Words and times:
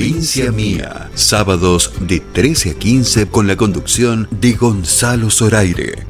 Provincia 0.00 0.50
Mía, 0.50 1.10
sábados 1.14 1.92
de 2.00 2.20
13 2.20 2.70
a 2.70 2.74
15 2.74 3.26
con 3.28 3.46
la 3.46 3.54
conducción 3.54 4.28
de 4.30 4.54
Gonzalo 4.54 5.28
Zoraire. 5.28 6.06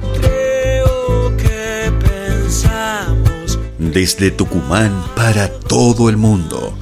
Desde 3.77 4.31
Tucumán 4.31 4.93
para 5.13 5.49
todo 5.49 6.07
el 6.07 6.15
mundo. 6.15 6.73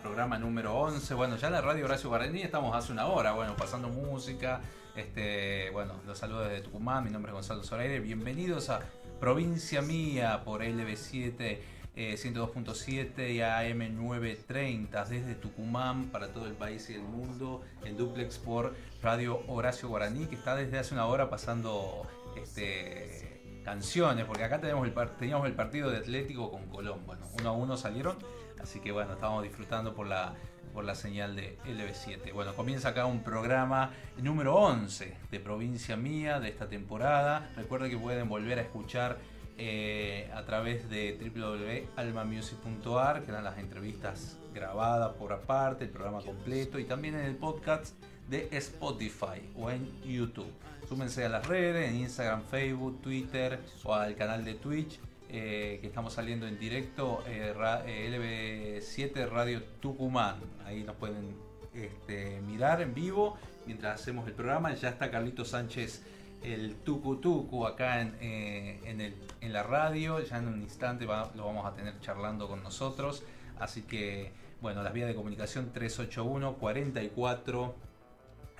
Programa 0.00 0.38
número 0.38 0.74
11. 0.74 1.14
Bueno, 1.14 1.36
ya 1.36 1.48
en 1.48 1.54
la 1.54 1.60
radio 1.60 1.84
Horacio 1.84 2.08
Guaraní 2.08 2.42
estamos 2.42 2.74
hace 2.74 2.92
una 2.92 3.06
hora, 3.06 3.32
bueno, 3.32 3.56
pasando 3.56 3.88
música. 3.88 4.60
Este, 4.96 5.70
bueno, 5.70 5.94
los 6.06 6.18
saludos 6.18 6.48
desde 6.48 6.62
Tucumán, 6.62 7.04
mi 7.04 7.10
nombre 7.10 7.30
es 7.30 7.34
Gonzalo 7.34 7.62
Zoraire. 7.62 8.00
Bienvenidos 8.00 8.70
a 8.70 8.80
Provincia 9.20 9.82
Mía 9.82 10.42
por 10.44 10.62
LB7 10.62 11.58
102.7 11.94 13.18
eh, 13.18 13.32
y 13.32 13.38
AM930 13.38 15.06
desde 15.06 15.34
Tucumán 15.34 16.06
para 16.06 16.28
todo 16.32 16.46
el 16.46 16.54
país 16.54 16.88
y 16.88 16.94
el 16.94 17.02
mundo. 17.02 17.62
El 17.84 17.96
duplex 17.96 18.38
por 18.38 18.74
Radio 19.02 19.42
Horacio 19.48 19.88
Guaraní 19.88 20.26
que 20.26 20.36
está 20.36 20.56
desde 20.56 20.78
hace 20.78 20.94
una 20.94 21.06
hora 21.06 21.28
pasando 21.28 22.06
este, 22.36 23.60
canciones, 23.64 24.24
porque 24.24 24.44
acá 24.44 24.60
tenemos 24.60 24.86
el, 24.86 24.94
teníamos 25.18 25.46
el 25.46 25.54
partido 25.54 25.90
de 25.90 25.98
Atlético 25.98 26.50
con 26.50 26.66
Colón. 26.68 27.04
Bueno, 27.06 27.26
uno 27.38 27.50
a 27.50 27.52
uno 27.52 27.76
salieron 27.76 28.16
Así 28.62 28.80
que 28.80 28.92
bueno, 28.92 29.14
estamos 29.14 29.42
disfrutando 29.42 29.94
por 29.94 30.06
la, 30.06 30.34
por 30.72 30.84
la 30.84 30.94
señal 30.94 31.34
de 31.34 31.58
LB7. 31.66 32.32
Bueno, 32.32 32.54
comienza 32.54 32.90
acá 32.90 33.06
un 33.06 33.22
programa 33.22 33.90
número 34.18 34.54
11 34.54 35.16
de 35.30 35.40
Provincia 35.40 35.96
Mía 35.96 36.38
de 36.40 36.48
esta 36.48 36.68
temporada. 36.68 37.50
Recuerden 37.56 37.90
que 37.90 37.98
pueden 37.98 38.28
volver 38.28 38.58
a 38.58 38.62
escuchar 38.62 39.18
eh, 39.58 40.30
a 40.34 40.44
través 40.44 40.88
de 40.88 41.18
www.almamusic.ar, 41.34 43.22
que 43.22 43.30
eran 43.30 43.44
las 43.44 43.58
entrevistas 43.58 44.38
grabadas 44.54 45.14
por 45.14 45.32
aparte, 45.32 45.84
el 45.84 45.90
programa 45.90 46.20
completo 46.22 46.78
y 46.78 46.84
también 46.84 47.16
en 47.16 47.26
el 47.26 47.36
podcast 47.36 47.94
de 48.28 48.48
Spotify 48.52 49.50
o 49.56 49.70
en 49.70 49.90
YouTube. 50.02 50.52
Súmense 50.88 51.24
a 51.24 51.28
las 51.28 51.46
redes, 51.46 51.90
en 51.90 51.96
Instagram, 51.96 52.42
Facebook, 52.44 53.02
Twitter 53.02 53.60
o 53.84 53.94
al 53.94 54.14
canal 54.14 54.44
de 54.44 54.54
Twitch 54.54 54.98
eh, 55.34 55.78
que 55.80 55.86
estamos 55.86 56.12
saliendo 56.12 56.46
en 56.46 56.58
directo, 56.58 57.24
eh, 57.26 57.54
LB7 57.56 59.16
eh, 59.16 59.26
Radio 59.26 59.62
Tucumán. 59.80 60.36
Ahí 60.66 60.84
nos 60.84 60.94
pueden 60.96 61.34
este, 61.72 62.42
mirar 62.42 62.82
en 62.82 62.92
vivo 62.92 63.38
mientras 63.64 63.98
hacemos 63.98 64.28
el 64.28 64.34
programa. 64.34 64.74
Ya 64.74 64.90
está 64.90 65.10
Carlito 65.10 65.46
Sánchez, 65.46 66.02
el 66.42 66.74
Tucu 66.76 67.16
Tucu, 67.16 67.66
acá 67.66 68.02
en, 68.02 68.14
en, 68.20 69.52
la 69.54 69.62
radio. 69.62 70.20
Ya 70.22 70.36
en 70.36 70.48
un 70.48 70.60
instante 70.60 71.06
lo 71.06 71.46
vamos 71.46 71.64
a 71.64 71.72
tener 71.72 71.98
charlando 72.00 72.46
con 72.46 72.62
nosotros. 72.62 73.22
Así 73.58 73.82
que, 73.84 74.32
bueno, 74.60 74.82
las 74.82 74.92
vías 74.92 75.08
de 75.08 75.14
comunicación 75.14 75.72
381 75.72 76.58
44 76.58 77.74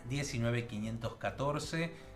19 0.09 0.67
514 0.67 2.11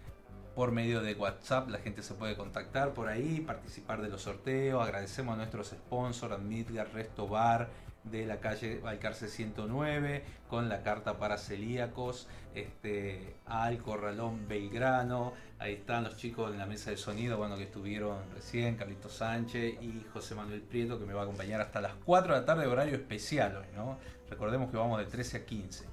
por 0.57 0.73
medio 0.73 1.03
de 1.03 1.15
WhatsApp. 1.15 1.69
La 1.69 1.79
gente 1.79 2.03
se 2.03 2.15
puede 2.15 2.35
contactar 2.35 2.95
por 2.95 3.09
ahí, 3.09 3.41
participar 3.41 4.01
de 4.01 4.09
los 4.09 4.23
sorteos. 4.23 4.83
Agradecemos 4.83 5.35
a 5.35 5.37
nuestros 5.37 5.69
sponsors, 5.69 6.33
Admitgar 6.33 6.89
Resto 6.95 7.29
Bar 7.29 7.69
de 8.05 8.25
la 8.25 8.39
calle 8.39 8.79
Valcarce 8.79 9.29
109, 9.29 10.25
con 10.48 10.69
la 10.69 10.83
carta 10.83 11.19
para 11.19 11.37
celíacos, 11.37 12.27
este, 12.55 13.35
al 13.45 13.79
Corralón 13.79 14.48
Belgrano. 14.48 15.35
Ahí 15.59 15.75
están 15.75 16.05
los 16.05 16.17
chicos 16.17 16.51
en 16.51 16.59
la 16.59 16.67
mesa 16.67 16.91
de 16.91 16.97
sonido, 16.97 17.36
bueno, 17.36 17.57
que 17.57 17.64
estuvieron 17.64 18.19
recién, 18.35 18.77
Carlito 18.77 19.11
Sánchez 19.11 19.75
y 19.83 20.07
José 20.13 20.35
Manuel 20.35 20.63
Prieto, 20.63 20.98
que 20.98 21.05
me 21.05 21.13
va 21.13 21.23
a 21.23 21.25
acompañar 21.25 21.61
hasta 21.61 21.83
las 21.83 21.95
4 22.05 22.33
de 22.33 22.41
la 22.41 22.47
tarde, 22.47 22.67
horario 22.67 22.95
especial 22.95 23.57
hoy, 23.57 23.67
¿no? 23.75 23.98
Recordemos 24.30 24.70
que 24.70 24.79
vamos 24.79 24.98
de 25.01 25.07
13 25.07 25.36
a 25.36 25.45
15. 25.45 25.85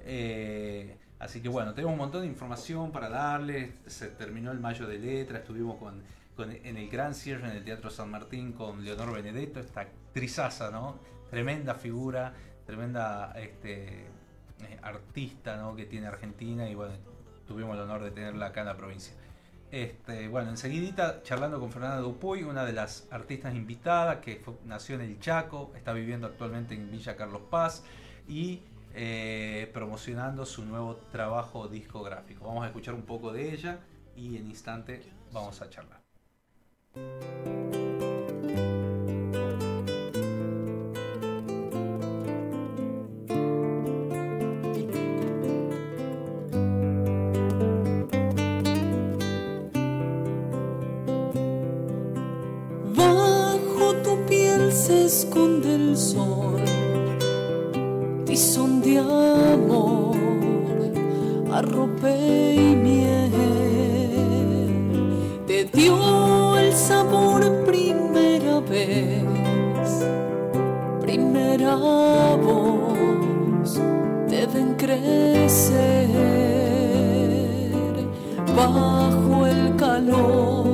Eh, 0.00 0.96
Así 1.18 1.40
que 1.40 1.48
bueno, 1.48 1.74
tenemos 1.74 1.92
un 1.92 1.98
montón 1.98 2.22
de 2.22 2.28
información 2.28 2.92
para 2.92 3.08
darles. 3.08 3.70
Se 3.86 4.08
terminó 4.08 4.52
el 4.52 4.60
mayo 4.60 4.86
de 4.86 4.98
letra, 4.98 5.38
estuvimos 5.38 5.76
con, 5.76 6.02
en 6.44 6.76
el 6.76 6.88
gran 6.88 7.14
cierre 7.14 7.50
en 7.50 7.56
el 7.56 7.64
Teatro 7.64 7.90
San 7.90 8.10
Martín 8.10 8.52
con 8.52 8.84
Leonor 8.84 9.12
Benedetto, 9.12 9.60
esta 9.60 9.80
actrizaza, 9.80 10.70
¿no? 10.70 11.00
Tremenda 11.30 11.74
figura, 11.74 12.32
tremenda 12.64 13.32
este, 13.36 14.06
eh, 14.60 14.78
artista 14.82 15.56
¿no? 15.56 15.74
que 15.76 15.86
tiene 15.86 16.06
Argentina 16.06 16.68
y 16.68 16.74
bueno, 16.74 16.94
tuvimos 17.46 17.74
el 17.76 17.82
honor 17.82 18.02
de 18.02 18.10
tenerla 18.10 18.46
acá 18.46 18.60
en 18.60 18.66
la 18.66 18.76
provincia. 18.76 19.14
Este, 19.70 20.28
bueno, 20.28 20.50
enseguidita 20.50 21.22
charlando 21.22 21.60
con 21.60 21.70
Fernanda 21.70 21.98
Dupuy, 21.98 22.42
una 22.42 22.64
de 22.64 22.72
las 22.72 23.06
artistas 23.10 23.54
invitadas 23.54 24.18
que 24.18 24.42
nació 24.64 24.96
en 24.96 25.02
el 25.02 25.20
Chaco, 25.20 25.72
está 25.76 25.92
viviendo 25.92 26.26
actualmente 26.26 26.74
en 26.74 26.90
Villa 26.90 27.16
Carlos 27.16 27.42
Paz 27.50 27.84
y 28.26 28.62
eh, 29.00 29.70
promocionando 29.72 30.44
su 30.44 30.64
nuevo 30.64 30.96
trabajo 31.12 31.68
discográfico. 31.68 32.46
Vamos 32.46 32.64
a 32.64 32.66
escuchar 32.66 32.94
un 32.94 33.02
poco 33.02 33.32
de 33.32 33.54
ella 33.54 33.78
y 34.16 34.36
en 34.36 34.48
instante 34.48 35.02
vamos 35.32 35.62
a 35.62 35.70
charlar. 35.70 36.00
Bajo 52.96 53.94
tu 54.02 54.26
piel 54.26 54.72
se 54.72 55.04
esconde 55.04 55.76
el 55.76 55.96
sol 55.96 56.57
son 58.38 58.80
de 58.80 58.98
amor, 58.98 60.16
arrope 61.52 62.54
y 62.54 62.76
miel. 62.76 63.32
Te 65.46 65.64
dio 65.64 66.56
el 66.56 66.72
sabor 66.72 67.64
primera 67.66 68.60
vez, 68.60 69.24
primera 71.00 71.74
voz, 72.36 73.80
deben 74.28 74.74
crecer 74.74 76.08
bajo 78.54 79.46
el 79.46 79.74
calor. 79.76 80.67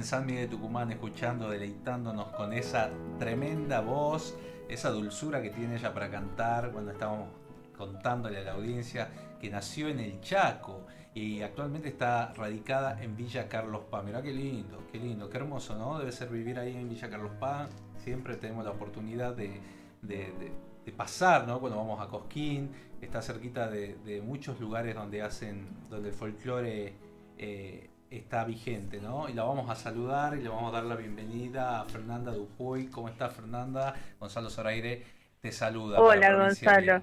En 0.00 0.06
San 0.06 0.24
Miguel 0.24 0.48
de 0.48 0.56
Tucumán 0.56 0.90
escuchando, 0.90 1.50
deleitándonos 1.50 2.28
con 2.28 2.54
esa 2.54 2.88
tremenda 3.18 3.82
voz, 3.82 4.34
esa 4.66 4.88
dulzura 4.88 5.42
que 5.42 5.50
tiene 5.50 5.76
ella 5.76 5.92
para 5.92 6.10
cantar 6.10 6.72
cuando 6.72 6.90
estábamos 6.92 7.28
contándole 7.76 8.38
a 8.38 8.44
la 8.44 8.52
audiencia 8.52 9.10
que 9.38 9.50
nació 9.50 9.88
en 9.88 10.00
el 10.00 10.18
Chaco 10.22 10.86
y 11.12 11.42
actualmente 11.42 11.90
está 11.90 12.32
radicada 12.32 13.02
en 13.02 13.14
Villa 13.14 13.46
Carlos 13.46 13.82
Paz. 13.90 14.02
Mirá 14.02 14.22
qué 14.22 14.32
lindo, 14.32 14.84
qué 14.90 14.98
lindo, 14.98 15.28
qué 15.28 15.36
hermoso, 15.36 15.76
¿no? 15.76 15.98
Debe 15.98 16.12
ser 16.12 16.30
vivir 16.30 16.58
ahí 16.58 16.74
en 16.74 16.88
Villa 16.88 17.10
Carlos 17.10 17.32
Paz. 17.38 17.68
Siempre 17.98 18.36
tenemos 18.36 18.64
la 18.64 18.70
oportunidad 18.70 19.36
de, 19.36 19.60
de- 20.00 20.52
pasar, 20.96 21.46
¿no? 21.46 21.60
Cuando 21.60 21.78
vamos 21.78 22.00
a 22.00 22.08
Cosquín, 22.08 22.70
está 23.00 23.22
cerquita 23.22 23.68
de, 23.70 23.94
de 24.04 24.20
muchos 24.22 24.58
lugares 24.58 24.96
donde 24.96 25.22
hacen, 25.22 25.68
donde 25.88 26.08
el 26.08 26.14
folclore 26.16 26.94
eh, 27.38 27.89
está 28.10 28.44
vigente, 28.44 29.00
¿no? 29.00 29.28
Y 29.28 29.34
la 29.34 29.44
vamos 29.44 29.70
a 29.70 29.76
saludar 29.76 30.36
y 30.36 30.42
le 30.42 30.48
vamos 30.48 30.72
a 30.72 30.76
dar 30.76 30.84
la 30.84 30.96
bienvenida 30.96 31.80
a 31.80 31.84
Fernanda 31.84 32.32
Dupuy. 32.32 32.88
¿Cómo 32.88 33.08
está 33.08 33.30
Fernanda? 33.30 33.94
Gonzalo 34.18 34.50
Zoraire 34.50 35.04
te 35.40 35.52
saluda. 35.52 36.00
Hola 36.00 36.34
Gonzalo. 36.34 37.02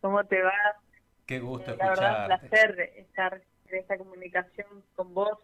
¿cómo 0.00 0.24
te 0.24 0.42
va? 0.42 0.52
Qué 1.26 1.38
gusto 1.38 1.72
Eh, 1.72 1.76
La 1.78 1.90
verdad, 1.90 2.20
un 2.22 2.26
placer 2.26 2.92
estar 2.96 3.40
en 3.68 3.78
esta 3.78 3.96
comunicación 3.98 4.66
con 4.96 5.14
vos 5.14 5.38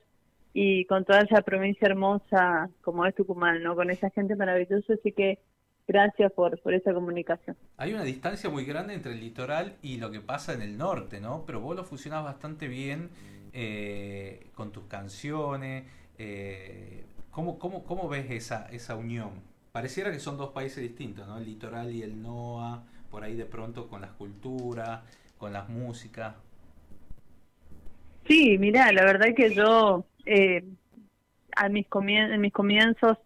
y 0.52 0.84
con 0.87 1.05
toda 1.05 1.20
esa 1.20 1.43
provincia 1.43 1.87
hermosa 1.87 2.70
como 2.82 3.06
es 3.06 3.14
Tucumán, 3.14 3.62
¿no? 3.62 3.75
Con 3.76 3.90
esa 3.90 4.10
gente 4.10 4.34
maravillosa, 4.34 4.94
así 4.94 5.12
que 5.12 5.38
gracias 5.87 6.32
por, 6.32 6.60
por 6.60 6.75
esa 6.75 6.93
comunicación. 6.93 7.56
Hay 7.76 7.93
una 7.93 8.02
distancia 8.02 8.50
muy 8.50 8.64
grande 8.64 8.94
entre 8.94 9.12
el 9.12 9.20
litoral 9.20 9.77
y 9.82 9.98
lo 9.98 10.10
que 10.10 10.20
pasa 10.20 10.55
en 10.55 10.62
el 10.62 10.77
norte, 10.77 11.20
¿no? 11.20 11.44
Pero 11.46 11.60
vos 11.60 11.77
lo 11.77 11.84
fusionás 11.84 12.24
bastante 12.24 12.67
bien 12.69 13.10
eh, 13.55 14.49
con 14.55 14.73
tus 14.73 14.84
canciones. 14.84 15.84
eh, 16.19 17.05
¿cómo, 17.31 17.58
cómo, 17.58 17.84
cómo 17.84 18.08
ves 18.08 18.31
esa, 18.31 18.69
esa 18.70 18.96
unión? 18.96 19.31
Pareciera 19.73 20.13
que 20.13 20.20
son 20.20 20.37
dos 20.37 20.51
países 20.51 20.82
distintos, 20.82 21.27
¿no? 21.27 21.39
El 21.39 21.46
litoral 21.46 21.91
y 21.93 22.03
el 22.03 22.23
NOA, 22.23 22.84
por 23.11 23.25
ahí 23.25 23.34
de 23.34 23.46
pronto 23.46 23.89
con 23.89 24.01
las 24.03 24.13
culturas, 24.13 25.01
con 25.39 25.53
las 25.53 25.69
músicas. 25.69 26.34
Sí, 28.27 28.56
mira, 28.58 28.91
la 28.93 29.05
verdad 29.05 29.34
que 29.37 29.55
yo 29.55 30.05
eh, 30.25 30.65
a 31.56 31.69
mis 31.69 31.87
comien- 31.89 32.32
en 32.32 32.41
mis 32.41 32.53
comienzos 32.53 33.19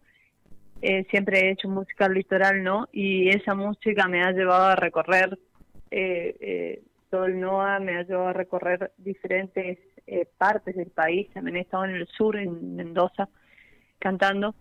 eh, 0.83 1.05
siempre 1.11 1.41
he 1.41 1.51
hecho 1.53 1.69
música 1.69 2.07
al 2.07 2.15
litoral, 2.15 2.63
¿no? 2.63 2.89
Y 2.93 3.29
esa 3.31 3.55
música 3.55 4.09
me 4.09 4.23
ha 4.23 4.33
llevado 4.33 4.65
a 4.67 4.77
recorrer 4.77 5.39
eh, 5.91 6.37
eh, 6.41 6.83
todo 7.11 7.27
el 7.27 7.41
NOA, 7.41 7.81
me 7.81 7.97
ha 7.99 8.03
llevado 8.03 8.29
a 8.29 8.33
recorrer 8.33 8.93
diferentes 8.99 9.79
eh, 10.09 10.27
partes 10.39 10.77
del 10.77 10.91
país. 10.91 11.29
También 11.33 11.57
he 11.57 11.61
estado 11.61 11.85
en 11.85 11.93
el 11.93 12.07
sur, 12.09 12.37
en 12.37 12.77
Mendoza, 12.77 13.29
cantando. 13.99 14.55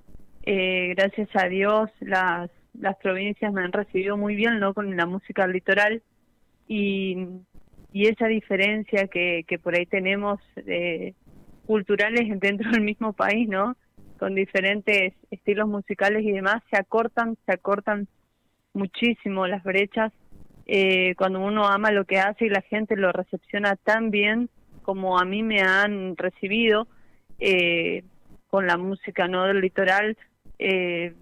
Eh, 0.43 0.93
gracias 0.95 1.29
a 1.35 1.47
Dios, 1.47 1.89
las, 1.99 2.49
las 2.73 2.95
provincias 2.97 3.51
me 3.51 3.61
han 3.61 3.71
recibido 3.71 4.17
muy 4.17 4.35
bien, 4.35 4.59
¿no? 4.59 4.73
Con 4.73 4.95
la 4.95 5.05
música 5.05 5.43
al 5.43 5.53
litoral. 5.53 6.01
Y 6.67 7.15
y 7.97 8.07
esa 8.07 8.27
diferencia 8.27 9.07
que, 9.07 9.43
que 9.47 9.59
por 9.59 9.75
ahí 9.75 9.85
tenemos 9.85 10.39
eh, 10.67 11.13
culturales 11.65 12.27
dentro 12.39 12.69
del 12.71 12.81
mismo 12.81 13.13
país, 13.13 13.47
¿no? 13.49 13.75
Con 14.19 14.35
diferentes 14.35 15.13
estilos 15.31 15.67
musicales 15.67 16.23
y 16.23 16.31
demás, 16.31 16.61
se 16.69 16.77
acortan, 16.77 17.37
se 17.45 17.53
acortan 17.53 18.07
muchísimo 18.73 19.47
las 19.47 19.63
brechas 19.63 20.11
eh, 20.65 21.15
cuando 21.15 21.39
uno 21.39 21.67
ama 21.67 21.91
lo 21.91 22.05
que 22.05 22.19
hace 22.19 22.45
y 22.45 22.49
la 22.49 22.61
gente 22.61 22.95
lo 22.95 23.11
recepciona 23.11 23.75
tan 23.77 24.11
bien 24.11 24.49
como 24.87 25.19
a 25.19 25.25
mí 25.25 25.43
me 25.43 25.59
han 25.59 26.15
recibido 26.15 26.87
eh, 27.39 28.05
con 28.49 28.67
la 28.67 28.77
música 28.77 29.27
no 29.27 29.43
del 29.43 29.59
litoral. 29.59 30.17
Eh, 30.59 31.13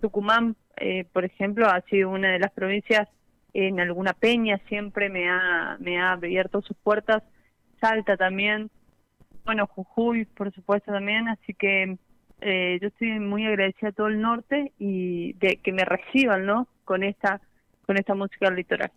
Tucumán, 0.00 0.54
eh, 0.76 1.04
por 1.12 1.24
ejemplo, 1.24 1.66
ha 1.66 1.80
sido 1.90 2.10
una 2.10 2.30
de 2.30 2.38
las 2.38 2.52
provincias 2.52 3.08
en 3.54 3.80
alguna 3.80 4.12
peña 4.12 4.60
siempre 4.68 5.08
me 5.08 5.28
ha, 5.28 5.76
me 5.80 5.98
ha 5.98 6.12
abierto 6.12 6.62
sus 6.62 6.76
puertas, 6.76 7.24
Salta 7.80 8.16
también, 8.16 8.70
bueno, 9.44 9.66
Jujuy, 9.66 10.24
por 10.24 10.52
supuesto 10.52 10.92
también, 10.92 11.26
así 11.26 11.54
que 11.54 11.98
eh, 12.40 12.78
yo 12.80 12.86
estoy 12.86 13.18
muy 13.18 13.46
agradecida 13.46 13.88
a 13.88 13.92
todo 13.92 14.06
el 14.06 14.20
norte 14.20 14.70
y 14.78 15.32
de 15.32 15.56
que 15.56 15.72
me 15.72 15.84
reciban, 15.84 16.46
¿no? 16.46 16.68
Con 16.84 17.02
esta, 17.02 17.40
con 17.84 17.96
esta 17.96 18.14
música 18.14 18.46
del 18.46 18.58
litoral. 18.58 18.92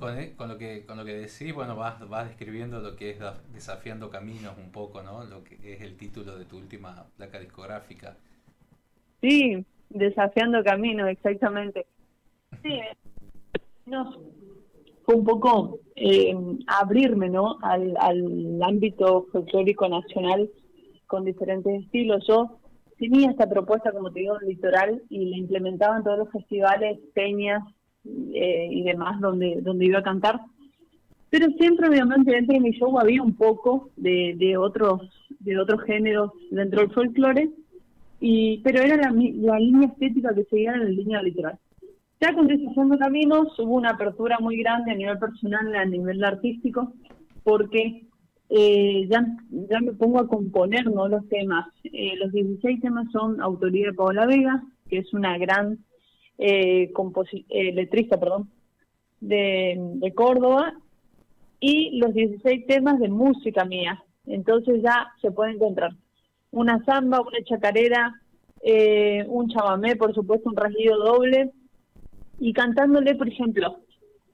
Con, 0.00 0.18
e- 0.18 0.34
con 0.34 0.48
lo 0.48 0.56
que 0.56 0.86
con 0.86 0.96
lo 0.96 1.04
que 1.04 1.12
decís, 1.14 1.54
bueno, 1.54 1.76
vas, 1.76 2.08
vas 2.08 2.26
describiendo 2.26 2.80
lo 2.80 2.96
que 2.96 3.10
es 3.10 3.18
Desafiando 3.52 4.08
Caminos 4.08 4.56
un 4.56 4.72
poco, 4.72 5.02
¿no? 5.02 5.24
Lo 5.24 5.44
que 5.44 5.74
es 5.74 5.82
el 5.82 5.96
título 5.96 6.38
de 6.38 6.46
tu 6.46 6.56
última 6.56 7.06
placa 7.16 7.38
discográfica. 7.38 8.16
Sí, 9.20 9.64
desafiando 9.90 10.64
caminos, 10.64 11.10
exactamente. 11.10 11.86
Sí, 12.62 12.80
fue 15.04 15.14
un 15.14 15.24
poco 15.24 15.80
eh, 15.96 16.34
abrirme 16.66 17.28
¿no? 17.28 17.58
al, 17.62 17.94
al 17.98 18.62
ámbito 18.62 19.26
folclórico 19.32 19.88
nacional 19.88 20.48
con 21.06 21.24
diferentes 21.24 21.84
estilos. 21.84 22.24
Yo 22.26 22.60
tenía 22.98 23.30
esta 23.30 23.48
propuesta, 23.48 23.92
como 23.92 24.10
te 24.12 24.20
digo, 24.20 24.38
litoral 24.38 25.02
y 25.10 25.30
la 25.30 25.36
implementaba 25.36 25.96
en 25.98 26.04
todos 26.04 26.18
los 26.18 26.30
festivales, 26.30 26.98
peñas 27.14 27.62
eh, 28.04 28.68
y 28.70 28.82
demás 28.82 29.20
donde, 29.20 29.60
donde 29.62 29.86
iba 29.86 29.98
a 29.98 30.02
cantar. 30.02 30.40
Pero 31.30 31.46
siempre, 31.58 31.88
obviamente, 31.88 32.32
dentro 32.32 32.54
de 32.54 32.60
mi 32.60 32.72
show 32.72 32.98
había 32.98 33.22
un 33.22 33.34
poco 33.34 33.90
de, 33.96 34.34
de 34.36 34.56
otros 34.56 35.02
de 35.38 35.58
otros 35.58 35.82
géneros 35.84 36.32
dentro 36.50 36.80
del 36.80 36.90
folclore, 36.90 37.50
y, 38.20 38.58
pero 38.58 38.82
era 38.82 38.96
la, 38.96 39.10
la 39.10 39.58
línea 39.58 39.88
estética 39.88 40.34
que 40.34 40.44
seguía 40.44 40.74
en 40.74 40.80
la 40.80 40.90
línea 40.90 41.22
literal. 41.22 41.58
Ya 42.20 42.34
con 42.34 42.46
Deshaciendo 42.46 42.98
Caminos 42.98 43.58
hubo 43.58 43.76
una 43.76 43.90
apertura 43.90 44.38
muy 44.40 44.58
grande 44.58 44.92
a 44.92 44.94
nivel 44.94 45.18
personal, 45.18 45.74
a 45.74 45.86
nivel 45.86 46.22
artístico, 46.22 46.92
porque 47.42 48.02
eh, 48.50 49.06
ya, 49.08 49.24
ya 49.50 49.80
me 49.80 49.92
pongo 49.92 50.20
a 50.20 50.28
componer 50.28 50.84
¿no? 50.90 51.08
los 51.08 51.26
temas. 51.28 51.68
Eh, 51.84 52.16
los 52.18 52.30
16 52.32 52.82
temas 52.82 53.10
son 53.10 53.40
autoría 53.40 53.86
de 53.86 53.94
Paola 53.94 54.26
Vega, 54.26 54.62
que 54.90 54.98
es 54.98 55.14
una 55.14 55.38
gran 55.38 55.78
eh, 56.40 56.92
eh, 57.50 57.72
letrista 57.72 58.18
perdón, 58.18 58.50
de, 59.20 59.76
de 59.78 60.14
Córdoba, 60.14 60.74
y 61.60 61.98
los 61.98 62.14
16 62.14 62.66
temas 62.66 62.98
de 62.98 63.08
música 63.08 63.64
mía. 63.64 64.02
Entonces 64.26 64.82
ya 64.82 65.08
se 65.20 65.30
puede 65.30 65.52
encontrar 65.52 65.92
una 66.50 66.82
samba, 66.84 67.20
una 67.20 67.42
chacarera, 67.44 68.20
eh, 68.62 69.24
un 69.28 69.48
chamamé, 69.48 69.96
por 69.96 70.14
supuesto, 70.14 70.48
un 70.48 70.56
rasguido 70.56 70.98
doble, 70.98 71.52
y 72.38 72.52
cantándole, 72.52 73.14
por 73.14 73.28
ejemplo, 73.28 73.76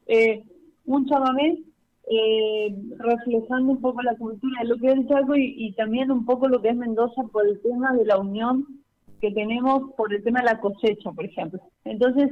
eh, 0.07 0.45
un 0.85 1.07
chamamé 1.07 1.59
eh, 2.09 2.77
reflejando 2.99 3.73
un 3.73 3.81
poco 3.81 4.01
la 4.03 4.17
cultura 4.17 4.63
de 4.63 4.69
lo 4.69 4.77
que 4.77 4.87
es 4.87 4.95
el 4.95 5.09
Chaco 5.09 5.35
y, 5.37 5.73
también 5.73 6.13
un 6.13 6.25
poco 6.25 6.49
lo 6.49 6.63
que 6.63 6.69
es 6.69 6.77
Mendoza 6.77 7.23
por 7.33 7.47
el 7.47 7.61
tema 7.61 7.93
de 7.95 8.05
la 8.05 8.19
unión 8.19 8.65
que 9.21 9.31
tenemos 9.31 9.93
por 9.97 10.13
el 10.13 10.23
tema 10.23 10.41
de 10.41 10.47
la 10.47 10.61
cosecha, 10.61 11.11
por 11.13 11.25
ejemplo. 11.25 11.61
Entonces, 11.85 12.31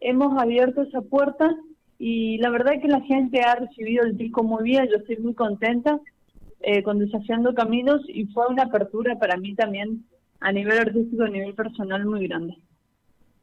hemos 0.00 0.40
abierto 0.40 0.82
esa 0.82 1.00
puerta 1.00 1.54
y 1.98 2.38
la 2.38 2.50
verdad 2.50 2.74
es 2.74 2.82
que 2.82 2.88
la 2.88 3.00
gente 3.02 3.40
ha 3.40 3.54
recibido 3.54 4.04
el 4.04 4.16
disco 4.16 4.42
muy 4.42 4.64
bien, 4.64 4.88
yo 4.88 4.96
estoy 4.96 5.16
muy 5.18 5.34
contenta 5.34 6.00
eh, 6.60 6.82
con 6.82 6.98
Desafiando 6.98 7.54
Caminos 7.54 8.02
y 8.08 8.26
fue 8.26 8.46
una 8.48 8.64
apertura 8.64 9.18
para 9.18 9.36
mí 9.36 9.54
también 9.54 10.04
a 10.40 10.52
nivel 10.52 10.78
artístico, 10.78 11.22
a 11.22 11.28
nivel 11.28 11.54
personal 11.54 12.04
muy 12.04 12.26
grande. 12.26 12.56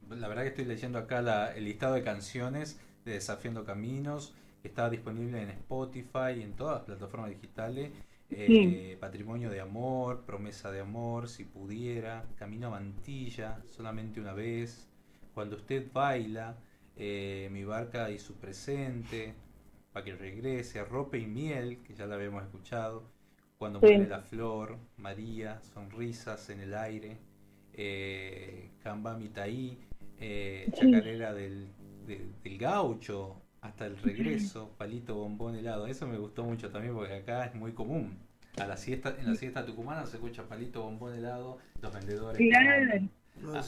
La 0.10 0.28
verdad 0.28 0.44
que 0.44 0.50
estoy 0.50 0.66
leyendo 0.66 1.00
acá 1.00 1.54
el 1.56 1.66
listado 1.66 1.96
de 1.96 2.04
canciones 2.04 2.80
de 3.06 3.14
Desafiando 3.14 3.66
Caminos, 3.66 4.36
que 4.62 4.68
está 4.68 4.90
disponible 4.90 5.42
en 5.42 5.50
Spotify 5.50 6.38
y 6.38 6.44
en 6.44 6.54
todas 6.54 6.76
las 6.76 6.84
plataformas 6.84 7.32
digitales. 7.32 7.92
Eh, 8.36 8.98
Patrimonio 9.00 9.50
de 9.50 9.62
Amor, 9.62 10.26
Promesa 10.26 10.72
de 10.72 10.82
Amor, 10.82 11.28
Si 11.30 11.46
Pudiera, 11.46 12.26
Camino 12.36 12.68
a 12.68 12.72
Mantilla, 12.72 13.62
Solamente 13.70 14.20
una 14.20 14.34
vez, 14.34 14.88
Cuando 15.34 15.56
usted 15.58 15.92
baila, 15.92 16.58
eh, 16.96 17.50
Mi 17.52 17.64
barca 17.64 18.10
y 18.12 18.20
su 18.20 18.36
presente, 18.36 19.34
para 19.92 20.06
que 20.06 20.16
regrese, 20.16 20.84
Rope 20.84 21.20
y 21.20 21.28
Miel, 21.28 21.80
que 21.84 21.94
ya 21.94 22.06
la 22.06 22.16
habíamos 22.16 22.44
escuchado, 22.44 23.04
Cuando 23.58 23.80
muere 23.80 24.08
la 24.08 24.22
flor, 24.22 24.78
María, 24.98 25.62
Sonrisas 25.62 26.50
en 26.50 26.60
el 26.62 26.74
aire, 26.74 27.18
eh, 27.74 28.72
Camba 28.84 29.18
Mitaí, 29.18 29.78
eh, 30.20 30.70
Chacarera 30.74 31.34
del, 31.34 31.68
del 32.06 32.58
Gaucho, 32.58 33.43
hasta 33.64 33.86
el 33.86 33.98
regreso, 33.98 34.76
Palito 34.78 35.16
Bombón 35.16 35.56
Helado. 35.56 35.88
Eso 35.88 36.06
me 36.06 36.18
gustó 36.18 36.44
mucho 36.44 36.70
también 36.70 36.94
porque 36.94 37.14
acá 37.14 37.46
es 37.46 37.56
muy 37.56 37.72
común. 37.72 38.18
A 38.60 38.68
la 38.68 38.78
siesta, 38.78 39.16
en 39.18 39.26
la 39.26 39.36
siesta 39.36 39.66
tucumana 39.66 40.06
se 40.06 40.18
escucha 40.18 40.44
Palito 40.44 40.84
Bombón 40.84 41.16
Helado, 41.16 41.58
los 41.82 41.94
vendedores. 41.94 42.42
Ah, 43.52 43.64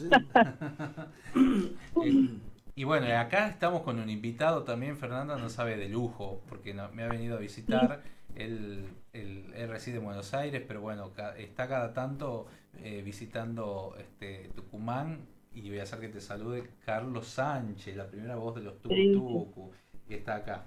eh, 2.05 2.29
y 2.75 2.83
bueno, 2.83 3.07
acá 3.17 3.47
estamos 3.47 3.83
con 3.83 3.97
un 3.99 4.09
invitado 4.09 4.63
también, 4.63 4.97
Fernanda 4.97 5.37
no 5.37 5.49
sabe 5.49 5.77
de 5.77 5.87
lujo, 5.87 6.43
porque 6.49 6.73
me 6.93 7.03
ha 7.03 7.07
venido 7.07 7.37
a 7.37 7.39
visitar. 7.39 8.03
Él, 8.35 8.89
él, 9.13 9.45
reside 9.69 9.97
en 9.97 10.03
Buenos 10.03 10.33
Aires, 10.33 10.61
pero 10.67 10.81
bueno, 10.81 11.13
está 11.37 11.69
cada 11.69 11.93
tanto 11.93 12.47
eh, 12.83 13.01
visitando 13.01 13.95
este, 13.97 14.49
Tucumán 14.53 15.25
y 15.53 15.69
voy 15.69 15.79
a 15.79 15.83
hacer 15.83 15.99
que 15.99 16.09
te 16.09 16.19
salude 16.19 16.69
Carlos 16.85 17.27
Sánchez, 17.27 17.95
la 17.95 18.07
primera 18.07 18.35
voz 18.35 18.55
de 18.55 18.61
los 18.61 18.81
Tucu 18.81 19.71
que 20.07 20.15
está 20.15 20.35
acá. 20.35 20.65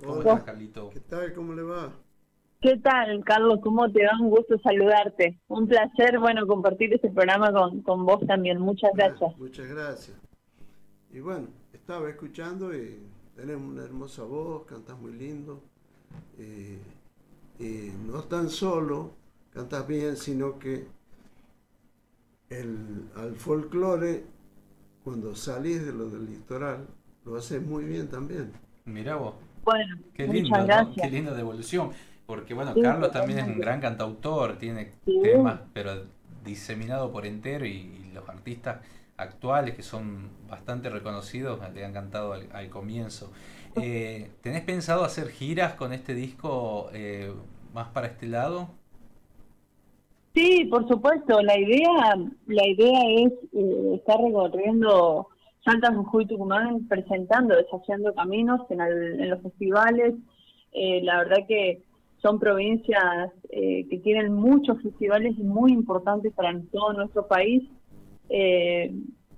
¿Cómo 0.00 0.18
estás, 0.18 0.42
Carlito? 0.42 0.90
¿Qué 0.90 1.00
tal? 1.00 1.32
¿Cómo 1.34 1.52
le 1.54 1.62
va? 1.62 1.92
¿Qué 2.60 2.78
tal, 2.78 3.22
Carlos? 3.24 3.60
¿Cómo 3.62 3.90
te 3.92 4.04
va? 4.04 4.12
Un 4.20 4.30
gusto 4.30 4.58
saludarte. 4.58 5.38
Un 5.48 5.68
placer, 5.68 6.18
bueno, 6.18 6.46
compartir 6.46 6.92
este 6.94 7.10
programa 7.10 7.52
con, 7.52 7.82
con 7.82 8.06
vos 8.06 8.26
también. 8.26 8.58
Muchas 8.58 8.90
ah, 8.94 8.96
gracias. 8.96 9.36
muchas 9.36 9.66
gracias. 9.68 10.16
Y 11.12 11.20
bueno, 11.20 11.48
estaba 11.72 12.08
escuchando 12.08 12.74
y 12.74 12.98
tenés 13.36 13.56
una 13.56 13.84
hermosa 13.84 14.24
voz, 14.24 14.64
cantas 14.64 14.98
muy 14.98 15.12
lindo. 15.12 15.60
Eh, 16.38 16.78
y 17.58 17.90
no 18.06 18.22
tan 18.24 18.48
solo 18.48 19.12
cantas 19.52 19.86
bien, 19.86 20.16
sino 20.16 20.58
que 20.58 20.86
el, 22.48 23.08
al 23.14 23.36
folclore, 23.36 24.24
cuando 25.04 25.36
salís 25.36 25.84
de 25.84 25.92
lo 25.92 26.08
del 26.08 26.26
litoral, 26.26 26.86
lo 27.24 27.36
haces 27.36 27.62
muy 27.62 27.84
bien 27.84 28.08
también. 28.08 28.52
Mira 28.84 29.16
vos. 29.16 29.34
Bueno, 29.64 29.96
qué 30.12 30.26
lindo, 30.26 30.56
qué 30.94 31.10
linda 31.10 31.34
devolución. 31.34 31.90
Porque 32.26 32.54
bueno, 32.54 32.74
Carlos 32.80 33.12
también 33.12 33.38
es 33.40 33.46
un 33.46 33.58
gran 33.58 33.80
cantautor, 33.80 34.56
tiene 34.56 34.92
temas, 35.22 35.60
pero 35.72 36.04
diseminado 36.44 37.12
por 37.12 37.26
entero 37.26 37.66
y, 37.66 38.00
los 38.14 38.28
artistas 38.28 38.80
actuales 39.16 39.74
que 39.74 39.82
son 39.82 40.30
bastante 40.48 40.88
reconocidos 40.88 41.58
le 41.74 41.84
han 41.84 41.92
cantado 41.92 42.32
al, 42.32 42.70
comienzo. 42.70 43.32
Eh, 43.74 44.30
¿Tenés 44.40 44.62
pensado 44.62 45.04
hacer 45.04 45.30
giras 45.30 45.74
con 45.74 45.92
este 45.92 46.14
disco 46.14 46.90
eh, 46.92 47.32
más 47.72 47.88
para 47.88 48.06
este 48.06 48.28
lado? 48.28 48.68
Sí, 50.32 50.64
por 50.66 50.86
supuesto. 50.86 51.40
La 51.42 51.58
idea, 51.58 52.16
la 52.46 52.66
idea 52.68 53.00
es 53.18 53.32
eh, 53.52 53.94
estar 53.96 54.20
recorriendo 54.20 55.28
Santa 55.64 55.92
Jujuy 55.92 56.26
Tucumán 56.26 56.86
presentando, 56.88 57.56
deshaciendo 57.56 58.14
caminos 58.14 58.60
en, 58.70 59.30
los 59.30 59.42
festivales. 59.42 60.14
Eh, 60.72 61.00
la 61.02 61.18
verdad 61.18 61.46
que 61.48 61.82
son 62.20 62.38
provincias 62.38 63.32
eh, 63.50 63.86
que 63.88 63.98
tienen 63.98 64.32
muchos 64.32 64.82
festivales 64.82 65.38
muy 65.38 65.72
importantes 65.72 66.32
para 66.34 66.58
todo 66.72 66.92
nuestro 66.92 67.26
país. 67.26 67.62
Eh, 68.28 68.94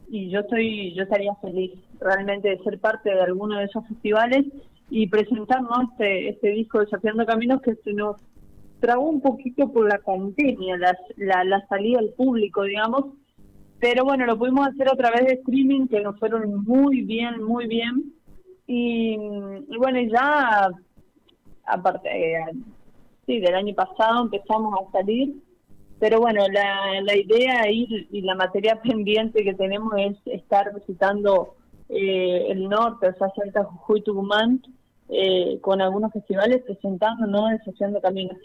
y 0.09 0.31
yo 0.31 0.41
estoy, 0.41 0.95
yo 0.95 1.03
estaría 1.03 1.35
feliz 1.37 1.73
realmente 2.01 2.49
de 2.49 2.59
ser 2.59 2.79
parte 2.79 3.11
de 3.11 3.21
alguno 3.21 3.59
de 3.59 3.65
esos 3.65 3.87
festivales 3.89 4.45
y 4.91 5.09
presentarnos 5.09 5.91
este, 5.91 6.29
este 6.29 6.51
disco 6.51 6.81
Desafiando 6.81 7.27
Caminos 7.27 7.61
que 7.61 7.75
se 7.77 7.93
nos 7.93 8.17
trabó 8.81 9.09
un 9.09 9.21
poquito 9.21 9.73
por 9.73 9.89
la 9.89 9.99
pandemia, 9.99 10.77
la, 10.77 11.45
la 11.45 11.67
salida 11.67 11.99
al 11.99 12.11
público, 12.11 12.63
digamos, 12.63 13.07
pero 13.81 14.05
bueno, 14.05 14.25
lo 14.27 14.39
pudimos 14.39 14.67
hacer 14.69 14.89
a 14.89 14.97
través 14.97 15.27
de 15.27 15.35
streaming, 15.35 15.87
que 15.89 16.01
nos 16.01 16.19
fueron 16.19 16.65
muy 16.65 17.03
bien, 17.03 17.43
muy 17.43 17.67
bien. 17.67 18.13
Y, 18.67 19.17
bueno, 19.79 20.01
ya, 20.11 20.71
aparte, 21.65 22.09
eh, 22.09 22.45
sí, 23.27 23.41
del 23.41 23.55
año 23.55 23.75
pasado 23.75 24.25
empezamos 24.25 24.75
a 24.81 24.91
salir. 24.93 25.35
Pero 25.99 26.21
bueno, 26.21 26.43
la, 26.53 27.01
la 27.01 27.17
idea 27.17 27.71
y, 27.71 27.87
la 28.23 28.35
materia 28.35 28.81
pendiente 28.83 29.45
que 29.45 29.55
tenemos 29.55 29.93
es 29.99 30.17
estar 30.27 30.75
visitando 30.75 31.55
eh, 31.89 32.47
el 32.49 32.69
norte, 32.69 33.09
o 33.09 33.15
sea, 33.15 33.29
Salta, 33.37 33.65
Jujuy, 33.65 34.03
Tucumán, 34.03 34.63
eh, 35.09 35.59
con 35.61 35.81
algunos 35.81 36.13
festivales 36.13 36.63
presentando, 36.63 37.27
¿no? 37.27 37.47
Deshaciendo 37.49 38.01
caminos. 38.01 38.39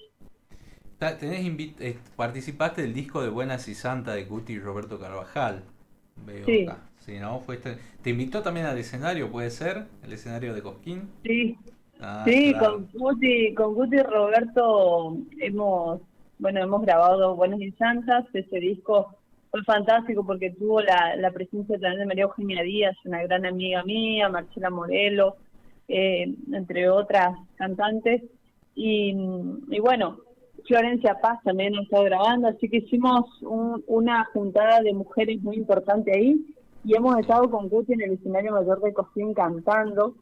Tenés 1.02 1.44
eh, 1.80 1.98
participaste 2.16 2.84
del 2.84 2.94
disco 2.94 3.24
de 3.24 3.30
Buenas 3.30 3.68
y 3.68 3.74
Santa 3.74 4.14
de 4.14 4.26
Guti 4.26 4.54
y 4.54 4.60
Roberto 4.60 5.00
Carvajal. 5.00 5.64
Veo 6.28 6.46
sí. 6.46 6.64
Acá. 6.64 6.78
Sí, 7.00 7.18
¿no? 7.18 7.40
Fuiste, 7.40 7.78
¿Te 8.04 8.12
invitó 8.12 8.44
también 8.44 8.68
al 8.68 8.78
escenario, 8.78 9.32
puede 9.32 9.50
ser? 9.50 9.86
¿El 10.04 10.14
escenario 10.14 10.54
de 10.54 10.62
Cosquín? 10.62 11.10
Sí. 11.24 11.58
Ah, 12.00 12.24
sí, 12.28 12.54
con 12.54 12.88
Guti, 12.94 13.52
con 13.56 13.74
Guti 13.74 13.96
y 13.96 14.04
Roberto 14.04 15.18
hemos, 15.40 16.02
bueno, 16.38 16.62
hemos 16.62 16.84
grabado 16.84 17.36
Buenas 17.36 17.62
y 17.62 17.72
Santas. 17.72 18.26
Ese 18.32 18.60
disco 18.60 19.16
fue 19.50 19.64
fantástico 19.64 20.24
porque 20.24 20.52
tuvo 20.52 20.82
la, 20.82 21.16
la 21.16 21.32
presencia 21.32 21.80
también 21.80 22.02
de 22.02 22.06
María 22.06 22.24
Eugenia 22.26 22.62
Díaz, 22.62 22.96
una 23.06 23.24
gran 23.24 23.44
amiga 23.48 23.84
mía, 23.84 24.30
Marcela 24.30 24.70
Morelo, 24.70 25.38
eh, 25.88 26.32
entre 26.54 26.90
otras 26.90 27.40
cantantes. 27.56 28.22
Y, 28.76 29.16
y 29.72 29.80
bueno, 29.80 30.20
Florencia 30.68 31.20
Paz 31.22 31.40
también 31.44 31.76
ha 31.76 31.82
estado 31.82 32.04
grabando, 32.04 32.48
así 32.48 32.70
que 32.70 32.78
hicimos 32.78 33.26
una 33.42 34.26
juntada 34.34 34.82
de 34.82 34.94
mujeres 34.94 35.42
muy 35.42 35.58
importante 35.58 36.12
ahí 36.16 36.46
y 36.84 36.96
hemos 36.96 37.18
estado 37.20 37.50
con 37.50 37.70
Guti 37.70 37.94
en 37.94 38.02
el 38.02 38.14
escenario 38.14 38.54
mayor 38.54 38.82
de 38.82 38.94
Cosquín 38.94 39.34
cantando. 39.34 40.16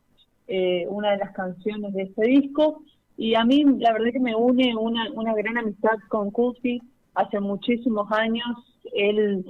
eh, 0.50 0.88
una 0.90 1.12
de 1.12 1.18
las 1.18 1.32
canciones 1.32 1.94
de 1.94 2.04
este 2.04 2.26
disco. 2.26 2.82
Y 3.16 3.36
a 3.36 3.46
mí 3.46 3.64
la 3.78 3.94
verdad 3.94 4.12
que 4.12 4.20
me 4.20 4.36
une 4.36 4.76
una, 4.76 5.10
una 5.14 5.34
gran 5.36 5.58
amistad 5.58 5.98
con 6.10 6.32
Cusi 6.32 6.82
hace 7.14 7.40
muchísimos 7.40 8.12
años. 8.12 8.48
Él 8.94 9.46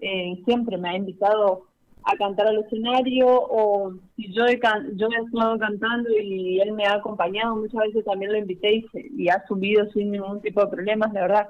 eh, 0.00 0.40
siempre 0.44 0.78
me 0.78 0.90
ha 0.90 0.96
invitado 0.96 1.64
a 2.04 2.16
cantar 2.16 2.46
al 2.46 2.58
escenario 2.58 3.26
o 3.28 3.94
si 4.14 4.30
yo 4.32 4.44
he, 4.44 4.60
yo 4.94 5.08
he 5.08 5.24
estado 5.24 5.58
cantando 5.58 6.10
y 6.10 6.60
él 6.60 6.72
me 6.72 6.84
ha 6.84 6.94
acompañado, 6.94 7.56
muchas 7.56 7.80
veces 7.86 8.04
también 8.04 8.32
lo 8.32 8.38
invité 8.38 8.84
y, 8.92 9.28
ha 9.28 9.42
subido 9.46 9.90
sin 9.90 10.10
ningún 10.10 10.40
tipo 10.42 10.60
de 10.60 10.70
problemas, 10.70 11.12
la 11.12 11.22
verdad. 11.22 11.48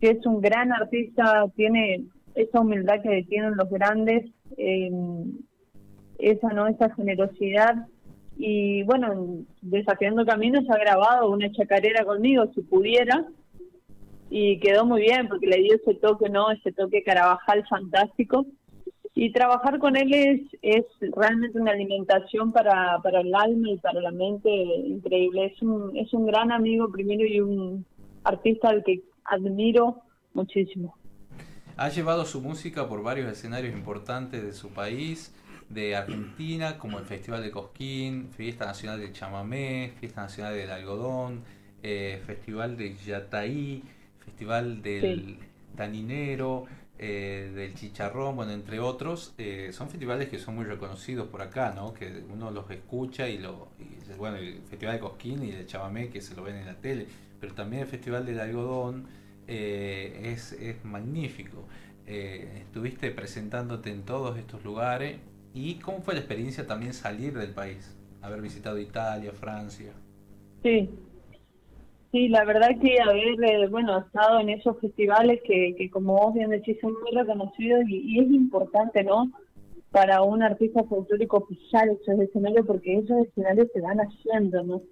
Que 0.00 0.10
es 0.10 0.26
un 0.26 0.40
gran 0.40 0.72
artista, 0.72 1.46
tiene 1.56 2.04
esa 2.34 2.60
humildad 2.60 3.02
que 3.02 3.24
tienen 3.28 3.56
los 3.56 3.68
grandes, 3.68 4.30
eh, 4.56 4.90
esa 6.18 6.48
no 6.50 6.68
esa 6.68 6.94
generosidad. 6.94 7.86
Y 8.38 8.82
bueno, 8.84 9.44
Desafiando 9.60 10.24
Caminos 10.24 10.68
ha 10.70 10.78
grabado 10.78 11.30
una 11.30 11.50
chacarera 11.52 12.04
conmigo 12.04 12.46
si 12.54 12.62
pudiera 12.62 13.26
y 14.30 14.58
quedó 14.60 14.84
muy 14.86 15.02
bien 15.02 15.28
porque 15.28 15.46
le 15.46 15.62
dio 15.62 15.76
ese 15.76 15.94
toque, 15.94 16.28
¿no? 16.30 16.50
Ese 16.50 16.72
toque 16.72 17.02
Carabajal 17.02 17.66
fantástico 17.68 18.46
y 19.18 19.32
trabajar 19.32 19.78
con 19.78 19.96
él 19.96 20.12
es, 20.12 20.42
es 20.60 20.84
realmente 21.16 21.58
una 21.58 21.70
alimentación 21.70 22.52
para, 22.52 23.00
para 23.02 23.22
el 23.22 23.34
alma 23.34 23.70
y 23.70 23.78
para 23.78 24.02
la 24.02 24.10
mente 24.10 24.50
increíble. 24.50 25.46
Es 25.46 25.62
un, 25.62 25.96
es 25.96 26.12
un 26.12 26.26
gran 26.26 26.52
amigo 26.52 26.92
primero 26.92 27.24
y 27.24 27.40
un 27.40 27.86
artista 28.24 28.68
al 28.68 28.84
que 28.84 29.00
admiro 29.24 30.02
muchísimo. 30.34 30.94
Ha 31.78 31.88
llevado 31.88 32.26
su 32.26 32.42
música 32.42 32.90
por 32.90 33.02
varios 33.02 33.32
escenarios 33.32 33.74
importantes 33.74 34.42
de 34.42 34.52
su 34.52 34.68
país, 34.68 35.34
de 35.70 35.96
Argentina, 35.96 36.76
como 36.76 36.98
el 36.98 37.06
Festival 37.06 37.42
de 37.42 37.50
Cosquín, 37.50 38.28
Fiesta 38.36 38.66
Nacional 38.66 39.00
del 39.00 39.14
Chamamé, 39.14 39.94
Fiesta 39.98 40.20
Nacional 40.20 40.54
del 40.54 40.70
Algodón, 40.70 41.42
eh, 41.82 42.20
Festival 42.26 42.76
de 42.76 42.94
Yataí, 42.96 43.82
Festival 44.22 44.82
del 44.82 45.38
Taninero, 45.74 46.66
eh, 46.98 47.52
del 47.54 47.74
chicharrón, 47.74 48.36
bueno, 48.36 48.52
entre 48.52 48.80
otros, 48.80 49.34
eh, 49.36 49.70
son 49.72 49.90
festivales 49.90 50.28
que 50.28 50.38
son 50.38 50.54
muy 50.54 50.64
reconocidos 50.64 51.28
por 51.28 51.42
acá, 51.42 51.72
¿no? 51.76 51.92
Que 51.92 52.24
uno 52.32 52.50
los 52.50 52.70
escucha 52.70 53.28
y 53.28 53.36
lo, 53.36 53.68
bueno, 54.16 54.38
el 54.38 54.62
Festival 54.62 54.94
de 54.94 55.00
Cosquín 55.00 55.42
y 55.44 55.50
de 55.50 55.66
Chabamé 55.66 56.08
que 56.08 56.22
se 56.22 56.34
lo 56.34 56.42
ven 56.42 56.56
en 56.56 56.66
la 56.66 56.76
tele, 56.76 57.06
pero 57.38 57.52
también 57.54 57.82
el 57.82 57.88
Festival 57.88 58.24
del 58.24 58.40
Algodón 58.40 59.06
eh, 59.46 60.32
es, 60.32 60.52
es, 60.52 60.82
magnífico. 60.84 61.68
estuviste 62.06 63.10
presentándote 63.10 63.90
en 63.90 64.04
todos 64.04 64.38
estos 64.38 64.64
lugares 64.64 65.18
y 65.52 65.74
cómo 65.76 66.00
fue 66.00 66.14
la 66.14 66.20
experiencia 66.20 66.66
también 66.66 66.94
salir 66.94 67.36
del 67.36 67.50
país, 67.50 67.94
haber 68.22 68.40
visitado 68.40 68.78
Italia, 68.78 69.32
Francia. 69.32 69.92
Sí, 70.62 70.88
Sí, 72.16 72.28
la 72.28 72.46
verdad 72.46 72.70
que 72.80 72.98
haber, 72.98 73.44
eh, 73.44 73.68
bueno, 73.68 73.98
estado 73.98 74.40
en 74.40 74.48
esos 74.48 74.80
festivales 74.80 75.38
que, 75.44 75.74
que 75.76 75.90
como 75.90 76.14
vos 76.14 76.32
bien 76.32 76.48
decís, 76.48 76.78
son 76.80 76.94
muy 76.94 77.10
reconocidos 77.10 77.82
y, 77.88 78.18
es 78.18 78.30
importante, 78.30 79.04
¿no? 79.04 79.30
Para 79.90 80.22
un 80.22 80.42
artista 80.42 80.82
folclórico 80.84 81.46
pisar 81.46 81.90
esos 81.90 82.18
escenarios 82.18 82.64
porque 82.66 83.00
esos 83.00 83.26
escenarios 83.26 83.68
se 83.74 83.82
van 83.82 83.98
haciendo, 83.98 84.62
¿no? 84.62 84.82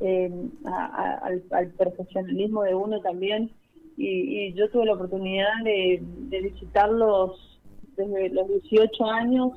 Eh, 0.00 0.30
al, 0.66 1.72
profesionalismo 1.76 2.62
de 2.62 2.76
uno 2.76 3.00
también. 3.00 3.50
Y, 3.96 4.52
yo 4.52 4.70
tuve 4.70 4.86
la 4.86 4.94
oportunidad 4.94 5.64
de, 5.64 6.00
visitarlos 6.30 7.60
desde 7.96 8.28
los 8.28 8.46
18 8.46 9.04
años 9.04 9.50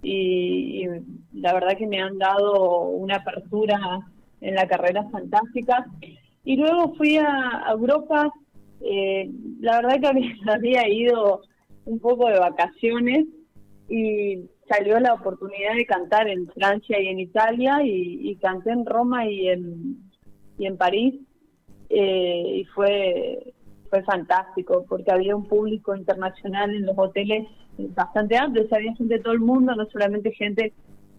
y 0.00 0.86
la 1.32 1.54
verdad 1.54 1.76
que 1.76 1.88
me 1.88 2.00
han 2.00 2.18
dado 2.18 2.82
una 2.82 3.16
apertura 3.16 3.80
en 4.40 4.54
la 4.54 4.68
carrera 4.68 5.08
fantástica 5.10 5.88
y 6.44 6.56
luego 6.56 6.94
fui 6.94 7.16
a, 7.16 7.64
Europa, 7.70 8.32
eh, 8.80 9.30
la 9.60 9.80
verdad 9.80 10.00
que 10.00 10.34
había, 10.50 10.88
ido 10.88 11.42
un 11.84 11.98
poco 11.98 12.28
de 12.28 12.38
vacaciones 12.38 13.26
y 13.88 14.44
salió 14.68 14.98
la 15.00 15.14
oportunidad 15.14 15.74
de 15.74 15.86
cantar 15.86 16.28
en 16.28 16.48
Francia 16.48 17.00
y 17.00 17.08
en 17.08 17.20
Italia 17.20 17.80
y, 17.84 18.36
canté 18.36 18.70
en 18.70 18.86
Roma 18.86 19.26
y 19.28 19.48
en, 19.48 19.96
y 20.58 20.66
en 20.66 20.76
París 20.76 21.14
eh, 21.90 22.60
y 22.60 22.64
fue 22.66 23.52
fue 23.90 24.02
fantástico 24.04 24.86
porque 24.88 25.12
había 25.12 25.36
un 25.36 25.46
público 25.46 25.94
internacional 25.94 26.74
en 26.74 26.86
los 26.86 26.96
hoteles 26.96 27.46
bastante 27.76 28.38
amplio, 28.38 28.66
había 28.70 28.94
gente 28.94 29.16
de 29.16 29.20
todo 29.20 29.34
el 29.34 29.40
mundo, 29.40 29.74
no 29.74 29.84
solamente 29.90 30.32
gente 30.32 30.72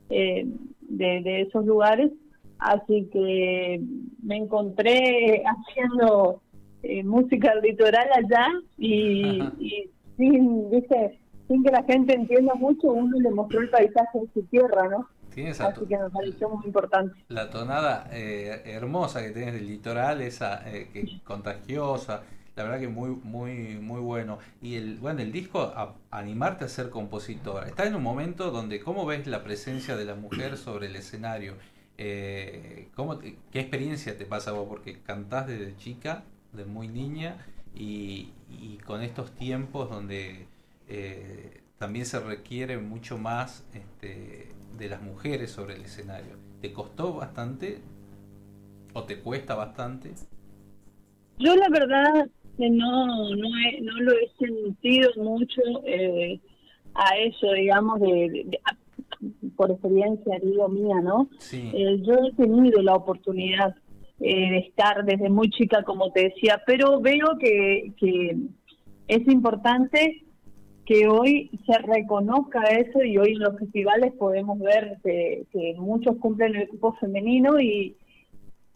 eh, 0.09 0.47
de 0.81 1.41
esos 1.41 1.65
lugares 1.65 2.11
Así 2.63 3.09
que 3.11 3.81
me 4.23 4.37
encontré 4.37 5.43
haciendo 5.67 6.41
eh, 6.81 7.03
música 7.03 7.53
litoral 7.55 8.07
allá 8.15 8.47
y, 8.77 9.41
sin, 10.17 10.69
sin 11.47 11.63
que 11.63 11.71
la 11.71 11.83
gente 11.83 12.13
entienda 12.13 12.55
mucho, 12.55 12.87
uno 12.87 13.19
le 13.19 13.31
mostró 13.31 13.59
el 13.59 13.69
paisaje 13.69 14.19
de 14.19 14.27
su 14.33 14.43
tierra, 14.43 14.87
¿no? 14.89 15.07
Así 15.59 15.85
que 15.87 15.97
me 15.97 16.09
pareció 16.11 16.47
muy 16.49 16.65
importante. 16.65 17.15
La 17.29 17.49
tonada 17.49 18.07
eh, 18.11 18.61
hermosa 18.65 19.21
que 19.23 19.31
tienes 19.31 19.55
del 19.55 19.67
litoral, 19.67 20.21
esa 20.21 20.61
eh, 20.69 20.89
que 20.93 21.21
contagiosa, 21.23 22.21
la 22.55 22.63
verdad 22.63 22.79
que 22.79 22.87
muy 22.87 23.09
muy 23.23 23.79
muy 23.81 23.99
bueno. 23.99 24.37
Y 24.61 24.75
el 24.75 24.97
bueno, 24.99 25.21
el 25.21 25.31
disco 25.31 25.73
animarte 26.11 26.65
a 26.65 26.67
ser 26.67 26.91
compositora. 26.91 27.65
Está 27.65 27.87
en 27.87 27.95
un 27.95 28.03
momento 28.03 28.51
donde 28.51 28.79
cómo 28.79 29.07
ves 29.07 29.25
la 29.25 29.43
presencia 29.43 29.97
de 29.97 30.05
la 30.05 30.15
mujer 30.15 30.55
sobre 30.57 30.85
el 30.85 30.95
escenario 30.95 31.55
eh, 31.97 32.89
¿cómo 32.95 33.19
¿Qué 33.19 33.59
experiencia 33.59 34.17
te 34.17 34.25
pasa 34.25 34.51
vos? 34.51 34.67
Porque 34.67 34.99
cantás 35.01 35.47
desde 35.47 35.75
chica, 35.77 36.23
de 36.51 36.65
muy 36.65 36.87
niña, 36.87 37.37
y, 37.75 38.29
con 38.85 39.01
estos 39.01 39.31
tiempos 39.31 39.89
donde 39.89 40.45
eh, 40.87 41.61
también 41.77 42.05
se 42.05 42.19
requiere 42.19 42.77
mucho 42.77 43.17
más 43.17 43.65
este, 43.73 44.49
de 44.77 44.89
las 44.89 45.01
mujeres 45.01 45.51
sobre 45.51 45.75
el 45.75 45.81
escenario. 45.81 46.37
¿Te 46.61 46.71
costó 46.71 47.13
bastante 47.13 47.79
o 48.93 49.03
te 49.03 49.19
cuesta 49.19 49.55
bastante? 49.55 50.11
Yo 51.39 51.55
la 51.55 51.67
verdad 51.69 52.29
que 52.57 52.69
no, 52.69 53.07
no, 53.35 53.49
no 53.81 53.99
lo 54.01 54.11
he 54.11 54.29
sentido 54.37 55.09
mucho 55.17 55.61
eh, 55.85 56.39
a 56.93 57.17
eso, 57.17 57.51
digamos, 57.53 57.99
de, 57.99 58.59
por 59.55 59.71
experiencia, 59.71 60.39
digo 60.41 60.67
mía, 60.69 61.01
¿no? 61.01 61.29
Eh, 61.51 62.01
yo 62.01 62.13
he 62.13 62.33
tenido 62.33 62.81
la 62.81 62.95
oportunidad 62.95 63.75
eh, 64.19 64.51
de 64.51 64.57
estar 64.59 65.03
desde 65.05 65.29
muy 65.29 65.49
chica, 65.49 65.83
como 65.83 66.11
te 66.11 66.29
decía, 66.29 66.61
pero 66.65 67.01
veo 67.01 67.37
que, 67.39 67.93
que 67.97 68.37
es 69.07 69.27
importante 69.27 70.23
que 70.85 71.07
hoy 71.07 71.49
se 71.65 71.77
reconozca 71.79 72.61
eso 72.63 73.03
y 73.03 73.17
hoy 73.17 73.33
en 73.33 73.39
los 73.39 73.57
festivales 73.57 74.13
podemos 74.13 74.59
ver 74.59 74.97
que, 75.03 75.45
muchos 75.77 76.17
cumplen 76.17 76.55
el 76.55 76.63
equipo 76.63 76.93
femenino 76.95 77.59
y, 77.59 77.95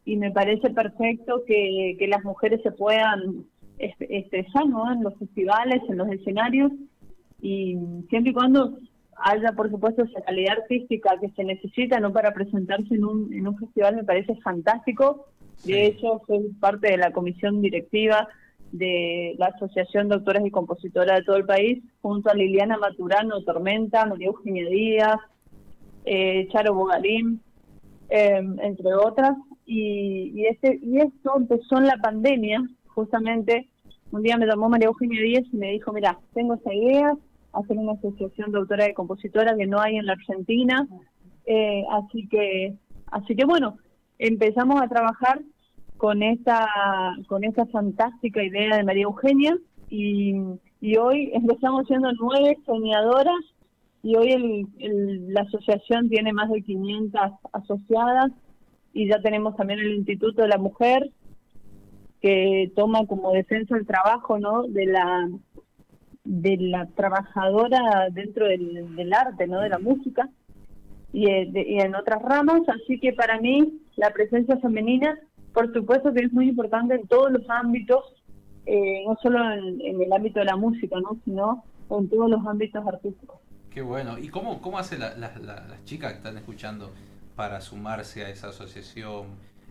y 0.05 0.15
me 0.17 0.31
parece 0.31 0.69
perfecto 0.69 1.43
que, 1.45 1.95
que 1.99 2.07
las 2.07 2.23
mujeres 2.23 2.61
se 2.63 2.71
puedan 2.71 3.45
expresar 3.77 4.67
¿no? 4.67 4.91
en 4.91 5.03
los 5.03 5.15
festivales, 5.17 5.81
en 5.89 5.97
los 5.97 6.09
escenarios 6.09 6.71
y 7.41 7.77
siempre 8.09 8.31
y 8.31 8.33
cuando 8.33 8.77
haya, 9.19 9.51
por 9.53 9.69
supuesto, 9.69 10.03
esa 10.03 10.21
calidad 10.21 10.59
artística 10.59 11.17
que 11.19 11.29
se 11.29 11.43
necesita 11.43 11.99
no 11.99 12.13
para 12.13 12.33
presentarse 12.33 12.95
en 12.95 13.03
un, 13.03 13.33
en 13.33 13.47
un 13.47 13.57
festival 13.57 13.95
me 13.95 14.03
parece 14.03 14.35
fantástico. 14.37 15.27
De 15.65 15.87
hecho, 15.87 16.21
soy 16.27 16.49
parte 16.59 16.91
de 16.91 16.97
la 16.97 17.11
comisión 17.11 17.61
directiva 17.61 18.27
de 18.71 19.35
la 19.37 19.47
Asociación 19.47 20.09
de 20.09 20.15
Autores 20.15 20.45
y 20.45 20.51
Compositoras 20.51 21.19
de 21.19 21.25
todo 21.25 21.37
el 21.37 21.45
país, 21.45 21.83
junto 22.01 22.29
a 22.29 22.35
Liliana 22.35 22.77
Maturano 22.77 23.41
Tormenta, 23.43 24.05
María 24.05 24.27
Eugenia 24.27 24.69
Díaz, 24.69 25.19
eh, 26.05 26.47
Charo 26.51 26.73
Bogarín, 26.73 27.41
em, 28.09 28.59
entre 28.59 28.93
otras. 28.93 29.33
Y, 29.65 30.31
y, 30.35 30.45
este, 30.45 30.79
y 30.81 30.99
esto 30.99 31.33
empezó 31.35 31.77
en 31.77 31.87
la 31.87 31.97
pandemia, 31.97 32.61
justamente. 32.87 33.67
Un 34.11 34.23
día 34.23 34.37
me 34.37 34.45
llamó 34.45 34.69
María 34.69 34.87
Eugenia 34.87 35.21
Díaz 35.21 35.45
y 35.51 35.57
me 35.57 35.71
dijo, 35.71 35.91
mira, 35.91 36.17
tengo 36.33 36.53
esa 36.53 36.73
idea, 36.73 37.13
hacer 37.53 37.77
una 37.77 37.93
asociación 37.93 38.51
de 38.51 38.59
autoras 38.59 38.89
y 38.89 38.93
compositoras 38.93 39.55
que 39.57 39.67
no 39.67 39.79
hay 39.79 39.97
en 39.97 40.05
la 40.05 40.13
Argentina. 40.13 40.87
Eh, 41.45 41.83
así 41.91 42.27
que, 42.27 42.75
así 43.11 43.35
que 43.35 43.45
bueno, 43.45 43.77
empezamos 44.19 44.81
a 44.81 44.87
trabajar 44.87 45.41
con 45.97 46.21
esta, 46.23 46.67
con 47.27 47.43
esta 47.43 47.65
fantástica 47.67 48.43
idea 48.43 48.77
de 48.77 48.83
María 48.83 49.03
Eugenia 49.03 49.57
y, 49.89 50.35
y 50.81 50.97
hoy 50.97 51.31
empezamos 51.33 51.87
siendo 51.87 52.11
nueve 52.13 52.57
soñadoras 52.65 53.43
y 54.03 54.15
hoy 54.15 54.67
el, 54.79 55.33
la 55.33 55.41
asociación 55.41 56.09
tiene 56.09 56.33
más 56.33 56.49
de 56.49 56.61
500 56.61 57.21
asociadas 57.51 58.31
y 58.93 59.07
ya 59.07 59.21
tenemos 59.21 59.55
también 59.55 59.79
el 59.79 59.95
Instituto 59.95 60.43
de 60.43 60.47
la 60.47 60.57
Mujer 60.57 61.09
que 62.21 62.71
toma 62.75 63.05
como 63.05 63.31
defensa 63.31 63.75
el 63.77 63.85
trabajo 63.85 64.39
no 64.39 64.63
de 64.63 64.85
la 64.85 65.29
de 66.27 66.57
la 66.57 66.85
trabajadora 66.87 68.07
dentro 68.11 68.47
del, 68.47 69.13
arte, 69.13 69.47
¿no? 69.47 69.61
De 69.61 69.69
la 69.69 69.79
música. 69.79 70.29
y, 71.13 71.25
en 71.29 71.95
otras 71.95 72.21
ramas, 72.21 72.61
así 72.67 72.99
que 72.99 73.13
para 73.13 73.39
mí 73.39 73.81
la 73.95 74.11
presencia 74.11 74.57
femenina, 74.57 75.17
por 75.53 75.73
supuesto 75.73 76.13
que 76.13 76.25
es 76.25 76.33
muy 76.33 76.49
importante 76.49 76.95
en 76.95 77.07
todos 77.07 77.31
los 77.31 77.49
ámbitos, 77.49 78.03
eh, 78.65 79.03
no 79.07 79.17
solo 79.21 79.39
en, 79.51 80.01
el 80.01 80.11
ámbito 80.13 80.39
de 80.39 80.45
la 80.45 80.57
música, 80.57 80.99
¿no? 80.99 81.17
sino 81.23 81.63
en 81.89 82.09
todos 82.09 82.29
los 82.29 82.45
ámbitos 82.45 82.85
artísticos. 82.85 83.39
Qué 83.71 83.81
bueno. 83.81 84.19
¿Y 84.19 84.27
cómo, 84.27 84.61
cómo 84.61 84.77
hacen 84.77 84.99
las 84.99 85.85
chicas 85.85 86.11
que 86.11 86.17
están 86.17 86.37
escuchando 86.37 86.91
para 87.35 87.61
sumarse 87.61 88.25
a 88.25 88.29
esa 88.29 88.49
asociación? 88.49 89.27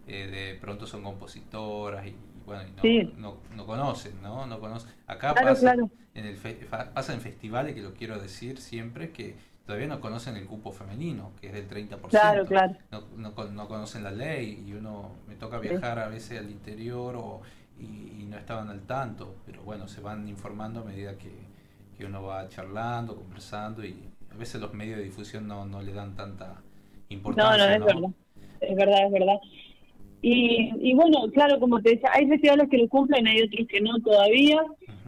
Eh, 0.09 0.29
de 0.29 0.61
pronto 0.61 0.87
son 0.87 1.03
compositoras 1.03 2.07
y, 2.07 2.15
bueno, 2.47 2.63
no, 3.19 3.37
no, 3.57 3.67
conocen, 3.67 4.13
¿no? 4.23 4.47
no 4.47 4.61
conocen. 4.61 4.91
Acá 5.07 5.35
pasa, 5.35 5.75
En 6.17 6.25
el 6.25 6.37
pasa 6.95 7.13
en 7.13 7.21
festivales, 7.21 7.75
que 7.75 7.83
lo 7.83 7.93
quiero 7.93 8.19
decir 8.19 8.59
siempre, 8.59 9.11
que 9.11 9.35
todavía 9.67 9.87
no 9.87 10.01
conocen 10.01 10.37
el 10.37 10.47
cupo 10.47 10.73
femenino, 10.73 11.33
que 11.41 11.49
es 11.49 11.53
del 11.53 11.69
30%. 11.69 12.09
Claro, 12.09 12.47
claro. 12.47 12.75
No, 12.91 13.03
no, 13.17 13.69
conocen 13.69 14.03
la 14.03 14.13
ley 14.13 14.65
y 14.67 14.73
uno 14.73 15.11
me 15.29 15.35
toca 15.35 15.59
viajar 15.59 15.99
a 15.99 16.09
veces 16.09 16.39
al 16.39 16.51
interior 16.51 17.17
o, 17.17 17.43
y, 17.79 18.25
no 18.27 18.37
estaban 18.39 18.71
al 18.71 18.81
tanto, 18.81 19.37
pero 19.47 19.63
bueno, 19.63 19.87
se 19.87 20.01
van 20.01 20.27
informando 20.29 20.81
a 20.81 20.85
medida 20.85 21.17
que, 21.17 21.31
que 21.97 22.05
uno 22.05 22.25
va 22.25 22.49
charlando, 22.49 23.15
conversando 23.15 23.85
y 23.85 23.97
a 24.33 24.37
veces 24.37 24.61
los 24.61 24.75
medios 24.75 24.99
de 24.99 25.05
difusión 25.05 25.47
no, 25.47 25.65
no 25.65 25.81
le 25.81 25.93
dan 25.93 26.17
tanta 26.17 26.61
importancia. 27.09 27.57
No, 27.57 27.79
no, 27.79 27.87
es 27.87 27.95
verdad. 27.95 28.11
Es 28.61 28.77
verdad, 28.77 29.07
es 29.07 29.13
verdad. 29.13 29.37
Y, 30.23 30.73
y 30.81 30.95
bueno, 30.95 31.31
claro, 31.33 31.61
como 31.61 31.81
te 31.81 31.91
decía, 31.91 32.11
hay 32.13 32.27
festivales 32.27 32.69
que 32.69 32.79
lo 32.79 32.89
cumplen, 32.89 33.27
hay 33.27 33.43
otros 33.43 33.67
que 33.69 33.81
no 33.81 33.99
todavía. 34.01 34.61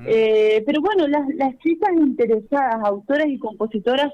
Eh, 0.07 0.63
pero 0.65 0.81
bueno, 0.81 1.07
las, 1.09 1.29
las 1.35 1.59
chicas 1.59 1.91
interesadas, 1.95 2.85
autoras 2.85 3.27
y 3.29 3.39
compositoras 3.39 4.13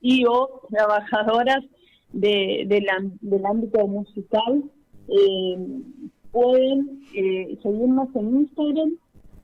y 0.00 0.24
o 0.26 0.62
trabajadoras 0.70 1.64
de, 2.12 2.64
de 2.66 2.80
la, 2.82 2.96
del 3.20 3.46
ámbito 3.46 3.86
musical 3.86 4.64
eh, 5.08 5.58
pueden 6.30 7.02
eh, 7.14 7.58
seguirnos 7.62 8.08
en 8.14 8.36
Instagram 8.36 8.92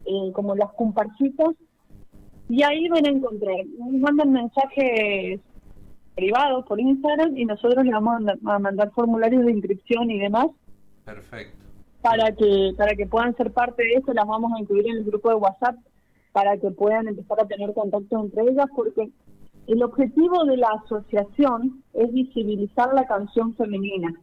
eh, 0.05 0.33
como 0.33 0.55
las 0.55 0.73
comparsitas 0.73 1.55
y 2.49 2.63
ahí 2.63 2.89
van 2.89 3.07
a 3.07 3.11
encontrar, 3.11 3.57
nos 3.79 3.93
mandan 4.01 4.33
mensajes 4.33 5.41
privados 6.15 6.65
por 6.67 6.81
Instagram 6.81 7.37
y 7.37 7.45
nosotros 7.45 7.85
les 7.85 7.93
vamos 7.93 8.23
a 8.47 8.59
mandar 8.59 8.91
formularios 8.93 9.45
de 9.45 9.53
inscripción 9.53 10.11
y 10.11 10.19
demás 10.19 10.49
Perfecto. 11.05 11.68
Para 12.03 12.33
que, 12.33 12.73
para 12.77 12.95
que 12.95 13.07
puedan 13.07 13.37
ser 13.37 13.53
parte 13.53 13.83
de 13.83 13.95
eso, 13.95 14.13
las 14.13 14.27
vamos 14.27 14.53
a 14.53 14.61
incluir 14.61 14.87
en 14.89 14.99
el 14.99 15.05
grupo 15.05 15.31
de 15.31 15.35
WhatsApp 15.35 15.77
para 16.33 16.57
que 16.57 16.71
puedan 16.71 17.09
empezar 17.09 17.41
a 17.41 17.47
tener 17.47 17.75
contacto 17.75 18.21
entre 18.21 18.43
ellas, 18.43 18.67
porque 18.75 19.11
el 19.67 19.83
objetivo 19.83 20.45
de 20.45 20.57
la 20.57 20.69
asociación 20.85 21.83
es 21.93 22.13
visibilizar 22.13 22.95
la 22.95 23.07
canción 23.07 23.55
femenina. 23.57 24.15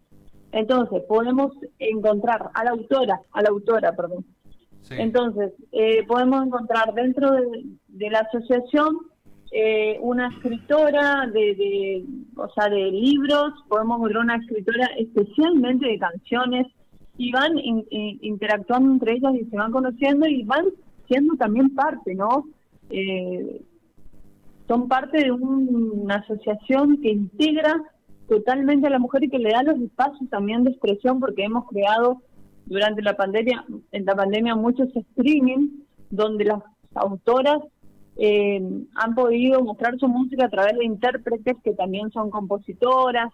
Entonces, 0.52 1.04
podemos 1.08 1.52
encontrar 1.80 2.50
a 2.54 2.64
la 2.64 2.72
autora, 2.72 3.20
a 3.34 3.42
la 3.42 3.50
autora, 3.50 3.96
perdón. 3.96 4.26
Entonces, 4.90 5.52
eh, 5.72 6.06
podemos 6.08 6.46
encontrar 6.46 6.94
dentro 6.94 7.32
de, 7.32 8.10
la 8.10 8.20
asociación 8.20 8.98
eh, 9.52 9.98
una 10.02 10.30
escritora 10.30 11.28
de, 11.28 11.56
de, 11.56 12.06
o 12.38 12.50
sea, 12.50 12.70
de 12.70 12.92
libros, 12.92 13.54
podemos 13.68 13.98
encontrar 13.98 14.24
una 14.24 14.36
escritora 14.38 14.90
especialmente 14.98 15.88
de 15.88 16.00
canciones, 16.00 16.68
y 17.18 17.32
van 17.32 17.54
interactuando 17.58 18.92
entre 18.92 19.14
ellas 19.14 19.34
y 19.36 19.46
se 19.46 19.56
van 19.56 19.72
conociendo 19.72 20.28
y 20.28 20.44
van 20.44 20.66
siendo 21.08 21.36
también 21.36 21.74
parte, 21.74 22.14
¿no? 22.16 22.46
Eh, 22.90 23.62
son 24.68 24.88
parte 24.88 25.24
de 25.24 25.32
una 25.32 26.16
asociación 26.16 27.02
que 27.02 27.12
integra 27.12 27.82
totalmente 28.28 28.88
a 28.88 28.90
la 28.90 29.00
mujer 29.00 29.24
y 29.24 29.30
que 29.30 29.40
le 29.40 29.52
da 29.52 29.64
los 29.64 29.80
espacios 29.80 30.30
también 30.30 30.64
de 30.64 30.72
expresión 30.72 31.20
porque 31.20 31.44
hemos 31.44 31.68
creado 31.70 32.22
durante 32.66 33.02
la 33.02 33.16
pandemia, 33.16 33.64
en 33.92 34.06
la 34.06 34.16
pandemia 34.16 34.56
muchos 34.56 34.90
streaming 34.96 35.70
donde 36.10 36.46
las 36.46 36.64
autoras 36.96 37.60
eh, 38.18 38.62
han 38.96 39.14
podido 39.14 39.62
mostrar 39.64 39.98
su 40.00 40.08
música 40.08 40.46
a 40.46 40.50
través 40.50 40.78
de 40.78 40.86
intérpretes 40.86 41.58
que 41.64 41.74
también 41.74 42.10
son 42.12 42.30
compositoras. 42.30 43.32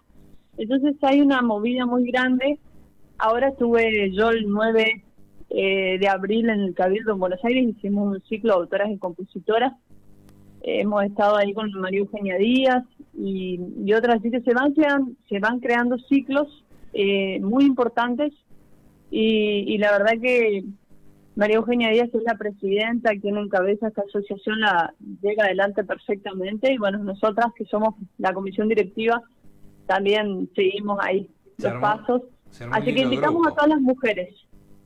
Entonces 0.58 0.96
hay 1.02 1.22
una 1.22 1.40
movida 1.40 1.86
muy 1.86 2.10
grande 2.10 2.58
Ahora 3.18 3.48
estuve 3.48 4.10
yo 4.12 4.30
el 4.30 4.48
9 4.48 5.04
eh, 5.50 5.98
de 5.98 6.08
abril 6.08 6.48
en 6.48 6.60
el 6.60 6.74
Cabildo 6.74 7.12
en 7.12 7.18
Buenos 7.18 7.44
Aires, 7.44 7.64
hicimos 7.68 8.16
un 8.16 8.22
ciclo 8.22 8.54
de 8.54 8.60
autoras 8.60 8.90
y 8.90 8.98
compositoras. 8.98 9.72
hemos 10.62 11.04
estado 11.04 11.36
ahí 11.36 11.52
con 11.52 11.70
María 11.72 12.00
Eugenia 12.00 12.36
Díaz 12.36 12.84
y, 13.14 13.92
otras, 13.92 14.16
así 14.16 14.30
que 14.30 14.40
se 14.40 14.54
van, 14.54 14.72
creando, 14.72 15.12
se 15.28 15.38
van 15.38 15.60
creando 15.60 15.98
ciclos 15.98 16.64
eh, 16.94 17.38
muy 17.40 17.64
importantes. 17.64 18.32
Y, 19.10 19.76
la 19.76 19.92
verdad 19.92 20.12
que 20.22 20.64
María 21.36 21.56
Eugenia 21.56 21.90
Díaz 21.90 22.08
es 22.14 22.22
la 22.22 22.38
presidenta, 22.38 23.14
quien 23.16 23.36
encabeza 23.36 23.88
esta 23.88 24.02
asociación, 24.08 24.60
la 24.60 24.94
llega 25.20 25.44
adelante 25.44 25.84
perfectamente. 25.84 26.72
Y 26.72 26.78
bueno, 26.78 26.96
nosotras 26.98 27.48
que 27.54 27.66
somos 27.66 27.94
la 28.16 28.32
comisión 28.32 28.68
directiva 28.68 29.22
también 29.86 30.48
seguimos 30.54 30.98
ahí 31.02 31.28
los 31.58 31.74
pasos 31.74 32.22
Así 32.70 32.94
que 32.94 33.00
invitamos 33.00 33.46
a 33.46 33.50
todas 33.50 33.68
las 33.68 33.80
mujeres. 33.80 34.34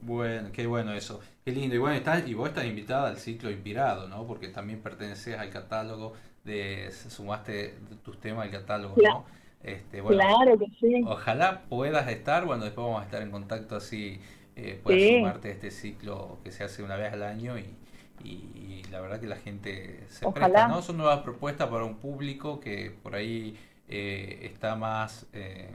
Bueno, 0.00 0.50
qué 0.52 0.66
bueno 0.66 0.92
eso. 0.92 1.20
Qué 1.44 1.52
lindo. 1.52 1.74
Y 1.74 1.78
bueno, 1.78 1.96
estás, 1.96 2.26
y 2.28 2.34
vos 2.34 2.48
estás 2.48 2.64
invitada 2.64 3.08
al 3.08 3.18
ciclo 3.18 3.50
Inspirado, 3.50 4.08
¿no? 4.08 4.26
Porque 4.26 4.48
también 4.48 4.80
perteneces 4.80 5.38
al 5.38 5.50
catálogo 5.50 6.14
de, 6.44 6.90
sumaste 6.92 7.74
tus 8.04 8.20
temas 8.20 8.44
al 8.44 8.52
catálogo, 8.52 8.94
¿no? 9.02 9.24
Este, 9.62 10.00
claro 10.00 10.58
que 10.58 10.66
sí. 10.78 11.02
Ojalá 11.06 11.62
puedas 11.68 12.08
estar, 12.08 12.44
bueno, 12.44 12.64
después 12.64 12.86
vamos 12.86 13.02
a 13.02 13.04
estar 13.04 13.20
en 13.20 13.32
contacto 13.32 13.74
así, 13.74 14.20
eh, 14.54 14.80
puedas 14.82 15.02
sumarte 15.02 15.48
a 15.48 15.50
este 15.50 15.72
ciclo 15.72 16.38
que 16.44 16.52
se 16.52 16.62
hace 16.62 16.84
una 16.84 16.96
vez 16.96 17.12
al 17.12 17.24
año 17.24 17.58
y, 17.58 17.74
y, 18.22 18.82
la 18.92 19.00
verdad 19.00 19.20
que 19.20 19.26
la 19.26 19.36
gente 19.36 20.04
se 20.08 20.30
presta, 20.30 20.68
¿no? 20.68 20.82
Son 20.82 20.96
nuevas 20.96 21.20
propuestas 21.20 21.68
para 21.68 21.84
un 21.84 21.96
público 21.96 22.60
que 22.60 22.92
por 23.02 23.14
ahí 23.14 23.56
eh, 23.88 24.40
está 24.42 24.74
más, 24.74 25.26
eh, 25.32 25.70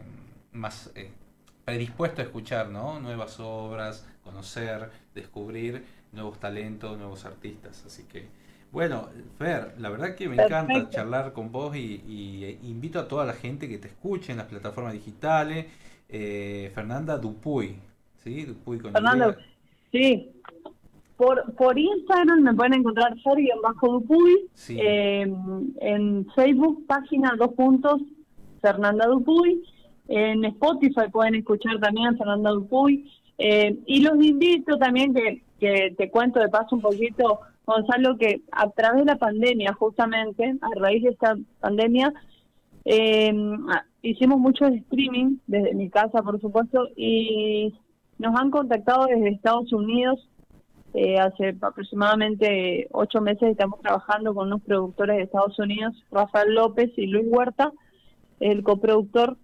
más 0.51 0.91
eh, 0.95 1.11
predispuesto 1.65 2.21
a 2.21 2.25
escuchar 2.25 2.69
¿no? 2.69 2.99
nuevas 2.99 3.39
obras, 3.39 4.07
conocer, 4.23 4.89
descubrir 5.13 5.83
nuevos 6.11 6.39
talentos, 6.39 6.97
nuevos 6.97 7.25
artistas. 7.25 7.83
Así 7.85 8.03
que, 8.03 8.27
bueno, 8.71 9.09
Fer, 9.37 9.75
la 9.79 9.89
verdad 9.89 10.15
que 10.15 10.29
me 10.29 10.41
encanta 10.41 10.89
charlar 10.89 11.33
con 11.33 11.51
vos 11.51 11.75
y, 11.75 12.43
eh, 12.43 12.59
invito 12.63 12.99
a 12.99 13.07
toda 13.07 13.25
la 13.25 13.33
gente 13.33 13.67
que 13.67 13.77
te 13.77 13.87
escuche 13.87 14.31
en 14.31 14.37
las 14.37 14.47
plataformas 14.47 14.93
digitales. 14.93 15.67
Eh, 16.09 16.71
Fernanda 16.75 17.17
Dupuy, 17.17 17.75
¿sí? 18.17 18.43
Dupuy 18.43 18.79
con 18.79 18.91
Fernanda, 18.91 19.37
sí. 19.91 20.31
Por, 21.15 21.53
por 21.55 21.77
Instagram 21.77 22.41
me 22.41 22.53
pueden 22.53 22.73
encontrar 22.73 23.13
bajo 23.61 23.93
Dupuy. 23.93 24.49
Eh, 24.69 25.31
en 25.79 26.27
Facebook, 26.35 26.85
página 26.87 27.35
dos 27.37 27.53
puntos, 27.53 28.01
Fernanda 28.61 29.05
Dupuy. 29.07 29.63
En 30.13 30.43
Spotify 30.43 31.09
pueden 31.09 31.35
escuchar 31.35 31.79
también 31.79 32.07
a 32.07 32.17
Fernando 32.17 32.55
Dupuy. 32.55 33.09
Eh, 33.37 33.77
y 33.85 34.01
los 34.01 34.21
invito 34.21 34.77
también 34.77 35.13
que, 35.13 35.41
te 35.97 36.09
cuento 36.09 36.41
de 36.41 36.49
paso 36.49 36.75
un 36.75 36.81
poquito, 36.81 37.39
Gonzalo, 37.65 38.17
que 38.17 38.41
a 38.51 38.69
través 38.71 39.05
de 39.05 39.11
la 39.11 39.15
pandemia, 39.15 39.71
justamente, 39.71 40.55
a 40.59 40.79
raíz 40.79 41.03
de 41.03 41.11
esta 41.11 41.37
pandemia, 41.61 42.13
eh, 42.83 43.33
hicimos 44.01 44.37
mucho 44.37 44.65
streaming 44.65 45.37
desde 45.47 45.73
mi 45.75 45.89
casa, 45.89 46.21
por 46.21 46.41
supuesto, 46.41 46.89
y 46.97 47.73
nos 48.19 48.37
han 48.37 48.51
contactado 48.51 49.05
desde 49.05 49.29
Estados 49.29 49.71
Unidos. 49.71 50.27
Eh, 50.93 51.19
hace 51.19 51.55
aproximadamente 51.61 52.89
ocho 52.91 53.21
meses 53.21 53.43
estamos 53.43 53.79
trabajando 53.79 54.35
con 54.35 54.47
unos 54.47 54.61
productores 54.61 55.15
de 55.15 55.23
Estados 55.23 55.57
Unidos, 55.57 55.95
Rafael 56.11 56.53
López 56.53 56.91
y 56.97 57.07
Luis 57.07 57.27
Huerta, 57.29 57.71
el 58.41 58.61
coproductor 58.61 59.37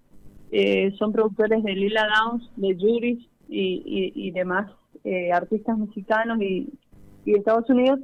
eh, 0.51 0.93
son 0.97 1.11
productores 1.11 1.61
de 1.63 1.73
Lila 1.73 2.07
Downs, 2.07 2.49
de 2.55 2.75
Juris 2.79 3.19
y, 3.49 4.13
y, 4.15 4.31
demás 4.31 4.71
eh, 5.03 5.31
artistas 5.31 5.77
mexicanos 5.77 6.41
y, 6.41 6.69
y, 7.25 7.31
de 7.31 7.37
Estados 7.37 7.69
Unidos, 7.69 7.99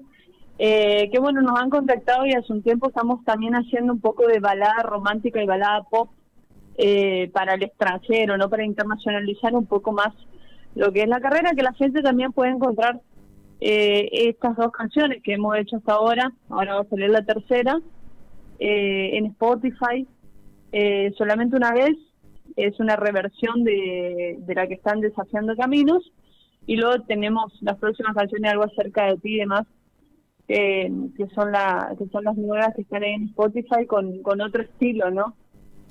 eh, 0.59 1.09
que 1.11 1.19
bueno, 1.19 1.41
nos 1.41 1.59
han 1.59 1.69
contactado 1.69 2.25
y 2.25 2.33
hace 2.33 2.51
un 2.51 2.61
tiempo 2.61 2.89
estamos 2.89 3.23
también 3.23 3.55
haciendo 3.55 3.93
un 3.93 4.01
poco 4.01 4.27
de 4.27 4.39
balada 4.39 4.83
romántica 4.83 5.41
y 5.41 5.47
balada 5.47 5.83
pop 5.83 6.09
para 7.33 7.53
el 7.53 7.63
extranjero, 7.63 8.35
no 8.35 8.49
para 8.49 8.65
internacionalizar 8.65 9.55
un 9.55 9.67
poco 9.67 9.91
más 9.91 10.11
lo 10.73 10.91
que 10.91 11.03
es 11.03 11.07
la 11.07 11.21
carrera, 11.21 11.51
que 11.55 11.61
la 11.61 11.73
gente 11.73 12.01
también 12.01 12.31
puede 12.31 12.49
encontrar 12.49 12.99
estas 13.59 14.55
dos 14.57 14.71
canciones 14.71 15.21
que 15.21 15.33
hemos 15.33 15.55
hecho 15.55 15.77
hasta 15.77 15.93
ahora, 15.93 16.33
ahora 16.49 16.75
va 16.75 16.81
a 16.81 16.85
salir 16.85 17.11
la 17.11 17.23
tercera, 17.23 17.79
en 18.57 19.25
Spotify, 19.27 20.07
solamente 21.15 21.55
una 21.57 21.73
vez 21.73 21.95
es 22.55 22.79
una 22.79 22.95
reversión 22.95 23.63
de, 23.63 24.37
de 24.39 24.55
la 24.55 24.67
que 24.67 24.75
están 24.75 25.01
desafiando 25.01 25.55
caminos. 25.55 26.11
Y 26.65 26.77
luego 26.77 27.03
tenemos 27.03 27.51
las 27.61 27.77
próximas 27.77 28.15
canciones, 28.15 28.51
algo 28.51 28.63
acerca 28.63 29.07
de 29.07 29.17
ti 29.17 29.35
y 29.35 29.39
demás, 29.39 29.67
que 30.47 31.27
son, 31.35 31.51
la, 31.51 31.93
que 31.97 32.05
son 32.07 32.23
las 32.23 32.35
nuevas 32.37 32.73
que 32.75 32.83
están 32.83 33.03
en 33.03 33.23
Spotify 33.25 33.85
con, 33.87 34.21
con 34.21 34.39
otro 34.41 34.61
estilo, 34.63 35.09
¿no? 35.11 35.35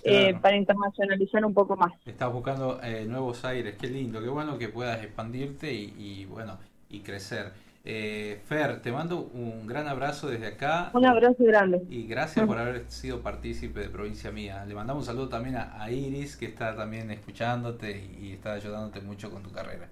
eh, 0.05 0.31
Claro. 0.31 0.41
para 0.41 0.57
internacionalizar 0.57 1.45
un 1.45 1.55
poco 1.55 1.77
más. 1.77 1.93
Estás 2.05 2.33
buscando 2.33 2.81
eh, 2.83 3.05
nuevos 3.07 3.45
aires, 3.45 3.77
qué 3.81 3.87
lindo, 3.89 4.21
qué 4.21 4.29
bueno 4.29 4.59
que 4.59 4.69
puedas 4.69 5.03
expandirte 5.03 5.73
y, 5.73 5.95
y, 5.99 6.25
bueno, 6.27 6.59
y 6.89 7.01
crecer. 7.01 7.53
Eh, 7.85 8.41
Fer, 8.47 8.81
te 8.81 8.93
mando 8.93 9.29
un 9.35 9.67
gran 9.67 9.89
abrazo 9.89 10.29
desde 10.29 10.47
acá 10.47 10.91
Un 10.95 11.05
abrazo 11.05 11.43
grande. 11.43 11.83
y 11.91 12.07
gracias 12.07 12.47
por 12.47 12.57
haber 12.59 12.85
sido 12.89 13.21
partícipe 13.23 13.81
de 13.81 13.89
Provincia 13.89 14.31
Mía. 14.31 14.65
Le 14.67 14.75
mandamos 14.75 15.03
un 15.03 15.07
saludo 15.07 15.29
también 15.29 15.57
a, 15.57 15.83
a 15.83 15.91
Iris, 15.91 16.37
que 16.37 16.47
está 16.47 16.77
también 16.77 17.11
escuchándote 17.11 17.91
y, 18.21 18.27
y 18.29 18.33
está 18.33 18.53
ayudándote 18.53 19.01
mucho 19.01 19.31
con 19.31 19.43
tu 19.43 19.51
carrera. 19.51 19.89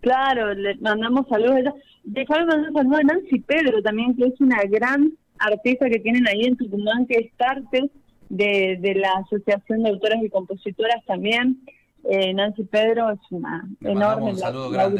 Claro, 0.00 0.52
le 0.52 0.74
mandamos 0.76 1.26
saludos 1.28 1.56
a 1.56 1.60
ella. 1.60 1.74
Dejame 2.04 2.44
mandar 2.46 2.68
un 2.70 2.74
saludo 2.74 2.96
a 2.96 3.02
Nancy 3.04 3.40
Pedro 3.40 3.82
también, 3.82 4.14
que 4.16 4.26
es 4.26 4.40
una 4.40 4.62
gran 4.64 5.12
artista 5.38 5.88
que 5.88 5.98
tienen 6.00 6.26
ahí 6.28 6.44
en 6.44 6.56
Tucumán, 6.56 7.06
que 7.06 7.14
es 7.18 7.32
parte 7.38 7.90
de, 8.28 8.76
de 8.80 8.94
la 8.96 9.12
Asociación 9.24 9.84
de 9.84 9.90
Autoras 9.90 10.22
y 10.22 10.28
Compositoras 10.28 11.02
también. 11.06 11.60
Eh, 12.04 12.34
Nancy 12.34 12.64
Pedro 12.64 13.10
es 13.12 13.20
una 13.30 13.64
Le 13.80 13.92
enorme 13.92 14.32
un 14.32 14.36
saludo 14.36 14.70
grande. 14.70 14.98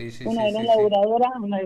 Sí, 0.00 0.10
sí, 0.10 0.26
una 0.26 0.50
gran 0.50 0.64
laburadora, 0.64 1.30
una 1.42 1.60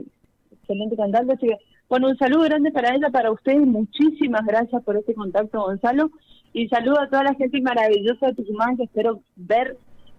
excelente 0.50 0.96
cantante. 0.96 1.34
Así 1.34 1.46
que, 1.46 1.56
bueno, 1.88 2.08
un 2.08 2.16
saludo 2.16 2.42
grande 2.42 2.72
para 2.72 2.92
ella, 2.92 3.10
para 3.10 3.30
ustedes. 3.30 3.64
Muchísimas 3.64 4.44
gracias 4.44 4.82
por 4.82 4.96
este 4.96 5.14
contacto, 5.14 5.62
Gonzalo. 5.62 6.10
Y 6.52 6.68
saludo 6.68 7.00
a 7.00 7.08
toda 7.08 7.22
la 7.22 7.34
gente 7.34 7.60
maravillosa 7.60 8.26
de 8.26 8.34
Tucumán 8.34 8.76
que 8.76 8.84
espero 8.84 9.20
ver 9.36 9.76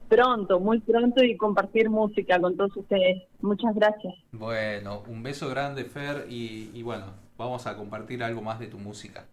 pronto, 0.07 0.61
muy 0.61 0.79
pronto 0.79 1.23
y 1.23 1.35
compartir 1.35 1.89
música 1.89 2.39
con 2.39 2.55
todos 2.55 2.75
ustedes. 2.77 3.23
Muchas 3.41 3.75
gracias. 3.75 4.13
Bueno, 4.31 5.03
un 5.09 5.21
beso 5.21 5.49
grande, 5.49 5.83
Fer, 5.83 6.27
y, 6.29 6.71
y 6.73 6.83
bueno, 6.83 7.05
vamos 7.37 7.67
a 7.67 7.75
compartir 7.75 8.23
algo 8.23 8.41
más 8.41 8.59
de 8.59 8.67
tu 8.67 8.77
música. 8.77 9.25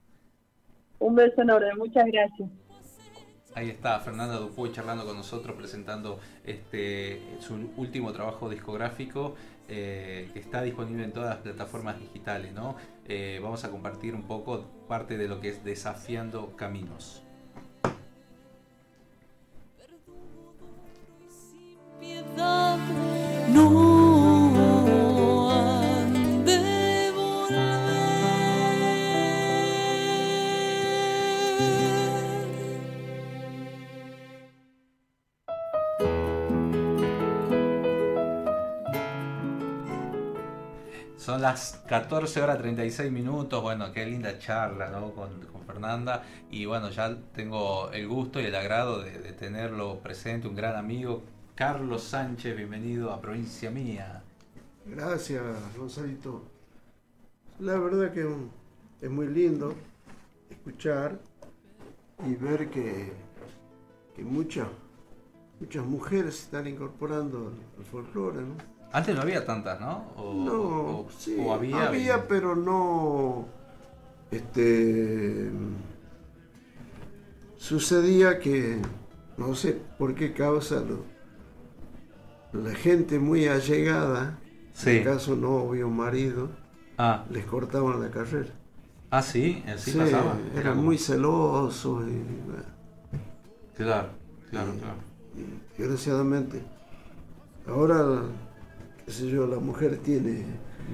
Un 0.99 1.15
beso 1.15 1.43
enorme, 1.43 1.75
muchas 1.77 2.07
gracias. 2.07 2.49
Ahí 3.55 3.69
está 3.69 4.01
Fernanda 4.01 4.37
Dupuy 4.37 4.73
charlando 4.73 5.05
con 5.05 5.17
nosotros, 5.17 5.55
presentando 5.57 6.19
este 6.45 7.21
su 7.41 7.55
último 7.77 8.13
trabajo 8.13 8.49
discográfico 8.49 9.35
eh, 9.69 10.31
que 10.33 10.41
está 10.41 10.63
disponible 10.63 11.05
en 11.05 11.13
todas 11.13 11.31
las 11.31 11.39
plataformas 11.39 12.01
digitales. 12.01 12.53
¿no? 12.53 12.77
Eh, 13.07 13.41
vamos 13.43 13.65
a 13.65 13.71
compartir 13.71 14.15
un 14.15 14.23
poco 14.23 14.65
parte 14.89 15.19
de 15.19 15.29
lo 15.29 15.41
que 15.41 15.51
es 15.51 15.65
Desafiando 15.65 16.57
Caminos. 16.57 17.23
no 23.49 23.92
las 41.43 41.83
14 41.89 42.41
horas 42.41 42.59
36 42.59 43.11
minutos. 43.11 43.61
Bueno, 43.61 43.93
qué 43.93 44.07
linda 44.07 44.39
charla 44.39 44.91
¿no? 44.91 45.11
con, 45.11 45.41
con 45.47 45.63
Fernanda. 45.63 46.23
Y 46.53 46.67
bueno, 46.67 46.89
ya 46.91 47.19
tengo 47.35 47.91
el 47.91 48.07
gusto 48.07 48.41
y 48.41 48.45
el 48.45 48.55
agrado 48.55 49.03
de, 49.03 49.33
tenerlo 49.33 49.99
presente, 49.99 50.47
un 50.47 50.55
gran 50.55 50.77
amigo. 50.77 51.21
Carlos 51.57 52.05
Sánchez, 52.05 52.57
bienvenido 52.57 53.13
a 53.13 53.21
Provincia 53.21 53.73
Mía. 53.73 54.23
Gracias, 54.87 55.43
Gonzalito. 55.77 56.45
La 57.59 57.77
verdad 57.77 58.13
que 58.13 58.25
es 59.01 59.11
muy 59.11 59.27
lindo 59.27 59.75
escuchar 60.49 61.19
y 62.25 62.37
ver 62.37 62.71
que, 62.71 63.13
que 64.15 64.23
muchas, 64.23 64.69
muchas 65.59 65.85
mujeres 65.85 66.37
se 66.37 66.45
están 66.45 66.69
incorporando 66.69 67.53
al, 67.79 67.85
folclore. 67.85 68.45
Antes 68.93 69.15
no 69.17 69.23
había 69.23 69.45
tantas, 69.47 69.81
¿no? 69.81 70.05
O, 70.17 70.35
No, 70.35 70.53
o- 71.01 71.09
sí, 71.19 71.37
o 71.39 71.53
había. 71.55 72.27
pero 72.29 72.55
no. 72.55 73.47
Este. 74.31 75.51
Sucedía 77.57 78.39
que, 78.39 78.81
no 79.37 79.55
sé 79.55 79.81
por 79.99 80.15
qué 80.15 80.33
causa, 80.33 80.81
lo- 80.81 81.05
la 82.53 82.75
gente 82.75 83.19
muy 83.19 83.47
allegada, 83.47 84.39
Sí. 84.75 84.91
en 84.91 84.97
el 84.99 85.05
caso 85.05 85.37
novio, 85.37 85.89
marido, 85.89 86.51
Ah, 86.99 87.25
les 87.31 87.45
cortaban 87.47 88.01
la 88.01 88.11
carrera. 88.11 88.51
ah, 89.11 89.23
sí, 89.23 89.63
así 89.67 89.93
Sí, 89.93 89.99
pasaba. 89.99 90.37
Era 90.53 90.61
eran 90.61 90.73
como- 90.75 90.83
muy 90.87 90.99
celosos 90.99 92.05
y, 92.09 92.23
Claro, 93.77 94.09
claro, 94.51 94.75
y- 94.75 94.79
claro. 94.79 94.97
y 95.37 95.79
desgraciadamente. 95.79 96.63
Ahora, 97.67 98.23
qué 99.13 99.19
sé 99.25 99.29
yo, 99.31 99.47
la 99.47 99.59
mujer 99.59 99.99
tiene 99.99 100.45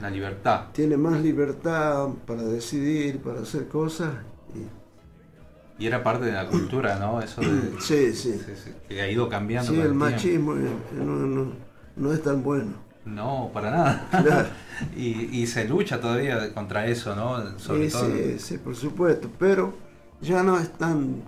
La 0.00 0.11
libertad. 0.11 0.66
tiene 0.72 0.96
más 0.96 1.20
libertad 1.20 2.09
para 2.26 2.42
decidir, 2.42 3.20
para 3.20 3.40
hacer 3.40 3.68
cosas. 3.68 4.11
y- 4.54 5.83
Y 5.85 5.87
era 5.87 6.02
parte 6.02 6.24
de 6.26 6.33
la 6.33 6.48
cultura, 6.48 6.98
¿no? 6.98 7.20
Eso 7.22 7.40
de. 7.40 7.48
sí, 7.81 8.12
sí. 8.12 8.33
sí, 8.44 8.52
sí, 8.64 8.70
que 8.88 9.00
ha 9.00 9.09
ido 9.09 9.28
cambiando. 9.28 9.70
Sí, 9.72 9.78
el 9.81 9.94
machismo 9.94 10.54
eh, 10.57 10.68
no, 10.96 11.04
no- 11.04 11.52
no 11.96 12.12
es 12.12 12.22
tan 12.22 12.42
bueno. 12.42 12.72
No, 13.04 13.50
para 13.54 13.70
nada. 13.70 14.09
Claro. 14.11 14.48
y, 14.96 15.40
y 15.40 15.46
se 15.46 15.66
lucha 15.68 16.00
todavía 16.00 16.52
contra 16.52 16.87
eso, 16.87 17.14
¿no? 17.14 17.57
Sobre 17.59 17.88
Sí, 17.88 17.92
todo. 17.96 18.07
sí, 18.11 18.38
sí, 18.38 18.59
por 18.59 18.74
supuesto, 18.74 19.31
pero 19.38 19.72
ya 20.20 20.42
no 20.42 20.59
es 20.59 20.72
tan, 20.72 21.22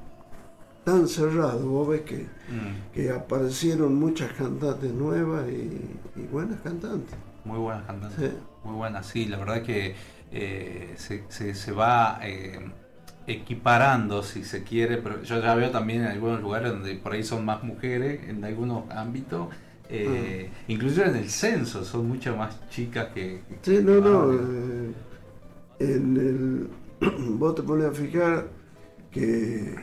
tan 0.92 1.08
cerrado. 1.08 1.66
Vos 1.68 1.88
ves 1.88 2.02
que, 2.02 2.26
Mm, 2.50 2.92
que 2.92 3.10
aparecieron 3.10 3.94
muchas 3.94 4.32
cantantes 4.32 4.92
nuevas 4.92 5.48
y, 5.48 6.20
y 6.20 6.26
buenas 6.32 6.60
cantantes. 6.60 7.14
muy 7.44 7.58
buenas 7.58 7.84
cantantes. 7.84 8.30
Sí. 8.30 8.36
Muy 8.64 8.74
buenas, 8.74 9.06
sí. 9.06 9.26
La 9.26 9.38
verdad 9.38 9.62
que 9.62 9.94
eh, 10.32 10.94
se, 10.96 11.24
se- 11.28 11.54
se 11.54 11.72
va 11.72 12.18
eh, 12.22 12.58
equiparando, 13.26 14.22
si 14.22 14.44
se 14.44 14.62
quiere. 14.64 14.98
Pero 14.98 15.22
yo 15.22 15.40
ya 15.40 15.54
veo 15.54 15.70
también 15.70 16.02
en 16.02 16.08
algunos 16.08 16.40
lugares 16.40 16.72
donde 16.72 16.94
por 16.96 17.12
ahí 17.12 17.22
son 17.24 17.44
más 17.44 17.62
mujeres, 17.62 18.28
en 18.28 18.44
algunos 18.44 18.90
ámbitos. 18.90 19.48
Eh, 19.88 20.50
Mm. 20.68 20.72
Incluso 20.72 21.02
en 21.04 21.16
el 21.16 21.30
censo 21.30 21.84
son 21.84 22.06
muchas 22.08 22.36
más 22.36 22.56
chicas 22.70 23.08
que... 23.14 23.42
que- 23.48 23.58
Sí, 23.62 23.82
no, 23.84 24.00
no. 24.00 24.32
en 25.78 26.16
el, 26.16 26.68
vos 27.38 27.54
te 27.54 27.62
pones 27.62 27.86
a 27.86 27.92
fijar 27.92 28.48
que 29.10 29.74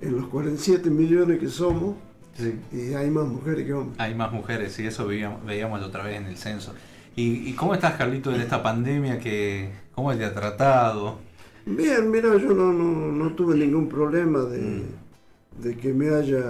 en 0.00 0.16
los 0.16 0.26
47 0.28 0.90
millones 0.90 1.38
que 1.38 1.48
somos, 1.48 1.96
Sí. 2.34 2.54
y 2.72 2.94
hay 2.94 3.10
más 3.10 3.26
mujeres 3.26 3.66
que 3.66 3.72
hombres. 3.72 3.98
Hay 4.00 4.14
más 4.14 4.32
mujeres, 4.32 4.78
y 4.78 4.86
eso 4.86 5.06
veíamos, 5.08 5.82
otra 5.82 6.04
vez 6.04 6.16
en 6.18 6.26
el 6.26 6.36
censo. 6.36 6.72
¿Y, 7.16 7.48
y 7.48 7.52
cómo 7.54 7.74
estás, 7.74 7.94
Carlito, 7.94 8.32
en 8.32 8.40
esta 8.40 8.62
pandemia? 8.62 9.18
que 9.18 9.70
¿Cómo 9.94 10.14
te 10.16 10.24
ha 10.24 10.32
tratado? 10.32 11.18
Bien, 11.66 12.08
mira, 12.10 12.28
yo 12.36 12.54
no, 12.54 12.72
no, 12.72 13.10
no 13.12 13.32
tuve 13.34 13.56
ningún 13.56 13.88
problema 13.88 14.40
de, 14.40 14.58
Mm. 14.60 15.62
de 15.62 15.76
que 15.76 15.92
me 15.92 16.10
haya 16.14 16.42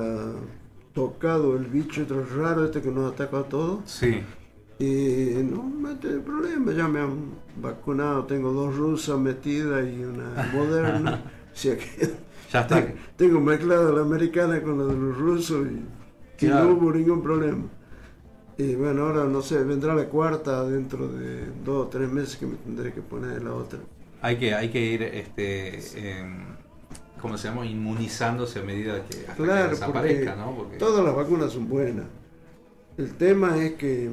tocado 0.93 1.57
el 1.57 1.65
bicho 1.65 2.05
raro 2.37 2.65
este 2.67 2.83
que 2.83 2.91
nos 2.91 3.13
ataca 3.13 3.39
a 3.39 3.43
todos. 3.45 3.81
Sí, 3.87 4.21
Y 4.81 5.43
no 5.43 5.63
me 5.65 5.95
tuve 5.97 6.21
problema, 6.21 6.73
ya 6.73 6.87
me 6.87 7.01
han 7.01 7.31
vacunado, 7.61 8.25
tengo 8.27 8.53
dos 8.53 8.77
rusas 8.77 9.19
metidas 9.19 9.85
y 9.89 10.05
una 10.05 10.51
moderna. 10.55 11.23
o 11.53 11.57
sea 11.57 11.77
que 11.77 12.11
ya 12.53 12.61
está. 12.61 12.77
te- 12.83 12.95
tengo 13.17 13.41
mezclada 13.41 13.93
la 13.93 14.03
americana 14.03 14.63
con 14.63 14.79
la 14.79 14.85
de 14.93 14.99
los 14.99 15.17
rusos 15.19 15.67
y, 15.67 16.47
y 16.47 16.49
no 16.49 16.71
hubo 16.73 16.93
ningún 16.93 17.23
problema. 17.23 17.65
Y 18.57 18.75
bueno, 18.75 19.07
ahora 19.07 19.25
no 19.25 19.41
sé, 19.41 19.63
vendrá 19.63 19.95
la 19.95 20.07
cuarta 20.07 20.65
dentro 20.65 21.07
de 21.09 21.47
dos 21.65 21.87
o 21.87 21.89
tres 21.89 22.11
meses 22.11 22.37
que 22.37 22.47
me 22.47 22.57
tendré 22.57 22.93
que 22.93 23.01
poner 23.03 23.43
la 23.43 23.55
otra. 23.55 23.79
Hay 24.21 24.37
que, 24.37 24.53
hay 24.55 24.69
que 24.69 24.81
ir, 24.81 25.03
este, 25.03 26.21
em, 26.21 26.39
¿cómo 27.21 27.39
se 27.39 27.49
llama? 27.49 27.65
Inmunizándose 27.67 28.59
a 28.59 28.63
medida 28.63 28.95
que, 29.07 29.21
hasta 29.21 29.35
que 29.37 29.43
Claro, 29.45 29.71
desaparezca, 29.71 30.35
porque 30.35 30.41
¿no? 30.51 30.57
Porque, 30.57 30.77
todas 30.79 31.05
las 31.05 31.15
vacunas 31.15 31.53
son 31.53 31.69
buenas. 31.69 32.07
El 32.97 33.15
tema 33.15 33.57
es 33.63 33.75
que 33.75 34.11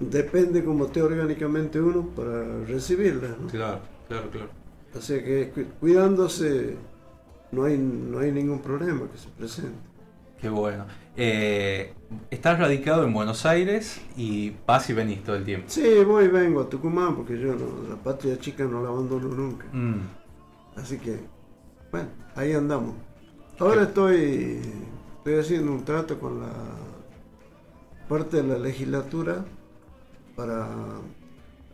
depende 0.00 0.64
cómo 0.64 0.86
esté 0.86 1.02
orgánicamente 1.02 1.80
uno 1.80 2.06
para 2.14 2.64
recibirlas. 2.66 3.38
¿no? 3.38 3.48
Claro, 3.48 3.80
claro, 4.08 4.30
claro. 4.30 4.50
O 4.94 5.00
sea 5.00 5.22
que 5.22 5.50
cu- 5.50 5.66
cuidándose 5.80 6.76
no 7.52 7.64
hay, 7.64 7.78
no 7.78 8.18
hay 8.20 8.32
ningún 8.32 8.60
problema 8.60 9.08
que 9.10 9.18
se 9.18 9.28
presente. 9.30 9.78
Qué 10.40 10.48
bueno. 10.48 10.86
Eh, 11.16 11.92
estás 12.30 12.58
radicado 12.58 13.04
en 13.04 13.12
Buenos 13.12 13.44
Aires 13.44 14.00
y 14.16 14.52
vas 14.66 14.88
y 14.88 14.92
venís 14.92 15.24
todo 15.24 15.36
el 15.36 15.44
tiempo. 15.44 15.66
Sí, 15.68 15.82
voy 16.06 16.26
y 16.26 16.28
vengo 16.28 16.60
a 16.60 16.68
Tucumán 16.68 17.16
porque 17.16 17.38
yo 17.38 17.54
no, 17.54 17.88
la 17.88 17.96
patria 17.96 18.38
chica 18.38 18.64
no 18.64 18.82
la 18.82 18.88
abandono 18.88 19.28
nunca. 19.28 19.66
Mm, 19.72 20.00
Así 20.76 20.98
que, 20.98 21.18
bueno, 21.90 22.08
ahí 22.36 22.52
andamos. 22.52 22.94
Ahora 23.58 23.82
estoy, 23.82 24.60
estoy 25.18 25.34
haciendo 25.40 25.72
un 25.72 25.84
trato 25.84 26.20
con 26.20 26.40
la 26.40 26.52
parte 28.08 28.38
de 28.38 28.44
la 28.44 28.58
legislatura 28.58 29.44
para 30.36 30.68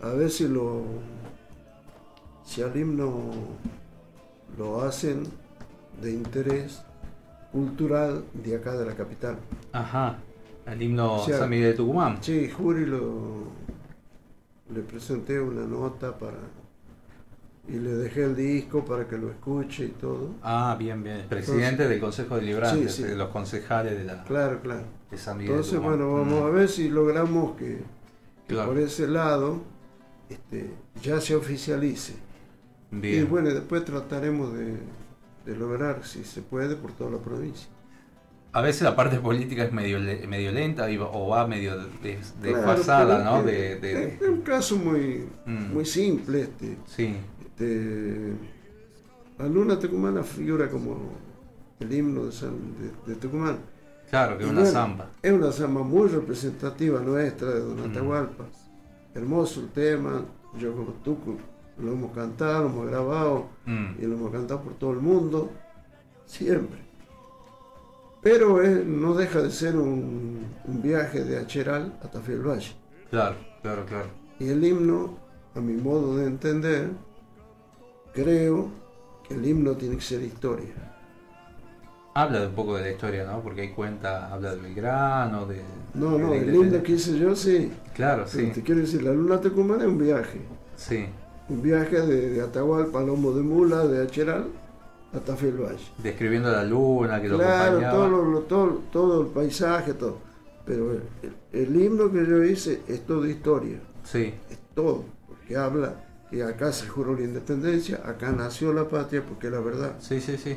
a 0.00 0.09
ver 0.14 0.31
si 0.31 0.48
lo 0.48 0.83
si 2.44 2.62
al 2.62 2.76
himno 2.76 3.33
lo 4.59 4.83
hacen 4.83 5.24
de 6.00 6.12
interés 6.12 6.83
cultural 7.52 8.24
de 8.35 8.57
acá 8.57 8.72
de 8.76 8.85
la 8.87 8.94
capital. 8.94 9.37
Ajá. 9.72 10.18
El 10.66 10.83
himno 10.83 11.16
O 11.16 11.24
sea, 11.24 11.38
San 11.38 11.50
Miguel 11.50 11.68
de 11.72 11.74
Tucumán. 11.74 12.18
Sí, 12.20 12.50
Juri 12.50 12.87
lo, 12.87 13.44
le 14.72 14.80
presenté 14.80 15.38
una 15.40 15.66
nota 15.66 16.16
para 16.18 16.38
y 17.66 17.78
le 17.78 17.94
dejé 17.94 18.24
el 18.24 18.37
disco 18.37 18.85
para 18.85 19.07
que 19.09 19.16
lo 19.16 19.30
escuche 19.30 19.87
y 19.87 19.88
todo. 19.88 20.30
Ah, 20.42 20.76
bien, 20.78 21.02
bien. 21.02 21.26
Presidente 21.28 21.88
del 21.88 21.98
Consejo 22.00 22.37
Deliberante, 22.37 22.88
Sí, 22.90 23.02
sí. 23.02 23.09
de 23.09 23.16
los 23.16 23.28
concejales 23.30 23.96
de, 23.96 24.04
la, 24.04 24.22
Claro, 24.24 24.61
claro. 24.61 24.83
de 25.11 25.16
San 25.16 25.38
Miguel 25.38 25.52
Entonces, 25.54 25.80
bueno, 25.80 26.12
vamos 26.12 26.42
Mm. 26.42 26.46
a 26.46 26.50
ver 26.50 26.68
si 26.68 26.90
logramos 26.90 27.57
que, 27.57 27.83
por 28.48 28.76
ese 28.78 29.07
lado 29.09 29.62
este, 30.28 30.70
ya 31.02 31.20
se 31.20 31.37
oficialice. 31.37 32.14
Bien. 33.00 33.22
Y 33.22 33.26
bueno, 33.26 33.50
después 33.50 33.85
trataremos 33.85 34.52
de, 34.54 34.76
de 35.46 35.57
lograr, 35.57 36.04
si 36.04 36.24
se 36.24 36.42
puede, 36.42 36.76
por 36.76 36.92
toda 36.92 37.11
la 37.11 37.18
provincia. 37.18 37.68
A 38.52 38.61
veces 38.61 38.83
la 38.83 38.94
parte 38.94 39.18
política 39.18 39.64
es 39.64 39.72
medio, 39.72 39.98
medio 40.28 40.52
lenta 40.52 40.88
y 40.88 40.96
o 40.96 41.28
va 41.28 41.46
medio 41.46 41.72
Claro, 42.00 42.18
desfasada, 42.40 43.24
¿no? 43.24 43.38
es 43.48 43.80
De, 43.83 44.14
Es 44.22 44.28
un 44.28 44.42
caso 44.42 44.76
muy, 44.76 45.26
Mm. 45.44 45.72
muy 45.72 45.85
simple. 45.85 46.42
Este, 46.42 46.76
Sí, 46.87 47.16
este, 47.44 48.33
la 49.38 49.48
luna 49.48 49.76
tucumana 49.78 50.22
figura 50.22 50.68
como 50.70 50.96
el 51.80 51.92
himno 51.92 52.26
de, 52.26 52.33
San- 52.33 52.57
de- 53.07 53.14
Tucumán. 53.16 53.59
claro, 54.09 54.38
que 54.38 54.44
es 54.44 54.50
una 54.50 54.64
zamba. 54.64 55.11
Es 55.20 55.33
una 55.33 55.50
samba 55.50 55.83
muy 55.83 56.07
representativa 56.09 57.00
nuestra 57.00 57.50
de 57.50 57.59
Don 57.61 57.80
Mm. 57.80 57.90
Atahualpa. 57.90 58.44
Hermoso 59.14 59.61
el 59.62 59.68
tema. 59.70 60.24
Yo 60.57 60.72
como 60.76 60.92
Tucu 61.04 61.37
lo 61.78 61.92
hemos 61.92 62.12
cantado, 62.12 62.64
lo 62.64 62.68
hemos 62.70 62.87
grabado 62.87 63.46
Mm, 63.66 63.94
y 63.98 64.06
lo 64.06 64.14
hemos 64.14 64.30
cantado 64.32 64.60
por 64.62 64.74
todo 64.74 64.92
el 64.92 64.98
mundo. 65.00 65.50
Siempre. 66.26 66.78
Pero 68.22 68.62
eh, 68.62 68.82
no 68.87 69.14
deja 69.14 69.42
de 69.42 69.50
ser 69.50 69.76
un, 69.76 70.46
un 70.64 70.82
viaje 70.82 71.24
de 71.24 71.38
Acheral 71.38 71.92
hasta 72.02 72.20
Fiel 72.20 72.40
Valle. 72.46 72.72
Claro, 73.10 73.37
claro, 73.62 73.84
claro. 73.87 74.08
Y 74.38 74.48
el 74.48 74.64
himno, 74.64 75.18
a 75.54 75.60
mi 75.60 75.74
modo 75.74 76.16
de 76.16 76.26
entender, 76.26 76.90
creo 78.12 78.68
que 79.26 79.34
el 79.34 79.46
himno 79.46 79.72
tiene 79.76 79.96
que 79.96 80.02
ser 80.02 80.22
historia. 80.22 80.72
Habla 82.14 82.40
de 82.40 82.46
un 82.46 82.54
poco 82.54 82.76
de 82.76 82.82
la 82.82 82.90
historia, 82.92 83.24
¿no? 83.26 83.40
Porque 83.42 83.62
ahí 83.62 83.70
cuenta, 83.72 84.32
habla 84.32 84.54
de 84.54 84.60
Belgrano, 84.62 85.46
de... 85.46 85.60
No, 85.94 86.16
no, 86.16 86.32
el 86.32 86.54
himno 86.54 86.82
que 86.82 86.92
hice 86.92 87.18
yo 87.18 87.34
sí. 87.34 87.72
Claro, 87.92 88.24
Pero 88.32 88.46
sí, 88.46 88.52
Te 88.52 88.62
quiero 88.62 88.80
decir, 88.82 89.02
la 89.02 89.12
luna 89.12 89.40
tucumana 89.40 89.82
es 89.82 89.88
un 89.88 89.98
viaje. 89.98 90.40
sí. 90.76 91.06
Un 91.48 91.62
viaje 91.62 92.00
de, 92.00 92.30
de 92.30 92.40
Atahualpa, 92.40 93.02
Lomo 93.02 93.33
de 93.33 93.42
Mula, 93.42 93.87
de 93.87 94.02
Acheral, 94.02 94.46
hasta 95.12 95.37
Fiel 95.37 95.59
Valle. 95.59 95.85
Describiendo 95.98 96.50
la 96.50 96.64
luna 96.64 97.20
que 97.20 97.28
lo 97.28 97.37
Claro, 97.38 97.78
acompañaba. 97.78 97.92
todo, 97.96 98.09
lo- 98.09 98.24
lo- 98.30 98.40
todo, 98.42 98.83
todo 98.90 99.20
el 99.22 99.26
paisaje, 99.28 99.94
todo. 99.94 100.18
Pero 100.64 100.92
el, 100.92 101.02
el 101.52 101.83
himno 101.83 102.11
que 102.11 102.26
yo 102.26 102.42
hice 102.42 102.80
es 102.88 103.04
todo 103.07 103.26
historia, 103.26 103.78
Sí, 104.02 104.33
es 104.50 104.59
todo, 104.74 105.04
porque 105.28 105.57
habla 105.57 106.04
que 106.30 106.42
acá 106.42 106.72
se 106.72 106.88
juró 106.88 107.14
la 107.14 107.20
independencia, 107.20 108.00
acá 108.04 108.33
nació 108.33 108.72
la 108.72 108.88
patria, 108.88 109.22
porque 109.22 109.48
es 109.48 109.52
la 109.52 109.61
verdad, 109.61 109.96
sí, 110.00 110.20
sí, 110.22 110.38
sí. 110.38 110.57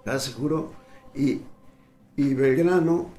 acá 0.00 0.18
se 0.18 0.32
juró, 0.32 0.72
y, 1.14 1.42
y 2.16 2.34
Belgrano 2.34 3.10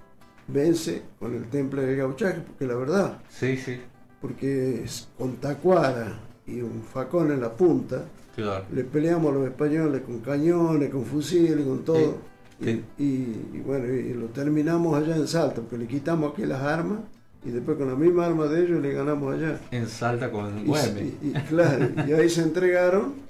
vence 0.47 1.03
con 1.19 1.35
el 1.35 1.47
temple 1.49 1.83
del 1.85 1.97
gauchaje, 1.97 2.41
porque 2.41 2.63
es 2.63 2.69
la 2.69 2.75
verdad, 2.75 3.21
Sí, 3.29 3.55
sí, 3.57 3.79
porque 4.19 4.83
es 4.83 5.07
con 5.17 5.35
tacuara 5.37 6.19
y 6.47 6.61
un 6.61 6.81
facón 6.81 7.31
en 7.31 7.41
la 7.41 7.51
punta, 7.51 8.05
claro. 8.35 8.65
le 8.73 8.83
peleamos 8.83 9.31
a 9.31 9.35
los 9.39 9.47
españoles 9.47 10.01
con 10.05 10.19
cañones, 10.21 10.89
con 10.89 11.03
fusiles, 11.05 11.65
con 11.65 11.83
todo. 11.83 12.15
Sí. 12.63 12.83
Y, 12.97 13.03
y- 13.03 13.49
y 13.55 13.59
bueno, 13.65 13.85
y 13.93 14.13
lo 14.13 14.27
terminamos 14.27 14.95
allá 14.97 15.15
en 15.15 15.27
Salta, 15.27 15.61
porque 15.61 15.77
le 15.77 15.87
quitamos 15.87 16.33
aquí 16.33 16.45
las 16.45 16.61
armas 16.61 16.99
y 17.45 17.51
después 17.51 17.77
con 17.77 17.87
la 17.87 17.95
misma 17.95 18.25
arma 18.25 18.45
de 18.47 18.63
ellos 18.65 18.81
le 18.81 18.93
ganamos 18.93 19.33
allá. 19.35 19.59
En 19.71 19.87
Salta 19.87 20.31
con 20.31 20.65
Güemes. 20.65 21.03
y- 21.21 21.27
y, 21.27 21.31
claro, 21.49 21.87
y 22.07 22.11
ahí 22.13 22.29
se 22.29 22.41
entregaron. 22.43 23.13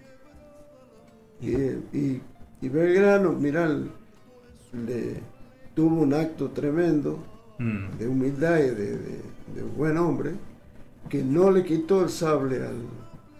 Y, 1.41 1.51
y- 1.95 2.21
y 2.61 2.69
Belgrano, 2.69 3.31
mirá, 3.33 3.67
le, 3.67 5.19
tuvo 5.75 6.01
un 6.01 6.13
acto 6.13 6.49
tremendo 6.49 7.19
Mm, 7.59 7.97
de 7.97 8.07
humildad 8.07 8.57
y 8.59 8.61
de, 8.69 8.97
de- 8.97 9.21
de 9.55 9.61
buen 9.75 9.97
hombre, 9.97 10.31
que 11.09 11.23
no 11.23 11.49
le 11.49 11.63
quitó 11.63 12.03
el 12.03 12.09
sable 12.09 12.57
al, 12.57 12.75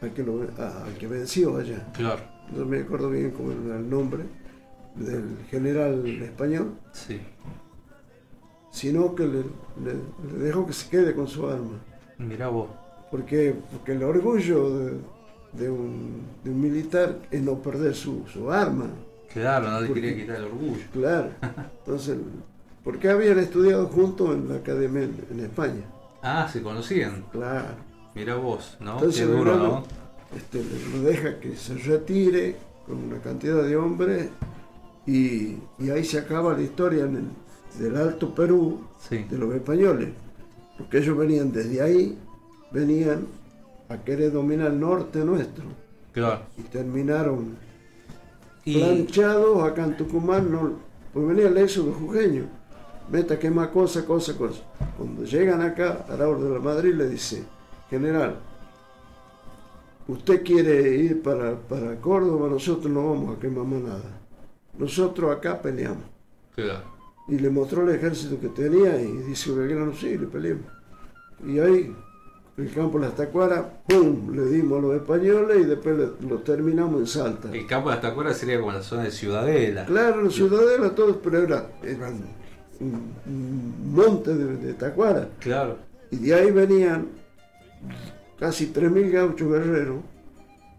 al 0.02 0.14
que, 0.14 0.24
lo, 0.24 0.44
a- 0.58 0.86
al 0.86 0.94
que 0.98 1.08
venció 1.08 1.58
allá 1.58 1.88
claro, 1.94 2.22
no 2.56 2.66
me 2.66 2.80
acuerdo 2.82 3.10
bien 3.10 3.32
cómo 3.32 3.52
era 3.52 3.78
el 3.78 3.90
nombre 3.90 4.24
del 4.96 5.38
general 5.50 6.06
español, 6.24 6.74
sí. 6.92 7.20
sino 8.72 9.14
que 9.16 9.26
le, 9.26 9.40
le- 9.84 10.34
le 10.34 10.40
dejó 10.46 10.66
que 10.66 10.74
se 10.74 10.90
quede 10.90 11.14
con 11.14 11.28
su 11.28 11.48
arma. 11.48 11.80
Mirá 12.18 12.48
vos. 12.50 12.70
Porque, 13.12 13.56
porque 13.72 13.92
el 13.94 14.04
orgullo 14.04 14.78
de, 14.80 14.94
de 15.54 15.70
un, 15.70 16.24
de 16.44 16.50
un 16.52 16.62
militar 16.62 17.20
es 17.32 17.42
no 17.42 17.62
perder 17.62 17.94
su, 17.96 18.26
su 18.32 18.52
arma, 18.52 18.88
Claro, 19.32 19.70
no 19.70 19.82
le 19.82 19.94
quería 19.94 20.16
quitar 20.16 20.38
el 20.38 20.46
orgullo. 20.46 20.84
claro. 20.92 21.30
Entonces, 21.86 22.18
porque 22.84 23.10
habían 23.10 23.38
estudiado 23.40 23.88
juntos 23.88 24.34
en 24.36 24.50
la 24.50 24.56
academia 24.56 25.04
en, 25.04 25.16
en 25.32 25.40
España, 25.42 25.82
Ah, 26.24 26.50
se 26.52 26.62
conocían. 26.64 27.24
claro. 27.32 27.76
Mirá 28.18 28.36
vos, 28.36 28.78
¿no? 28.80 28.94
Entonces, 28.94 29.22
Qué 29.28 29.32
duro, 29.32 29.56
¿no? 29.58 29.84
este, 30.36 30.62
lo 30.92 31.04
deja 31.04 31.40
que 31.40 31.56
se 31.56 31.76
retire 31.76 32.56
con 32.86 32.98
una 33.04 33.20
cantidad 33.20 33.62
de 33.64 33.78
hombres 33.78 34.30
y, 35.06 35.58
y 35.80 35.90
ahí 35.94 36.04
se 36.04 36.18
acaba 36.20 36.54
la 36.54 36.62
historia 36.64 37.04
en 37.06 37.16
el- 37.18 37.80
del 37.84 37.96
Alto 37.96 38.34
Perú 38.34 38.82
Sí, 39.08 39.18
de 39.30 39.38
los 39.38 39.54
españoles, 39.54 40.10
porque 40.80 40.98
ellos 40.98 41.16
venían 41.16 41.52
desde 41.52 41.80
ahí, 41.82 42.18
venían 42.72 43.28
a 43.90 43.98
querer 44.00 44.32
dominar 44.32 44.72
el 44.72 44.80
norte 44.80 45.20
nuestro 45.24 45.66
claro. 46.12 46.42
y 46.58 46.64
terminaron 46.64 47.56
Y, 48.66 48.80
planchados 48.80 49.64
acá 49.64 49.84
en 49.86 49.96
Tucumán, 49.96 50.52
no, 50.52 50.72
pues 51.14 51.28
venía 51.28 51.48
el 51.50 51.58
éxodo 51.58 51.94
jujeño, 51.94 52.46
meta 53.12 53.38
quema 53.40 53.70
cosa, 53.72 54.04
cosa, 54.06 54.36
cosa. 54.36 54.62
Cuando 54.98 55.24
llegan 55.24 55.62
acá, 55.62 56.06
Arauz 56.10 56.44
de 56.44 56.50
la 56.50 56.60
Madrid 56.60 56.96
le 56.96 57.08
dice, 57.08 57.44
general, 57.90 58.36
usted 60.08 60.44
quiere 60.44 60.96
ir 60.96 61.22
para, 61.22 61.56
para 61.56 61.96
Córdoba, 61.98 62.50
nosotros 62.50 62.92
no 62.92 63.10
vamos 63.12 63.38
a 63.38 63.40
quemar 63.40 63.66
más 63.66 63.82
nada. 63.82 64.20
Nosotros 64.78 65.36
acá 65.36 65.62
peleamos. 65.62 66.04
claro. 66.56 66.96
Y 67.30 67.38
le 67.40 67.50
mostró 67.50 67.82
el 67.84 67.94
ejército 67.94 68.40
que 68.40 68.48
tenía 68.48 69.02
y 69.02 69.12
dice 69.18 69.52
Belgrano, 69.52 69.94
sí, 69.94 70.18
le 70.18 70.28
peleamos. 70.28 70.64
Y 71.46 71.60
ahí, 71.60 71.94
el 72.56 72.74
campo 72.74 72.98
de 73.00 73.06
las 73.08 73.18
Tacuaras, 73.18 73.66
¡pum! 73.86 74.34
Le 74.34 74.46
dimos 74.46 74.80
a 74.80 74.82
los 74.84 74.96
españoles 74.96 75.58
y 75.60 75.64
después 75.66 75.98
le- 75.98 76.26
lo 76.30 76.38
terminamos 76.38 77.02
en 77.02 77.08
Salta. 77.08 77.50
El 77.54 77.68
campo 77.68 77.90
de 77.90 77.96
las 77.96 78.02
Tacuaras 78.02 78.38
sería 78.38 78.58
como 78.62 78.72
la 78.72 78.82
zona 78.82 79.04
de 79.04 79.12
Ciudadela. 79.12 79.86
Claro, 79.86 80.22
los 80.22 80.36
ciudadelas 80.36 80.96
todos, 80.96 81.18
pero 81.22 81.40
era, 81.40 81.70
eran 81.84 82.14
un, 82.80 83.12
un 83.26 83.92
monte 83.94 84.34
de, 84.34 84.56
de 84.56 84.74
tacuara. 84.76 85.28
Claro. 85.42 85.80
Y 86.10 86.16
de 86.16 86.34
ahí 86.34 86.50
venían 86.52 87.10
casi 88.40 88.68
3.000 88.74 89.12
gauchos 89.12 89.52
guerreros 89.52 89.98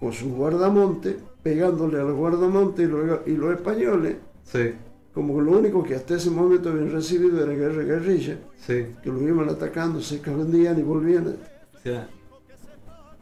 con 0.01 0.12
sus 0.12 0.32
guardamontes, 0.32 1.16
pegándole 1.42 1.99
a 2.01 2.05
los 2.05 2.16
guardamontes 2.16 2.86
y 2.86 2.90
los, 2.90 3.20
y 3.26 3.32
los 3.32 3.55
españoles, 3.55 4.16
Sí, 4.44 4.70
como 5.12 5.36
que 5.36 5.42
lo 5.44 5.59
único 5.59 5.82
que 5.82 5.94
hasta 5.94 6.14
ese 6.16 6.30
momento 6.30 6.70
habían 6.70 6.90
recibido 6.90 7.42
era 7.42 7.53
guerra 7.53 7.82
guerrilla, 7.82 8.38
sí. 8.66 8.86
que 9.03 9.11
los 9.11 9.20
iban 9.22 9.49
atacando, 9.49 10.01
se 10.01 10.16
escondían 10.16 10.78
y 10.78 10.82
volvían. 10.82 11.36
Ya. 11.84 12.09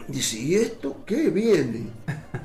Dice, 0.09 0.39
¿y 0.39 0.55
esto 0.55 0.99
qué 1.05 1.31
viene? 1.31 1.89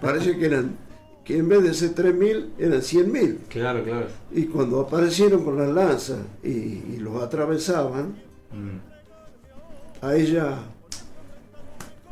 Parece 0.02 0.36
que 0.38 0.46
eran, 0.46 0.76
que 1.24 1.38
en 1.38 1.48
vez 1.50 1.62
de 1.64 1.74
ser 1.76 1.94
3.000, 1.94 2.46
eran 2.58 2.80
100.000. 2.82 3.38
Claro, 3.50 3.84
claro. 3.84 4.08
Y 4.32 4.46
cuando 4.46 4.80
aparecieron 4.80 5.44
con 5.44 5.58
las 5.58 5.70
lanzas 5.70 6.20
y, 6.44 6.50
y 6.50 6.98
los 7.00 7.22
atravesaban, 7.22 8.16
Mm, 8.54 10.06
a 10.06 10.16
ella 10.16 10.60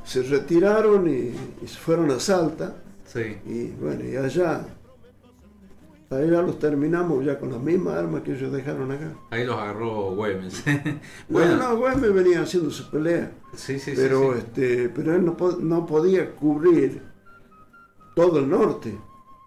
se 0.10 0.24
retiraron 0.24 1.08
y, 1.08 1.32
y 1.64 1.68
se 1.68 1.78
fueron 1.78 2.10
a 2.12 2.20
Salta. 2.20 2.76
Sí, 3.06 3.38
Y 3.46 3.68
bueno, 3.80 4.04
y 4.06 4.16
allá, 4.16 4.66
allá 6.10 6.42
los 6.42 6.58
terminamos 6.60 7.24
ya 7.26 7.38
con 7.40 7.52
las 7.52 7.62
mismas 7.62 7.96
armas 7.96 8.22
que 8.24 8.34
ellos 8.34 8.52
dejaron 8.52 8.92
acá. 8.92 9.14
ahí 9.32 9.46
los 9.46 9.56
agarró 9.58 10.16
Güemes. 10.16 10.64
Bueno, 11.30 11.58
bueno, 11.58 11.58
no, 11.58 11.78
Güemes 11.78 12.14
venía 12.14 12.42
haciendo 12.42 12.72
su 12.72 12.90
pelea, 12.90 13.32
sí, 13.56 13.80
sí, 13.80 13.94
pero, 13.96 14.34
sí. 14.34 14.40
Este, 14.40 14.90
pero 14.90 15.16
él 15.16 15.26
no, 15.26 15.36
no 15.60 15.86
podía 15.86 16.32
cubrir 16.36 17.02
todo 18.16 18.40
el 18.40 18.50
norte. 18.50 18.96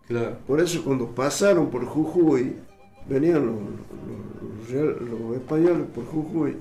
Claro, 0.08 0.36
Por 0.46 0.60
eso 0.60 0.82
cuando 0.84 1.06
pasaron 1.08 1.70
por 1.70 1.84
Jujuy, 1.84 2.56
venían 3.08 3.46
los, 3.46 3.54
los- 3.56 4.72
los 4.72 5.00
los 5.20 5.36
españoles 5.36 5.86
por 5.94 6.04
Jujuy, 6.06 6.56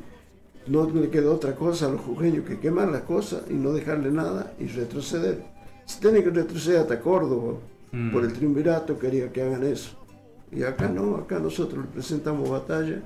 no 0.68 0.90
le 0.90 1.10
quedó 1.10 1.34
otra 1.36 1.56
cosa 1.56 1.88
a 1.88 1.90
los 1.92 2.02
jujeños 2.02 2.46
que 2.46 2.60
quemar 2.60 2.90
las 2.90 3.02
cosas 3.04 3.44
y 3.50 3.54
no 3.54 3.72
dejarle 3.74 4.12
nada 4.12 4.54
y 4.60 4.68
retroceder. 4.68 5.44
Se 5.86 6.00
tiene 6.00 6.24
que 6.24 6.30
retroceder 6.30 6.80
hasta 6.82 7.00
Córdoba, 7.00 7.56
Mm. 7.94 8.12
por 8.14 8.24
el 8.24 8.32
triunvirato 8.32 8.98
quería 8.98 9.32
que 9.34 9.42
hagan 9.42 9.64
eso. 9.66 9.98
Y 10.52 10.64
acá 10.64 10.88
no, 10.88 11.16
acá 11.18 11.40
nosotros 11.40 11.84
le 11.86 11.92
presentamos 11.92 12.50
batalla 12.50 13.02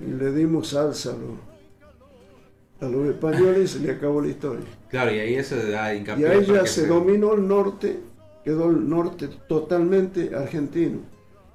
y 0.00 0.10
le 0.10 0.32
dimos 0.32 0.68
salsa 0.70 1.10
a 1.10 1.12
los, 1.14 2.88
a 2.88 2.90
los 2.90 3.06
españoles 3.08 3.70
y 3.74 3.78
se 3.78 3.84
le 3.84 3.92
acabó 3.92 4.20
la 4.22 4.28
historia. 4.28 4.64
Claro, 4.88 5.12
y 5.14 5.18
ahí 5.20 5.34
eso 5.34 5.54
da 5.56 5.94
Y 5.94 6.24
ahí 6.24 6.44
ya 6.46 6.66
se 6.66 6.86
dominó 6.88 7.34
el 7.34 7.46
norte, 7.46 8.00
quedó 8.44 8.70
el 8.70 8.88
norte 8.88 9.28
totalmente 9.48 10.34
argentino, 10.34 10.98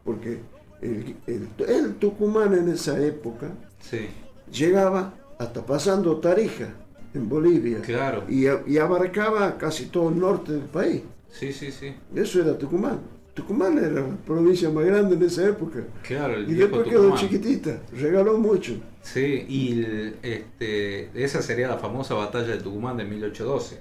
porque 0.05 0.39
el, 0.81 1.15
el- 1.27 1.49
el 1.67 1.95
Tucumán 1.95 2.53
en 2.53 2.69
esa 2.69 3.03
época 3.03 3.51
Sí, 3.79 4.07
llegaba 4.51 5.13
hasta 5.39 5.65
pasando 5.65 6.17
Tarija, 6.17 6.69
en 7.13 7.29
Bolivia, 7.29 7.81
claro. 7.81 8.23
y, 8.29 8.47
abarcaba 8.77 9.57
casi 9.57 9.85
todo 9.85 10.09
el 10.09 10.19
norte 10.19 10.51
del 10.53 10.63
país. 10.63 11.01
Sí, 11.29 11.51
sí, 11.53 11.71
sí. 11.71 11.93
Eso 12.13 12.41
era 12.41 12.57
Tucumán. 12.57 12.99
Tucumán 13.33 13.77
era 13.77 13.89
la 14.01 14.05
provincia 14.25 14.69
más 14.69 14.85
grande 14.85 15.15
en 15.15 15.23
esa 15.23 15.45
época. 15.47 15.79
Claro, 16.03 16.35
el 16.35 16.49
Y 16.49 16.53
después 16.53 16.83
quedó 16.83 17.03
Tucumán. 17.03 17.19
chiquitita, 17.19 17.79
regaló 17.97 18.37
mucho. 18.37 18.73
Sí, 19.01 19.45
y 19.47 19.83
el- 19.83 20.15
este, 20.23 21.09
esa 21.23 21.41
sería 21.41 21.67
la 21.67 21.77
famosa 21.77 22.15
batalla 22.15 22.47
de 22.55 22.57
Tucumán 22.61 22.97
de 22.97 23.03
1812. 23.05 23.79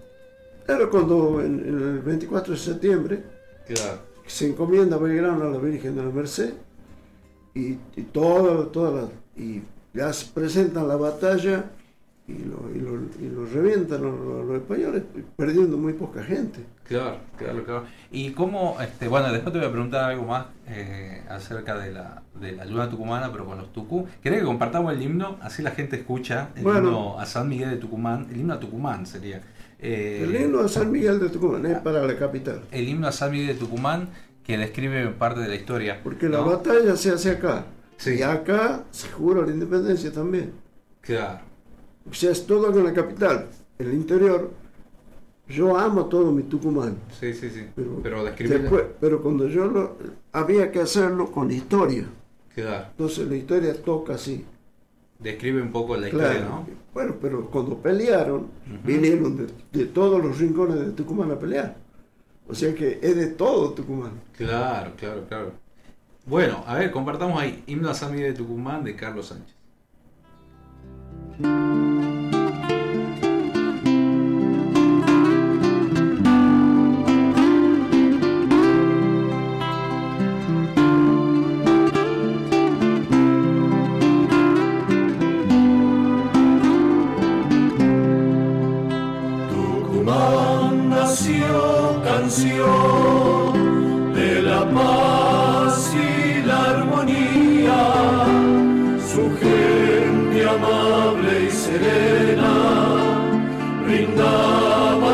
Era 0.66 0.88
cuando 0.88 1.40
en, 1.40 1.60
en 1.60 1.80
el 1.96 1.98
24 2.00 2.52
de 2.54 2.58
septiembre 2.58 3.22
Claro. 3.66 3.98
se 4.26 4.48
encomienda 4.48 4.96
Belgrano 4.96 5.44
a 5.44 5.50
la 5.50 5.58
Virgen 5.58 5.94
de 5.96 6.02
la 6.04 6.10
Merced 6.10 6.52
y, 7.54 7.76
y 7.96 8.02
todo, 8.12 8.66
toda 8.68 9.02
la- 9.02 9.08
y 9.42 9.62
ya 9.94 10.12
se 10.12 10.26
presentan 10.32 10.88
la 10.88 10.96
batalla 10.96 11.64
y 12.26 12.38
lo, 12.38 12.70
y 12.74 12.78
lo, 12.80 12.94
y 13.20 13.28
lo 13.30 13.44
revientan 13.46 14.02
los, 14.02 14.56
españoles, 14.56 15.02
perdiendo 15.36 15.76
muy 15.76 15.92
poca 15.92 16.22
gente. 16.22 16.60
Claro, 16.84 17.18
claro, 17.36 17.64
claro. 17.64 17.84
Y 18.10 18.30
cómo, 18.30 18.78
este, 18.80 19.08
bueno, 19.08 19.30
después 19.30 19.52
te 19.52 19.58
voy 19.58 19.68
a 19.68 19.70
preguntar 19.72 20.10
algo 20.10 20.24
más 20.24 20.46
eh, 20.66 21.22
acerca 21.28 21.78
de 21.78 21.92
la, 21.92 22.22
de 22.40 22.52
la 22.52 22.64
luna 22.64 22.88
tucumana, 22.88 23.30
pero 23.30 23.44
con 23.44 23.58
los 23.58 23.72
tucú. 23.74 24.06
¿Querés 24.22 24.40
que 24.40 24.46
compartamos 24.46 24.92
el 24.94 25.02
himno? 25.02 25.36
Así 25.42 25.62
la 25.62 25.72
gente 25.72 25.96
escucha 25.96 26.48
el 26.56 26.62
Bueno. 26.62 26.78
himno 26.88 27.20
a 27.20 27.26
San 27.26 27.46
Miguel 27.48 27.70
de 27.70 27.76
Tucumán. 27.76 28.26
El 28.30 28.40
himno 28.40 28.54
a 28.54 28.60
Tucumán 28.60 29.06
sería. 29.06 29.42
Eh, 29.78 30.22
El 30.24 30.34
himno 30.34 30.62
de 30.62 30.68
San 30.70 30.90
Miguel 30.90 31.20
de 31.20 31.28
Tucumán 31.28 31.66
es 31.66 31.78
para 31.80 32.06
la 32.06 32.16
capital, 32.16 32.62
el 32.70 32.88
himno 32.88 33.06
a 33.06 33.12
San 33.12 33.30
Miguel 33.32 33.48
de 33.48 33.54
Tucumán 33.54 34.08
que 34.44 34.56
describe 34.56 35.08
parte 35.08 35.40
de 35.40 35.48
la 35.48 35.54
historia. 35.56 36.00
porque 36.02 36.28
la 36.30 36.40
batalla 36.40 36.96
se 36.96 37.10
hace 37.10 37.30
acá. 37.32 37.66
Sí. 37.96 38.16
Y 38.18 38.22
acá 38.22 38.84
se 38.90 39.08
jura 39.08 39.42
la 39.46 39.52
independencia 39.52 40.12
también. 40.12 40.52
Claro, 41.00 41.40
O 42.10 42.12
sea, 42.14 42.30
es 42.32 42.46
todo 42.46 42.70
en 42.76 42.84
la 42.84 42.92
capital. 42.92 43.46
El 43.78 43.92
interior, 43.94 44.50
yo 45.48 45.76
amo 45.76 46.06
todo 46.06 46.32
mi 46.32 46.42
Tucumán. 46.44 46.96
sí, 47.18 47.32
sí, 47.34 47.50
sí. 47.50 47.66
Pero, 47.74 48.00
Pero 48.02 48.24
después- 48.24 48.84
pero 49.00 49.22
cuando 49.22 49.48
yo 49.48 49.66
lo, 49.66 49.96
había 50.32 50.70
que 50.70 50.80
hacerlo 50.80 51.30
con 51.30 51.50
historia. 51.50 52.06
Claro, 52.54 52.86
Entonces 52.90 53.28
la 53.28 53.36
historia 53.36 53.74
toca 53.82 54.14
así. 54.14 54.44
describe 55.18 55.60
un 55.62 55.72
poco 55.72 55.96
la 55.96 56.08
Claro. 56.08 56.32
historia, 56.34 56.48
¿no? 56.48 56.66
Bueno, 56.92 57.16
pero 57.20 57.46
cuando 57.50 57.76
pelearon, 57.78 58.46
vinieron 58.84 59.36
de, 59.36 59.46
de 59.72 59.86
todos 59.86 60.22
los 60.22 60.38
rincones 60.38 60.78
de 60.78 60.90
Tucumán 60.92 61.30
a 61.32 61.38
pelear. 61.38 61.76
O 62.46 62.54
sea 62.54 62.74
que 62.74 62.98
es 63.02 63.16
de 63.16 63.28
todo 63.28 63.70
Tucumán. 63.72 64.12
Claro, 64.36 64.92
claro, 64.96 65.24
claro. 65.28 65.52
Bueno, 66.26 66.64
a 66.66 66.76
ver, 66.76 66.90
compartamos 66.90 67.40
ahí. 67.40 67.62
Himno 67.66 67.90
a 67.90 68.08
Miguel 68.08 68.32
de 68.32 68.38
Tucumán 68.38 68.82
de 68.82 68.96
Carlos 68.96 69.26
Sánchez. 69.26 69.54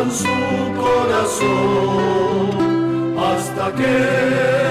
Brindaban 0.01 0.11
su 0.11 0.27
corazón 0.81 1.51
hasta 3.19 3.73
que 3.75 4.70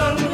London. 0.00 0.29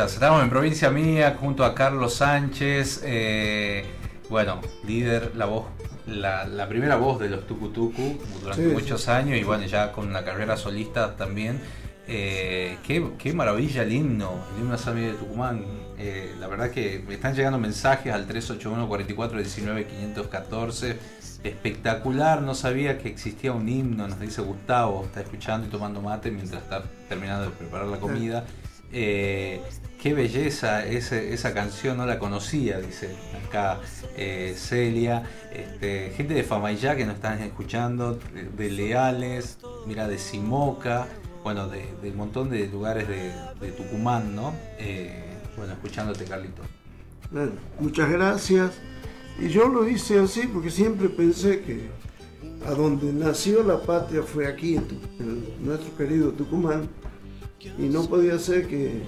Maravilla. 0.00 0.14
Estamos 0.14 0.42
en 0.42 0.50
provincia 0.50 0.90
mía 0.90 1.36
junto 1.38 1.64
a 1.64 1.74
Carlos 1.74 2.14
Sánchez. 2.14 3.02
eh, 3.04 3.84
bueno, 4.28 4.60
líder, 4.86 5.32
la 5.34 5.46
voz, 5.46 5.66
la, 6.06 6.46
la 6.46 6.68
primera 6.68 6.96
voz 6.96 7.18
de 7.18 7.28
los 7.28 7.46
Tucutucu 7.46 8.18
durante 8.40 8.68
Sí, 8.68 8.72
muchos 8.72 9.08
años 9.08 9.36
y 9.38 9.42
bueno, 9.42 9.66
ya 9.66 9.90
con 9.92 10.08
una 10.08 10.24
carrera 10.24 10.56
solista 10.56 11.16
también. 11.16 11.60
Eh, 12.12 12.78
qué, 12.86 13.08
qué 13.18 13.32
maravilla 13.32 13.82
el 13.82 13.92
himno, 13.92 14.32
el 14.54 14.62
himno 14.62 14.76
San 14.78 14.94
Miguel 14.96 15.12
de 15.12 15.18
Tucumán. 15.18 15.64
Eh, 15.98 16.34
la 16.40 16.46
verdad 16.48 16.70
que 16.70 17.04
me 17.06 17.14
están 17.14 17.34
llegando 17.34 17.58
mensajes 17.58 18.12
al 18.12 18.26
381 18.26 18.88
44 18.88 19.38
19 19.38 19.86
514. 19.86 20.98
Espectacular, 21.42 22.42
no 22.42 22.54
sabía 22.54 22.98
que 22.98 23.08
existía 23.08 23.52
un 23.52 23.68
himno, 23.68 24.06
nos 24.08 24.20
dice 24.20 24.42
Gustavo, 24.42 25.04
está 25.04 25.20
escuchando 25.22 25.66
y 25.66 25.70
tomando 25.70 26.02
mate 26.02 26.30
mientras 26.30 26.62
está 26.62 26.82
terminando 27.08 27.44
de 27.44 27.50
preparar 27.50 27.86
la 27.86 27.96
comida. 27.98 28.44
Eh, 28.92 29.60
qué 30.00 30.14
belleza 30.14 30.86
esa 30.86 31.52
canción, 31.54 31.96
no 31.98 32.06
la 32.06 32.18
conocía, 32.18 32.80
dice 32.80 33.10
acá 33.46 33.80
eh, 34.16 34.54
Celia. 34.56 35.22
Este, 35.52 36.12
gente 36.16 36.34
de 36.34 36.42
Famayá 36.42 36.96
que 36.96 37.04
nos 37.04 37.16
están 37.16 37.40
escuchando, 37.42 38.18
de, 38.56 38.70
Leales, 38.70 39.58
mira, 39.86 40.08
de 40.08 40.18
Simoca, 40.18 41.06
bueno, 41.42 41.68
de, 41.68 41.84
un 42.02 42.16
montón 42.16 42.50
de 42.50 42.66
lugares 42.68 43.06
de, 43.08 43.32
Tucumán, 43.72 44.34
¿no? 44.34 44.54
Eh, 44.78 45.24
bueno, 45.56 45.72
escuchándote, 45.72 46.24
Carlito. 46.24 46.62
Muchas 47.78 48.10
gracias. 48.10 48.72
Y 49.38 49.48
yo 49.48 49.68
lo 49.68 49.88
hice 49.88 50.18
así 50.18 50.46
porque 50.46 50.70
siempre 50.70 51.08
pensé 51.08 51.60
que 51.62 51.88
a 52.66 52.72
donde 52.72 53.12
nació 53.12 53.62
la 53.62 53.80
patria 53.80 54.22
fue 54.22 54.46
aquí, 54.46 54.76
en, 54.76 54.84
Tu- 54.86 55.00
en 55.18 55.64
nuestro 55.64 55.96
querido 55.96 56.30
Tucumán, 56.32 56.88
y 57.78 57.82
no 57.88 58.04
podía 58.06 58.38
ser 58.38 58.66
que, 58.66 59.02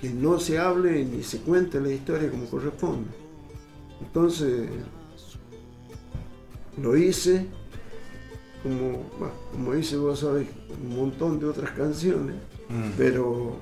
que 0.00 0.08
no 0.10 0.38
se 0.40 0.58
hable 0.58 1.04
ni 1.04 1.22
se 1.22 1.38
cuente 1.40 1.80
la 1.80 1.90
historia 1.90 2.30
como 2.30 2.46
corresponde. 2.46 3.10
Entonces, 4.00 4.68
lo 6.80 6.96
hice, 6.96 7.46
como, 8.62 9.04
bueno, 9.18 9.34
como 9.52 9.74
hice 9.74 9.96
vos 9.96 10.20
sabés, 10.20 10.48
un 10.82 10.96
montón 10.96 11.38
de 11.38 11.46
otras 11.46 11.70
canciones, 11.72 12.36
Mm. 12.68 12.90
pero 12.96 13.56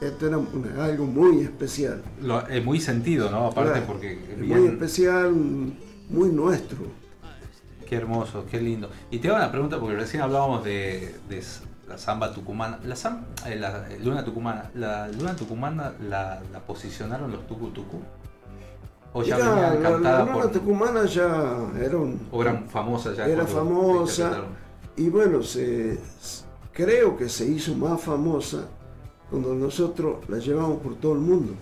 esto 0.00 0.26
era 0.28 0.38
una- 0.38 0.84
algo 0.84 1.06
muy 1.06 1.40
especial. 1.42 2.02
Lo- 2.22 2.46
es 2.46 2.64
muy 2.64 2.80
sentido, 2.80 3.30
¿no? 3.30 3.46
Aparte 3.48 3.72
Claro, 3.72 3.86
porque 3.86 4.18
bien- 4.38 4.60
muy 4.62 4.68
especial, 4.68 5.32
muy 6.08 6.28
nuestro. 6.30 6.78
Qué 7.88 7.96
hermoso, 7.96 8.44
qué 8.48 8.60
lindo. 8.60 8.88
Y 9.10 9.18
te 9.18 9.28
hago 9.28 9.38
una 9.38 9.50
pregunta 9.50 9.80
porque 9.80 9.96
recién 9.96 10.22
hablábamos 10.22 10.64
de, 10.64 11.16
la 11.90 11.98
samba 11.98 12.32
tucumana. 12.32 12.78
La, 12.84 12.94
sam- 12.94 13.24
eh, 13.46 13.56
la 13.56 13.84
luna 14.02 14.24
tucumana, 14.24 14.70
¿la 14.74 15.08
luna 15.08 15.34
tucumana 15.34 15.92
la, 16.00 16.40
la 16.52 16.60
posicionaron 16.60 17.32
los 17.32 17.46
tucu 17.48 17.70
tucu? 17.70 17.98
¿O 19.12 19.24
ya 19.24 19.36
Mira, 19.36 19.70
venían 19.70 20.02
la, 20.04 20.20
luna 20.20 20.32
por... 20.32 20.52
tucumana 20.52 21.04
ya 21.04 21.26
era 21.80 21.96
un, 21.98 22.28
o 22.30 22.42
eran 22.42 22.68
famosas 22.68 23.16
ya? 23.16 23.26
era 23.26 23.44
famosa 23.44 24.44
y 24.96 25.08
bueno, 25.08 25.42
se, 25.42 25.98
creo 26.72 27.16
que 27.16 27.28
se 27.28 27.44
hizo 27.46 27.74
más 27.74 28.00
famosa 28.00 28.68
cuando 29.28 29.54
nosotros 29.54 30.28
la 30.28 30.38
llevamos 30.38 30.78
por 30.80 30.94
todo 30.96 31.14
el 31.14 31.20
mundo. 31.20 31.54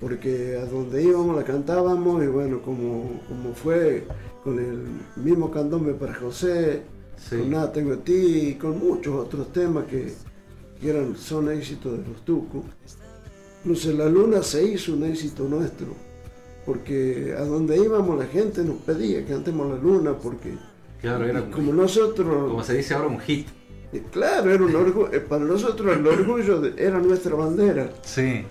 Porque 0.00 0.58
a 0.60 0.64
donde 0.66 1.02
íbamos 1.02 1.36
la 1.36 1.44
cantábamos 1.44 2.24
y 2.24 2.26
bueno, 2.26 2.60
como, 2.62 3.20
como 3.28 3.52
fue 3.54 4.06
con 4.42 4.58
el 4.58 4.84
mismo 5.22 5.50
candombe 5.50 5.92
para 5.94 6.14
José, 6.14 6.82
Sí. 7.16 7.36
con 7.38 7.50
Nada 7.50 7.72
Tengo 7.72 7.90
de 7.90 7.96
Ti 7.98 8.12
y 8.48 8.54
con 8.54 8.78
muchos 8.78 9.14
otros 9.14 9.52
temas 9.52 9.84
que, 9.84 10.12
que 10.80 10.90
eran, 10.90 11.16
son 11.16 11.50
éxitos 11.50 11.92
de 11.98 12.08
los 12.08 12.24
tucos. 12.24 12.62
Entonces 13.64 13.94
la 13.96 14.06
luna 14.08 14.42
se 14.42 14.64
hizo 14.64 14.92
un 14.92 15.04
éxito 15.04 15.44
nuestro, 15.48 15.86
porque 16.66 17.34
a 17.38 17.44
donde 17.44 17.76
íbamos 17.76 18.18
la 18.18 18.26
gente 18.26 18.64
nos 18.64 18.76
pedía 18.78 19.24
que 19.24 19.32
cantemos 19.32 19.68
la 19.68 19.76
luna, 19.76 20.14
porque 20.18 20.54
Claro, 21.00 21.24
era 21.26 21.40
y 21.40 21.42
un- 21.44 21.50
como 21.52 21.72
nosotros, 21.72 22.50
como 22.50 22.62
se 22.64 22.74
dice 22.76 22.94
ahora 22.94 23.08
un 23.08 23.20
hit. 23.20 23.46
eh, 23.92 24.02
claro, 24.10 24.50
era 24.50 24.64
un 24.64 24.74
orgullo, 24.76 25.12
eh, 25.12 25.20
para 25.20 25.44
nosotros 25.44 25.96
el 25.96 26.06
orgullo 26.06 26.60
de- 26.60 26.74
era 26.82 26.98
nuestra 27.00 27.34
bandera. 27.36 27.92
Sí, 28.02 28.42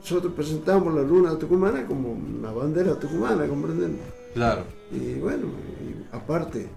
Nosotros 0.00 0.34
presentamos 0.34 0.94
la 0.94 1.00
luna 1.02 1.38
tucumana 1.38 1.86
como 1.86 2.12
una 2.12 2.52
bandera 2.52 2.98
tucumana, 2.98 3.46
¿comprenden? 3.46 3.98
claro. 4.34 4.62
Y 4.92 5.14
bueno, 5.14 5.46
y 5.80 6.14
aparte, 6.14 6.68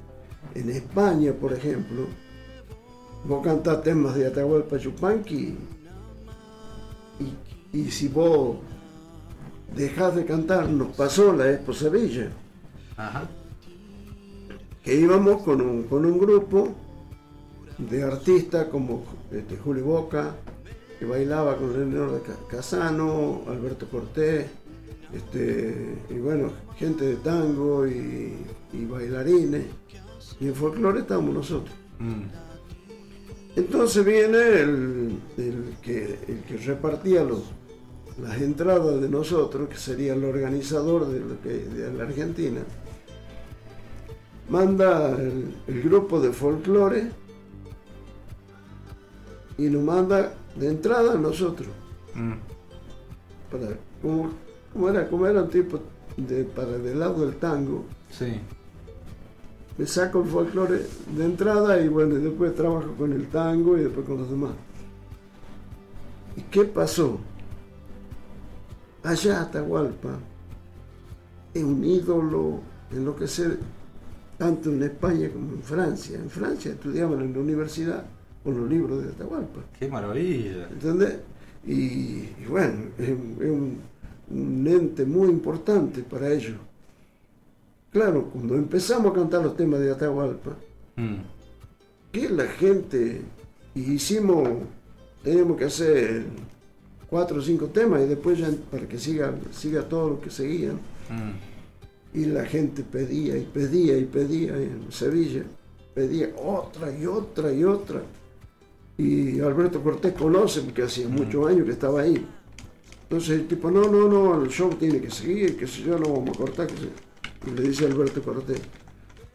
en 0.56 0.70
España, 0.70 1.34
por 1.34 1.54
ejemplo, 1.54 2.06
vos 3.26 3.44
cantás 3.44 3.84
temas 3.84 4.16
de 4.16 4.28
Atahualpa 4.28 4.78
Yupanqui 4.78 5.56
y, 7.20 7.78
y 7.78 7.92
si 7.92 8.08
vos 8.08 8.58
dejás 9.76 10.16
de 10.16 10.26
cantar, 10.26 10.70
nos 10.70 10.96
pasó 10.96 11.34
la 11.34 11.52
Expo 11.52 11.74
Sevilla, 11.74 12.30
Ajá. 12.96 13.24
que 14.84 14.96
íbamos 14.96 15.44
con 15.44 15.62
un, 15.62 15.84
con 15.84 16.06
un 16.06 16.18
grupo 16.18 16.70
de 17.78 18.04
artistas 18.04 18.68
como 18.68 19.04
este, 19.32 19.58
Julio 19.58 19.86
Boca, 19.86 20.36
que 20.98 21.06
bailaba 21.06 21.58
con 21.58 21.74
Leonardo 21.74 22.22
Ca- 22.24 22.48
Casano, 22.50 23.42
Alberto 23.48 23.88
Cortés, 23.88 24.48
este, 25.14 25.96
y 26.10 26.14
bueno, 26.16 26.52
gente 26.78 27.06
de 27.06 27.16
tango 27.18 27.88
y, 27.88 28.34
y 28.74 28.86
bailarines. 28.86 29.66
Y 30.40 30.48
en 30.48 30.56
folclore 30.56 31.02
estábamos 31.02 31.34
nosotros. 31.34 31.76
Mm. 32.00 32.24
Entonces 33.56 34.06
viene 34.06 34.38
el, 34.38 35.20
el 35.38 35.76
que, 35.82 36.20
el 36.28 36.44
que 36.44 36.58
repartía 36.58 37.24
los, 37.24 37.44
las 38.22 38.40
entradas 38.40 39.02
de 39.02 39.10
nosotros, 39.10 39.68
que 39.68 39.78
sería 39.78 40.14
el 40.14 40.24
organizador 40.24 41.08
de, 41.08 41.20
lo 41.20 41.42
que, 41.42 41.50
de 41.50 41.92
la 41.92 42.04
Argentina. 42.04 42.62
Manda 44.50 45.10
el, 45.12 45.56
el 45.68 45.82
grupo 45.82 46.20
de 46.20 46.32
folclore 46.32 47.12
y 49.58 49.64
nos 49.64 49.84
manda 49.84 50.34
de 50.56 50.68
entrada 50.68 51.14
a 51.14 51.18
nosotros. 51.18 51.70
Mm. 52.14 52.34
Para, 53.52 53.68
como, 54.02 54.30
como 54.72 54.90
era, 54.90 55.08
como 55.10 55.26
era 55.26 55.42
un 55.42 55.50
tipo 55.50 55.80
de, 56.16 56.44
para 56.44 56.78
del 56.78 57.00
lado 57.00 57.26
del 57.26 57.38
tango, 57.38 57.86
Sí. 58.10 58.40
Me 59.78 59.86
saco 59.86 60.22
el 60.22 60.30
folclore 60.30 60.86
de 61.16 61.26
entrada 61.26 61.80
y 61.80 61.88
bueno, 61.88 62.16
después 62.16 62.56
trabajo 62.56 62.94
con 62.98 63.14
el 63.14 63.28
tango 63.28 63.78
y 63.78 63.82
después 63.82 64.06
con 64.06 64.18
los 64.18 64.30
demás. 64.30 64.52
¿Y 66.36 66.42
qué 66.42 66.66
pasó? 66.66 67.20
Allá 69.04 69.42
Atahualpa 69.42 70.20
es 71.54 71.64
un 71.64 71.84
ídolo 71.84 72.60
en 72.92 73.06
lo 73.06 73.16
que 73.16 73.28
se 73.28 73.58
tanto 74.38 74.70
en 74.70 74.84
España 74.84 75.30
como 75.30 75.54
en 75.54 75.62
Francia. 75.64 76.18
En 76.18 76.30
Francia 76.30 76.72
estudiaban 76.72 77.22
en 77.22 77.34
la 77.34 77.40
universidad 77.40 78.06
con 78.44 78.60
los 78.60 78.70
libros 78.70 79.04
de 79.04 79.10
Atahualpa. 79.10 79.62
Qué 79.80 79.88
maravilla. 79.88 80.68
¿Entendés? 80.70 81.18
Y, 81.66 81.74
y 81.74 82.46
bueno, 82.48 82.84
es 82.98 83.10
un, 83.10 83.80
un 84.30 84.68
ente 84.68 85.06
muy 85.06 85.30
importante 85.30 86.04
para 86.04 86.32
ellos. 86.32 86.58
Claro, 87.92 88.26
cuando 88.32 88.56
empezamos 88.56 89.12
a 89.12 89.16
cantar 89.16 89.44
los 89.44 89.56
temas 89.56 89.80
de 89.80 89.92
Atahualpa, 89.92 90.56
Mm. 90.98 91.18
que 92.12 92.30
la 92.30 92.48
gente, 92.48 93.22
y 93.76 93.94
hicimos, 93.94 94.50
teníamos 95.24 95.58
que 95.58 95.66
hacer 95.66 96.26
cuatro 97.10 97.38
o 97.38 97.42
cinco 97.42 97.68
temas 97.68 98.02
y 98.02 98.08
después 98.08 98.40
ya 98.40 98.50
para 98.72 98.88
que 98.88 98.98
siga, 98.98 99.34
siga 99.52 99.84
todo 99.84 100.10
lo 100.10 100.22
que 100.22 100.30
seguían. 100.32 100.76
Mm. 101.10 102.18
Y 102.18 102.26
la 102.26 102.46
gente 102.46 102.84
pedía 102.84 103.38
y 103.38 103.44
pedía 103.44 103.98
y 103.98 104.06
pedía 104.06 104.58
en 104.58 104.92
Sevilla, 104.92 105.44
pedía 105.94 106.30
otra 106.44 106.92
y 106.92 107.06
otra 107.06 107.54
y 107.54 107.64
otra. 107.64 108.02
Y 108.98 109.40
Alberto 109.40 109.84
Cortés 109.84 110.14
conoce 110.14 110.62
porque 110.62 110.82
hacía 110.84 111.08
muchos 111.08 111.48
años 111.48 111.66
que 111.66 111.74
estaba 111.74 112.02
ahí. 112.02 112.26
Entonces 113.04 113.40
el 113.42 113.48
tipo, 113.48 113.70
no, 113.70 113.84
no, 113.90 114.08
no, 114.10 114.44
el 114.44 114.50
show 114.50 114.70
tiene 114.72 115.00
que 115.00 115.12
seguir, 115.12 115.56
que 115.56 115.68
si 115.68 115.84
yo 115.84 115.98
no 116.00 116.12
vamos 116.12 116.36
a 116.36 116.40
cortar. 116.40 116.66
Que 116.68 116.74
se... 116.76 117.07
Y 117.46 117.52
le 117.52 117.62
dice 117.62 117.86
Alberto 117.86 118.22
Cortés, 118.22 118.60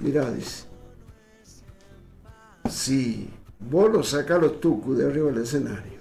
mirá, 0.01 0.31
dice, 0.33 0.65
si 2.69 3.31
vos 3.59 3.91
lo 3.93 4.03
sacás 4.03 4.41
los 4.41 4.61
tucos 4.61 4.99
de 4.99 5.07
arriba 5.07 5.31
del 5.31 5.43
escenario 5.43 6.01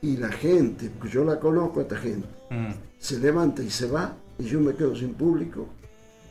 y 0.00 0.16
la 0.16 0.30
gente, 0.30 0.90
porque 0.90 1.12
yo 1.12 1.24
la 1.24 1.38
conozco 1.40 1.80
a 1.80 1.82
esta 1.82 1.96
gente, 1.96 2.28
Mm. 2.50 2.72
se 2.98 3.18
levanta 3.18 3.62
y 3.62 3.68
se 3.70 3.86
va 3.90 4.16
y 4.38 4.44
yo 4.44 4.60
me 4.60 4.74
quedo 4.74 4.94
sin 4.96 5.14
público. 5.14 5.68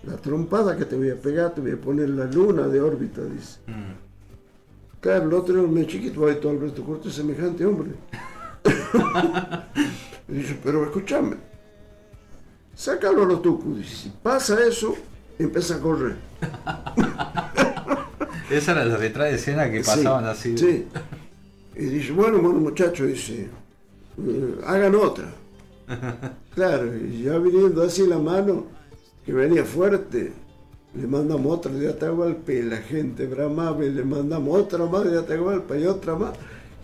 La 0.06 0.16
trompada 0.16 0.78
que 0.78 0.86
te 0.86 0.96
voy 0.96 1.10
a 1.10 1.16
pegar, 1.16 1.54
te 1.54 1.62
voy 1.62 1.72
a 1.72 1.78
poner 1.82 2.10
la 2.10 2.26
luna 2.26 2.68
de 2.68 2.80
órbita, 2.80 3.22
dice. 3.24 3.60
Mm. 3.68 3.94
Claro, 5.02 5.26
el 5.26 5.34
otro 5.34 5.54
era 5.60 5.64
un 5.68 5.86
chiquito, 5.86 6.26
ahí 6.26 6.38
todo 6.42 6.54
Alberto 6.54 6.84
Cortés, 6.84 7.14
semejante 7.14 7.66
hombre. 7.66 7.92
y 10.28 10.34
dice, 10.34 10.58
pero 10.64 10.84
escúchame, 10.86 11.36
sácalo 12.78 13.24
a 13.24 13.26
los 13.26 13.42
tucos. 13.42 13.86
Si 13.86 14.10
pasa 14.24 14.66
eso, 14.66 14.96
empieza 15.38 15.76
a 15.76 15.80
correr. 15.80 16.16
Esa 18.50 18.72
era 18.72 18.86
la 18.86 18.98
detrás 18.98 19.30
de 19.30 19.36
escena 19.36 19.70
que 19.70 19.84
Sí, 19.84 19.90
pasaban 19.90 20.26
así. 20.26 20.58
Sí. 20.58 20.86
Y 21.76 21.86
dice, 21.86 22.14
bueno, 22.14 22.40
bueno 22.40 22.60
muchachos, 22.60 23.08
dice, 23.08 23.50
eh, 24.26 24.56
hagan 24.66 24.96
otra. 24.96 25.26
Claro, 26.56 26.92
y 26.98 27.22
ya 27.22 27.38
viniendo 27.38 27.84
así 27.84 28.08
la 28.08 28.18
mano, 28.18 28.66
que 29.24 29.32
venía 29.32 29.64
fuerte, 29.64 30.32
le 30.96 31.06
mandamos 31.06 31.56
otra 31.56 31.72
de 31.72 31.88
Atahualpa 31.88 32.52
y 32.52 32.64
la 32.64 32.78
gente 32.78 33.28
bramaba 33.28 33.86
y 33.86 33.92
le 33.92 34.04
mandamos 34.04 34.62
otra 34.62 34.84
más 34.88 35.04
de 35.04 35.20
Atahualpa 35.20 35.78
y 35.78 35.86
otra 35.86 36.16
más. 36.16 36.32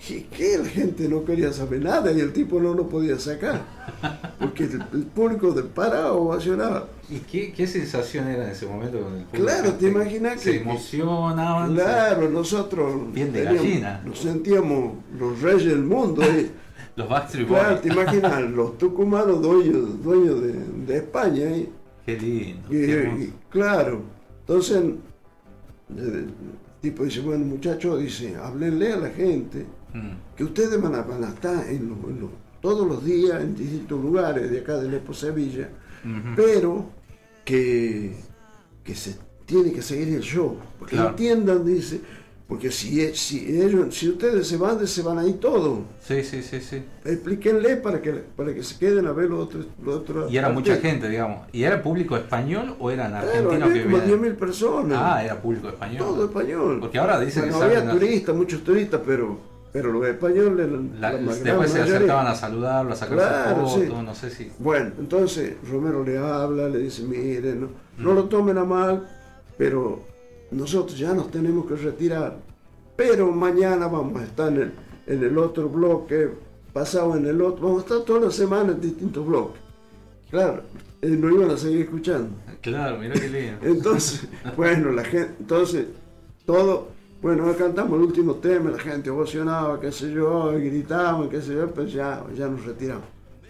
Y 0.10 0.22
que 0.24 0.58
la 0.58 0.66
gente 0.66 1.08
no 1.08 1.24
quería 1.24 1.54
saber 1.54 1.82
nada 1.82 2.12
y 2.12 2.20
el 2.20 2.34
tipo 2.34 2.60
no 2.60 2.74
lo 2.74 2.90
podía 2.90 3.18
sacar. 3.18 3.62
Porque 4.38 4.66
el, 4.66 4.84
el 4.94 5.04
público 5.04 5.52
de 5.54 5.64
parado 5.64 6.18
ovacionaba. 6.22 6.88
¿Y 7.10 7.20
qué, 7.20 7.54
qué 7.54 7.66
sensación 7.68 8.28
era 8.28 8.44
en 8.46 8.50
ese 8.52 8.66
momento 8.66 8.98
el? 8.98 9.26
Claro, 9.40 9.74
te 9.74 9.88
imaginas 9.88 10.42
Se 10.42 10.52
que- 10.52 10.58
emocionaban. 10.62 11.74
Claro, 11.74 12.30
nosotros 12.30 13.14
Bien 13.14 13.32
de 13.32 13.44
teníamos- 13.44 13.62
gallina. 13.64 14.02
nos 14.06 14.20
sentíamos 14.20 14.94
los 15.18 15.42
reyes 15.42 15.66
del 15.66 15.84
mundo. 15.84 16.22
¿eh? 16.24 16.50
Los 16.96 17.10
Backstreet 17.10 17.48
Claro, 17.48 17.70
Boys. 17.70 17.82
te 17.82 17.88
imaginas, 17.88 18.42
los 18.52 18.78
tucumanos 18.78 19.42
dueños, 19.42 20.04
dueños 20.04 20.42
de, 20.44 20.54
de 20.86 20.98
España. 20.98 21.42
¿eh? 21.46 21.68
Qué 22.06 22.20
lindo. 22.20 22.68
Y, 22.70 22.86
qué 22.86 23.14
y, 23.20 23.34
claro, 23.50 24.02
entonces 24.42 24.78
el 25.98 26.30
tipo 26.82 27.04
dice, 27.04 27.22
bueno 27.22 27.46
muchachos, 27.46 28.00
dice, 28.00 28.36
háblenle 28.36 28.94
a 28.94 28.98
la 28.98 29.10
gente 29.10 29.66
Mm, 29.94 30.36
que 30.36 30.44
ustedes 30.44 30.82
van 30.82 30.96
a, 30.96 31.02
van 31.04 31.24
a 31.24 31.30
estar 31.30 31.68
en 31.70 31.90
los- 31.90 31.98
en 32.10 32.30
todos 32.62 32.88
los 32.88 33.04
días 33.06 33.42
en 33.42 33.56
distintos 33.56 34.02
lugares 34.02 34.50
de 34.50 34.60
acá 34.60 34.78
de 34.78 34.90
Lepo 34.90 35.14
Sevilla, 35.14 35.70
pero 36.36 36.86
que, 37.46 38.16
que 38.84 38.96
se 38.96 39.16
tiene 39.46 39.72
que 39.72 39.82
seguir 39.82 40.10
el 40.16 40.22
show, 40.22 40.58
porque 40.80 40.96
Claro. 40.96 41.10
entiendan, 41.12 41.66
dice, 41.66 42.00
porque 42.48 42.72
si, 42.72 43.02
e- 43.02 43.16
si 43.16 43.62
ellos, 43.62 43.94
si 43.96 44.10
ustedes 44.10 44.48
se 44.48 44.58
van, 44.58 44.86
se 44.88 45.02
van 45.02 45.18
a 45.20 45.26
ir 45.28 45.40
todos. 45.40 45.80
Sí, 46.02 46.24
sí, 46.24 46.42
sí, 46.42 46.62
sí. 46.62 46.82
Explíquenle 47.04 47.78
para 47.78 48.02
que, 48.02 48.12
para 48.14 48.54
que 48.54 48.64
se 48.64 48.78
queden 48.78 49.08
a 49.08 49.12
ver 49.12 49.30
los 49.30 49.44
otros. 49.46 49.66
Los 49.84 49.96
otros 49.96 50.32
Y 50.32 50.38
era 50.38 50.50
mucha 50.50 50.78
gente, 50.78 51.10
digamos. 51.10 51.48
¿Y 51.52 51.64
era 51.64 51.82
público 51.84 52.16
español 52.16 52.76
o 52.80 52.92
eran 52.92 53.12
Claro, 53.12 53.28
argentinos 53.28 53.70
había 53.70 53.84
que 53.84 53.90
como 53.90 53.98
vivían? 54.04 54.22
10.000 54.22 54.36
personas. 54.36 54.98
Ah, 55.02 55.24
era 55.24 55.42
público 55.42 55.68
español. 55.70 55.98
Todo 56.00 56.26
español. 56.26 56.80
Porque 56.80 56.98
ahora 56.98 57.20
dicen 57.20 57.44
Bueno, 57.50 57.60
que 57.60 57.66
había 57.78 57.92
turistas, 57.92 58.36
muchos 58.36 58.64
turistas, 58.64 59.02
pero, 59.06 59.38
pero 59.74 59.92
los 59.92 60.06
españoles. 60.08 60.70
La- 61.00 61.12
la 61.12 61.18
después 61.18 61.38
se 61.40 61.54
mayoría. 61.54 61.84
acercaban 61.96 62.28
a 62.28 62.36
saludarlo, 62.36 62.94
a 62.94 62.96
sacarse 62.96 63.26
Claro, 63.26 63.68
fotos, 63.68 63.84
sí. 63.84 64.06
no 64.06 64.16
sé 64.16 64.30
si. 64.30 64.52
Bueno, 64.60 64.92
entonces 65.00 65.56
Romero 65.70 66.04
le 66.04 66.18
habla, 66.18 66.70
le 66.70 66.78
dice, 66.78 67.04
miren, 67.04 67.62
no, 67.62 67.70
no 67.98 68.14
lo 68.14 68.26
tomen 68.26 68.58
a 68.60 68.64
mal, 68.64 69.08
pero 69.58 70.04
nosotros 70.52 70.98
ya 70.98 71.14
nos 71.14 71.30
tenemos 71.32 71.66
que 71.66 71.76
retirar. 71.76 72.38
Pero 72.96 73.32
mañana 73.32 73.88
vamos 73.88 74.22
a 74.22 74.24
estar 74.26 74.50
en 74.54 74.62
el, 74.62 74.72
en 75.08 75.24
el 75.24 75.38
otro 75.38 75.68
bloque, 75.68 76.30
pasado 76.72 77.18
en 77.18 77.26
el 77.26 77.42
otro, 77.42 77.66
vamos 77.68 77.82
a 77.82 77.86
estar 77.88 78.02
toda 78.06 78.22
la 78.22 78.32
semana 78.32 78.72
en 78.74 78.80
distintos 78.82 79.26
bloques. 79.26 79.60
Claro, 80.30 80.62
eh, 81.02 81.08
no 81.10 81.30
iban 81.32 81.50
a 81.50 81.58
seguir 81.58 81.82
escuchando. 81.82 82.30
Claro, 82.62 82.98
mira 83.00 83.14
qué 83.16 83.28
lindo. 83.30 83.58
Entonces, 83.64 84.28
bueno, 84.56 84.92
la 84.92 85.04
gente, 85.04 85.34
entonces, 85.40 85.88
todo, 86.46 86.90
bueno, 87.24 87.52
cantamos 87.58 87.98
el 87.98 88.06
último 88.06 88.36
tema, 88.36 88.70
la 88.70 88.78
gente 88.78 89.10
ovacionaba, 89.10 89.80
qué 89.80 89.92
sé 89.92 90.12
yo, 90.12 90.56
y 90.58 90.66
gritaban, 90.70 91.30
qué 91.30 91.42
sé 91.42 91.56
yo, 91.56 91.72
pues 91.72 91.92
ya, 91.92 92.24
ya 92.36 92.48
nos 92.48 92.66
retiramos. 92.66 93.06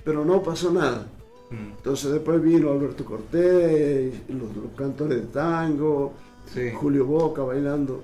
Pero 0.06 0.24
no 0.24 0.42
pasó 0.42 0.72
nada. 0.72 1.08
Mm, 1.50 1.72
Entonces 1.78 2.12
después 2.12 2.42
vino 2.42 2.72
Alberto 2.72 3.04
Cortés, 3.04 4.14
los, 4.30 4.56
los 4.56 4.72
cantores 4.78 5.20
de 5.22 5.28
tango, 5.28 6.14
Sí. 6.54 6.72
Julio 6.74 7.06
Boca 7.06 7.42
bailando. 7.42 8.04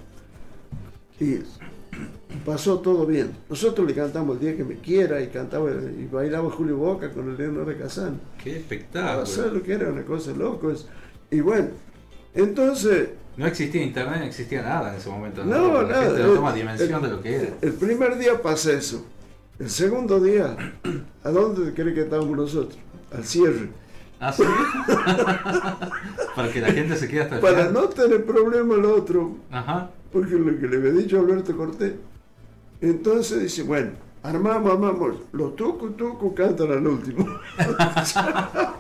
Y 1.20 1.40
pasó 2.46 2.80
todo 2.80 3.06
bien. 3.06 3.32
Nosotros 3.50 3.86
le 3.88 3.94
cantamos 3.94 4.38
el 4.38 4.42
día 4.42 4.58
que 4.58 4.64
me 4.64 4.76
quiera 4.76 5.22
y 5.22 5.28
cantaba 5.28 5.70
y 5.72 6.08
bailaba 6.12 6.50
Julio 6.50 6.78
Boca 6.78 7.12
con 7.12 7.30
el 7.30 7.38
Leonor 7.38 7.68
de 7.68 7.78
Kazán. 7.78 8.20
Qué 8.44 8.58
espectáculo. 8.58 9.26
¿Sabes 9.26 9.54
lo 9.54 9.62
que 9.62 9.74
era? 9.74 9.90
Una 9.90 10.04
cosa 10.04 10.32
loca. 10.32 10.68
Y 11.30 11.42
bueno, 11.42 11.68
entonces, 12.34 13.10
No 13.38 13.46
existía 13.48 13.82
internet, 13.84 14.20
no 14.20 14.26
existía 14.26 14.62
nada 14.62 14.92
en 14.92 14.98
ese 15.00 15.10
momento. 15.10 15.46
no, 15.46 15.82
La 15.82 15.88
nada. 15.88 16.04
gente 16.06 16.24
no 16.24 16.34
toma 16.34 16.54
dimensión 16.54 16.96
el- 16.96 17.10
de 17.10 17.16
lo 17.16 17.22
que 17.22 17.36
era. 17.36 17.54
El 17.62 17.74
primer 17.74 18.18
día 18.18 18.42
pasa 18.42 18.72
eso. 18.74 19.06
El 19.60 19.70
segundo 19.70 20.20
día, 20.20 20.56
¿a 21.24 21.30
dónde 21.30 21.74
cree 21.74 21.94
que 21.94 22.02
estábamos 22.02 22.36
nosotros? 22.36 22.78
Al 23.16 23.24
cierre. 23.24 23.70
¿Ah, 24.22 24.34
sí? 24.34 24.44
Para 26.36 26.52
que 26.52 26.62
la 26.62 26.72
gente 26.72 26.96
se 26.98 27.08
quede 27.08 27.22
hasta 27.22 27.36
el 27.36 27.42
Para 27.42 27.68
final. 27.68 27.74
no 27.74 27.90
tener 27.90 28.26
problema 28.26 28.76
el 28.76 28.86
otro, 28.86 29.38
Ajá. 29.52 29.90
porque 30.12 30.36
lo 30.36 30.60
que 30.60 30.68
le 30.68 30.78
había 30.78 30.92
dicho 30.92 31.18
a 31.18 31.22
Alberto 31.22 31.56
Cortés. 31.56 31.94
Entonces 32.82 33.42
dice, 33.44 33.64
bueno, 33.64 33.92
armamos, 34.24 34.72
armamos, 34.74 35.16
los 35.32 35.56
tucu 35.56 35.92
tucu 35.92 36.34
cantan 36.34 36.72
al 36.72 36.88
último. 36.88 37.26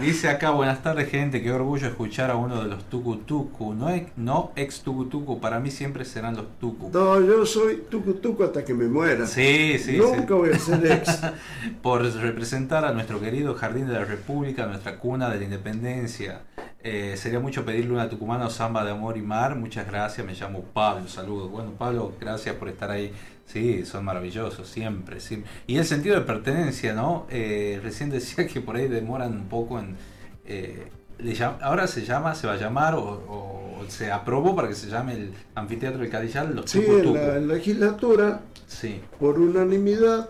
Dice 0.00 0.28
acá, 0.28 0.50
buenas 0.50 0.82
tardes 0.82 1.08
gente, 1.10 1.42
qué 1.42 1.52
orgullo 1.52 1.86
escuchar 1.88 2.30
a 2.30 2.36
uno 2.36 2.62
de 2.62 2.68
los 2.68 2.84
tucu 2.84 3.16
tucu. 3.18 3.74
No, 3.74 3.88
ex- 3.90 4.10
no 4.16 4.52
ex 4.56 4.80
tucu 4.82 5.06
tucu, 5.06 5.40
para 5.40 5.58
mí 5.60 5.70
siempre 5.70 6.04
serán 6.04 6.36
los 6.36 6.58
tucu. 6.58 6.90
No, 6.92 7.20
yo 7.20 7.46
soy 7.46 7.84
tucu 7.90 8.14
tucu 8.14 8.44
hasta 8.44 8.64
que 8.64 8.74
me 8.74 8.86
muera. 8.88 9.26
Sí, 9.26 9.78
sí, 9.78 9.96
Nunca 9.96 10.26
sí. 10.28 10.32
voy 10.34 10.50
a 10.50 10.58
ser 10.58 10.86
ex. 10.92 11.20
Por 11.82 12.02
representar 12.02 12.84
a 12.84 12.92
nuestro 12.92 13.20
querido 13.20 13.54
Jardín 13.54 13.86
de 13.86 13.94
la 13.94 14.04
República, 14.04 14.66
nuestra 14.66 14.98
cuna 14.98 15.30
de 15.30 15.38
la 15.38 15.44
independencia. 15.44 16.42
Eh, 16.82 17.14
sería 17.16 17.40
mucho 17.40 17.64
pedirle 17.64 17.92
una 17.94 18.08
tucumana 18.08 18.46
o 18.46 18.50
samba 18.50 18.84
de 18.84 18.92
amor 18.92 19.16
y 19.16 19.22
mar. 19.22 19.56
Muchas 19.56 19.86
gracias, 19.86 20.24
me 20.26 20.34
llamo 20.34 20.62
Pablo, 20.72 21.08
saludos. 21.08 21.50
Bueno, 21.50 21.72
Pablo, 21.76 22.12
gracias 22.20 22.54
por 22.56 22.68
estar 22.68 22.90
ahí. 22.90 23.12
Sí, 23.46 23.84
son 23.86 24.04
maravillosos, 24.04 24.68
siempre, 24.68 25.20
siempre. 25.20 25.50
Y 25.66 25.76
el 25.78 25.84
sentido 25.86 26.16
de 26.16 26.22
pertenencia, 26.22 26.94
¿no? 26.94 27.26
Eh, 27.30 27.80
recién 27.82 28.10
decía 28.10 28.46
que 28.46 28.60
por 28.60 28.76
ahí 28.76 28.88
demoran 28.88 29.32
un 29.32 29.48
poco 29.48 29.78
en... 29.78 29.96
eh, 30.44 30.88
le 31.18 31.34
ahora 31.62 31.86
se 31.86 32.04
llama, 32.04 32.34
se 32.34 32.46
va 32.46 32.54
a 32.54 32.56
llamar 32.56 32.94
o, 32.94 33.00
o 33.02 33.84
se 33.88 34.12
aprobó 34.12 34.54
para 34.54 34.68
que 34.68 34.74
se 34.74 34.88
llame 34.90 35.14
el 35.14 35.32
anfiteatro 35.54 36.00
del 36.00 36.10
Cadillal 36.10 36.54
los 36.54 36.70
Sí, 36.70 36.80
Tucu 36.80 36.98
en 36.98 37.14
la 37.48 37.54
legislatura, 37.54 38.40
Sí. 38.66 39.00
por 39.18 39.38
unanimidad, 39.38 40.28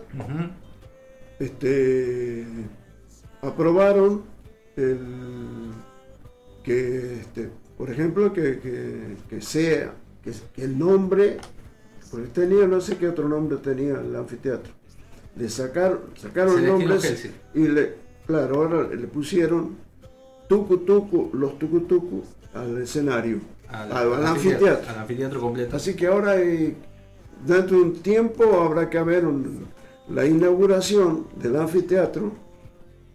este, 1.39 2.45
aprobaron 3.41 4.23
el, 4.75 4.99
que, 6.63 7.15
este, 7.19 7.49
por 7.77 7.89
ejemplo, 7.91 8.31
que, 8.33 8.59
que- 8.59 9.17
que 9.29 9.41
sea, 9.41 9.91
que, 10.23 10.31
que 10.53 10.63
el 10.63 10.77
nombre, 10.77 11.37
porque 12.11 12.27
tenía, 12.27 12.65
no 12.67 12.79
sé 12.81 12.97
qué 12.97 13.07
otro 13.09 13.27
nombre 13.27 13.57
tenía 13.57 13.99
el 13.99 14.15
anfiteatro, 14.15 14.71
le 15.35 15.49
sacaron, 15.49 15.99
sacaron 16.15 16.53
el 16.53 16.65
Celestino 16.65 16.79
nombre 16.89 16.99
Gelsi. 17.09 17.31
y 17.55 17.67
le, 17.67 17.93
claro, 18.25 18.55
ahora 18.55 18.87
le 18.93 19.07
pusieron 19.07 19.75
tucu 20.47 20.77
tucu, 20.79 21.29
los 21.33 21.57
tucu 21.59 21.81
tucu 21.81 22.23
al 22.53 22.77
escenario, 22.81 23.39
al, 23.69 23.91
al 23.91 24.25
anfiteatro. 24.25 24.89
Al 24.91 24.99
anfiteatro 24.99 25.39
completo. 25.41 25.75
Así 25.75 25.95
que 25.95 26.07
ahora, 26.07 26.31
hay- 26.31 26.75
dentro 27.45 27.77
de 27.77 27.83
un 27.83 27.93
tiempo, 28.01 28.61
habrá 28.61 28.89
que 28.89 28.97
haber 28.97 29.25
un- 29.25 29.65
la 30.09 30.25
inauguración 30.25 31.27
del 31.35 31.55
anfiteatro. 31.57 32.31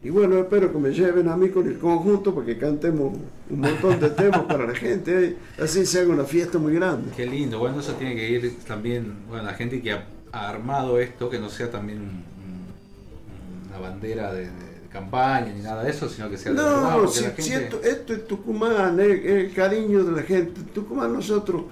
Y 0.04 0.10
bueno, 0.10 0.36
espero 0.38 0.72
que 0.72 0.78
me 0.78 0.90
lleven 0.90 1.28
a 1.28 1.36
mí 1.36 1.48
con 1.50 1.66
el 1.68 1.78
conjunto 1.78 2.34
para 2.34 2.44
que 2.46 2.58
cantemos 2.58 3.12
un 3.48 3.60
montón 3.60 4.00
de 4.00 4.10
temas 4.10 4.40
para 4.42 4.66
la 4.66 4.74
gente. 4.74 5.24
¿eh? 5.26 5.36
Así 5.62 5.86
se 5.86 6.00
haga 6.00 6.12
una 6.12 6.24
fiesta 6.24 6.58
muy 6.58 6.74
grande. 6.74 7.12
Qué 7.16 7.24
lindo. 7.24 7.60
Bueno, 7.60 7.78
eso 7.80 7.92
tiene 7.92 8.16
que 8.16 8.28
ir 8.30 8.58
también, 8.66 9.14
bueno, 9.28 9.44
la 9.44 9.54
gente 9.54 9.80
que 9.80 9.92
ha, 9.92 10.04
ha 10.32 10.48
armado 10.48 10.98
esto, 10.98 11.30
que 11.30 11.38
no 11.38 11.48
sea 11.48 11.70
también 11.70 11.98
un- 12.00 12.06
un- 12.08 13.68
una 13.68 13.78
bandera 13.78 14.32
de, 14.34 14.46
de 14.46 14.72
campaña 14.90 15.52
ni 15.54 15.62
nada 15.62 15.84
de 15.84 15.90
eso, 15.90 16.08
sino 16.08 16.28
que 16.28 16.36
sea 16.36 16.50
de 16.52 16.58
verdad, 16.58 16.82
No, 16.96 16.96
porque 17.04 17.12
si, 17.12 17.24
gente- 17.50 17.64
esto, 17.76 17.82
esto 17.84 18.12
es 18.12 18.26
Tucumán, 18.26 18.98
es 18.98 19.24
es 19.24 19.44
el 19.44 19.52
cariño 19.54 20.02
de 20.02 20.12
la 20.16 20.22
gente. 20.22 20.62
Tucumán 20.74 21.12
nosotros 21.12 21.62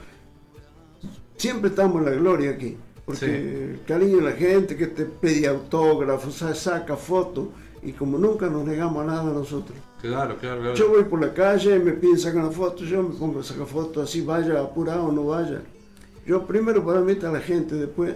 siempre 1.36 1.70
estamos 1.70 1.98
en 1.98 2.04
la 2.04 2.12
gloria 2.12 2.50
aquí. 2.50 2.76
Porque 3.04 3.18
Sí. 3.26 3.26
el 3.26 3.80
cariño 3.88 4.18
de 4.18 4.22
la 4.22 4.32
gente 4.36 4.76
que 4.76 4.86
te 4.86 5.04
pide 5.04 5.48
autógrafos, 5.48 6.34
sa- 6.36 6.54
saca 6.54 6.96
fotos. 6.96 7.48
Y 7.82 7.92
como 7.92 8.18
nunca 8.18 8.48
nos 8.48 8.64
negamos 8.64 9.02
a 9.02 9.06
nada 9.06 9.24
nosotros. 9.24 9.76
Claro, 10.02 10.36
claro, 10.38 10.60
claro. 10.60 10.74
Yo 10.74 10.88
voy 10.90 11.04
por 11.04 11.20
la 11.20 11.32
calle 11.32 11.78
me 11.78 11.92
piden 11.92 12.18
sacar 12.18 12.42
una 12.44 12.50
foto, 12.52 12.84
yo 12.84 13.02
me 13.02 13.14
pongo 13.14 13.40
a 13.40 13.44
sacar 13.44 13.66
fotos 13.66 14.04
así, 14.08 14.20
vaya 14.20 14.60
apurado 14.60 15.04
o 15.06 15.12
no 15.12 15.24
vaya. 15.26 15.62
Yo 16.26 16.46
primero 16.46 16.84
para 16.84 17.00
mí 17.00 17.12
está 17.12 17.30
la 17.32 17.40
gente, 17.40 17.74
después, 17.74 18.14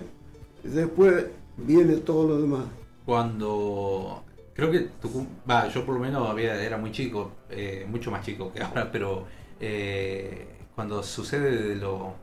después 0.63 1.27
viene 1.57 1.97
todo 1.97 2.29
lo 2.29 2.41
demás. 2.41 2.65
Cuando 3.07 4.23
creo 4.55 4.71
que 4.71 4.91
Tucum- 5.03 5.27
va, 5.49 5.69
yo 5.69 5.85
por 5.87 5.95
lo 5.95 6.01
menos 6.01 6.29
había, 6.29 6.63
era 6.63 6.77
muy 6.77 6.93
chico, 6.93 7.33
eh, 7.51 7.87
mucho 7.89 8.11
más 8.11 8.25
chico 8.25 8.53
que 8.53 8.63
ahora, 8.63 8.91
pero 8.93 9.25
eh, 9.61 10.47
cuando 10.75 11.03
sucede 11.03 11.69
de 11.69 11.77
lo, 11.77 12.15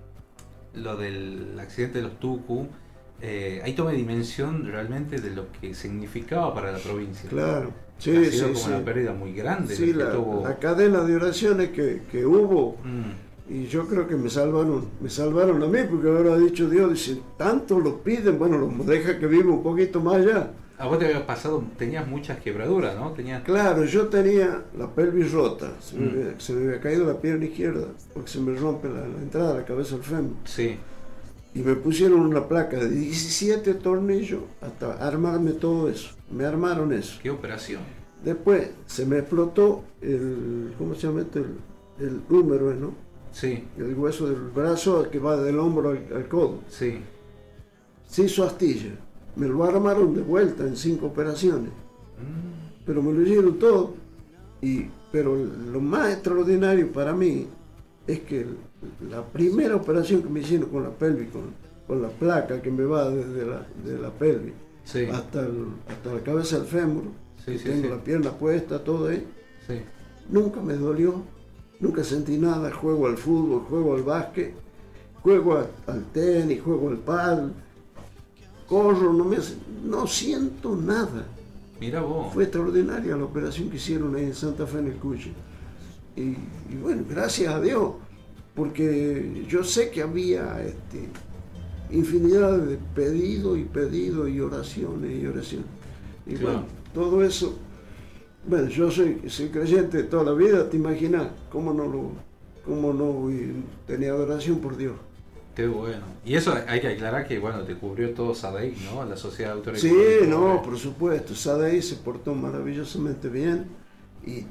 lo 0.76 0.96
del 0.98 1.58
accidente 1.60 1.98
de 2.00 2.04
los 2.04 2.20
Tucu, 2.20 2.68
eh, 3.22 3.62
ahí 3.64 3.74
tomé 3.74 3.94
dimensión 3.94 4.66
realmente 4.66 5.20
de 5.22 5.32
lo 5.32 5.46
que 5.60 5.74
significaba 5.74 6.54
para 6.54 6.72
la 6.72 6.80
provincia. 6.80 7.30
Claro, 7.30 7.70
ha 7.70 8.02
sí, 8.02 8.12
sido 8.26 8.32
sí, 8.32 8.42
como 8.54 8.56
sí. 8.56 8.70
una 8.70 8.84
pérdida 8.86 9.14
muy 9.14 9.34
grande. 9.34 9.76
Sí, 9.76 9.94
la, 9.94 10.12
tuvo- 10.14 10.44
la 10.44 10.58
cadena 10.58 11.04
de 11.04 11.16
oraciones 11.16 11.70
que, 11.70 12.02
que 12.12 12.26
hubo 12.26 12.78
Mm, 12.84 13.54
y, 13.54 13.66
yo 13.68 13.86
creo 13.88 14.08
que 14.08 14.16
me 14.16 14.30
salvaron, 14.30 14.86
me 15.02 15.10
salvaron 15.10 15.62
a 15.62 15.68
mí, 15.68 15.80
porque 15.90 16.08
ahora 16.08 16.34
ha 16.34 16.38
dicho 16.38 16.70
Dios, 16.70 16.90
dice, 16.92 17.20
tanto 17.38 17.80
lo 17.80 18.02
piden, 18.02 18.40
bueno, 18.40 18.58
lo 18.58 18.68
deja 18.86 19.20
que 19.20 19.28
viva 19.28 19.52
un 19.52 19.62
poquito 19.64 20.00
más 20.00 20.16
allá. 20.16 20.52
A 20.78 20.88
vos 20.88 20.98
te 20.98 21.06
habías 21.06 21.22
pasado, 21.22 21.64
tenías 21.78 22.08
muchas 22.08 22.40
quebraduras, 22.40 22.96
¿no? 22.96 23.12
Tenías... 23.12 23.44
Claro, 23.44 23.84
yo 23.86 24.08
tenía 24.08 24.64
la 24.76 24.88
pelvis 24.90 25.32
rota, 25.32 25.74
se 25.80 25.96
me, 25.96 26.06
Mm. 26.08 26.10
había, 26.10 26.40
se 26.40 26.54
me 26.54 26.68
había 26.70 26.80
caído 26.82 27.06
la 27.06 27.20
pierna 27.20 27.46
izquierda, 27.46 27.86
porque 28.16 28.32
se 28.32 28.40
me 28.40 28.56
rompe 28.58 28.88
la, 28.90 29.02
la 29.08 29.22
entrada 29.22 29.54
de 29.54 29.60
la 29.60 29.66
cabeza 29.66 29.96
del 29.96 30.04
fémur. 30.06 30.32
Sí, 30.46 30.78
Y 31.54 31.60
me 31.60 31.76
pusieron 31.76 32.22
una 32.22 32.48
placa 32.48 32.78
de 32.78 32.90
17 32.90 33.74
tornillos 33.76 34.42
hasta 34.62 34.94
armarme 35.06 35.52
todo 35.52 35.90
eso. 35.90 36.12
Me 36.32 36.46
armaron 36.46 36.94
eso. 36.94 37.20
qué 37.22 37.30
operación. 37.30 37.82
Después 38.24 38.70
se 38.86 39.06
me 39.06 39.18
explotó 39.18 39.84
el, 40.02 40.74
¿cómo 40.78 40.96
se 40.96 41.08
llama 41.08 41.22
esto? 41.22 41.40
El, 41.40 41.58
el 42.06 42.22
húmero, 42.30 42.74
¿no? 42.74 42.94
Sí, 43.32 43.64
El 43.78 43.96
hueso 43.96 44.28
del 44.28 44.40
brazo 44.50 45.10
que 45.10 45.18
va 45.20 45.38
del 45.42 45.58
hombro 45.60 45.90
al, 45.92 46.06
al 46.16 46.28
codo. 46.28 46.60
sí. 46.70 47.00
Se 48.06 48.24
hizo 48.26 48.44
astilla. 48.44 48.92
Me 49.38 49.48
lo 49.48 49.64
armaron 49.64 50.14
de 50.14 50.22
vuelta 50.22 50.64
en 50.68 50.76
cinco 50.76 51.06
operaciones. 51.08 51.70
Mm, 51.70 52.84
Pero 52.86 53.02
me 53.02 53.14
lo 53.14 53.22
hicieron 53.22 53.58
todo. 53.58 53.94
Y, 54.62 54.88
pero 55.14 55.34
lo 55.36 55.80
más 55.80 56.12
extraordinario 56.12 56.92
para 56.92 57.14
mí 57.14 57.48
es 58.08 58.20
que 58.20 58.46
la 59.10 59.24
primera 59.24 59.76
operación 59.76 60.24
que 60.24 60.30
me 60.30 60.40
hicieron 60.42 60.70
con 60.70 60.84
la 60.84 60.90
pelvis, 60.90 61.30
con, 61.30 61.42
con 61.88 62.02
la 62.02 62.10
placa 62.10 62.62
que 62.62 62.72
me 62.72 62.84
va 62.84 63.10
desde 63.10 63.46
la, 63.46 63.66
de 63.86 64.00
la 64.00 64.10
pelvis 64.12 64.54
Sí, 64.84 65.06
hasta, 65.06 65.42
el- 65.42 65.68
hasta 65.88 66.14
la 66.14 66.20
cabeza 66.22 66.58
del 66.58 66.66
fémur, 66.68 67.04
Sí, 67.38 67.54
que 67.54 67.58
sí, 67.60 67.64
tengo 67.66 67.90
la 67.96 68.04
pierna 68.04 68.32
puesta, 68.32 68.84
todo 68.84 69.08
ahí, 69.10 69.26
nunca 70.30 70.62
me 70.62 70.74
dolió, 70.76 71.22
nunca 71.80 72.04
sentí 72.04 72.38
nada, 72.38 72.72
juego 72.72 73.08
al 73.08 73.18
fútbol, 73.18 73.62
juego 73.70 73.96
al 73.96 74.04
básquet, 74.04 74.54
juego 75.22 75.58
a- 75.58 75.68
al 75.92 76.04
tenis, 76.12 76.62
juego 76.62 76.90
al 76.90 76.98
pádel, 76.98 77.52
corro, 78.68 79.14
no, 79.14 79.24
me, 79.26 79.38
hace- 79.38 79.56
no 79.84 80.08
siento 80.08 80.76
nada. 80.76 81.26
Mira 81.80 82.02
vos. 82.02 82.34
Fue 82.34 82.44
extraordinaria 82.44 83.16
la 83.18 83.24
operación 83.26 83.70
que 83.70 83.78
hicieron 83.78 84.16
ahí 84.16 84.26
en 84.26 84.36
Santa 84.36 84.66
Fe 84.68 84.80
en 84.80 84.88
el 84.88 84.96
Cuche. 84.96 85.32
Y, 86.16 86.22
y 86.22 86.78
bueno, 86.82 87.04
gracias 87.10 87.54
a 87.54 87.60
Dios, 87.60 87.94
porque 88.56 89.46
yo 89.48 89.64
sé 89.64 89.90
que 89.92 90.02
había 90.02 90.62
este, 90.64 91.10
infinidad 91.90 92.58
de 92.60 92.78
pedidos 92.96 93.58
y 93.58 93.64
pedidos 93.64 94.30
y 94.30 94.40
oraciones 94.40 95.22
y 95.22 95.26
oraciones. 95.28 95.68
Y 96.26 96.36
Claro. 96.36 96.60
bueno, 96.60 96.66
todo 96.94 97.24
eso, 97.24 97.58
bueno, 98.46 98.70
yo 98.70 98.92
soy, 98.92 99.22
soy 99.28 99.50
creyente 99.50 100.04
toda 100.04 100.24
la 100.26 100.34
vida, 100.34 100.70
te 100.70 100.78
imaginas 100.78 101.28
cómo 101.50 101.74
no 101.74 101.86
lo, 101.88 102.12
cómo 102.66 102.94
no 102.94 103.30
tenía 103.88 104.12
adoración 104.12 104.60
por 104.60 104.78
Dios. 104.78 104.96
Qué 105.56 105.68
bueno. 105.68 106.04
Y 106.24 106.36
eso 106.36 106.54
hay 106.68 106.80
que 106.80 106.88
aclarar 106.88 107.28
que, 107.28 107.38
bueno, 107.38 107.64
te 107.64 107.76
cubrió 107.76 108.14
todo 108.14 108.34
SADEI, 108.34 108.76
¿no? 108.86 109.04
La 109.04 109.18
Sociedad 109.18 109.52
de 109.52 109.58
Autores 109.58 109.82
Sí, 109.82 109.94
no, 110.28 110.62
por 110.62 110.78
supuesto. 110.78 111.36
Sadei 111.36 111.82
se 111.82 111.96
portó 111.98 112.34
maravillosamente 112.34 113.28
bien 113.28 113.66
y 114.26 114.46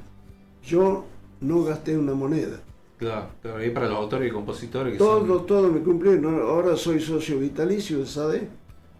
yo 0.63 1.05
no 1.39 1.63
gasté 1.63 1.97
una 1.97 2.13
moneda. 2.13 2.59
Claro, 3.01 3.29
pero 3.41 3.57
ahí 3.57 3.71
para 3.71 3.87
los 3.87 3.97
autores 3.97 4.29
y 4.29 4.31
compositores 4.31 4.93
que 4.93 4.99
Todo, 4.99 5.25
son... 5.25 5.47
todo 5.47 5.71
me 5.71 5.79
cumplí. 5.79 6.19
¿no? 6.19 6.29
Ahora 6.41 6.77
soy 6.77 7.01
socio 7.01 7.39
vitalicio 7.39 7.97
de 7.97 8.05
Sadei. 8.05 8.47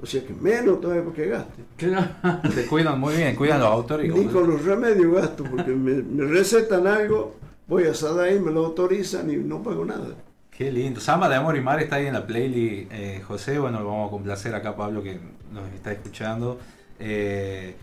O 0.02 0.08
sea 0.08 0.26
que 0.26 0.34
menos 0.34 0.82
todavía 0.82 1.04
porque 1.04 1.28
gaste. 1.28 1.62
Claro, 1.78 2.10
te 2.56 2.66
cuidan 2.66 3.00
muy 3.00 3.16
bien, 3.16 3.36
cuidan 3.36 3.60
los 3.60 3.70
autores 3.70 4.08
y 4.08 4.10
Ni 4.10 4.26
con 4.26 4.50
los 4.50 4.66
remedios 4.66 5.14
gasto 5.14 5.44
porque 5.44 5.70
me, 5.70 6.02
me 6.02 6.26
recetan 6.26 6.88
algo, 6.88 7.36
voy 7.68 7.84
a 7.84 7.94
Sadei, 7.94 8.40
me 8.40 8.52
lo 8.52 8.66
autorizan 8.66 9.30
y 9.30 9.36
no 9.36 9.62
pago 9.62 9.86
nada. 9.86 10.16
Qué 10.50 10.72
lindo. 10.72 11.00
Samba 11.00 11.30
de 11.30 11.36
Amor 11.36 11.56
y 11.56 11.62
Mar 11.62 11.80
está 11.80 11.98
ahí 11.98 12.08
en 12.08 12.14
la 12.14 12.26
playlist, 12.26 12.92
eh, 12.92 13.22
José. 13.24 13.60
Bueno, 13.60 13.82
lo 13.82 13.86
vamos 13.86 14.08
a 14.08 14.10
complacer 14.10 14.56
acá, 14.56 14.76
Pablo, 14.76 15.04
que 15.04 15.20
nos 15.54 15.72
está 15.76 15.92
escuchando. 15.92 16.58
Eh, 17.00 17.76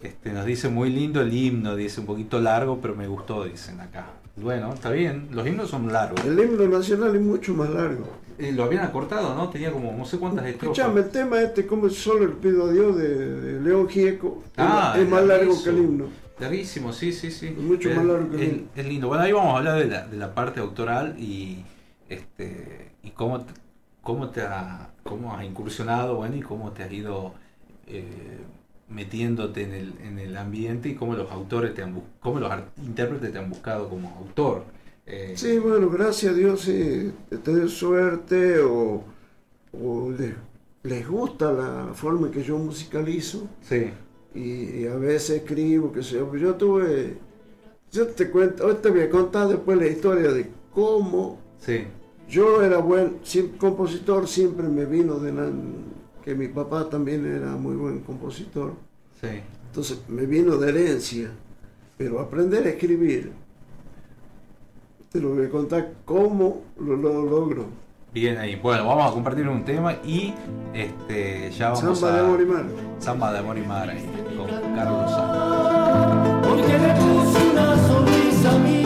este, 0.00 0.30
nos 0.32 0.46
dice 0.46 0.68
muy 0.68 0.90
lindo 0.90 1.20
el 1.20 1.34
himno, 1.34 1.74
dice 1.74 1.98
un 1.98 2.06
poquito 2.06 2.40
largo, 2.40 2.78
pero 2.80 2.94
me 2.94 3.08
gustó, 3.08 3.42
dicen 3.42 3.80
acá. 3.80 4.06
Bueno, 4.36 4.74
está 4.74 4.90
bien, 4.90 5.28
los 5.32 5.46
himnos 5.46 5.70
son 5.70 5.90
largos. 5.92 6.22
El 6.24 6.38
himno 6.38 6.66
nacional 6.68 7.14
es 7.16 7.22
mucho 7.22 7.54
más 7.54 7.70
largo. 7.70 8.04
Eh, 8.38 8.52
lo 8.52 8.64
habían 8.64 8.84
acortado, 8.84 9.34
¿no? 9.34 9.48
Tenía 9.48 9.72
como 9.72 9.92
no 9.96 10.04
sé 10.04 10.18
cuántas 10.18 10.44
estrofas. 10.44 10.78
Escuchame, 10.78 11.00
el 11.00 11.10
tema 11.10 11.40
este, 11.40 11.66
como 11.66 11.88
solo 11.88 12.26
le 12.26 12.34
pido 12.34 12.66
a 12.66 12.72
Dios 12.72 12.96
de, 12.98 13.40
de 13.40 13.60
León 13.62 13.88
Gieco, 13.88 14.42
es 14.44 14.52
Ah, 14.58 14.90
más- 14.92 14.98
es 14.98 15.08
más 15.08 15.24
largo 15.24 15.54
que 15.64 15.70
el 15.70 15.78
himno. 15.78 16.04
Larguísimo, 16.38 16.92
sí, 16.92 17.12
sí, 17.14 17.30
sí. 17.30 17.48
Mucho 17.50 17.88
Es- 17.88 17.96
más 17.96 18.04
largo 18.04 18.30
que 18.30 18.36
el 18.36 18.42
himno. 18.52 18.62
es 18.76 18.86
lindo. 18.86 19.08
Bueno, 19.08 19.22
ahí 19.22 19.32
vamos 19.32 19.54
a 19.54 19.58
hablar 19.58 19.78
de 19.78 19.86
la, 19.86 20.06
de 20.06 20.16
la 20.18 20.34
parte 20.34 20.60
autoral 20.60 21.14
y 21.18 21.64
este 22.10 22.90
y 23.02 23.10
cómo 23.12 23.40
te, 23.40 23.54
cómo 24.02 24.28
te 24.28 24.42
ha, 24.42 24.90
cómo 25.02 25.34
has 25.34 25.42
incursionado, 25.44 26.16
bueno, 26.16 26.36
y 26.36 26.42
cómo 26.42 26.72
te 26.72 26.82
has 26.82 26.92
ido 26.92 27.32
eh, 27.86 28.38
metiéndote 28.88 29.62
en 29.62 29.72
el, 29.74 29.94
en 30.00 30.18
el 30.18 30.36
ambiente 30.36 30.88
y 30.90 30.94
cómo 30.94 31.14
los 31.14 31.30
autores 31.32 31.74
te 31.74 31.82
han 31.82 32.00
cómo 32.20 32.40
los 32.40 32.52
intérpretes 32.84 33.32
te 33.32 33.38
han 33.38 33.50
buscado 33.50 33.88
como 33.88 34.16
autor. 34.16 34.64
Eh, 35.06 35.34
Sí, 35.34 35.58
bueno, 35.58 35.90
gracias 35.90 36.32
a 36.32 36.36
Dios, 36.36 36.62
sí, 36.62 37.12
tener 37.44 37.68
suerte 37.68 38.58
o, 38.60 39.04
o 39.72 40.10
les, 40.12 40.34
les 40.84 41.08
gusta 41.08 41.52
la 41.52 41.94
forma 41.94 42.28
en 42.28 42.32
que 42.32 42.42
yo 42.42 42.58
musicalizo 42.58 43.48
sí, 43.60 43.90
y, 44.34 44.82
y 44.82 44.86
a 44.86 44.96
veces 44.96 45.42
escribo, 45.42 45.92
que 45.92 46.02
sé 46.02 46.16
yo. 46.16 46.34
Yo 46.36 46.54
tuve, 46.56 47.18
yo 47.92 48.06
te 48.08 48.30
cuento, 48.30 48.66
hoy 48.66 48.76
te 48.82 48.90
voy 48.90 49.02
a 49.02 49.10
contar 49.10 49.48
después 49.48 49.78
la 49.78 49.88
historia 49.88 50.32
de 50.32 50.50
cómo 50.72 51.40
sí, 51.58 51.86
yo 52.28 52.62
era 52.62 52.78
buen 52.78 53.20
compositor, 53.58 54.28
siempre 54.28 54.68
me 54.68 54.84
vino 54.86 55.18
de 55.20 55.32
la, 55.32 55.50
que 56.26 56.34
mi 56.34 56.48
papá 56.48 56.90
también 56.90 57.24
era 57.24 57.52
muy 57.52 57.76
buen 57.76 58.00
compositor, 58.00 58.72
sí. 59.20 59.28
entonces 59.68 60.00
me 60.08 60.26
vino 60.26 60.56
de 60.56 60.70
herencia, 60.70 61.30
pero 61.96 62.18
aprender 62.18 62.66
a 62.66 62.70
escribir, 62.70 63.30
te 65.12 65.20
lo 65.20 65.36
voy 65.36 65.46
a 65.46 65.48
contar 65.48 65.92
cómo 66.04 66.64
lo, 66.80 66.96
lo 66.96 67.24
logro. 67.24 67.66
Bien 68.12 68.38
ahí. 68.38 68.56
Bueno, 68.56 68.88
vamos 68.88 69.08
a 69.08 69.14
compartir 69.14 69.46
un 69.46 69.64
tema 69.64 69.98
y 70.04 70.34
este 70.74 71.52
ya 71.52 71.70
vamos 71.70 72.00
Samba 72.00 72.08
a 72.08 72.16
de 72.16 72.26
amor 72.26 72.40
y 72.40 72.46
mar. 72.46 72.64
Samba 72.98 73.32
de 73.32 73.38
Amor 73.38 73.58
y 73.58 73.62
Mar 73.62 73.88
ahí, 73.88 74.04
con 74.36 74.74
Carlos 74.74 75.10
Santos. 75.12 76.48
Porque 76.48 76.78
le 76.78 76.94
puse 76.94 77.50
una 77.52 77.86
sonrisa 77.86 78.52
a 78.52 78.58
mi 78.58 78.85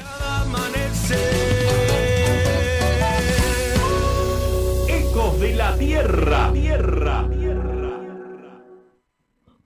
amanecer. 0.00 1.18
Ecos 4.88 5.40
de 5.40 5.54
la 5.54 5.76
Tierra. 5.76 6.52
Tierra. 6.52 7.28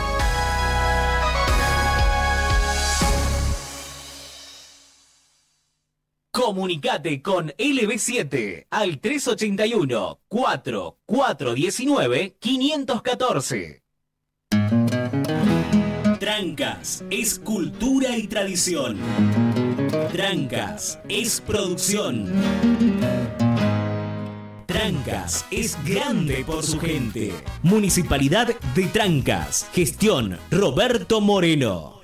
Comunicate 6.32 7.22
con 7.22 7.49
LB7 7.49 8.68
al 8.70 9.01
381 9.01 10.22
4419 10.30 12.38
514. 12.39 13.84
Trancas 16.18 17.03
es 17.10 17.39
cultura 17.39 18.16
y 18.16 18.28
tradición. 18.28 18.97
Trancas 20.14 20.97
es 21.10 21.41
producción. 21.41 22.32
Trancas 24.68 25.45
es 25.49 25.78
grande 25.86 26.43
por 26.45 26.61
su 26.61 26.78
gente. 26.78 27.32
Municipalidad 27.63 28.49
de 28.76 28.88
Trancas. 28.88 29.70
Gestión 29.72 30.38
Roberto 30.51 31.22
Moreno. 31.22 31.96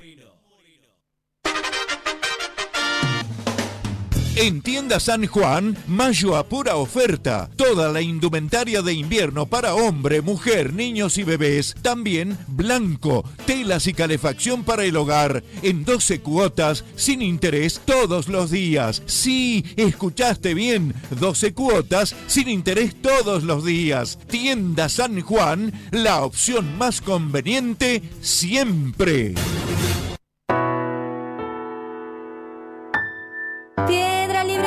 En 4.36 4.62
Tienda 4.62 4.98
San 4.98 5.28
Juan, 5.28 5.76
mayo 5.86 6.36
a 6.36 6.48
pura 6.48 6.74
oferta. 6.74 7.48
Toda 7.54 7.92
la 7.92 8.02
indumentaria 8.02 8.82
de 8.82 8.92
invierno 8.92 9.46
para 9.46 9.76
hombre, 9.76 10.22
mujer, 10.22 10.74
niños 10.74 11.18
y 11.18 11.22
bebés. 11.22 11.76
También 11.82 12.36
blanco, 12.48 13.24
telas 13.46 13.86
y 13.86 13.94
calefacción 13.94 14.64
para 14.64 14.84
el 14.84 14.96
hogar. 14.96 15.44
En 15.62 15.84
12 15.84 16.20
cuotas, 16.20 16.84
sin 16.96 17.22
interés, 17.22 17.80
todos 17.84 18.26
los 18.26 18.50
días. 18.50 19.02
Sí, 19.06 19.64
escuchaste 19.76 20.52
bien. 20.54 20.94
12 21.20 21.54
cuotas, 21.54 22.16
sin 22.26 22.48
interés 22.48 23.00
todos 23.00 23.44
los 23.44 23.64
días. 23.64 24.18
Tienda 24.28 24.88
San 24.88 25.20
Juan, 25.20 25.72
la 25.92 26.24
opción 26.24 26.76
más 26.76 27.00
conveniente 27.00 28.02
siempre. 28.20 29.34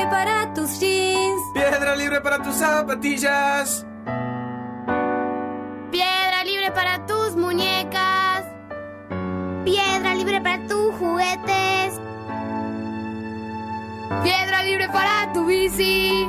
Para 0.09 0.53
tus 0.53 0.79
jeans. 0.79 1.41
Piedra 1.53 1.95
libre 1.95 2.21
para 2.21 2.41
tus 2.41 2.55
zapatillas. 2.55 3.85
Piedra 5.91 6.43
libre 6.43 6.71
para 6.71 7.05
tus 7.05 7.35
muñecas. 7.35 8.43
Piedra 9.63 10.15
libre 10.15 10.41
para 10.41 10.67
tus 10.67 10.95
juguetes. 10.95 11.99
Piedra 14.23 14.63
libre 14.63 14.87
para 14.89 15.33
tu 15.33 15.45
bici. 15.45 16.27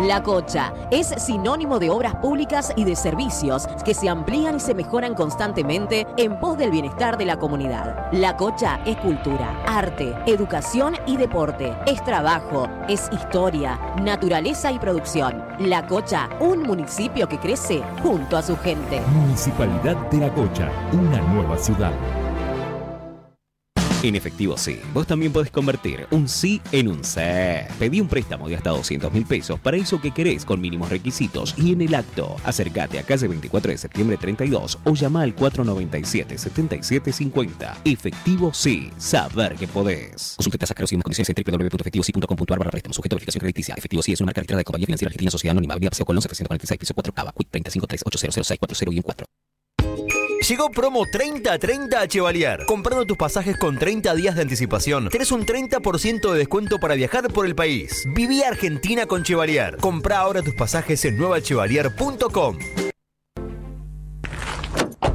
La 0.02 0.24
Cocha 0.24 0.74
es 0.92 1.08
sinónimo 1.18 1.78
de 1.78 1.90
obras 1.90 2.16
públicas 2.16 2.72
y 2.78 2.86
de 2.86 2.96
servicios 2.96 3.68
que 3.84 3.94
se 3.94 4.08
amplían 4.08 4.56
y 4.56 4.60
se 4.62 4.74
mejoran 4.74 5.14
constantemente 5.14 6.08
en 6.16 6.40
pos 6.40 6.58
del 6.58 6.72
bienestar 6.72 7.18
de 7.18 7.26
la 7.26 7.38
comunidad. 7.38 8.08
La 8.14 8.38
Cocha 8.38 8.80
es 8.86 8.96
cultura, 8.98 9.62
arte, 9.68 10.16
educación 10.26 10.96
y 11.06 11.18
deporte. 11.18 11.76
Es 11.86 12.02
trabajo, 12.04 12.70
es 12.88 13.10
historia, 13.12 13.78
naturaleza 14.02 14.72
y 14.72 14.80
producción. 14.80 15.44
La 15.60 15.86
Cocha, 15.86 16.30
un 16.40 16.64
municipio 16.64 17.28
que 17.28 17.38
crece 17.38 17.84
junto 18.02 18.38
a 18.38 18.42
su 18.42 18.56
gente. 18.58 19.02
Municipalidad 19.14 19.98
de 20.10 20.18
La 20.18 20.34
Cocha, 20.34 20.70
una 20.94 21.20
nueva 21.20 21.58
ciudad. 21.58 21.92
En 24.02 24.16
efectivo 24.16 24.56
sí, 24.56 24.80
vos 24.94 25.06
también 25.06 25.34
podés 25.34 25.52
convertir 25.52 26.08
un 26.12 26.30
sí 26.30 26.62
en 26.72 26.88
un 26.88 27.04
sí. 27.04 27.20
Pedí 27.78 28.00
un 28.00 28.08
préstamo 28.08 28.48
de 28.48 28.56
hasta 28.56 28.70
200 28.70 29.12
mil 29.12 29.26
pesos 29.26 29.60
para 29.60 29.76
eso 29.76 30.00
que 30.00 30.12
querés 30.12 30.46
con 30.46 30.62
mínimos 30.62 30.90
requisitos 30.90 31.54
y 31.58 31.74
en 31.74 31.82
el 31.82 31.94
acto. 31.94 32.38
Acércate 32.46 32.98
a 32.98 33.04
calle 33.04 33.28
24 33.28 33.74
de 33.74 33.78
septiembre 33.78 34.16
32 34.16 34.80
o 34.86 34.94
llama 34.94 35.24
al 35.24 35.36
497-7750. 35.36 37.80
Efectivo 37.84 38.54
sí, 38.54 38.90
saber 38.98 39.56
que 39.56 39.68
podés. 39.68 40.36
Consulte 40.38 40.60
tasas 40.60 40.76
caros 40.76 40.94
y 40.94 40.98
condiciones 41.00 41.28
en 41.28 41.36
www.efectivosi.com.ar 41.36 42.58
barra 42.58 42.72
préstamo 42.72 42.94
sujeto 42.94 43.16
a 43.16 43.18
verificación 43.18 43.42
crediticia. 43.42 43.76
Efectivo 43.78 44.02
sí 44.02 44.14
es 44.14 44.22
una 44.22 44.32
marca 44.34 44.56
de 44.56 44.64
compañía 44.64 44.86
financiera 44.86 45.10
argentina 45.10 45.30
sociedad 45.30 45.52
anónima. 45.52 45.74
Avenida 45.74 45.90
Paseo 45.90 46.06
Colón 46.06 46.22
746 46.22 46.80
piso 46.80 46.94
4 46.94 47.14
Cava. 47.14 47.34
Quit 47.38 47.50
3538000640 47.52 48.98
y 48.98 49.02
4. 49.02 49.26
Llegó 50.48 50.72
promo 50.72 51.06
30-30 51.06 51.96
a 51.96 52.08
Chevalier. 52.08 52.66
Comprando 52.66 53.06
tus 53.06 53.18
pasajes 53.18 53.58
con 53.58 53.78
30 53.78 54.14
días 54.16 54.36
de 54.36 54.42
anticipación, 54.42 55.10
tenés 55.10 55.32
un 55.32 55.46
30% 55.46 56.32
de 56.32 56.38
descuento 56.38 56.80
para 56.80 56.96
viajar 56.96 57.28
por 57.32 57.46
el 57.46 57.56
país. 57.56 58.04
Viví 58.16 58.42
Argentina 58.44 59.06
con 59.06 59.24
Chevalier. 59.24 59.78
Compra 59.78 60.20
ahora 60.20 60.42
tus 60.42 60.56
pasajes 60.56 61.04
en 61.06 61.18
nuevachevalier.com. 61.18 62.58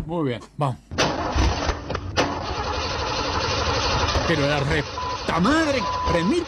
Muy 0.07 0.29
bien, 0.29 0.41
vamos. 0.57 0.77
Pero 4.29 4.47
la 4.47 4.61
re... 4.61 4.85
¡Ta 5.27 5.41
madre! 5.41 5.81
¡Remil! 6.13 6.45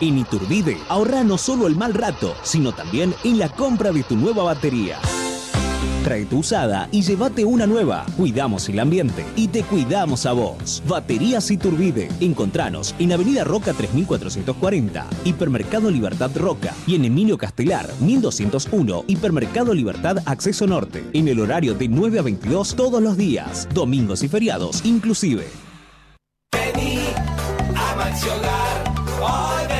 En 0.00 0.18
Iturbide, 0.18 0.78
ahorra 0.88 1.24
no 1.24 1.38
solo 1.38 1.66
el 1.66 1.74
mal 1.74 1.92
rato, 1.92 2.36
sino 2.42 2.72
también 2.72 3.14
en 3.24 3.38
la 3.38 3.48
compra 3.48 3.90
de 3.90 4.04
tu 4.04 4.14
nueva 4.14 4.44
batería. 4.44 5.00
Trae 6.04 6.24
tu 6.24 6.38
usada 6.38 6.88
y 6.92 7.02
llévate 7.02 7.44
una 7.44 7.66
nueva. 7.66 8.06
Cuidamos 8.16 8.68
el 8.68 8.78
ambiente 8.78 9.24
y 9.34 9.48
te 9.48 9.64
cuidamos 9.64 10.24
a 10.24 10.32
vos. 10.32 10.82
Baterías 10.86 11.50
Iturbide. 11.50 12.08
Encontranos 12.20 12.94
en 12.98 13.12
Avenida 13.12 13.42
Roca 13.42 13.72
3440, 13.72 15.06
Hipermercado 15.24 15.90
Libertad 15.90 16.30
Roca 16.36 16.72
y 16.86 16.94
en 16.94 17.06
Emilio 17.06 17.36
Castelar 17.36 17.88
1201, 18.00 19.04
Hipermercado 19.08 19.74
Libertad 19.74 20.18
Acceso 20.26 20.66
Norte. 20.66 21.04
En 21.12 21.26
el 21.26 21.40
horario 21.40 21.74
de 21.74 21.88
9 21.88 22.20
a 22.20 22.22
22 22.22 22.76
todos 22.76 23.02
los 23.02 23.16
días, 23.16 23.68
domingos 23.74 24.22
y 24.22 24.28
feriados 24.28 24.84
inclusive. 24.84 25.46
A 26.52 27.94
vení. 29.66 29.75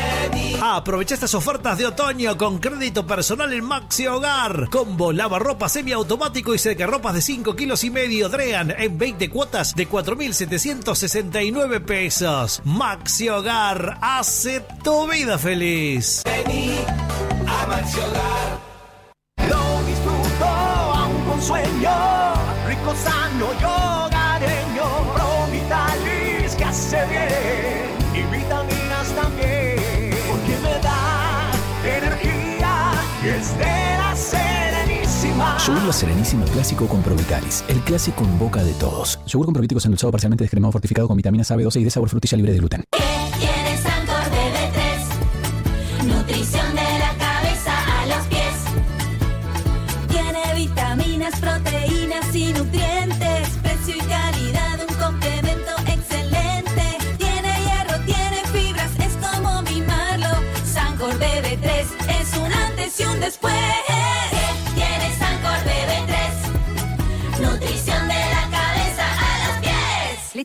Aprovecha 0.77 1.15
estas 1.15 1.33
ofertas 1.35 1.79
de 1.79 1.87
otoño 1.87 2.37
con 2.37 2.59
crédito 2.59 3.07
personal 3.07 3.51
en 3.51 3.65
Maxi 3.65 4.07
Hogar. 4.09 4.69
Combo 4.69 5.11
lavarropa 5.11 5.71
semiautomático 5.71 6.55
y 6.55 6.59
secarropas 6.59 7.15
de 7.15 7.23
5 7.23 7.57
kilos 7.57 7.83
y 7.83 7.89
medio 7.89 8.29
Drean 8.29 8.75
en 8.77 8.99
20 8.99 9.31
cuotas 9.31 9.75
de 9.75 9.89
4.769 9.89 11.83
pesos. 11.83 12.61
Maxi 12.65 13.31
Hogar 13.31 13.97
hace 14.03 14.61
tu 14.85 15.09
vida 15.09 15.39
feliz. 15.39 16.23
Vení 16.27 16.77
a 17.47 17.67
Maxi 17.69 17.99
Hogar. 17.99 18.61
Lo 19.49 19.83
disfruto 19.87 20.45
aún 20.45 21.25
con 21.25 21.41
sueño, 21.41 22.35
rico, 22.69 22.95
sano 23.03 23.49
y 23.59 23.65
Yogur 35.67 35.83
La 35.83 35.93
Serenísima 35.93 36.45
Clásico 36.45 36.87
con 36.87 37.03
Provitalis. 37.03 37.65
El 37.67 37.81
clásico 37.81 38.23
en 38.23 38.39
boca 38.39 38.63
de 38.63 38.73
todos. 38.75 39.19
Yogur 39.27 39.47
con 39.47 39.53
probióticos 39.53 39.85
endulzado 39.85 40.13
parcialmente 40.13 40.45
descremado 40.45 40.71
fortificado 40.71 41.09
con 41.09 41.17
vitaminas 41.17 41.51
A, 41.51 41.57
B12 41.57 41.81
y 41.81 41.85
de 41.85 41.91
sabor 41.91 42.09
frutilla 42.09 42.37
libre 42.37 42.53
de 42.53 42.59
gluten. 42.59 42.85
Tienes 43.41 43.81
Sancor 43.81 44.23
BB3. 44.31 46.05
Nutrición 46.07 46.69
de 46.73 46.99
la 47.01 47.13
cabeza 47.19 48.01
a 48.01 48.07
los 48.07 48.27
pies. 48.29 48.55
Tiene 50.09 50.55
vitaminas, 50.55 51.35
proteínas 51.41 52.33
y 52.33 52.53
nutrientes. 52.53 53.49
Precio 53.61 53.97
y 53.97 54.01
calidad, 54.07 54.79
un 54.89 54.95
complemento 54.95 55.73
excelente. 55.89 56.99
Tiene 57.19 57.53
hierro, 57.65 58.05
tiene 58.05 58.45
fibras, 58.53 58.93
es 59.01 59.17
como 59.17 59.63
mimarlo. 59.63 60.29
Sancor 60.65 61.13
BB3 61.19 61.87
es 62.21 62.37
un 62.37 62.53
antes 62.53 63.01
y 63.01 63.05
un 63.05 63.19
después. 63.19 63.57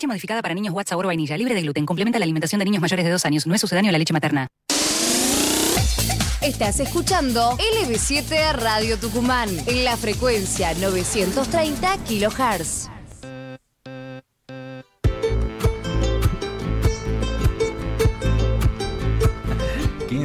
Leche 0.01 0.07
modificada 0.07 0.41
para 0.41 0.55
niños 0.55 0.73
Watt 0.73 0.87
sabor 0.87 1.05
vainilla, 1.05 1.37
libre 1.37 1.53
de 1.53 1.61
gluten, 1.61 1.85
complementa 1.85 2.17
la 2.17 2.23
alimentación 2.23 2.57
de 2.57 2.65
niños 2.65 2.81
mayores 2.81 3.05
de 3.05 3.11
2 3.11 3.23
años. 3.23 3.45
No 3.45 3.53
es 3.53 3.61
sucedáneo 3.61 3.89
a 3.89 3.91
la 3.91 3.99
leche 3.99 4.13
materna. 4.13 4.47
Estás 6.41 6.79
escuchando 6.79 7.55
LB7 7.57 8.53
Radio 8.53 8.97
Tucumán 8.97 9.49
en 9.67 9.83
la 9.83 9.95
frecuencia 9.97 10.73
930 10.73 11.97
kHz. 12.07 12.89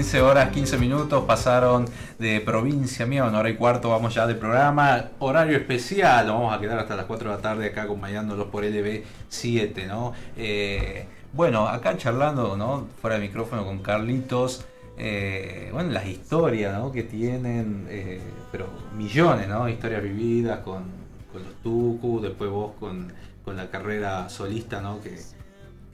15 0.06 0.22
horas, 0.22 0.50
15 0.50 0.78
minutos 0.78 1.24
pasaron 1.24 1.84
de 2.20 2.40
provincia 2.40 3.04
mía, 3.06 3.24
una 3.24 3.40
hora 3.40 3.50
y 3.50 3.56
cuarto 3.56 3.90
vamos 3.90 4.14
ya 4.14 4.24
de 4.24 4.36
programa. 4.36 5.06
Horario 5.18 5.56
especial, 5.56 6.28
vamos 6.28 6.56
a 6.56 6.60
quedar 6.60 6.78
hasta 6.78 6.94
las 6.94 7.06
4 7.06 7.28
de 7.28 7.36
la 7.36 7.42
tarde 7.42 7.66
acá 7.66 7.82
acompañándolos 7.82 8.46
por 8.46 8.62
LB7, 8.62 9.88
¿no? 9.88 10.12
Eh, 10.36 11.06
bueno, 11.32 11.66
acá 11.66 11.96
charlando, 11.96 12.56
¿no? 12.56 12.86
Fuera 13.02 13.16
de 13.16 13.22
micrófono 13.22 13.64
con 13.64 13.80
Carlitos. 13.80 14.64
eh, 14.96 15.70
bueno, 15.72 15.90
las 15.90 16.06
historias 16.06 16.78
¿no? 16.78 16.92
que 16.92 17.02
tienen, 17.02 17.88
eh, 17.90 18.20
pero 18.52 18.68
millones, 18.96 19.48
¿no? 19.48 19.68
Historias 19.68 20.04
vividas 20.04 20.60
con, 20.60 20.84
con 21.32 21.42
los 21.42 21.54
Tucu, 21.64 22.20
después 22.20 22.48
vos 22.48 22.74
con, 22.78 23.12
con 23.44 23.56
la 23.56 23.68
carrera 23.70 24.28
solista, 24.28 24.80
¿no? 24.80 25.00
Que, 25.00 25.16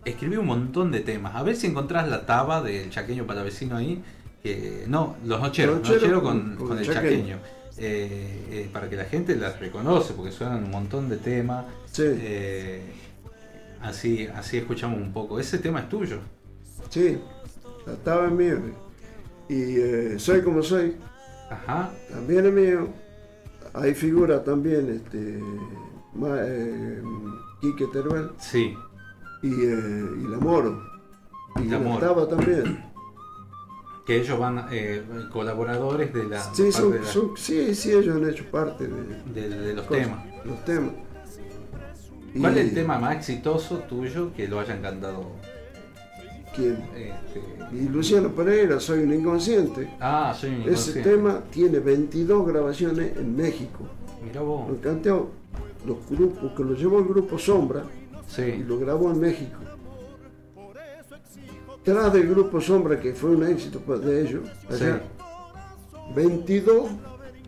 escribí 0.04 0.36
un 0.36 0.46
montón 0.46 0.90
de 0.92 1.00
temas. 1.00 1.34
A 1.36 1.42
ver 1.42 1.56
si 1.56 1.66
encontrás 1.66 2.08
la 2.08 2.26
taba 2.26 2.62
del 2.62 2.90
chaqueño 2.90 3.26
para 3.26 3.42
vecino 3.42 3.76
ahí. 3.76 4.02
Que, 4.42 4.84
no, 4.88 5.16
los 5.24 5.40
nocheros, 5.40 5.76
Nochero 5.76 5.94
nocheros 6.00 6.22
con- 6.22 6.40
con, 6.40 6.56
con 6.56 6.68
con 6.68 6.78
el 6.78 6.84
chaqueño. 6.86 7.18
chaqueño. 7.20 7.38
eh, 7.78 8.46
eh, 8.50 8.70
para 8.72 8.88
que 8.90 8.96
la 8.96 9.04
gente 9.04 9.36
las 9.36 9.58
reconoce, 9.60 10.14
porque 10.14 10.32
suenan 10.32 10.64
un 10.64 10.70
montón 10.70 11.08
de 11.08 11.16
temas. 11.16 11.64
Eh, 11.98 12.82
así, 13.80 14.26
así 14.34 14.58
escuchamos 14.58 15.00
un 15.00 15.12
poco. 15.12 15.38
Ese 15.38 15.58
tema 15.58 15.80
es 15.80 15.88
tuyo. 15.88 16.18
Sí, 16.90 17.18
estaba 17.86 18.26
en 18.26 18.36
mío. 18.36 18.58
Y 19.48 19.76
eh, 19.78 20.14
Soy 20.18 20.42
como 20.42 20.62
soy. 20.62 20.96
Ajá. 21.50 21.90
También 22.10 22.46
es 22.46 22.52
mío. 22.52 22.88
Ahí 23.74 23.94
figura 23.94 24.42
también 24.44 24.90
este 24.90 25.38
Quique 27.60 27.86
Teruel. 27.92 28.30
Sí. 28.38 28.76
Y, 29.42 29.48
eh, 29.48 30.04
y 30.20 30.28
La 30.28 30.38
Moro. 30.38 30.82
Y 31.56 31.64
La 31.68 31.78
Moro. 31.78 32.26
también. 32.28 32.84
Que 34.06 34.20
ellos 34.20 34.38
van 34.38 34.66
eh, 34.72 35.02
colaboradores 35.32 36.12
de 36.12 36.24
la. 36.24 36.40
Sí, 36.40 36.72
son- 36.72 36.92
de 36.92 37.00
la- 37.00 37.06
son- 37.06 37.36
sí, 37.36 37.74
sí, 37.74 37.92
ellos 37.92 38.16
han 38.16 38.28
hecho 38.28 38.44
parte 38.50 38.88
de, 38.88 39.74
los 39.74 39.86
cosas, 39.86 40.04
temas. 40.06 40.26
Los 40.44 40.64
temas. 40.64 40.92
¿Cuál 42.40 42.56
Y- 42.56 42.60
es 42.60 42.64
el 42.68 42.74
tema 42.74 42.98
más 42.98 43.16
exitoso 43.16 43.78
tuyo 43.80 44.32
que 44.34 44.48
lo 44.48 44.58
hayan 44.58 44.80
cantado? 44.82 45.26
¿Quién? 46.56 46.78
Este, 46.96 47.42
Y 47.76 47.88
Luciano 47.88 48.28
Pereira, 48.30 48.78
Soy 48.80 49.04
un 49.04 49.14
inconsciente. 49.14 49.88
Ah, 50.00 50.34
soy 50.38 50.50
un 50.50 50.56
Ese 50.56 50.68
inconsciente. 50.70 51.10
tema 51.10 51.40
tiene 51.50 51.78
22 51.78 52.46
grabaciones 52.46 53.16
en 53.16 53.34
México. 53.36 53.86
Mira 54.24 54.40
vos. 54.42 54.68
Lo 54.68 54.80
cantó 54.80 55.30
los 55.86 55.96
grupos, 56.10 56.52
que 56.56 56.62
lo 56.64 56.74
llevó 56.74 56.98
el 56.98 57.06
grupo 57.06 57.38
Sombra 57.38 57.84
Sí. 58.34 58.42
y 58.42 58.62
lo 58.64 58.78
grabó 58.78 59.10
en 59.10 59.20
México. 59.20 59.58
Tras 61.84 62.12
del 62.12 62.28
grupo 62.28 62.60
Sombra, 62.60 62.98
que 63.00 63.12
fue 63.12 63.30
un 63.30 63.46
éxito 63.46 63.80
pues, 63.84 64.00
de 64.02 64.22
ellos, 64.22 64.42
allá, 64.70 65.02
22 66.14 66.90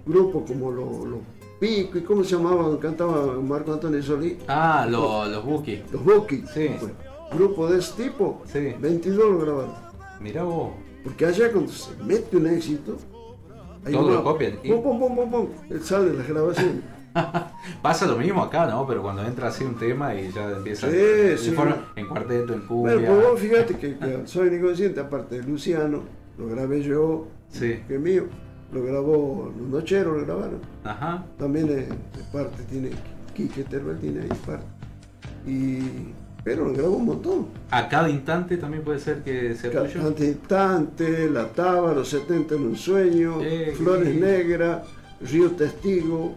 grupos 0.06 0.42
como 0.50 0.70
los 0.70 1.04
los 1.06 1.20
Pico 1.60 1.96
y 1.98 2.02
cómo 2.02 2.24
se 2.24 2.36
llamaban, 2.36 2.76
cantaba 2.78 3.40
Marco 3.40 3.72
Antonio 3.72 4.02
Solís. 4.02 4.36
Ah, 4.48 4.86
lo- 4.90 5.24
los 5.26 5.44
Bookies. 5.44 5.80
Los 5.92 6.04
Bookies. 6.04 6.50
Sí. 6.50 6.68
Bueno, 6.80 6.94
grupo 7.32 7.68
de 7.68 7.78
ese 7.78 8.02
tipo, 8.02 8.42
22 8.52 9.16
lo 9.32 9.38
grabaron. 9.38 9.72
Mira 10.20 10.42
vos. 10.42 10.72
Porque 11.04 11.24
allá 11.26 11.52
cuando 11.52 11.70
se 11.70 11.90
mete 12.02 12.36
un 12.36 12.48
éxito, 12.48 12.96
ahí 13.84 13.92
Todos 13.92 14.10
va, 14.10 14.14
lo 14.14 14.24
copian. 14.24 14.56
Pum, 14.66 14.82
pum, 14.82 14.98
pum, 14.98 15.16
pum, 15.16 15.30
pum, 15.30 15.48
sale 15.80 16.10
en 16.10 16.18
las 16.18 16.28
grabaciones. 16.28 16.82
Pasa 17.82 18.06
lo 18.06 18.16
mismo 18.16 18.42
acá, 18.42 18.66
¿no? 18.66 18.86
Pero 18.86 19.02
cuando 19.02 19.22
entra 19.24 19.48
así 19.48 19.64
un 19.64 19.76
tema 19.76 20.14
y 20.14 20.30
ya 20.32 20.50
empieza 20.50 20.90
Sí, 20.90 20.96
en, 20.98 21.38
sí. 21.38 21.50
forma- 21.52 21.92
en 21.96 22.06
cuarteto, 22.08 22.52
en 22.54 22.60
cumbia. 22.60 22.94
Bueno, 22.96 23.08
pues 23.14 23.26
vos 23.30 23.40
fíjate 23.40 23.76
que, 23.76 23.96
que 23.96 24.22
Soy 24.26 24.48
inconsciente, 24.48 25.00
aparte 25.00 25.40
de 25.40 25.42
Luciano, 25.46 26.02
lo 26.38 26.48
grabé 26.48 26.82
yo, 26.82 27.28
Sí. 27.48 27.80
que 27.86 27.94
es 27.96 28.00
mío, 28.00 28.24
lo 28.72 28.82
grabó 28.82 29.52
los 29.56 29.68
Nocheros, 29.68 30.16
lo 30.18 30.24
grabaron. 30.24 30.60
Ajá. 30.82 31.24
También 31.38 31.68
eh, 31.68 31.86
de 31.88 32.22
parte 32.32 32.62
tiene 32.64 32.90
Quique 33.34 33.62
Teruel, 33.64 33.98
tiene 33.98 34.22
ahí 34.22 34.28
parte. 34.44 34.66
Y, 35.46 36.12
pero 36.42 36.66
lo 36.66 36.72
grabó 36.72 36.96
un 36.96 37.06
montón. 37.06 37.46
A 37.70 37.88
cada 37.88 38.08
instante 38.10 38.56
también 38.56 38.82
puede 38.82 38.98
ser 38.98 39.22
que 39.22 39.54
sea 39.54 39.70
tuyo. 39.70 39.92
Cantante 39.94 40.26
Instante, 40.26 41.30
La 41.30 41.48
Taba, 41.48 41.92
Los 41.94 42.08
70 42.08 42.54
en 42.56 42.62
un 42.62 42.76
sueño, 42.76 43.38
Eh, 43.42 43.72
Flores 43.76 44.08
sí. 44.14 44.20
Negras, 44.20 44.82
Río 45.20 45.50
Testigo. 45.52 46.34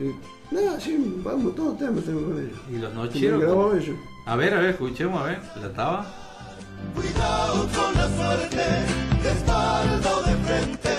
Eh, 0.00 0.14
nada, 0.50 0.80
sí, 0.80 1.20
vamos, 1.24 1.54
todos 1.54 1.78
temas 1.78 2.04
tengo 2.04 2.22
con 2.22 2.38
ellos. 2.38 2.58
Y 2.70 2.78
los 2.78 2.94
nocheros. 2.94 3.40
grabó 3.40 3.74
ellos. 3.74 3.96
A 4.26 4.36
ver, 4.36 4.54
a 4.54 4.58
ver, 4.60 4.70
escuchemos, 4.70 5.20
a 5.20 5.24
ver. 5.24 5.40
¿La 5.60 5.72
taba? 5.72 6.06
Cuidado 6.94 7.68
con 7.74 7.94
la 7.94 8.08
suerte, 8.16 8.56
de 9.22 9.30
espalda 9.30 10.16
o 10.16 10.22
de 10.22 10.34
frente, 10.36 10.90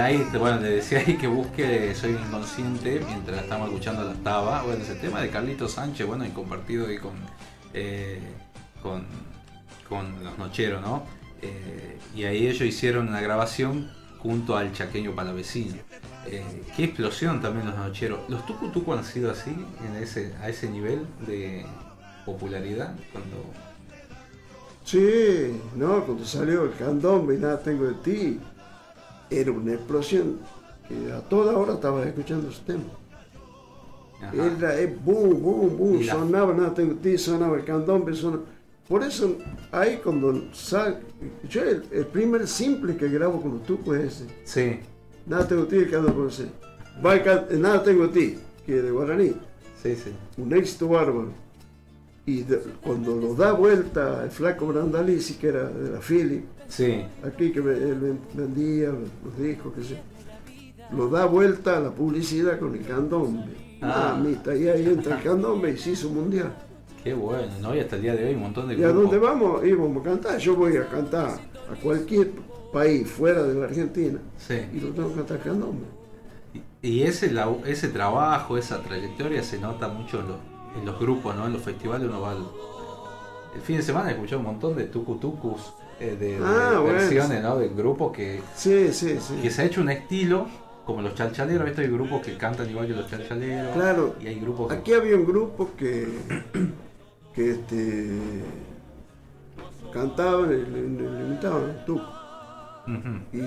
Ahí, 0.00 0.26
bueno, 0.38 0.60
le 0.60 0.70
decía 0.70 1.00
ahí 1.00 1.16
que 1.16 1.26
busque 1.26 1.94
Soy 1.94 2.12
inconsciente 2.12 3.02
mientras 3.06 3.42
estamos 3.42 3.68
escuchando 3.68 4.02
la 4.04 4.14
taba. 4.14 4.62
Bueno, 4.62 4.82
ese 4.82 4.94
tema 4.94 5.20
de 5.20 5.28
Carlito 5.28 5.68
Sánchez, 5.68 6.06
bueno, 6.06 6.24
y 6.24 6.30
compartido 6.30 6.86
ahí 6.86 6.96
con, 6.96 7.12
eh, 7.74 8.20
con, 8.82 9.04
con 9.88 10.24
los 10.24 10.38
Nocheros, 10.38 10.80
¿no? 10.80 11.04
Eh, 11.42 11.98
y 12.14 12.24
ahí 12.24 12.46
ellos 12.46 12.62
hicieron 12.62 13.08
una 13.08 13.20
grabación 13.20 13.90
junto 14.18 14.56
al 14.56 14.72
chaqueño 14.72 15.14
palavecino. 15.14 15.74
Eh, 16.26 16.62
qué 16.76 16.84
explosión 16.84 17.42
también 17.42 17.66
los 17.66 17.76
Nocheros. 17.76 18.20
¿Los 18.28 18.46
Tucutuco 18.46 18.94
han 18.94 19.04
sido 19.04 19.30
así, 19.30 19.50
en 19.86 20.02
ese, 20.02 20.34
a 20.40 20.48
ese 20.48 20.70
nivel 20.70 21.06
de 21.26 21.66
popularidad? 22.24 22.94
Cuando 23.12 23.36
Sí, 24.84 25.60
no, 25.76 26.04
cuando 26.04 26.24
salió 26.24 26.64
el 26.64 26.74
candombe 26.74 27.34
y 27.34 27.38
nada 27.38 27.62
tengo 27.62 27.84
de 27.84 27.94
ti, 27.94 28.40
era 29.30 29.52
una 29.52 29.74
explosión 29.74 30.38
que 30.88 31.12
a 31.12 31.20
toda 31.20 31.56
hora 31.56 31.74
estaba 31.74 32.04
escuchando 32.04 32.48
ese 32.50 32.60
tema. 32.66 32.82
Era 34.32 34.78
eh, 34.78 34.86
boom, 35.02 35.40
boom, 35.42 35.76
boom, 35.78 36.00
la- 36.04 36.12
sonaba 36.12 36.52
nada 36.54 36.74
tengo 36.74 36.94
de 36.94 37.12
ti, 37.12 37.18
sonaba 37.18 37.56
el 37.56 37.64
candombe, 37.64 38.14
sonaba. 38.14 38.42
Por 38.86 39.02
eso 39.02 39.36
ahí 39.72 39.98
cuando 40.02 40.52
sale, 40.52 40.96
yo 41.48 41.62
el, 41.62 41.84
el 41.92 42.06
primer 42.06 42.46
simple 42.46 42.96
que 42.96 43.08
grabo 43.08 43.40
con 43.40 43.60
tú 43.60 43.78
pues 43.78 44.02
ese. 44.02 44.26
Sí. 44.44 44.80
Nada 45.26 45.46
tengo 45.48 45.64
ti, 45.64 45.76
el 45.76 45.90
candombe 45.90 46.28
ese. 46.28 46.48
Can- 47.24 47.46
nada 47.62 47.82
tengo 47.82 48.08
ti, 48.10 48.36
que 48.66 48.76
es 48.78 48.82
de 48.82 48.90
Guaraní. 48.90 49.32
Sí, 49.82 49.94
sí. 49.94 50.12
Un 50.36 50.52
éxito 50.54 50.88
bárbaro. 50.88 51.28
Y 52.26 52.42
de- 52.42 52.58
cuando 52.82 53.16
lo 53.16 53.34
da 53.34 53.52
vuelta 53.52 54.24
el 54.24 54.30
flaco 54.30 54.66
Brandalizi, 54.66 55.34
que 55.34 55.48
era 55.48 55.64
de 55.68 55.90
la 55.92 56.00
Philip, 56.00 56.44
Sí. 56.70 57.04
aquí 57.22 57.52
que 57.52 57.58
él 57.58 57.98
ven- 58.00 58.20
vendía 58.32 58.88
los, 58.90 59.36
discos, 59.38 59.74
que 59.74 59.82
sé, 59.84 59.98
lo 60.96 61.08
da 61.08 61.26
vuelta 61.26 61.76
a 61.76 61.80
la 61.80 61.90
publicidad 61.90 62.58
con 62.58 62.74
el 62.74 62.82
candombe. 62.86 63.78
Ah. 63.82 64.14
Mamita, 64.16 64.54
y 64.56 64.68
ahí 64.68 64.86
entra 64.86 65.16
el 65.18 65.22
candombe 65.22 65.70
y 65.72 65.76
se 65.76 65.90
hizo 65.90 66.08
mundial. 66.10 66.52
Qué 67.04 67.12
bueno, 67.14 67.52
¿no? 67.60 67.74
Y 67.74 67.80
hasta 67.80 67.96
el 67.96 68.02
día 68.02 68.14
de 68.14 68.26
hoy 68.26 68.34
un 68.34 68.40
montón 68.42 68.68
de 68.68 68.74
¿Y 68.76 68.82
a 68.84 68.88
dónde 68.92 69.18
vamos? 69.18 69.64
Íbamos 69.64 70.00
a 70.00 70.10
cantar. 70.10 70.38
Yo 70.38 70.54
voy 70.54 70.76
a 70.76 70.86
cantar 70.86 71.28
a 71.30 71.74
cualquier 71.82 72.30
país 72.72 73.08
fuera 73.10 73.42
de 73.42 73.54
la 73.54 73.64
Argentina 73.66 74.18
Sí. 74.38 74.60
y 74.72 74.80
lo 74.80 74.88
tengo 74.90 75.08
que 75.10 75.14
cantar 75.16 75.40
candombe. 75.40 75.86
Y 76.82 77.02
ese, 77.02 77.30
la- 77.32 77.52
ese 77.66 77.88
trabajo, 77.88 78.56
esa 78.58 78.82
trayectoria 78.82 79.42
se 79.42 79.58
nota 79.58 79.88
mucho 79.88 80.20
en 80.20 80.28
los, 80.28 80.36
en 80.78 80.86
los 80.86 80.98
grupos, 81.00 81.34
¿no? 81.36 81.46
En 81.46 81.52
los 81.52 81.62
festivales 81.62 82.06
uno 82.08 82.20
va 82.20 82.32
al- 82.32 82.46
el 83.54 83.60
fin 83.62 83.78
de 83.78 83.82
semana 83.82 84.10
he 84.10 84.12
escuchado 84.12 84.40
un 84.40 84.46
montón 84.46 84.76
de 84.76 84.84
tucutucus, 84.84 85.72
eh, 86.00 86.16
de, 86.18 86.38
de 86.38 86.44
Ah, 86.44 86.78
bueno, 86.80 86.98
versiones, 86.98 87.38
sí. 87.38 87.42
¿no? 87.42 87.58
De 87.58 87.68
grupos 87.68 88.12
que, 88.12 88.40
Sí, 88.56 88.92
sí, 88.92 89.18
sí. 89.20 89.34
que 89.42 89.50
se 89.50 89.62
ha 89.62 89.64
hecho 89.66 89.80
un 89.80 89.90
estilo, 89.90 90.48
como 90.84 91.02
los 91.02 91.14
chalchaleros, 91.14 91.66
¿viste? 91.66 91.82
Hay 91.82 91.88
grupos 91.88 92.22
que 92.22 92.36
cantan 92.36 92.68
igual 92.68 92.86
que 92.86 92.94
los 92.94 93.08
chalchaleros. 93.08 93.74
Claro. 93.74 94.16
Y 94.20 94.26
hay 94.28 94.40
grupos 94.40 94.68
que... 94.68 94.74
Aquí 94.78 94.92
había 94.94 95.16
un 95.16 95.26
grupo 95.26 95.70
que, 95.76 96.08
que 97.34 97.50
este, 97.52 98.08
cantaban 99.92 100.48
le, 100.50 100.56
imitaban 100.58 101.84
tú. 101.86 102.00
Y, 103.32 103.38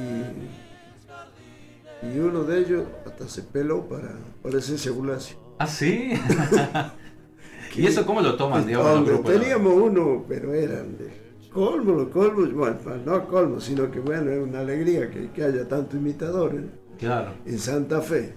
y 2.07 2.19
uno 2.19 2.43
de 2.43 2.59
ellos 2.59 2.83
hasta 3.05 3.27
se 3.27 3.41
peló 3.41 3.87
para 3.87 4.11
parecerse 4.41 4.89
a 4.89 4.91
Bulacio. 4.93 5.37
¿Ah, 5.57 5.67
sí? 5.67 6.13
¿Y 7.75 7.87
eso 7.87 8.05
cómo 8.05 8.21
lo 8.21 8.35
toman, 8.35 8.65
digamos, 8.67 9.23
teníamos 9.23 9.73
uno, 9.73 10.23
pero 10.27 10.53
eran 10.53 10.97
de 10.97 11.22
colmo, 11.53 11.93
los 11.93 12.07
colmos, 12.09 12.51
bueno, 12.53 12.77
no 13.05 13.27
colmo, 13.27 13.59
sino 13.59 13.89
que 13.91 13.99
bueno, 13.99 14.31
es 14.31 14.41
una 14.41 14.59
alegría 14.61 15.09
que, 15.09 15.29
que 15.31 15.43
haya 15.43 15.67
tantos 15.67 15.95
imitadores 15.95 16.63
Claro, 16.99 17.31
en 17.45 17.57
Santa 17.59 18.01
Fe. 18.01 18.33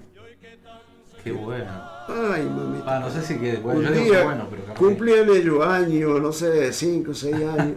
qué 1.25 1.33
bueno. 1.33 1.71
Ay, 2.09 2.45
mamita. 2.45 2.85
Ah, 2.97 3.01
no 3.01 3.11
sé 3.11 3.21
si 3.23 3.37
que, 3.39 3.57
bueno, 3.57 3.81
Un 3.81 3.87
yo 3.87 3.93
digo 3.93 4.05
día 4.05 4.19
que 4.21 4.25
bueno, 4.25 4.47
pero 4.49 4.63
capaz- 4.65 4.79
cumplían 4.79 5.29
ellos 5.29 5.67
años, 5.67 6.23
no 6.23 6.33
sé, 6.33 6.73
5 6.73 7.11
o 7.11 7.15
6 7.15 7.35
años, 7.35 7.77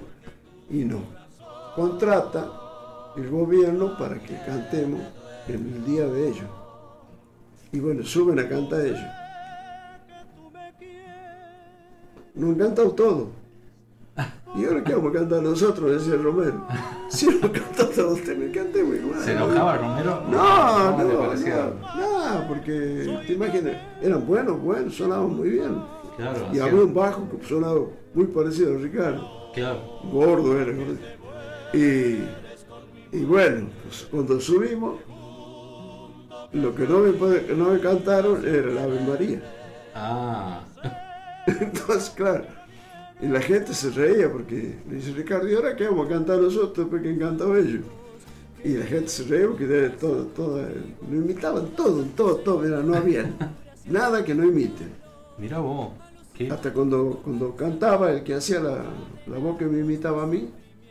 y 0.69 0.85
no. 0.85 0.99
Contrata 1.75 2.47
el 3.17 3.29
gobierno 3.29 3.97
para 3.97 4.19
que 4.19 4.35
cantemos 4.45 5.01
en 5.47 5.55
el 5.55 5.85
día 5.85 6.05
de 6.05 6.27
ellos. 6.29 6.45
Y 7.71 7.79
bueno, 7.79 8.03
suben 8.03 8.39
a 8.39 8.47
cantar 8.47 8.81
ellos. 8.81 8.99
Nos 12.35 12.49
han 12.51 12.55
cantado 12.55 12.91
todo. 12.91 13.29
¿Y 14.55 14.65
ahora 14.65 14.83
qué 14.83 14.95
vamos 14.95 15.11
a 15.11 15.19
cantar 15.19 15.43
nosotros? 15.43 15.91
Decía 15.91 16.21
Romero. 16.21 16.65
Si 17.09 17.25
no 17.25 17.51
cantamos 17.51 17.97
los 17.97 18.21
temas, 18.21 18.49
cantemos 18.53 18.95
igual. 18.95 19.19
¿Se 19.19 19.31
enojaba 19.31 19.77
Romero? 19.77 20.23
No, 20.29 20.91
¿Cómo 20.91 21.03
le 21.03 21.49
no, 21.49 21.73
no, 21.95 22.39
no, 22.39 22.47
porque 22.47 23.19
te 23.25 23.33
imaginas, 23.33 23.77
eran 24.01 24.27
buenos, 24.27 24.61
buenos, 24.61 24.95
sonaban 24.95 25.35
muy 25.35 25.49
bien. 25.49 25.75
Claro, 26.17 26.47
Y 26.53 26.59
había 26.59 26.83
un 26.83 26.93
bajo 26.93 27.27
que 27.29 27.47
sonaba 27.47 27.79
muy 28.13 28.25
parecido 28.25 28.75
a 28.75 28.77
Ricardo. 28.77 29.51
Claro. 29.55 29.81
Gordo 30.11 30.59
era, 30.59 30.71
gordo. 30.71 30.97
Y, 31.73 33.17
y 33.17 33.25
bueno, 33.25 33.69
pues 33.83 34.07
cuando 34.11 34.39
subimos, 34.39 34.99
Lo 36.51 36.73
que 36.75 36.83
no 36.87 36.99
me, 36.99 37.11
no 37.55 37.69
me 37.71 37.79
cantaron 37.79 38.45
era 38.47 38.67
la 38.67 38.83
Ave 38.83 38.99
María. 39.01 39.41
Ah. 39.95 40.61
Entonces, 41.47 42.11
claro, 42.15 42.45
y 43.21 43.27
la 43.27 43.41
gente 43.41 43.73
se 43.73 43.89
reía 43.91 44.31
porque 44.31 44.75
le 44.89 44.95
dice 44.95 45.11
Ricardo, 45.11 45.49
¿y 45.49 45.55
ahora 45.55 45.75
qué 45.75 45.85
vamos 45.87 46.07
a 46.07 46.09
cantar 46.09 46.39
nosotros? 46.39 46.87
Porque 46.89 47.09
han 47.09 47.19
cantado 47.19 47.57
ellos. 47.57 47.81
Y 48.63 48.73
la 48.73 48.85
gente 48.85 49.07
se 49.09 49.23
reía 49.23 49.47
porque 49.47 49.67
de 49.67 49.89
todo, 49.91 50.25
todo, 50.25 50.61
lo 51.09 51.15
imitaban 51.15 51.67
todo, 51.75 52.03
todo, 52.15 52.35
todo, 52.37 52.59
mira, 52.59 52.81
no 52.81 52.95
había 52.95 53.29
nada 53.85 54.23
que 54.23 54.35
no 54.35 54.43
imiten. 54.43 54.91
Mira 55.37 55.59
vos. 55.59 55.89
¿Qué? 56.33 56.49
Hasta 56.49 56.71
cuando, 56.73 57.21
cuando 57.23 57.55
cantaba, 57.55 58.11
el 58.11 58.23
que 58.23 58.33
hacía 58.33 58.59
la, 58.59 58.83
la 59.27 59.37
voz 59.37 59.57
que 59.57 59.65
me 59.65 59.79
imitaba 59.79 60.23
a 60.23 60.27
mí, 60.27 60.49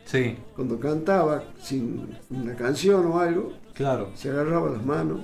Sí, 0.09 0.35
cuando 0.55 0.79
cantaba 0.79 1.43
sin 1.61 2.17
una 2.31 2.55
canción 2.55 3.05
o 3.05 3.19
algo, 3.19 3.53
claro. 3.75 4.09
se 4.15 4.31
agarraba 4.31 4.71
las 4.71 4.83
manos, 4.83 5.19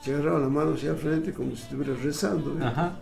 se 0.00 0.14
agarraba 0.14 0.38
las 0.38 0.50
manos 0.50 0.76
hacia 0.76 0.92
el 0.92 0.96
frente 0.96 1.34
como 1.34 1.54
si 1.54 1.64
estuviera 1.64 1.92
rezando. 2.02 2.52
¿eh? 2.58 2.64
Ajá. 2.64 2.98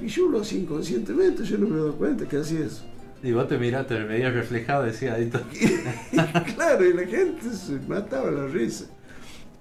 Y 0.00 0.06
yo 0.06 0.28
lo 0.28 0.40
hacía 0.40 0.60
inconscientemente, 0.60 1.44
yo 1.44 1.58
no 1.58 1.66
me 1.66 1.76
doy 1.76 1.92
cuenta 1.92 2.26
que 2.28 2.36
hacía 2.38 2.60
eso. 2.66 2.84
Y 3.22 3.32
vos 3.32 3.48
te 3.48 3.58
miraste, 3.58 3.96
te 3.96 4.04
veías 4.04 4.32
reflejado, 4.32 4.84
decía 4.84 5.16
todo. 5.30 5.42
claro, 6.56 6.84
y 6.86 6.92
la 6.92 7.04
gente 7.06 7.50
se 7.52 7.72
mataba 7.88 8.30
la 8.30 8.46
risa. 8.46 8.84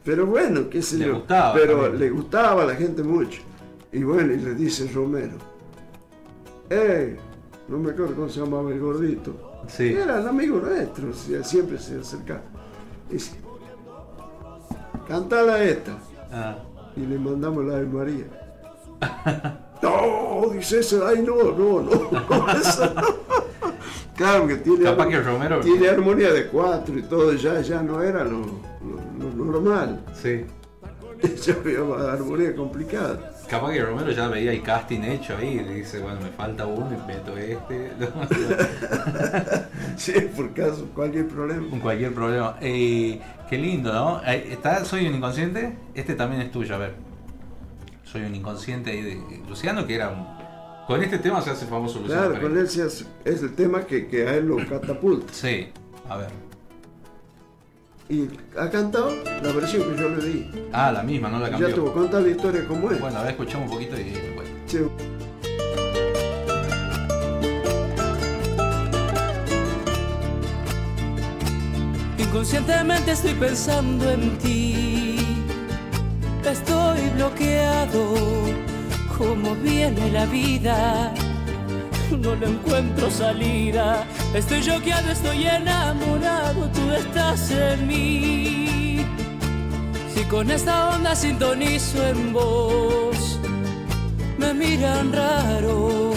Pero 0.06 0.28
bueno, 0.28 0.70
qué 0.70 0.82
sé 0.82 0.98
Le 0.98 1.08
yo. 1.08 1.16
gustaba 1.16 1.54
Pero 1.56 1.74
también. 1.82 2.00
le 2.00 2.10
gustaba 2.12 2.64
a 2.64 2.66
la 2.68 2.76
gente 2.76 3.02
mucho. 3.02 3.42
Y 3.92 4.04
bueno, 4.04 4.32
y 4.32 4.38
le 4.38 4.54
dice 4.54 4.90
Romero, 4.94 5.38
¡eh! 6.70 7.18
No 7.68 7.80
me 7.80 7.92
acuerdo 7.92 8.16
cómo 8.16 8.30
se 8.30 8.40
llamaba 8.40 8.72
el 8.72 8.80
gordito. 8.80 9.62
Sí. 9.68 9.88
Era 9.90 10.20
el 10.22 10.28
amigo 10.28 10.60
nuestro, 10.60 11.12
siempre 11.44 11.78
se 11.80 12.00
acercaba. 12.00 12.44
Dice, 13.10 13.32
cantala 15.08 15.64
esta. 15.64 15.98
Ah. 16.32 16.58
Y 16.96 17.02
le 17.06 17.18
mandamos 17.18 17.66
la 17.66 17.78
Ave 17.78 17.88
María. 17.88 18.26
no, 19.82 20.50
dice 20.52 20.80
ese, 20.80 21.00
ay 21.06 21.22
no, 21.24 21.36
no, 21.54 21.82
no. 21.82 22.10
Claro 24.16 24.48
que 24.48 24.56
tiene, 24.58 24.84
Capaz 24.84 25.08
que 25.10 25.20
Romero- 25.22 25.60
tiene 25.62 25.88
armonía 25.90 26.32
de 26.34 26.48
cuatro 26.48 26.98
y 26.98 27.04
todo, 27.04 27.34
ya, 27.34 27.62
ya 27.62 27.82
no 27.84 28.02
era 28.02 28.24
lo, 28.24 28.40
lo- 28.40 29.30
lo 29.36 29.46
normal. 29.46 30.04
Sí. 30.20 30.46
Ya 31.46 31.54
había 31.56 31.80
armonía 32.14 32.56
complicada. 32.56 33.32
Capaz 33.50 33.72
que 33.72 33.82
Romero 33.84 34.12
ya 34.12 34.28
veía 34.28 34.52
el 34.52 34.62
casting 34.62 35.02
hecho 35.02 35.36
ahí 35.38 35.60
y 35.68 35.74
dice, 35.74 36.00
bueno, 36.00 36.20
me 36.22 36.30
falta 36.30 36.66
uno 36.68 36.90
y 36.92 37.08
meto 37.08 37.36
este. 37.38 37.92
Sí, 39.98 40.14
por 40.36 40.54
caso, 40.54 40.88
cualquier 40.94 41.28
problema. 41.28 41.68
Con 41.70 41.80
cualquier 41.80 42.14
problema. 42.14 42.58
Eh, 42.62 43.20
qué 43.50 43.58
lindo, 43.58 43.92
¿no? 43.94 44.22
Eh, 44.28 44.50
¿Está 44.52 44.84
Soy 44.86 45.08
un 45.08 45.16
inconsciente? 45.16 45.76
Este 45.96 46.14
también 46.14 46.42
es 46.44 46.52
tuyo, 46.52 46.76
a 46.76 46.78
ver. 46.78 46.94
Soy 48.12 48.22
un 48.24 48.36
inconsciente 48.36 48.92
ahí 48.92 49.02
de 49.02 49.42
Luciano, 49.48 49.86
que 49.86 49.96
era 49.96 50.10
un- 50.10 50.38
Con 50.88 51.04
este 51.04 51.20
tema 51.20 51.42
se 51.42 51.50
hace 51.50 51.66
famoso 51.66 52.00
Luciano. 52.00 52.30
Claro, 52.30 52.42
con 52.42 52.58
él 52.58 52.70
se 52.70 52.82
hace- 52.84 53.06
es 53.26 53.42
el 53.44 53.54
tema 53.56 53.82
que, 53.86 54.08
que 54.08 54.26
a 54.26 54.36
él 54.36 54.48
lo 54.48 54.56
catapulta. 54.70 55.34
Sí, 55.34 55.68
a 56.08 56.16
ver. 56.16 56.30
Y 58.08 58.30
ha 58.58 58.70
cantado 58.70 59.12
la 59.44 59.52
versión 59.52 59.84
que 59.94 60.02
yo 60.02 60.08
le 60.08 60.26
di. 60.26 60.50
Ah, 60.72 60.94
la 60.94 61.04
misma, 61.04 61.28
no 61.30 61.40
la 61.40 61.50
cambió. 61.50 61.68
Ya 61.68 61.74
te 61.76 61.82
voy 61.82 61.90
a 61.90 61.94
contar 61.94 62.22
la 62.22 62.30
historia 62.30 62.66
como 62.66 62.90
es. 62.90 63.02
Bueno, 63.02 63.18
a 63.18 63.24
ver, 63.24 63.32
escuchamos 63.32 63.68
un 63.70 63.74
poquito 63.74 64.00
y 64.00 64.04
después. 64.06 64.48
Sí. 64.66 64.78
Inconscientemente 72.18 73.12
estoy 73.12 73.34
pensando 73.36 74.10
en 74.10 74.38
ti. 74.40 75.07
Estoy 76.52 77.10
bloqueado. 77.10 78.14
Como 79.18 79.54
viene 79.56 80.12
la 80.12 80.26
vida. 80.26 81.14
No 82.22 82.36
le 82.36 82.48
encuentro 82.48 83.12
salida. 83.12 84.06
Estoy 84.34 84.62
choqueado, 84.62 85.12
estoy 85.12 85.46
enamorado. 85.46 86.70
Tú 86.72 86.92
estás 86.92 87.52
en 87.52 87.86
mí. 87.86 89.06
Si 90.14 90.24
con 90.24 90.50
esta 90.50 90.96
onda 90.96 91.16
sintonizo 91.16 92.02
en 92.08 92.32
vos, 92.32 93.40
me 94.38 94.54
miran 94.54 95.12
raro. 95.12 96.14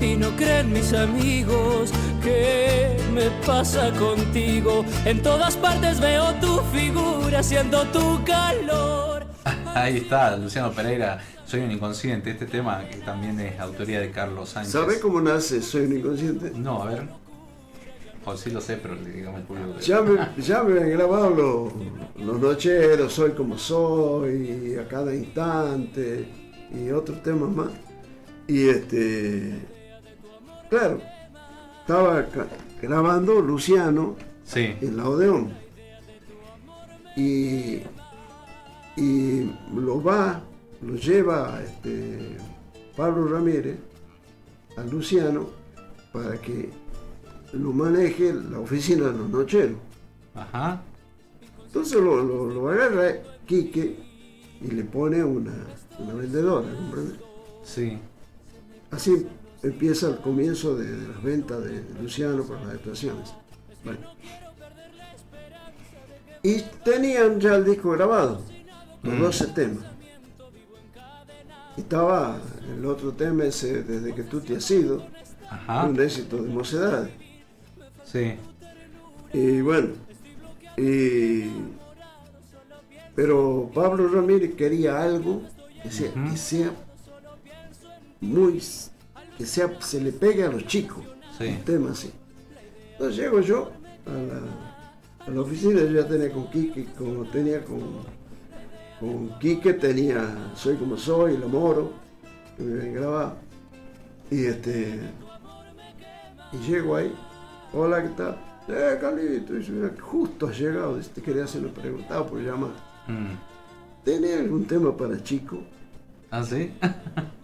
Y 0.00 0.16
no 0.16 0.30
creen 0.36 0.72
mis 0.72 0.94
amigos 0.94 1.90
que 2.22 2.96
me 3.12 3.30
pasa 3.46 3.90
contigo. 3.92 4.84
En 5.04 5.22
todas 5.22 5.56
partes 5.56 6.00
veo 6.00 6.32
tu 6.36 6.60
figura, 6.72 7.42
siento 7.42 7.84
tu 7.88 8.24
calor. 8.24 9.17
Ahí 9.82 9.98
está, 9.98 10.36
Luciano 10.36 10.72
Pereira, 10.72 11.20
Soy 11.46 11.60
un 11.60 11.70
inconsciente. 11.70 12.30
Este 12.30 12.46
tema 12.46 12.84
que 12.90 12.98
también 12.98 13.38
es 13.40 13.58
autoría 13.60 14.00
de 14.00 14.10
Carlos 14.10 14.50
Sánchez. 14.50 14.72
¿Sabe 14.72 15.00
cómo 15.00 15.20
nace 15.20 15.62
Soy 15.62 15.82
un 15.86 15.96
inconsciente? 15.98 16.50
No, 16.54 16.82
a 16.82 16.86
ver. 16.86 17.02
O 18.24 18.36
sí 18.36 18.50
lo 18.50 18.60
sé, 18.60 18.76
pero 18.76 18.94
digamos 18.96 19.40
el 19.40 19.46
público. 19.46 19.78
Ya 19.80 20.02
me, 20.02 20.18
ya 20.42 20.62
me 20.62 20.80
han 20.80 20.90
grabado 20.90 21.30
los, 21.30 21.72
los 22.26 22.40
nocheros, 22.40 23.12
Soy 23.12 23.30
como 23.30 23.56
soy, 23.56 24.74
a 24.76 24.86
cada 24.86 25.14
instante 25.14 26.28
y 26.74 26.90
otros 26.90 27.22
temas 27.22 27.48
más. 27.48 27.68
Y 28.46 28.68
este, 28.68 29.54
claro, 30.68 31.00
estaba 31.80 32.26
grabando 32.82 33.40
Luciano 33.40 34.16
Sí. 34.44 34.74
en 34.80 34.96
la 34.96 35.08
Odeón. 35.08 35.52
Y, 37.16 37.80
y 38.98 39.50
lo 39.74 40.02
va, 40.02 40.42
lo 40.82 40.94
lleva 40.96 41.60
este, 41.62 42.36
Pablo 42.96 43.28
Ramírez 43.28 43.76
a 44.76 44.82
Luciano 44.82 45.46
para 46.12 46.40
que 46.40 46.70
lo 47.52 47.72
maneje 47.72 48.32
la 48.32 48.58
oficina 48.60 49.06
de 49.06 49.18
los 49.18 49.28
nocheros. 49.30 49.78
Ajá. 50.34 50.82
Entonces 51.66 52.00
lo, 52.00 52.22
lo- 52.22 52.46
lo 52.50 52.68
agarra 52.70 53.12
Quique 53.46 53.96
y 54.60 54.66
le 54.70 54.84
pone 54.84 55.22
una, 55.22 55.54
una 55.98 56.14
vendedora, 56.14 56.68
¿comprende? 56.74 57.14
Sí. 57.62 57.98
Así 58.90 59.26
empieza 59.62 60.08
el 60.08 60.16
comienzo 60.18 60.76
de, 60.76 60.90
de 60.90 61.08
las 61.08 61.22
ventas 61.22 61.62
de 61.64 61.84
Luciano 62.00 62.42
para 62.44 62.64
las 62.64 62.74
actuaciones. 62.74 63.32
Bueno. 63.84 63.98
Y 66.42 66.62
tenían 66.84 67.40
ya 67.40 67.56
el 67.56 67.64
disco 67.64 67.90
grabado, 67.90 68.40
los 69.02 69.14
Mm. 69.14 69.20
12 69.22 69.46
temas. 69.48 69.84
Estaba 71.76 72.40
el 72.76 72.84
otro 72.84 73.12
tema 73.12 73.44
ese, 73.44 73.82
Desde 73.82 74.14
que 74.14 74.24
tú 74.24 74.40
te 74.40 74.56
has 74.56 74.70
ido, 74.70 75.04
Ajá. 75.48 75.84
un 75.86 76.00
éxito 76.00 76.36
de 76.42 76.48
mocedades. 76.48 77.10
Sí. 78.04 78.34
Y 79.32 79.60
bueno, 79.60 79.90
y- 80.76 81.50
pero 83.14 83.70
Pablo 83.74 84.08
Ramírez 84.08 84.54
quería 84.54 85.02
algo 85.02 85.42
que 85.82 85.90
sea, 85.90 86.12
que 86.12 86.36
sea 86.36 86.72
muy, 88.20 88.60
que 89.36 89.46
sea, 89.46 89.80
se 89.80 90.00
le 90.00 90.12
pegue 90.12 90.44
a 90.44 90.48
los 90.50 90.66
chicos, 90.66 91.04
Sí. 91.36 91.44
un 91.46 91.62
tema 91.64 91.90
así. 91.92 92.10
Entonces 92.92 93.16
llego 93.16 93.40
yo 93.40 93.70
a 94.06 94.10
la, 94.10 95.26
a 95.26 95.30
la 95.30 95.40
oficina, 95.40 95.80
yo 95.82 95.90
ya 96.02 96.08
tenía 96.08 96.32
con 96.32 96.50
Quique, 96.50 96.86
como 96.96 97.24
tenía 97.26 97.64
con, 97.64 97.80
con 99.00 99.38
Quique, 99.38 99.74
tenía 99.74 100.52
Soy 100.54 100.76
como 100.76 100.96
soy, 100.96 101.34
El 101.34 101.44
Amoro, 101.44 101.92
que 102.56 102.62
me 102.62 102.80
habían 102.80 102.94
grabado. 102.94 103.36
Y 104.30 104.44
este, 104.44 105.00
y 106.52 106.56
llego 106.58 106.96
ahí, 106.96 107.14
hola, 107.72 108.02
¿qué 108.02 108.08
tal? 108.10 108.38
Eh, 108.68 108.98
Carlito, 109.00 109.54
mira, 109.54 109.94
justo 109.98 110.46
has 110.46 110.58
llegado, 110.58 110.98
te 110.98 111.22
quería 111.22 111.44
hacer 111.44 111.62
una 111.62 111.72
pregunta 111.72 112.26
por 112.26 112.40
llamar. 112.40 112.72
Mm. 113.06 114.04
¿Tenés 114.04 114.40
algún 114.40 114.66
tema 114.66 114.94
para 114.94 115.22
chico? 115.22 115.62
¿Ah, 116.30 116.42
sí? 116.42 116.72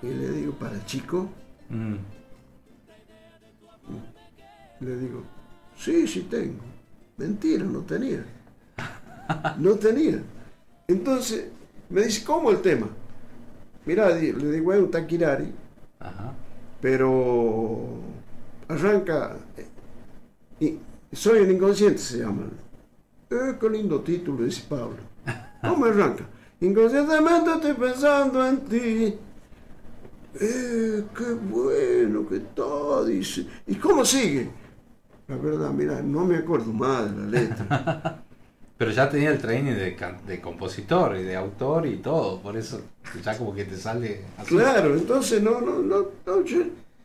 Y 0.00 0.06
le 0.06 0.30
digo, 0.30 0.52
¿para 0.52 0.84
chico? 0.86 1.28
Mm. 1.70 1.96
Le 4.80 4.96
digo, 4.96 5.24
sí, 5.76 6.06
sí 6.06 6.20
tengo. 6.30 6.62
Mentira, 7.16 7.64
no 7.64 7.80
tenía. 7.80 8.24
No 9.58 9.72
tenía. 9.74 10.22
Entonces, 10.86 11.46
me 11.90 12.02
dice, 12.02 12.24
¿cómo 12.24 12.50
el 12.50 12.60
tema? 12.62 12.88
Mira, 13.84 14.14
di- 14.14 14.32
le 14.32 14.52
digo, 14.52 14.72
es 14.72 14.80
un 14.80 14.90
taquirari, 14.90 15.52
Ajá. 16.00 16.32
pero 16.80 17.98
arranca, 18.68 19.36
eh, 19.56 19.66
y 20.60 20.78
soy 21.16 21.40
el 21.40 21.50
inconsciente 21.52 21.98
se 21.98 22.18
llama. 22.18 22.42
Eh, 23.30 23.56
qué 23.60 23.68
lindo 23.70 24.00
título, 24.00 24.44
dice 24.44 24.64
Pablo. 24.68 24.96
¿Cómo 25.62 25.84
arranca? 25.86 26.24
Inconscientemente 26.60 27.50
estoy 27.52 27.72
pensando 27.74 28.46
en 28.46 28.58
ti. 28.64 29.14
Eh, 30.40 31.04
qué 31.16 31.32
bueno 31.50 32.28
que 32.28 32.38
todo, 32.40 33.04
dice. 33.04 33.46
¿Y 33.66 33.74
cómo 33.76 34.04
sigue? 34.04 34.50
La 35.26 35.36
verdad, 35.36 35.70
mira, 35.70 36.00
no 36.02 36.24
me 36.24 36.36
acuerdo 36.36 36.72
más 36.72 37.14
de 37.14 37.22
la 37.22 37.26
letra. 37.28 38.24
Pero 38.78 38.92
ya 38.92 39.10
tenía 39.10 39.30
el 39.30 39.38
training 39.38 39.72
de, 39.72 39.96
de 40.26 40.40
compositor 40.40 41.16
y 41.16 41.24
de 41.24 41.34
autor 41.36 41.84
y 41.86 41.96
todo, 41.96 42.40
por 42.40 42.56
eso 42.56 42.80
ya 43.24 43.36
como 43.36 43.52
que 43.54 43.64
te 43.64 43.76
sale 43.76 44.20
así. 44.38 44.50
Claro, 44.54 44.94
entonces 44.94 45.42
no, 45.42 45.60
no, 45.60 45.80
no, 45.80 46.06
no, 46.24 46.44
yo- 46.44 46.62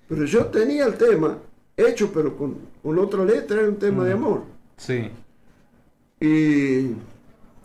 pero 0.07 0.23
yo 0.25 0.45
tenía 0.45 0.85
el 0.85 0.93
tema 0.95 1.37
hecho, 1.75 2.11
pero 2.13 2.37
con, 2.37 2.55
con 2.83 2.99
otra 2.99 3.25
letra, 3.25 3.59
era 3.61 3.69
un 3.69 3.77
tema 3.77 4.05
de 4.05 4.13
Mm. 4.13 4.17
amor. 4.17 4.43
Sí. 4.77 5.09
Y 6.19 6.95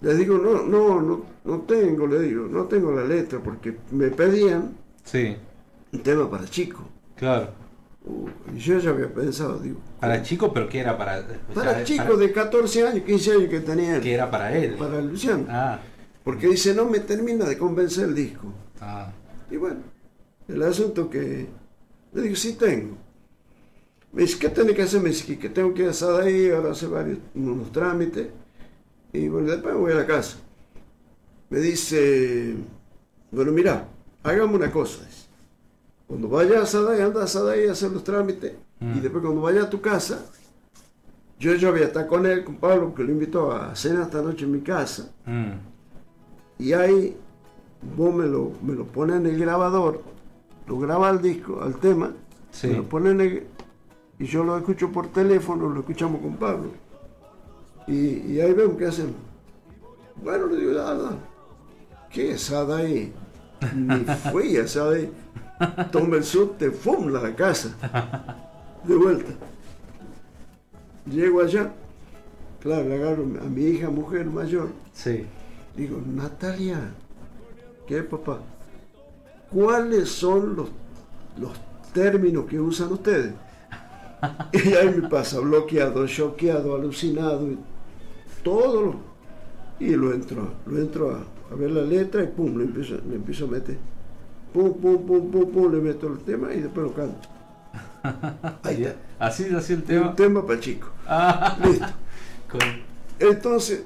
le 0.01 0.15
digo, 0.17 0.39
no, 0.39 0.63
no, 0.63 1.01
no, 1.03 1.25
no 1.45 1.61
tengo, 1.63 2.07
le 2.07 2.21
digo, 2.21 2.47
no 2.49 2.65
tengo 2.65 2.93
la 2.93 3.05
letra, 3.05 3.41
porque 3.41 3.77
me 3.91 4.09
pedían 4.09 4.75
Sí, 5.05 5.37
un 5.93 6.01
tema 6.01 6.31
para 6.31 6.47
chico. 6.47 6.83
claro. 7.17 7.51
Y 8.55 8.59
yo 8.59 8.79
ya 8.79 8.91
había 8.91 9.13
pensado, 9.13 9.59
digo, 9.59 9.79
Para 10.01 10.23
chico, 10.23 10.53
pero 10.53 10.69
que 10.69 10.81
era 10.81 10.97
para. 10.97 11.27
para 11.55 11.79
ya- 11.79 11.85
chico 11.85 12.17
de 12.17 12.33
14 12.33 12.87
años, 12.89 13.05
15 13.05 13.33
años 13.33 13.49
que 13.51 13.61
tenía. 13.61 14.01
Que 14.01 14.15
era 14.15 14.31
para 14.31 14.57
él. 14.57 14.75
Para 14.75 15.01
Luciano. 15.01 15.45
Ah, 15.49 15.79
Porque 16.25 16.47
dice, 16.49 16.75
no 16.75 16.85
me 16.87 17.01
termina 17.01 17.45
de 17.45 17.57
convencer 17.59 18.05
el 18.09 18.15
disco. 18.15 18.53
ah. 18.81 19.13
Y 19.51 19.57
bueno, 19.57 19.77
el 20.49 20.63
asunto 20.63 21.09
que 21.09 21.47
le 22.13 22.23
digo, 22.23 22.37
sí 22.37 22.55
tengo. 22.55 22.97
Me 24.13 24.23
dice, 24.23 24.39
¿qué 24.39 24.49
tiene 24.51 24.75
que 24.75 24.83
hacer? 24.83 25.01
Me 25.03 25.09
dice, 25.11 25.39
que 25.39 25.49
tengo 25.51 25.73
que 25.75 25.83
ir 25.83 25.89
a 25.89 25.93
Sadaí, 25.93 26.51
ahora 26.51 26.73
hacer 26.73 26.89
varios 26.89 27.19
unos 27.35 27.71
trámites. 27.73 28.29
Y 29.13 29.29
bueno, 29.29 29.49
después 29.51 29.75
me 29.75 29.81
voy 29.81 29.93
a 29.93 29.97
la 29.97 30.07
casa. 30.07 30.37
Me 31.51 31.61
dice, 31.61 32.55
bueno, 33.31 33.53
mira, 33.53 33.87
hagamos 34.23 34.55
una 34.57 34.71
cosa. 34.71 35.08
Cuando 36.09 36.29
vayas 36.29 36.63
a 36.63 36.67
Sadaí, 36.67 37.01
anda 37.03 37.23
a 37.23 37.27
Sadaí 37.27 37.69
a 37.69 37.73
hacer 37.73 37.93
los 37.93 38.03
trámites. 38.03 38.55
Y 38.81 39.01
después 39.01 39.23
cuando 39.23 39.43
vaya 39.43 39.63
a 39.65 39.71
tu 39.71 39.81
casa, 39.81 40.25
yo, 41.39 41.55
yo 41.55 41.71
voy 41.71 41.83
a 41.83 41.87
estar 41.87 42.07
con 42.07 42.25
él, 42.27 42.45
con 42.45 42.57
Pablo, 42.57 42.87
porque 42.89 43.05
lo 43.05 43.13
invito 43.13 43.53
a 43.53 43.75
cenar 43.77 44.03
esta 44.03 44.23
noche 44.23 44.45
en 44.45 44.53
mi 44.53 44.61
casa. 44.61 45.11
Mm. 45.27 45.53
Y 46.61 46.73
ahí 46.73 47.17
vos 47.97 48.15
me 48.15 48.27
lo, 48.27 48.53
me 48.63 48.75
lo 48.75 48.85
pones 48.87 49.17
en 49.17 49.27
el 49.27 49.39
grabador, 49.39 50.03
lo 50.67 50.79
graba 50.79 51.09
al 51.11 51.21
disco, 51.21 51.61
al 51.61 51.77
tema, 51.77 52.13
Sí. 52.51 52.69
me 52.69 52.79
lo 52.79 52.85
pones 52.85 53.13
en 53.13 53.21
el- 53.21 53.47
y 54.19 54.25
yo 54.27 54.43
lo 54.43 54.57
escucho 54.57 54.91
por 54.91 55.09
teléfono, 55.09 55.69
lo 55.69 55.81
escuchamos 55.81 56.21
con 56.23 56.37
Pablo. 56.37 56.71
Y, 57.87 58.33
y 58.33 58.41
ahí 58.41 58.53
vemos 58.53 58.77
qué 58.77 58.87
hacemos. 58.87 59.15
Bueno, 60.23 60.47
le 60.47 60.57
digo, 60.57 60.73
nada, 60.73 61.13
¿qué 62.11 62.33
es 62.33 62.51
ahí? 62.53 63.13
Ni 63.75 64.05
fui 64.33 64.57
a 64.57 64.67
Sadaí. 64.67 65.11
Toma 65.91 66.17
el 66.17 66.25
subte, 66.25 66.71
¡fum! 66.71 67.15
a 67.15 67.21
la 67.21 67.35
casa. 67.35 67.75
De 68.85 68.95
vuelta. 68.95 69.33
Llego 71.07 71.41
allá, 71.41 71.73
claro, 72.61 72.89
le 72.89 72.95
agarro 72.95 73.25
a 73.41 73.49
mi 73.49 73.63
hija, 73.63 73.91
mujer 73.91 74.27
mayor. 74.27 74.69
Sí. 74.93 75.25
Digo, 75.77 76.01
Natalia, 76.07 76.81
¿qué 77.87 78.03
papá? 78.03 78.41
¿Cuáles 79.51 80.11
son 80.11 80.57
los, 80.57 80.69
los 81.39 81.53
términos 81.93 82.45
que 82.47 82.61
usan 82.61 82.93
ustedes? 82.93 83.33
Y 84.53 84.75
ahí 84.75 84.99
me 85.01 85.09
pasa 85.09 85.39
bloqueado, 85.39 86.05
choqueado, 86.09 86.75
alucinado, 86.75 87.47
y 87.47 87.57
todo 88.43 88.83
lo, 88.83 88.95
y 89.79 89.95
lo 89.95 90.13
entro, 90.13 90.55
lo 90.67 90.79
entro 90.79 91.15
a, 91.15 91.53
a 91.53 91.55
ver 91.55 91.71
la 91.71 91.83
letra 91.83 92.25
y 92.25 92.27
pum, 92.27 92.59
le 92.59 92.65
empiezo, 92.65 92.97
le 93.09 93.15
empiezo 93.15 93.45
a 93.45 93.49
meter. 93.49 93.79
Pum, 94.53 94.73
pum, 94.75 95.07
pum, 95.07 95.31
pum, 95.31 95.51
pum, 95.51 95.73
le 95.73 95.79
meto 95.81 96.07
el 96.09 96.19
tema 96.21 96.53
y 96.53 96.61
después 96.61 96.87
lo 96.87 96.95
canto. 96.95 97.29
Ahí 98.63 98.85
está. 98.85 98.97
Así 99.19 99.45
es 99.45 99.53
así 99.55 99.73
el 99.75 99.83
tema. 99.83 100.11
Un 100.11 100.17
tema 100.17 100.47
para 100.47 100.61
chico. 100.61 100.89
Ah. 101.07 101.57
Listo. 101.65 101.87
Con- 102.51 102.83
Entonces, 103.19 103.83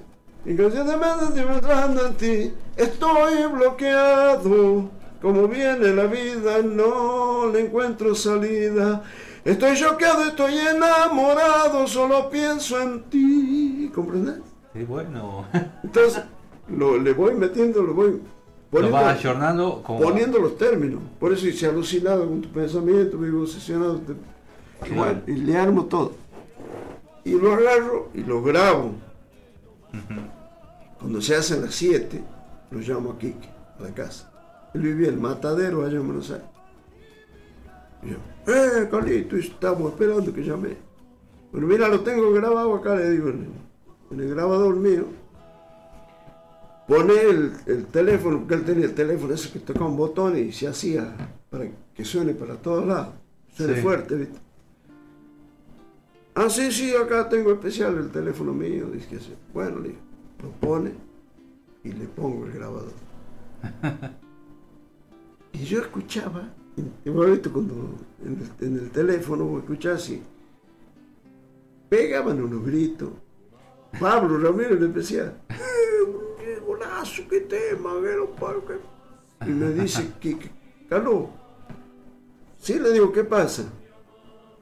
en 2.06 2.14
ti, 2.14 2.52
estoy 2.76 3.47
bloqueado. 3.52 4.90
Como 5.20 5.47
viene 5.47 5.94
la 5.94 6.05
vida, 6.06 6.59
no 6.64 7.47
le 7.52 7.66
encuentro 7.66 8.14
salida. 8.16 9.05
Estoy 9.44 9.76
choqueado, 9.76 10.24
estoy 10.24 10.55
enamorado, 10.59 11.86
solo 11.86 12.28
pienso 12.28 12.80
en 12.80 13.02
ti. 13.05 13.90
¿Comprendes? 13.94 14.36
Sí, 14.72 14.82
bueno. 14.84 15.47
Entonces, 15.84 16.22
lo, 16.76 16.98
le 16.98 17.12
voy 17.12 17.34
metiendo, 17.34 17.82
lo 17.82 17.94
voy 17.94 18.20
Lo 18.73 18.90
vas 18.90 19.19
ayornando 19.19 19.82
como. 19.82 20.01
poniendo 20.01 20.39
los 20.39 20.57
términos. 20.57 21.01
Por 21.20 21.32
eso 21.32 21.44
dice 21.47 21.66
alucinado 21.66 22.27
con 22.27 22.40
tu 22.40 22.49
pensamiento, 22.51 23.19
vivo 23.19 23.43
obsesionado. 23.43 23.99
te- 24.01 24.15
bueno, 24.94 25.20
y 25.27 25.32
le 25.32 25.57
armo 25.57 25.85
todo. 25.85 26.12
Y 27.24 27.32
lo 27.39 27.53
agarro 27.53 28.09
y 28.15 28.23
lo 28.23 28.43
grabo. 28.43 28.93
Cuando 30.99 31.20
se 31.20 31.35
hacen 31.36 31.62
las 31.62 31.74
7, 31.74 32.23
lo 32.70 32.81
llamo 32.81 33.12
a 33.12 33.19
Quique, 33.19 33.49
a 33.78 33.82
la 33.82 33.90
casa. 33.94 34.31
Él 34.74 34.81
vivía 34.82 35.09
en 35.09 35.15
el 35.15 35.20
matadero 35.20 35.85
allá 35.85 35.97
en 35.99 36.07
Buenos 36.07 36.31
Aires. 36.31 36.47
Y 38.03 38.11
yo, 38.11 38.16
eh, 38.53 38.89
Carlito, 38.90 39.36
estamos 39.36 39.93
esperando 39.93 40.32
que 40.32 40.43
llame. 40.43 40.77
Bueno, 41.53 41.66
mira, 41.66 41.89
lo 41.89 42.01
tengo 42.01 42.32
grabado 42.32 42.74
acá, 42.74 42.94
le 42.97 43.11
digo, 43.11 43.28
en 43.28 43.53
el, 44.11 44.16
en 44.19 44.20
el 44.28 44.35
grabador 44.35 44.74
mío. 44.77 45.05
Pone 46.88 47.14
el, 47.14 47.52
el 47.66 47.86
teléfono, 47.86 48.40
porque 48.40 48.54
él 48.54 48.64
tenía 48.64 48.86
el 48.86 48.94
teléfono 48.94 49.34
ese 49.34 49.50
que 49.50 49.60
tocaba 49.60 49.86
un 49.86 49.96
botón 49.96 50.36
y 50.36 50.52
se 50.52 50.66
hacía 50.66 51.14
para 51.48 51.66
que 51.94 52.04
suene 52.04 52.34
para 52.34 52.56
todos 52.56 52.86
lados. 52.86 53.14
Suene 53.54 53.76
Sí. 53.76 53.80
fuerte, 53.80 54.16
¿viste? 54.16 54.38
Ah, 56.34 56.48
sí, 56.48 56.72
sí, 56.72 56.94
acá 56.94 57.28
tengo 57.28 57.52
especial 57.52 57.96
el 57.98 58.10
teléfono 58.10 58.52
mío. 58.52 58.86
Dice 58.92 59.06
que. 59.09 59.18
Bueno, 59.52 59.80
le 59.80 59.90
lo 60.42 60.50
pone 60.60 60.92
y 61.84 61.92
le 61.92 62.06
pongo 62.06 62.46
el 62.46 62.52
grabador. 62.52 62.92
y 65.52 65.59
yo 65.64 65.80
escuchaba, 65.80 66.48
y 67.04 67.10
viste 67.10 67.50
cuando 67.50 67.94
en 68.24 68.38
el, 68.60 68.66
en 68.66 68.78
el 68.78 68.90
teléfono 68.90 69.59
escuchás 69.59 70.02
así, 70.02 70.22
pegaban 71.88 72.42
unos 72.42 72.64
gritos. 72.64 73.10
Pablo 74.00 74.38
Ramírez 74.38 74.80
le 74.80 74.88
decía, 74.88 75.34
"Eh, 76.82 76.84
qué 76.84 76.88
golazo, 76.88 77.22
qué 77.28 77.40
tema, 77.40 77.90
qué-". 78.66 79.50
Y 79.50 79.52
me 79.54 79.70
dice, 79.72 80.12
que, 80.20 80.38
que- 80.38 80.50
Carlos, 80.88 81.26
sí 82.59 82.78
le 82.78 82.92
digo, 82.92 83.12
¿qué 83.12 83.24
pasa? 83.24 83.64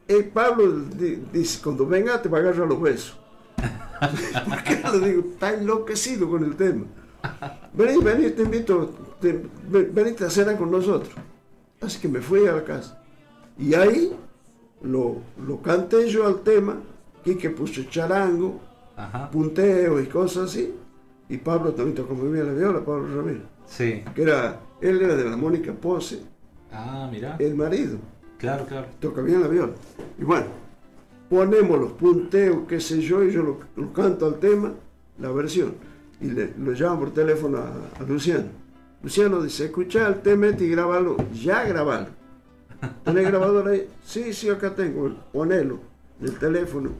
Eh, 0.08 0.22
Pablo 0.32 0.72
di- 0.80 1.22
dice, 1.32 1.60
cuando 1.62 1.86
venga 1.86 2.20
te 2.20 2.28
va 2.28 2.38
a 2.38 2.40
agarrar 2.40 2.66
los 2.68 2.80
besos. 2.80 3.16
¿Por 4.48 4.62
qué 4.64 4.82
le 4.98 5.08
digo? 5.08 5.22
Está 5.32 5.52
enloquecido 5.54 6.28
con 6.30 6.44
el 6.44 6.56
tema. 6.56 6.84
Vení, 7.74 8.02
vení, 8.02 8.30
te 8.30 8.42
invito, 8.42 8.90
te, 9.20 9.44
ven- 9.68 9.90
venite 9.94 10.24
a 10.24 10.30
cenar 10.30 10.56
con 10.56 10.70
nosotros. 10.70 11.12
Así 11.80 12.00
que 12.00 12.08
me 12.08 12.20
fui 12.20 12.46
a 12.46 12.52
la 12.52 12.64
casa. 12.64 13.02
Y 13.58 13.74
ahí 13.74 14.16
lo, 14.82 15.18
lo 15.46 15.60
canté 15.60 16.08
yo 16.08 16.26
al 16.26 16.40
tema, 16.40 16.80
Quique 17.22 17.50
puso 17.50 17.82
charango, 17.84 18.58
Ajá. 18.96 19.30
punteo 19.30 20.00
y 20.00 20.06
cosas 20.06 20.50
así. 20.50 20.74
Y 21.30 21.38
Pablo 21.38 21.72
también 21.72 21.94
tocó 21.94 22.14
muy 22.14 22.30
bien 22.32 22.46
la 22.46 22.52
viola, 22.52 22.80
Pablo 22.84 23.06
Ramírez. 23.16 23.42
Sí. 23.66 24.02
Que 24.14 24.22
era, 24.22 24.60
él 24.82 25.00
era 25.00 25.16
de 25.16 25.24
la 25.24 25.36
Mónica 25.36 25.72
Pose, 25.72 26.22
Ah, 26.72 27.08
mira. 27.10 27.36
el 27.38 27.54
marido. 27.54 27.98
Claro, 28.36 28.66
claro. 28.66 28.86
Toca 29.00 29.22
bien 29.22 29.40
la 29.40 29.48
viola. 29.48 29.72
Y 30.18 30.24
bueno, 30.24 30.46
ponemos 31.28 31.78
los 31.80 31.92
punteos, 31.92 32.66
qué 32.68 32.80
sé 32.80 33.00
yo, 33.00 33.22
y 33.24 33.30
yo 33.32 33.42
lo, 33.42 33.58
lo 33.76 33.92
canto 33.92 34.26
al 34.26 34.40
tema, 34.40 34.72
la 35.18 35.30
versión. 35.30 35.74
Y 36.20 36.26
le, 36.32 36.52
lo 36.58 36.72
llamo 36.72 37.00
por 37.00 37.10
teléfono 37.14 37.58
a, 37.58 37.72
a 38.00 38.02
Luciano. 38.06 38.46
Luciano 39.02 39.40
dice, 39.42 39.66
escucha 39.66 40.08
el 40.08 40.16
tema 40.22 40.48
este 40.48 40.64
y 40.64 40.68
grabalo, 40.70 41.16
ya 41.32 41.64
grabalo. 41.64 42.08
¿Tenés 43.04 43.26
grabador 43.28 43.68
ahí? 43.68 43.88
Sí, 44.04 44.32
sí, 44.32 44.48
acá 44.48 44.74
tengo. 44.74 45.10
Ponelo 45.32 45.78
en 46.20 46.26
el 46.26 46.38
teléfono 46.38 46.90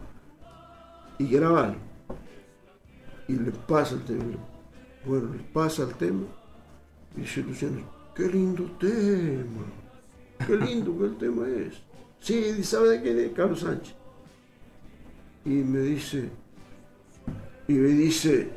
y 1.18 1.26
grabalo. 1.26 1.74
Y 3.30 3.36
le 3.36 3.52
pasa 3.52 3.94
el 3.94 4.02
tema. 4.02 4.24
Bueno, 5.04 5.32
le 5.32 5.38
pasa 5.52 5.84
el 5.84 5.94
tema. 5.94 6.24
Y 7.16 7.20
dice 7.20 7.42
Luciano, 7.42 7.80
qué 8.12 8.26
lindo 8.26 8.64
tema. 8.80 9.66
Qué 10.44 10.56
lindo 10.56 10.98
que 10.98 11.04
el 11.04 11.16
tema 11.16 11.48
es. 11.48 11.80
Sí, 12.18 12.64
¿sabe 12.64 12.88
de 12.88 13.02
quién 13.02 13.20
es? 13.20 13.32
Carlos 13.32 13.60
Sánchez. 13.60 13.94
Y 15.44 15.50
me 15.50 15.78
dice, 15.78 16.28
y 17.68 17.74
me 17.74 17.88
dice, 17.90 18.50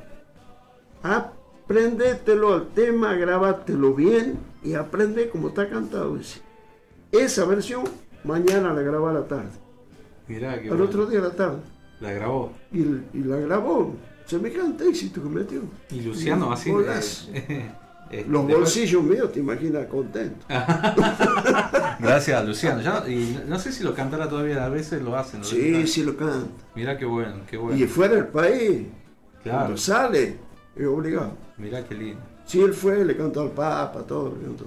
aprendételo 1.03 2.55
al 2.55 2.69
tema, 2.69 3.13
grabátelo 3.13 3.93
bien 3.93 4.39
y 4.63 4.73
aprende 4.73 5.29
como 5.29 5.49
está 5.49 5.69
cantado. 5.69 6.17
Dice. 6.17 6.41
Esa 7.11 7.45
versión 7.45 7.83
mañana 8.23 8.73
la 8.73 8.81
graba 8.81 9.11
a 9.11 9.13
la 9.13 9.27
tarde. 9.27 9.51
Mirá 10.27 10.59
que 10.59 10.71
Al 10.71 10.81
otro 10.81 11.05
día 11.05 11.19
a 11.19 11.23
la 11.23 11.35
tarde. 11.35 11.61
La 11.99 12.11
grabó. 12.11 12.51
Y, 12.71 12.81
y 12.81 13.23
la 13.23 13.37
grabó. 13.37 13.93
Semejante 14.37 14.87
éxito 14.89 15.21
que 15.21 15.29
metió. 15.29 15.61
Y 15.91 16.01
Luciano 16.01 16.51
así. 16.51 16.69
eh, 16.71 16.75
Los 18.27 18.45
después- 18.47 18.57
bolsillos 18.57 19.03
míos, 19.03 19.31
te 19.31 19.39
imaginas, 19.39 19.85
contento. 19.87 20.45
Gracias 21.99 22.45
Luciano. 22.45 22.81
Ya 22.81 22.99
no- 23.01 23.07
y 23.07 23.39
no 23.47 23.59
sé 23.59 23.71
si 23.71 23.83
lo 23.83 23.93
cantará 23.93 24.27
todavía, 24.27 24.65
a 24.65 24.69
veces 24.69 25.01
lo 25.01 25.15
hacen. 25.17 25.43
Sí, 25.43 25.85
sí 25.87 26.03
lo 26.03 26.15
canta. 26.15 26.47
Mirá 26.75 26.97
qué 26.97 27.05
bueno, 27.05 27.37
qué 27.49 27.57
bueno. 27.57 27.77
Y 27.77 27.85
fuera 27.87 28.15
del 28.15 28.27
país, 28.27 28.87
Claro. 29.43 29.59
Cuando 29.59 29.77
sale, 29.77 30.37
es 30.75 30.87
obligado. 30.87 31.33
Mirá 31.57 31.83
qué 31.83 31.95
lindo. 31.95 32.21
Si 32.45 32.61
él 32.61 32.73
fue, 32.73 33.03
le 33.03 33.15
cantó 33.17 33.41
al 33.41 33.51
Papa, 33.51 34.01
todo. 34.03 34.35
le 34.39 34.45
cantó. 34.45 34.65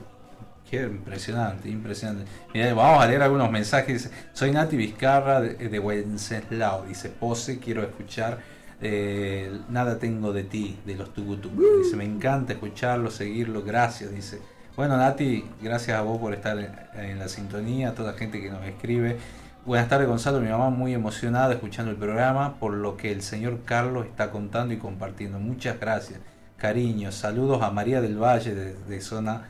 Qué 0.71 0.83
impresionante, 0.83 1.69
impresionante. 1.71 2.25
Mirá, 2.53 2.75
vamos 2.75 3.03
a 3.03 3.07
leer 3.07 3.23
algunos 3.23 3.51
mensajes. 3.51 4.11
Soy 4.35 4.51
Nati 4.51 4.77
Vizcarra 4.77 5.41
de, 5.41 5.55
de 5.55 5.79
Wenceslao. 5.79 6.85
Dice, 6.87 7.09
Pose, 7.09 7.59
quiero 7.59 7.83
escuchar 7.83 8.39
eh, 8.81 9.61
Nada 9.69 9.98
tengo 9.98 10.32
de 10.32 10.44
ti, 10.44 10.78
de 10.85 10.97
los 10.97 11.12
Tucutucu. 11.12 11.62
Dice, 11.82 11.97
me 11.97 12.05
encanta 12.05 12.53
escucharlo, 12.53 13.11
seguirlo, 13.11 13.62
gracias. 13.62 14.11
Dice, 14.11 14.40
bueno 14.77 14.97
Nati, 14.97 15.44
gracias 15.62 15.98
a 15.98 16.03
vos 16.03 16.19
por 16.19 16.35
estar 16.35 16.59
en, 16.59 16.70
en 16.94 17.19
la 17.19 17.28
sintonía, 17.28 17.90
a 17.90 17.94
toda 17.94 18.12
la 18.12 18.19
gente 18.19 18.40
que 18.40 18.51
nos 18.51 18.65
escribe. 18.65 19.16
Buenas 19.65 19.89
tardes 19.89 20.07
Gonzalo, 20.07 20.40
mi 20.40 20.48
mamá 20.48 20.70
muy 20.70 20.94
emocionada 20.94 21.55
escuchando 21.55 21.90
el 21.90 21.97
programa 21.97 22.55
por 22.61 22.73
lo 22.73 22.97
que 22.97 23.11
el 23.11 23.20
señor 23.20 23.65
Carlos 23.65 24.07
está 24.07 24.31
contando 24.31 24.73
y 24.73 24.77
compartiendo. 24.77 25.40
Muchas 25.40 25.81
gracias. 25.81 26.20
Cariños, 26.57 27.16
saludos 27.16 27.62
a 27.62 27.70
María 27.70 28.01
del 28.01 28.16
Valle 28.16 28.55
de, 28.55 28.74
de 28.74 29.01
zona 29.01 29.48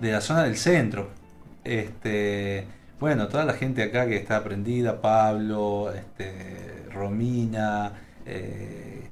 de 0.00 0.12
la 0.12 0.20
zona 0.20 0.44
del 0.44 0.56
centro. 0.56 1.10
Este, 1.64 2.66
bueno, 2.98 3.28
toda 3.28 3.44
la 3.44 3.54
gente 3.54 3.82
acá 3.82 4.06
que 4.06 4.16
está 4.16 4.36
aprendida, 4.36 5.00
Pablo, 5.00 5.92
este, 5.92 6.86
Romina, 6.92 7.92
eh, 8.26 9.08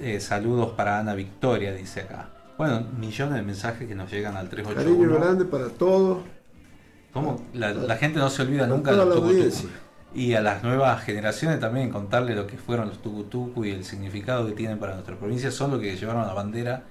eh, 0.00 0.20
saludos 0.20 0.72
para 0.72 0.98
Ana 0.98 1.14
Victoria, 1.14 1.72
dice 1.72 2.02
acá. 2.02 2.30
Bueno, 2.58 2.86
millones 2.98 3.34
de 3.34 3.42
mensajes 3.42 3.86
que 3.86 3.94
nos 3.94 4.10
llegan 4.10 4.36
al 4.36 4.48
Cariño 4.48 4.70
381. 4.70 5.14
grande 5.18 5.44
para 5.44 5.68
todos. 5.68 6.18
¿Cómo? 7.12 7.42
La, 7.54 7.72
la 7.72 7.96
gente 7.96 8.18
no 8.18 8.30
se 8.30 8.42
olvida 8.42 8.66
nunca 8.66 8.92
de 8.92 8.98
los 8.98 9.14
tucutucu. 9.14 9.68
Y 10.14 10.34
a 10.34 10.40
las 10.40 10.62
nuevas 10.62 11.02
generaciones 11.02 11.60
también 11.60 11.90
contarle 11.90 12.34
lo 12.34 12.46
que 12.46 12.56
fueron 12.56 12.88
los 12.88 13.02
tucutucu 13.02 13.64
y 13.64 13.70
el 13.70 13.84
significado 13.84 14.46
que 14.46 14.52
tienen 14.52 14.78
para 14.78 14.94
nuestra 14.94 15.16
provincia. 15.16 15.50
Son 15.50 15.70
los 15.70 15.80
que 15.80 15.96
llevaron 15.96 16.26
la 16.26 16.32
bandera 16.32 16.84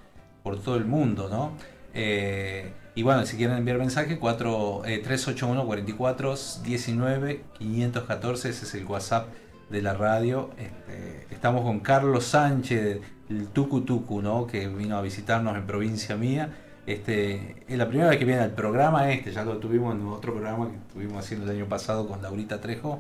por 0.44 0.60
todo 0.60 0.76
el 0.76 0.86
mundo, 0.86 1.28
¿no? 1.30 1.54
Eh, 1.94 2.72
y 2.94 3.04
bueno, 3.04 3.26
si 3.26 3.36
quieren 3.38 3.58
enviar 3.58 3.78
mensaje, 3.78 4.20
4, 4.20 4.84
eh, 4.86 5.00
381 5.00 5.66
44 5.66 6.36
19 6.64 7.44
514, 7.58 8.50
ese 8.50 8.66
es 8.66 8.76
el 8.76 8.86
WhatsApp 8.86 9.28
de 9.70 9.82
la 9.82 9.94
radio. 9.94 10.50
Este, 10.58 11.28
estamos 11.34 11.62
con 11.64 11.80
Carlos 11.80 12.26
Sánchez, 12.26 13.00
el 13.30 13.48
Tucu 13.48 13.82
Tucu, 13.82 14.22
¿no? 14.22 14.46
que 14.48 14.68
vino 14.68 14.98
a 14.98 15.02
visitarnos 15.02 15.56
en 15.58 15.66
provincia 15.66 16.16
mía. 16.16 16.50
Este, 16.86 17.64
es 17.68 17.78
la 17.78 17.88
primera 17.88 18.10
vez 18.10 18.20
que 18.20 18.26
viene 18.26 18.42
al 18.42 18.52
programa 18.52 19.12
este, 19.12 19.32
ya 19.32 19.44
lo 19.44 19.58
tuvimos 19.58 19.96
en 19.96 20.06
otro 20.08 20.34
programa 20.34 20.70
que 20.70 20.76
estuvimos 20.78 21.18
haciendo 21.18 21.50
el 21.52 21.58
año 21.58 21.68
pasado 21.68 22.08
con 22.08 22.22
Laurita 22.22 22.62
Trejo, 22.62 23.00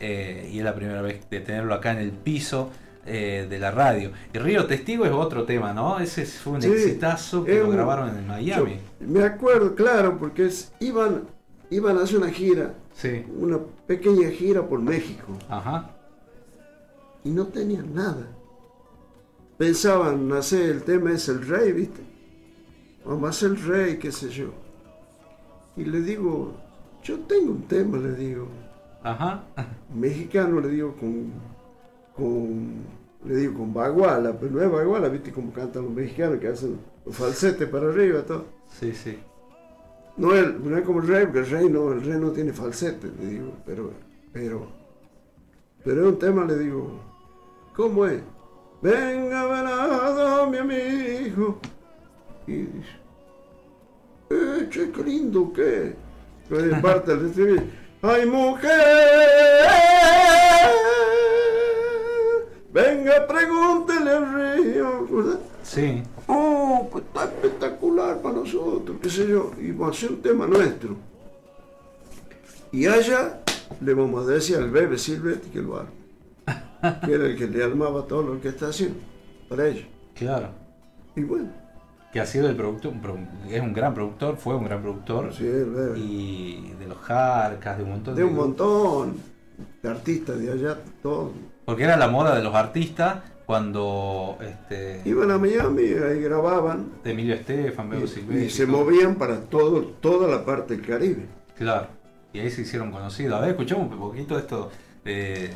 eh, 0.00 0.50
y 0.52 0.58
es 0.58 0.64
la 0.64 0.74
primera 0.74 1.02
vez 1.02 1.28
de 1.28 1.40
tenerlo 1.40 1.74
acá 1.74 1.92
en 1.92 1.98
el 1.98 2.12
piso 2.12 2.70
eh, 3.04 3.46
de 3.48 3.58
la 3.58 3.70
radio. 3.70 4.10
Y 4.32 4.38
Río 4.38 4.66
Testigo 4.66 5.04
es 5.04 5.12
otro 5.12 5.44
tema, 5.44 5.74
¿no? 5.74 6.00
Ese 6.00 6.24
fue 6.24 6.54
un 6.54 6.62
Sí, 6.62 6.68
exitazo 6.68 7.44
que 7.44 7.58
lo 7.58 7.66
un- 7.68 7.76
grabaron 7.76 8.08
en 8.16 8.26
Miami. 8.26 8.78
Yo 9.00 9.06
me 9.06 9.22
acuerdo, 9.22 9.74
claro, 9.74 10.16
porque 10.18 10.46
es, 10.46 10.72
iban, 10.80 11.24
iban 11.70 11.98
a 11.98 12.02
hacer 12.04 12.16
una 12.16 12.30
gira, 12.30 12.72
Sí. 12.94 13.22
una 13.38 13.58
pequeña 13.86 14.30
gira 14.30 14.62
por 14.66 14.80
México. 14.80 15.26
Ajá. 15.50 15.90
Y 17.26 17.30
no 17.30 17.48
tenían 17.48 17.92
nada. 17.92 18.28
Pensaban 19.58 20.30
hacer 20.32 20.70
el 20.70 20.84
tema 20.84 21.10
es 21.10 21.28
el 21.28 21.44
rey, 21.44 21.72
¿viste? 21.72 22.00
Vamos 23.04 23.42
a 23.42 23.46
el 23.46 23.60
rey, 23.60 23.98
qué 23.98 24.12
sé 24.12 24.28
yo. 24.28 24.50
Y 25.76 25.84
le 25.86 26.02
digo, 26.02 26.54
yo 27.02 27.18
tengo 27.20 27.50
un 27.50 27.62
tema, 27.62 27.98
le 27.98 28.14
digo. 28.14 28.46
Ajá. 29.02 29.42
Mexicano, 29.92 30.60
le 30.60 30.68
digo, 30.68 30.94
con, 30.94 31.32
con 32.14 32.84
le 33.24 33.34
digo, 33.34 33.54
con 33.54 33.74
baguala, 33.74 34.38
pero 34.38 34.52
no 34.52 34.62
es 34.62 34.70
baguala, 34.70 35.08
¿viste? 35.08 35.32
Como 35.32 35.52
cantan 35.52 35.82
los 35.82 35.92
mexicanos 35.92 36.38
que 36.38 36.46
hacen 36.46 36.78
los 37.04 37.16
falsetes 37.16 37.68
para 37.68 37.88
arriba, 37.88 38.22
todo. 38.22 38.44
Sí, 38.70 38.92
sí. 38.92 39.18
No 40.16 40.32
es, 40.32 40.60
no 40.60 40.78
es 40.78 40.84
como 40.84 41.00
el 41.00 41.08
rey, 41.08 41.24
porque 41.24 41.40
el 41.40 41.50
rey 41.50 41.68
no, 41.68 41.90
el 41.90 42.02
rey 42.02 42.20
no 42.20 42.30
tiene 42.30 42.52
falsete, 42.52 43.10
le 43.18 43.30
digo, 43.30 43.52
pero, 43.66 43.90
pero, 44.32 44.68
pero 45.82 46.02
es 46.02 46.12
un 46.12 46.18
tema, 46.20 46.44
le 46.44 46.56
digo, 46.56 47.15
¿cómo 47.76 48.06
es? 48.06 48.22
Venga, 48.80 49.46
venado, 49.46 50.50
mi 50.50 50.58
amigo. 50.58 51.60
Y 52.46 52.52
dice, 52.52 52.96
eh, 54.30 54.68
che, 54.70 54.90
qué 54.90 55.02
lindo, 55.02 55.52
¿qué? 55.52 55.94
Pero 56.48 56.80
parte 56.80 57.14
del 57.14 57.26
estribillo, 57.26 57.62
¡ay, 58.02 58.26
mujer! 58.26 58.70
Venga, 62.72 63.26
pregúntele 63.26 64.10
al 64.10 64.34
río, 64.34 65.06
¿verdad? 65.10 65.40
Sí. 65.62 66.02
Oh, 66.28 66.88
pues 66.90 67.04
está 67.04 67.24
espectacular 67.24 68.20
para 68.20 68.36
nosotros, 68.36 68.98
qué 69.02 69.10
sé 69.10 69.28
yo. 69.28 69.52
Y 69.58 69.72
vamos 69.72 69.88
a 69.88 69.98
hacer 69.98 70.10
un 70.10 70.22
tema 70.22 70.46
nuestro. 70.46 70.96
Y 72.72 72.86
allá 72.86 73.42
le 73.80 73.94
vamos 73.94 74.26
a 74.26 74.30
decir 74.30 74.56
al 74.56 74.70
bebé 74.70 74.98
Silvetti 74.98 75.48
que 75.48 75.60
lo 75.60 75.76
arme. 75.76 76.05
Que 77.04 77.12
era 77.14 77.26
el 77.26 77.36
que 77.36 77.46
le 77.46 77.64
armaba 77.64 78.02
todo 78.06 78.22
lo 78.22 78.40
que 78.40 78.48
está 78.48 78.68
haciendo 78.68 78.98
para 79.48 79.68
ellos. 79.68 79.86
Claro. 80.14 80.48
Y 81.14 81.22
bueno. 81.22 81.48
Que 82.12 82.20
ha 82.20 82.26
sido 82.26 82.48
el 82.48 82.56
productor, 82.56 82.94
es 83.50 83.60
un 83.60 83.72
gran 83.74 83.92
productor, 83.92 84.36
fue 84.36 84.54
un 84.56 84.64
gran 84.64 84.80
productor. 84.80 85.34
Sí, 85.34 85.46
el 85.46 85.66
bebé. 85.66 85.98
Y 85.98 86.72
de 86.78 86.86
los 86.86 86.98
Jarcas, 86.98 87.76
de 87.76 87.84
un 87.84 87.90
montón 87.90 88.14
De 88.14 88.24
un 88.24 88.34
montón 88.34 89.16
de 89.82 89.88
artistas 89.88 90.38
de 90.38 90.52
allá, 90.52 90.78
todos. 91.02 91.32
Porque 91.64 91.84
era 91.84 91.96
la 91.96 92.08
moda 92.08 92.34
de 92.34 92.42
los 92.42 92.54
artistas 92.54 93.18
cuando 93.44 94.38
este, 94.40 95.02
Iban 95.04 95.30
a 95.30 95.38
Miami 95.38 95.82
y 95.82 95.94
ahí 95.94 96.20
grababan 96.20 96.86
de 97.04 97.10
Emilio 97.12 97.34
Estefan, 97.34 97.90
Bebo 97.90 98.06
Silvestre. 98.06 98.44
y 98.46 98.50
se 98.50 98.66
todo. 98.66 98.78
movían 98.78 99.14
para 99.16 99.40
todo, 99.42 99.82
toda 100.00 100.26
la 100.28 100.44
parte 100.44 100.76
del 100.76 100.86
Caribe. 100.86 101.26
Claro. 101.56 101.86
Y 102.32 102.40
ahí 102.40 102.50
se 102.50 102.62
hicieron 102.62 102.90
conocidos. 102.90 103.34
A 103.38 103.40
ver, 103.40 103.50
escuchamos 103.50 103.90
un 103.90 103.98
poquito 103.98 104.38
esto 104.38 104.70
de 105.04 105.50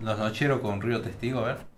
Los 0.00 0.18
Nocheros 0.18 0.60
con 0.60 0.80
Río 0.80 1.02
Testigo, 1.02 1.40
a 1.40 1.44
ver. 1.44 1.69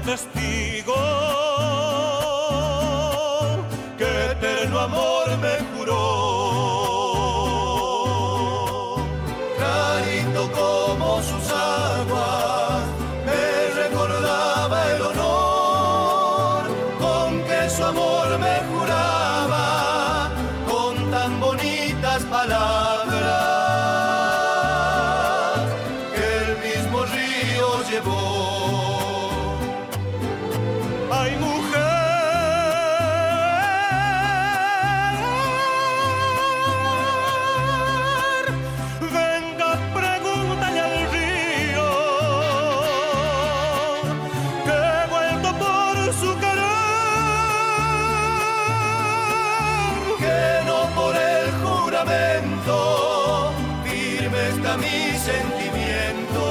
Testigo. 0.00 1.35
sentimiento 55.26 56.46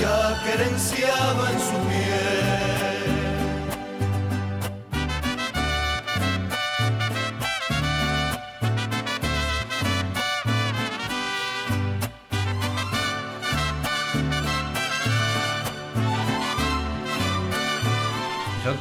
ya 0.00 0.42
querenciado 0.44 1.46
en 1.52 1.60
su 1.60 1.84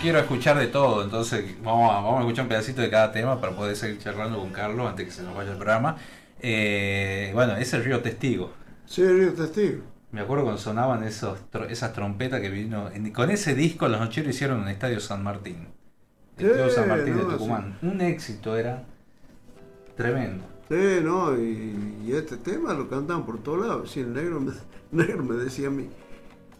quiero 0.03 0.19
escuchar 0.19 0.57
de 0.59 0.67
todo, 0.67 1.01
entonces 1.01 1.45
vamos 1.63 1.88
vamos 1.88 2.17
a 2.17 2.19
escuchar 2.19 2.43
un 2.43 2.49
pedacito 2.49 2.81
de 2.81 2.89
cada 2.89 3.13
tema 3.13 3.39
para 3.39 3.55
poder 3.55 3.73
seguir 3.77 3.99
charlando 3.99 4.38
con 4.38 4.49
Carlos 4.49 4.85
antes 4.85 5.05
que 5.05 5.11
se 5.13 5.23
nos 5.23 5.34
vaya 5.34 5.51
el 5.51 5.55
programa. 5.55 5.95
Eh, 6.44 7.32
bueno, 7.34 7.57
es 7.57 7.74
el 7.74 7.84
Río 7.84 8.02
Testigo. 8.03 8.53
Sí, 8.86 9.02
el 9.02 9.18
Río 9.18 9.34
Testigo. 9.34 9.82
Me 10.11 10.22
acuerdo 10.22 10.44
cuando 10.45 10.61
sonaban 10.61 11.03
esos, 11.03 11.40
esas 11.70 11.91
trompetas 11.94 12.40
que 12.41 12.49
vino. 12.49 12.90
con 13.14 13.30
ese 13.32 13.53
disco 13.56 13.88
los 13.90 13.99
nocheros 13.99 14.34
hicieron 14.36 14.61
un 14.61 14.68
estadio 14.70 14.99
San 15.02 15.22
Martín. 15.24 15.74
El 16.38 16.45
Sí, 16.45 16.48
Estadio 16.48 16.70
San 16.70 16.88
Martín 16.90 17.15
no, 17.15 17.18
de 17.18 17.26
Tucumán. 17.26 17.78
Un 17.82 17.99
éxito 18.02 18.56
era 18.57 18.86
tremendo. 19.95 20.45
Sí, 20.70 20.99
no, 21.03 21.38
y, 21.38 21.99
y 22.06 22.14
este 22.14 22.38
tema 22.38 22.74
lo 22.74 22.90
cantan 22.90 23.26
por 23.26 23.44
todos 23.44 23.68
lados. 23.68 23.91
Sí, 23.91 23.99
el 23.99 24.14
negro 24.14 24.40
me, 24.41 24.52
el 24.52 24.57
negro 24.91 25.24
me 25.24 25.36
decía 25.36 25.68
a 25.68 25.72
mí, 25.72 25.90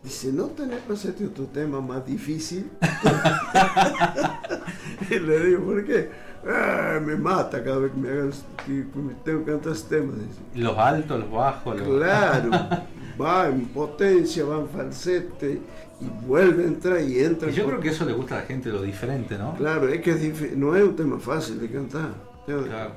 dice, 0.04 0.34
¿no 0.34 0.48
tenés 0.52 0.90
hacerte 0.90 1.26
otro 1.28 1.48
tema 1.48 1.82
más 1.82 2.06
difícil? 2.06 2.72
y 5.10 5.20
le 5.20 5.46
digo, 5.46 5.64
¿por 5.66 5.86
qué? 5.86 6.10
"Ah, 6.48 7.00
me 7.04 7.16
mata 7.16 7.64
cada 7.64 7.78
vez 7.80 7.92
que 7.92 7.98
me 7.98 8.10
hagan 8.10 8.32
que 8.66 8.84
tengo 9.24 9.46
que 9.46 9.52
cantar 9.52 9.74
este 9.74 9.98
tema. 10.00 10.14
Los 10.56 10.78
altos, 10.78 11.20
los 11.20 11.32
bajos. 11.32 11.80
los- 11.80 11.88
Claro, 11.88 12.50
va 13.22 13.48
en 13.48 13.66
potencia, 13.68 14.44
va 14.46 14.58
en 14.60 14.68
falsete 14.68 15.62
y 16.02 16.26
vuelve 16.28 16.64
a 16.64 16.68
entrar 16.68 17.02
y 17.02 17.20
entra. 17.24 17.50
Y 17.50 17.54
yo 17.54 17.64
por- 17.64 17.74
creo 17.74 17.82
que 17.84 17.90
eso 17.90 18.06
le 18.06 18.14
gusta 18.14 18.36
a 18.36 18.40
la 18.42 18.46
gente, 18.46 18.70
lo 18.70 18.82
diferente, 18.82 19.38
¿no? 19.38 19.54
Claro, 19.56 19.88
es 19.88 20.02
que 20.02 20.12
es 20.12 20.22
difí- 20.22 20.56
no 20.56 20.76
es 20.76 20.84
un 20.84 20.96
tema 20.96 21.20
fácil 21.20 21.60
de 21.60 21.70
cantar. 21.70 22.10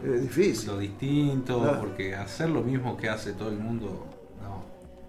Es 0.04 0.22
difícil. 0.22 0.68
Lo 0.70 0.78
distinto, 0.78 1.60
Claro. 1.60 1.78
porque 1.80 2.16
hacer 2.16 2.48
lo 2.50 2.62
mismo 2.62 2.96
que 2.96 3.08
hace 3.08 3.32
todo 3.32 3.50
el 3.50 3.58
mundo, 3.58 4.06
no. 4.42 4.64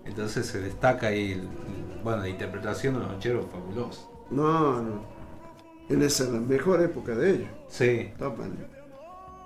Entonces 0.06 0.46
se 0.46 0.60
destaca 0.62 1.08
ahí, 1.08 1.32
el- 1.32 1.40
el- 1.40 2.04
bueno, 2.04 2.22
la 2.22 2.30
interpretación 2.30 2.94
de 2.94 3.00
los 3.00 3.10
nocheros 3.14 3.46
fabulosa. 3.52 4.02
No, 4.30 4.82
no. 4.82 5.17
En 5.90 6.02
esa 6.02 6.24
es 6.26 6.30
la 6.32 6.40
mejor 6.40 6.82
época 6.82 7.16
de 7.16 7.32
ellos. 7.32 7.50
Sí. 7.70 7.86
Estaban 7.86 8.54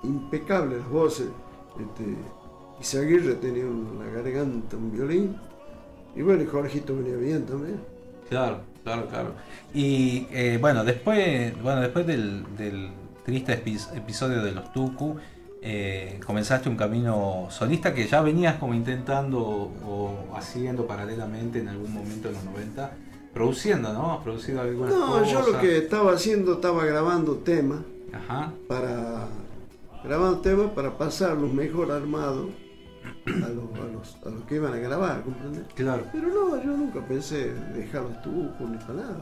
impecables 0.04 0.80
las 0.80 0.90
voces. 0.90 1.28
Este, 1.80 2.16
Izaguirre 2.80 3.36
tenía 3.36 3.66
una 3.66 4.06
garganta, 4.12 4.76
un 4.78 4.92
violín. 4.92 5.36
Y 6.16 6.22
bueno, 6.24 6.44
y 6.44 6.46
Jorgito 6.48 6.96
venía 6.96 7.16
bien 7.16 7.46
también. 7.46 7.80
Claro, 8.30 8.62
claro, 8.84 9.08
claro. 9.08 9.34
Y 9.74 10.28
eh, 10.32 10.58
bueno, 10.60 10.84
después, 10.84 11.54
bueno, 11.62 11.82
después 11.82 12.08
del, 12.08 12.44
del 12.58 12.90
triste 13.24 13.64
epi- 13.64 13.96
episodio 13.96 14.42
de 14.44 14.52
los 14.52 14.74
Tucu, 14.74 15.16
eh, 15.62 16.20
comenzaste 16.26 16.70
un 16.70 16.76
camino 16.76 17.48
solista 17.52 17.94
que 17.94 18.08
ya 18.08 18.22
venías 18.22 18.56
como 18.56 18.74
intentando 18.74 19.40
o 19.86 20.34
haciendo 20.36 20.88
paralelamente 20.88 21.60
en 21.60 21.68
algún 21.68 21.94
momento 21.94 22.30
en 22.30 22.34
los 22.34 22.44
90, 22.46 22.92
produciendo, 23.34 23.94
¿no? 23.94 24.14
Has 24.14 24.24
producido 24.24 24.62
algunas 24.62 24.94
No, 24.94 25.08
cosas. 25.08 25.32
yo 25.32 25.52
lo 25.52 25.60
que 25.60 25.78
estaba 25.78 26.14
haciendo, 26.14 26.54
estaba 26.54 26.86
grabando 26.86 27.36
temas 27.38 27.80
Ajá. 28.14 28.52
para 28.68 29.28
grabando 30.04 30.40
temas 30.40 30.72
para 30.72 30.98
pasarlos 30.98 31.54
mejor 31.54 31.92
armados 31.92 32.50
a 33.26 33.30
los, 33.50 33.80
a 33.80 33.92
los, 33.94 34.18
a 34.26 34.30
los 34.30 34.44
que 34.46 34.56
iban 34.56 34.74
a 34.74 34.78
grabar, 34.78 35.24
¿comprendes? 35.24 35.64
Claro. 35.76 36.04
Pero 36.12 36.28
no, 36.28 36.62
yo 36.64 36.72
nunca 36.76 37.00
pensé 37.06 37.54
dejar 37.76 38.04
los 38.04 38.22
tubos 38.22 38.52
ni 38.70 38.78
para 38.78 38.94
nada. 38.94 39.18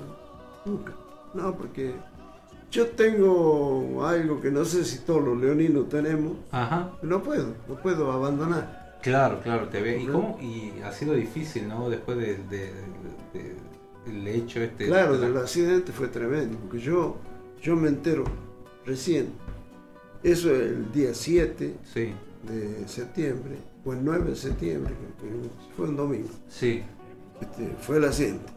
Nunca. 0.66 0.94
No, 1.34 1.54
porque 1.56 1.94
yo 2.72 2.88
tengo 2.88 4.06
algo 4.06 4.40
que 4.42 4.52
no 4.52 4.64
sé 4.66 4.84
si 4.86 5.00
todos 5.00 5.24
los 5.24 5.38
leoninos 5.38 5.90
tenemos. 5.90 6.34
Ajá. 6.52 6.90
No 7.02 7.22
puedo, 7.22 7.54
no 7.68 7.76
puedo 7.76 8.12
abandonar. 8.12 8.98
Claro, 9.02 9.40
claro, 9.42 9.68
te 9.70 9.82
ve. 9.82 10.02
¿Y 10.02 10.08
cómo? 10.08 10.38
Y 10.42 10.82
ha 10.84 10.92
sido 10.92 11.14
difícil, 11.14 11.68
¿no? 11.68 11.90
Después 11.90 12.18
de, 12.18 12.38
de- 12.50 12.74
de- 13.34 13.56
del 14.06 14.28
hecho 14.28 14.62
este. 14.62 14.88
Claro, 14.88 15.14
de 15.14 15.20
la- 15.20 15.28
del 15.28 15.38
accidente 15.38 15.92
fue 15.92 16.08
tremendo, 16.08 16.58
porque 16.60 16.80
yo, 16.80 17.18
yo 17.62 17.76
me 17.76 17.90
entero 17.90 18.24
recién. 18.86 19.28
Eso 20.24 20.54
es 20.54 20.62
el 20.72 20.92
día 20.92 21.14
7 21.14 21.76
Sí. 21.94 22.12
de 22.48 22.88
septiembre, 22.88 23.58
o 23.86 23.94
el 23.94 24.04
9 24.04 24.30
de 24.32 24.36
septiembre, 24.36 24.94
que 25.20 25.28
fue 25.76 25.88
un 25.90 25.96
domingo. 25.96 26.30
Sí. 26.48 26.82
Este, 27.40 27.68
fue 27.80 27.98
el 27.98 28.06
accidente. 28.06 28.52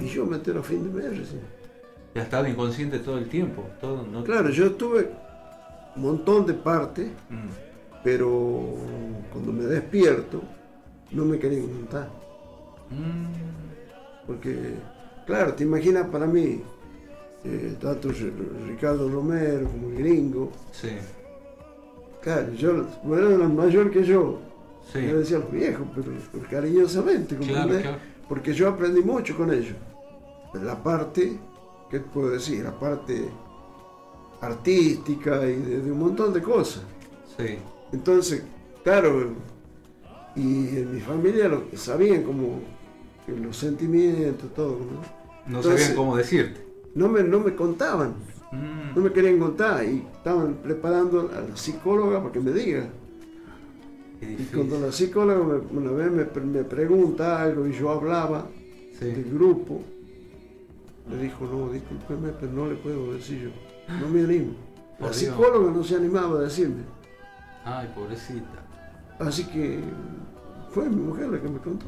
Y 0.00 0.06
yo 0.06 0.24
me 0.26 0.36
entero 0.36 0.60
a 0.60 0.62
fin 0.62 0.82
de 0.84 0.90
mes 1.02 1.18
recién. 1.18 1.40
Y 2.14 2.18
has 2.18 2.24
estado 2.24 2.46
inconsciente 2.48 2.98
todo 2.98 3.18
el 3.18 3.28
tiempo. 3.28 3.64
Todo, 3.80 4.06
no... 4.06 4.24
Claro, 4.24 4.48
yo 4.50 4.72
tuve 4.72 5.10
un 5.96 6.02
montón 6.02 6.46
de 6.46 6.54
partes, 6.54 7.08
Mm. 7.28 7.48
pero 8.02 8.74
cuando 9.32 9.52
me 9.52 9.64
despierto 9.64 10.42
no 11.12 11.24
me 11.26 11.38
querían 11.38 11.66
contar. 11.68 12.08
Mm. 12.90 13.75
Porque, 14.26 14.74
claro, 15.26 15.54
te 15.54 15.64
imaginas 15.64 16.08
para 16.08 16.26
mí, 16.26 16.62
eh, 17.44 17.76
tanto 17.80 18.08
Ricardo 18.66 19.08
Romero 19.08 19.68
como 19.68 19.88
el 19.90 19.98
gringo, 19.98 20.50
Sí. 20.72 20.88
claro, 22.22 22.52
yo, 22.54 22.84
bueno, 23.04 23.28
eran 23.30 23.54
mayor 23.54 23.90
que 23.90 24.04
yo. 24.04 24.38
Sí. 24.92 25.06
Yo 25.06 25.18
decía 25.18 25.38
los 25.38 25.50
viejos, 25.50 25.86
pero, 25.94 26.12
pero 26.32 26.44
cariñosamente, 26.48 27.36
Claro, 27.36 27.68
claro. 27.68 27.98
Porque 28.28 28.52
yo 28.52 28.68
aprendí 28.68 29.02
mucho 29.02 29.36
con 29.36 29.52
ellos. 29.52 29.76
La 30.54 30.82
parte, 30.82 31.38
¿qué 31.90 32.00
puedo 32.00 32.30
decir? 32.30 32.64
La 32.64 32.78
parte 32.78 33.28
artística 34.40 35.44
y 35.46 35.56
de, 35.56 35.80
de 35.82 35.92
un 35.92 35.98
montón 35.98 36.32
de 36.32 36.42
cosas. 36.42 36.82
Sí. 37.36 37.58
Entonces, 37.92 38.42
claro, 38.82 39.32
y 40.34 40.40
en 40.78 40.94
mi 40.94 41.00
familia 41.00 41.48
lo, 41.48 41.64
sabían 41.74 42.22
como 42.22 42.60
los 43.32 43.56
sentimientos, 43.56 44.52
todo. 44.54 44.78
¿no? 44.78 45.00
No 45.50 45.58
Entonces, 45.58 45.80
sabían 45.82 45.96
cómo 45.96 46.16
decirte. 46.16 46.64
No 46.94 47.08
me, 47.08 47.22
no 47.22 47.40
me 47.40 47.54
contaban, 47.54 48.14
Mm. 48.52 48.94
no 48.96 49.02
me 49.02 49.12
querían 49.12 49.38
contar 49.38 49.84
y 49.84 50.04
estaban 50.16 50.54
preparando 50.62 51.30
a 51.36 51.48
la 51.50 51.56
psicóloga 51.56 52.20
para 52.20 52.32
que 52.32 52.40
me 52.40 52.52
diga. 52.52 52.86
Y 54.20 54.44
cuando 54.54 54.80
la 54.80 54.90
psicóloga 54.92 55.44
me- 55.44 55.78
una 55.78 55.90
vez 55.92 56.10
me, 56.10 56.24
me 56.42 56.64
pregunta 56.64 57.42
algo 57.42 57.66
y 57.66 57.72
yo 57.72 57.90
hablaba 57.90 58.46
del 59.00 59.24
grupo, 59.30 59.82
le 61.10 61.22
dijo, 61.22 61.44
no, 61.46 61.70
discúlpeme, 61.70 62.30
pero 62.40 62.52
no 62.52 62.66
le 62.68 62.76
puedo 62.76 63.12
decir 63.12 63.42
yo, 63.88 63.94
no 64.00 64.08
me 64.08 64.22
animo. 64.22 64.52
La 65.00 65.12
psicóloga 65.12 65.70
no 65.70 65.84
se 65.84 65.96
animaba 65.96 66.38
a 66.38 66.42
decirme. 66.42 66.82
Ay, 67.64 67.90
pobrecita. 67.94 68.64
Así 69.18 69.44
que 69.44 69.80
fue 70.70 70.88
mi 70.88 70.96
mujer 70.96 71.28
la 71.28 71.38
que 71.40 71.48
me 71.48 71.58
contó. 71.58 71.84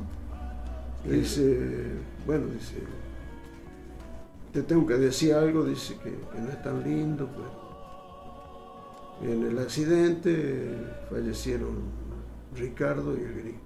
Dice, 1.05 1.93
bueno, 2.27 2.47
dice, 2.49 2.75
te 4.53 4.63
tengo 4.63 4.87
que 4.87 4.95
decir 4.95 5.33
algo, 5.35 5.65
dice 5.65 5.95
que, 6.03 6.11
que 6.11 6.41
no 6.41 6.49
es 6.51 6.63
tan 6.63 6.83
lindo, 6.83 7.29
pero 9.21 9.33
en 9.33 9.43
el 9.45 9.59
accidente 9.59 10.75
fallecieron 11.11 11.77
Ricardo 12.57 13.17
y 13.17 13.21
el 13.21 13.35
gringo. 13.35 13.59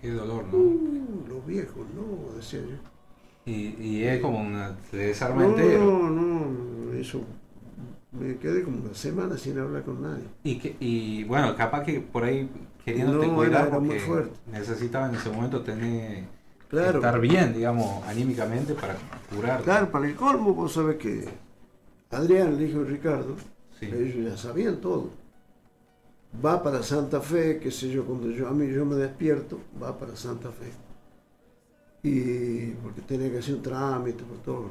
Qué 0.00 0.10
dolor, 0.10 0.44
¿no? 0.52 0.58
Uh, 0.58 1.24
los 1.28 1.46
viejos, 1.46 1.86
no, 1.94 2.34
decía 2.36 2.60
yo. 2.60 2.76
Y, 3.44 3.74
y 3.80 4.04
es 4.04 4.20
como 4.20 4.40
una. 4.40 4.76
Desarma 4.90 5.42
No, 5.44 5.48
entero. 5.50 5.84
no, 5.84 6.10
no, 6.10 6.92
eso 6.94 7.22
me 8.12 8.36
quedé 8.36 8.62
como 8.62 8.82
una 8.84 8.94
semana 8.94 9.36
sin 9.38 9.58
hablar 9.58 9.82
con 9.84 10.02
nadie. 10.02 10.24
Y, 10.44 10.58
que, 10.58 10.76
y 10.80 11.24
bueno, 11.24 11.56
capaz 11.56 11.84
que 11.84 12.00
por 12.00 12.24
ahí 12.24 12.48
queriéndote 12.84 13.26
No, 13.28 13.36
cuidar 13.36 13.52
era- 13.52 13.68
era 13.68 13.78
muy 13.78 13.88
porque 13.90 14.00
fuerte. 14.02 14.32
necesitaba 14.50 15.08
en 15.08 15.14
ese 15.14 15.30
momento 15.30 15.62
tener. 15.62 16.24
Claro. 16.72 17.00
Estar 17.00 17.20
bien, 17.20 17.52
digamos, 17.52 18.02
anímicamente 18.06 18.72
para 18.72 18.96
curar. 19.30 19.62
Claro, 19.62 19.90
para 19.90 20.06
el 20.06 20.14
colmo, 20.14 20.54
vos 20.54 20.72
sabés 20.72 20.96
que 20.96 21.28
Adrián, 22.10 22.54
el 22.54 22.62
hijo 22.62 22.78
de 22.78 22.92
Ricardo, 22.92 23.36
ellos 23.78 24.30
ya 24.30 24.38
sabían 24.38 24.80
todo. 24.80 25.10
Va 26.42 26.62
para 26.62 26.82
Santa 26.82 27.20
Fe, 27.20 27.58
qué 27.58 27.70
sé 27.70 27.90
yo, 27.90 28.06
cuando 28.06 28.30
yo 28.30 28.48
a 28.48 28.52
mí 28.52 28.72
yo 28.72 28.86
me 28.86 28.94
despierto, 28.96 29.60
va 29.82 29.98
para 29.98 30.16
Santa 30.16 30.48
Fe. 30.50 30.72
Y 32.04 32.70
porque 32.82 33.02
tenía 33.02 33.30
que 33.30 33.40
hacer 33.40 33.56
un 33.56 33.62
trámite 33.62 34.24
por 34.24 34.38
todo. 34.38 34.70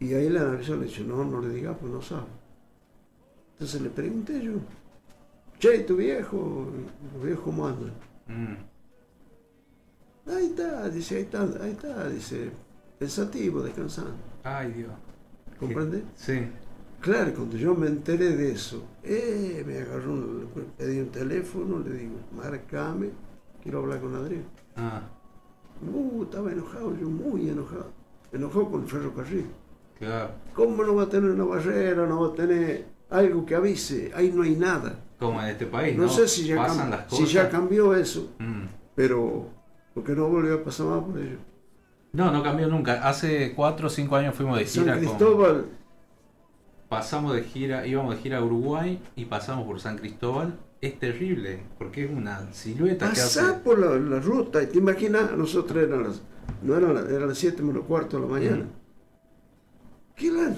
Y 0.00 0.14
ahí 0.14 0.30
la 0.30 0.40
analizó, 0.40 0.76
le 0.76 0.86
dice, 0.86 1.04
no, 1.04 1.26
no 1.26 1.42
le 1.42 1.50
digas, 1.50 1.76
pues 1.78 1.92
no 1.92 2.00
sabe. 2.00 2.28
Entonces 3.52 3.82
le 3.82 3.90
pregunté 3.90 4.42
yo, 4.42 4.52
che, 5.58 5.76
¿y 5.76 5.82
tu 5.84 5.96
viejo? 5.96 6.68
¿Tu 7.12 7.26
viejo 7.26 7.42
cómo 7.42 7.66
anda? 7.66 7.92
Mm. 8.28 8.71
Ahí 10.26 10.46
está, 10.46 10.88
dice, 10.88 11.16
ahí 11.16 11.22
está, 11.22 11.42
ahí 11.62 11.70
está, 11.72 12.08
dice, 12.08 12.50
pensativo, 12.98 13.60
descansando. 13.62 14.12
Ay, 14.44 14.72
Dios. 14.72 14.90
¿Comprende? 15.58 16.04
Sí. 16.14 16.40
Claro, 17.00 17.32
cuando 17.34 17.56
yo 17.56 17.74
me 17.74 17.88
enteré 17.88 18.36
de 18.36 18.52
eso, 18.52 18.84
eh, 19.02 19.64
me 19.66 19.78
agarró, 19.78 20.12
un, 20.12 20.48
pedí 20.78 21.00
un 21.00 21.08
teléfono, 21.10 21.80
le 21.80 21.92
digo, 21.94 22.14
marcame, 22.36 23.10
quiero 23.62 23.80
hablar 23.80 24.00
con 24.00 24.14
Adrián. 24.16 24.44
Ah, 24.76 25.02
Uh, 25.84 26.22
estaba 26.22 26.52
enojado, 26.52 26.96
yo 26.96 27.08
muy 27.10 27.48
enojado. 27.50 27.90
Enojado 28.32 28.70
con 28.70 28.82
el 28.84 28.88
ferrocarril. 28.88 29.46
claro. 29.98 30.30
¿Cómo 30.54 30.84
no 30.84 30.94
va 30.94 31.02
a 31.04 31.08
tener 31.08 31.28
una 31.30 31.42
barrera, 31.42 32.06
no 32.06 32.20
va 32.20 32.28
a 32.28 32.34
tener 32.34 32.86
algo 33.10 33.44
que 33.44 33.56
avise? 33.56 34.12
Ahí 34.14 34.30
no 34.32 34.42
hay 34.44 34.54
nada. 34.54 35.00
Como 35.18 35.42
en 35.42 35.48
este 35.48 35.66
país, 35.66 35.96
¿no? 35.96 36.04
No 36.04 36.08
sé 36.08 36.28
si 36.28 36.44
ya, 36.46 36.54
Pasan 36.56 36.90
las 36.90 37.04
si 37.10 37.16
cosas. 37.16 37.32
ya 37.32 37.50
cambió 37.50 37.96
eso, 37.96 38.30
Mm. 38.38 38.66
pero 38.94 39.48
porque 39.94 40.12
no 40.12 40.28
volvió 40.28 40.54
a 40.54 40.64
pasar 40.64 40.86
más 40.86 41.04
por 41.04 41.18
ello. 41.18 41.38
No, 42.12 42.30
no 42.30 42.42
cambió 42.42 42.68
nunca. 42.68 43.08
Hace 43.08 43.52
4 43.54 43.86
o 43.86 43.90
5 43.90 44.16
años 44.16 44.34
fuimos 44.34 44.58
de 44.58 44.66
San 44.66 44.84
gira 44.84 44.94
con... 44.96 45.04
Cristóbal, 45.04 45.66
Pasamos 46.88 47.34
de 47.34 47.42
gira, 47.42 47.86
íbamos 47.86 48.14
de 48.16 48.20
gira 48.20 48.38
a 48.38 48.44
Uruguay 48.44 49.00
y 49.16 49.24
pasamos 49.24 49.64
por 49.66 49.80
San 49.80 49.96
Cristóbal. 49.96 50.58
Es 50.82 50.98
terrible, 50.98 51.60
porque 51.78 52.04
es 52.04 52.10
una 52.10 52.52
silueta 52.52 53.06
que 53.12 53.20
hace... 53.20 53.40
pasá 53.40 53.62
por 53.62 53.78
la, 53.78 53.96
la 53.98 54.20
ruta 54.20 54.62
y 54.62 54.66
te 54.66 54.78
imaginas, 54.78 55.32
nosotros 55.36 55.82
eran 55.82 56.02
las, 56.02 56.20
no 56.62 56.76
eran 56.76 56.96
eran 57.10 57.28
las 57.28 57.38
7 57.38 57.62
menos 57.62 57.84
cuarto 57.86 58.18
de 58.18 58.22
la 58.26 58.28
mañana. 58.28 58.66
¿Qué, 60.16 60.30
la- 60.30 60.54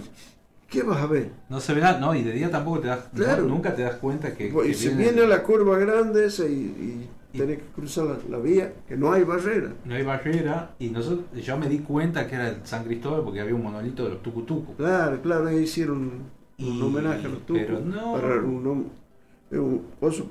qué 0.68 0.82
vas 0.82 0.96
a 1.02 1.06
ver? 1.06 1.30
No 1.48 1.60
se 1.60 1.72
ve 1.74 1.80
nada, 1.82 2.00
no, 2.00 2.14
y 2.16 2.22
de 2.24 2.32
día 2.32 2.50
tampoco 2.50 2.80
te 2.80 2.88
das, 2.88 3.12
no, 3.12 3.22
Claro. 3.24 3.42
nunca 3.44 3.74
te 3.76 3.82
das 3.82 3.96
cuenta 3.96 4.34
que, 4.34 4.48
Pues, 4.48 4.66
que 4.66 4.72
y 4.72 4.74
se 4.74 4.88
viene- 4.88 5.12
viene 5.12 5.26
la 5.28 5.42
curva 5.42 5.78
grande 5.78 6.24
esa 6.26 6.46
y, 6.46 6.52
y 6.52 7.08
tenés 7.38 7.58
que 7.58 7.64
cruzar 7.74 8.06
la, 8.06 8.16
la 8.30 8.38
vía, 8.38 8.72
que 8.88 8.96
no 8.96 9.12
hay 9.12 9.24
barrera. 9.24 9.72
no 9.84 9.94
hay 9.94 10.02
barrera 10.02 10.74
y 10.78 10.88
nosotros, 10.90 11.24
yo 11.42 11.56
me 11.58 11.68
di 11.68 11.78
cuenta 11.80 12.26
que 12.26 12.34
era 12.36 12.48
el 12.48 12.56
San 12.66 12.84
Cristóbal 12.84 13.22
porque 13.24 13.40
había 13.40 13.54
un 13.54 13.62
monolito 13.62 14.04
de 14.04 14.10
los 14.10 14.22
tucutucos. 14.22 14.76
Claro, 14.76 15.20
claro, 15.22 15.46
ahí 15.48 15.58
hicieron 15.58 15.96
un, 15.98 16.66
un 16.66 16.74
Y- 16.78 16.82
homenaje 16.82 17.26
a 17.26 17.28
los 17.30 17.44
tucos. 17.46 17.62
pero 17.66 17.80
no. 17.80 18.12
Para 18.14 18.36
un, 18.40 18.66
un 18.66 18.90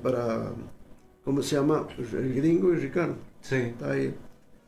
para, 0.02 0.50
¿cómo 1.24 1.42
se 1.42 1.56
llama? 1.56 1.86
El 1.98 2.34
gringo 2.34 2.72
y 2.72 2.76
Ricardo. 2.76 3.16
Sí. 3.40 3.56
Está 3.56 3.92
ahí 3.92 4.14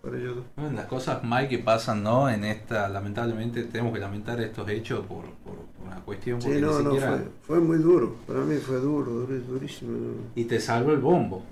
para 0.03 0.19
ellos. 0.19 0.39
Bueno, 0.57 0.73
las 0.73 0.87
cosas 0.87 1.23
mal 1.25 1.49
que 1.49 1.59
pasan, 1.59 2.03
¿no? 2.03 2.29
En 2.31 2.45
esta, 2.45 2.89
lamentablemente 2.89 3.65
tenemos 3.65 3.93
que 3.93 3.99
lamentar 4.01 4.41
estos 4.41 4.69
hechos 4.69 5.01
por, 5.07 5.25
por, 5.45 5.55
por 5.57 5.87
una 5.87 5.97
cuestión 6.05 6.41
Sí, 6.41 6.51
no, 6.61 6.81
no, 6.81 6.91
siquiera... 6.93 7.11
fue, 7.43 7.57
fue 7.59 7.61
muy 7.61 7.79
duro. 7.79 8.17
Para 8.27 8.41
mí 8.41 8.57
fue 8.57 8.77
duro, 8.77 9.27
durísimo. 9.27 9.93
Y 10.35 10.45
te 10.45 10.61
salvo 10.61 10.93
el 10.93 10.99
bombo. 10.99 11.43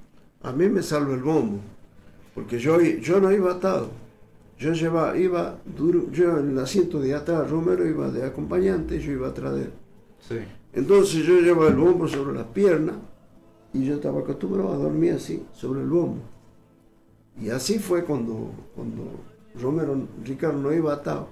A 0.44 0.52
mí 0.52 0.68
me 0.68 0.82
salva 0.82 1.14
el 1.14 1.22
bombo, 1.22 1.58
porque 2.34 2.58
yo, 2.58 2.80
yo 2.80 3.18
no 3.18 3.32
iba 3.32 3.52
atado. 3.52 3.88
Yo 4.58 4.72
llevaba, 4.72 5.16
iba 5.16 5.58
duro, 5.64 6.10
yo 6.12 6.38
en 6.38 6.50
el 6.50 6.58
asiento 6.58 7.00
de 7.00 7.14
atrás, 7.14 7.50
Romero 7.50 7.86
iba 7.88 8.10
de 8.10 8.24
acompañante, 8.24 9.00
yo 9.00 9.12
iba 9.12 9.28
atrás 9.28 9.54
de 9.54 9.62
él. 9.62 9.72
Sí. 10.20 10.36
Entonces 10.74 11.24
yo 11.24 11.40
llevaba 11.40 11.68
el 11.68 11.76
bombo 11.76 12.06
sobre 12.06 12.36
las 12.36 12.46
piernas 12.48 12.96
y 13.72 13.84
yo 13.86 13.94
estaba 13.94 14.20
acostumbrado 14.20 14.72
a 14.72 14.76
dormir 14.76 15.14
así, 15.14 15.44
sobre 15.52 15.80
el 15.80 15.88
bombo. 15.88 16.22
Y 17.40 17.48
así 17.48 17.78
fue 17.78 18.04
cuando, 18.04 18.52
cuando 18.74 19.02
Romero, 19.60 19.96
Ricardo 20.24 20.60
no 20.60 20.72
iba 20.72 20.92
atado. 20.92 21.28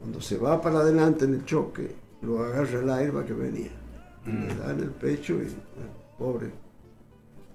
Cuando 0.00 0.20
se 0.20 0.36
va 0.36 0.60
para 0.60 0.80
adelante 0.80 1.26
en 1.26 1.34
el 1.34 1.44
choque, 1.44 1.94
lo 2.22 2.42
agarra 2.42 2.80
el 2.80 2.90
airbag 2.90 3.26
que 3.26 3.32
venía. 3.34 3.70
Y 4.26 4.32
le 4.32 4.54
da 4.56 4.72
en 4.72 4.80
el 4.80 4.90
pecho 4.90 5.34
y, 5.34 5.46
bueno, 5.46 5.92
pobre. 6.18 6.63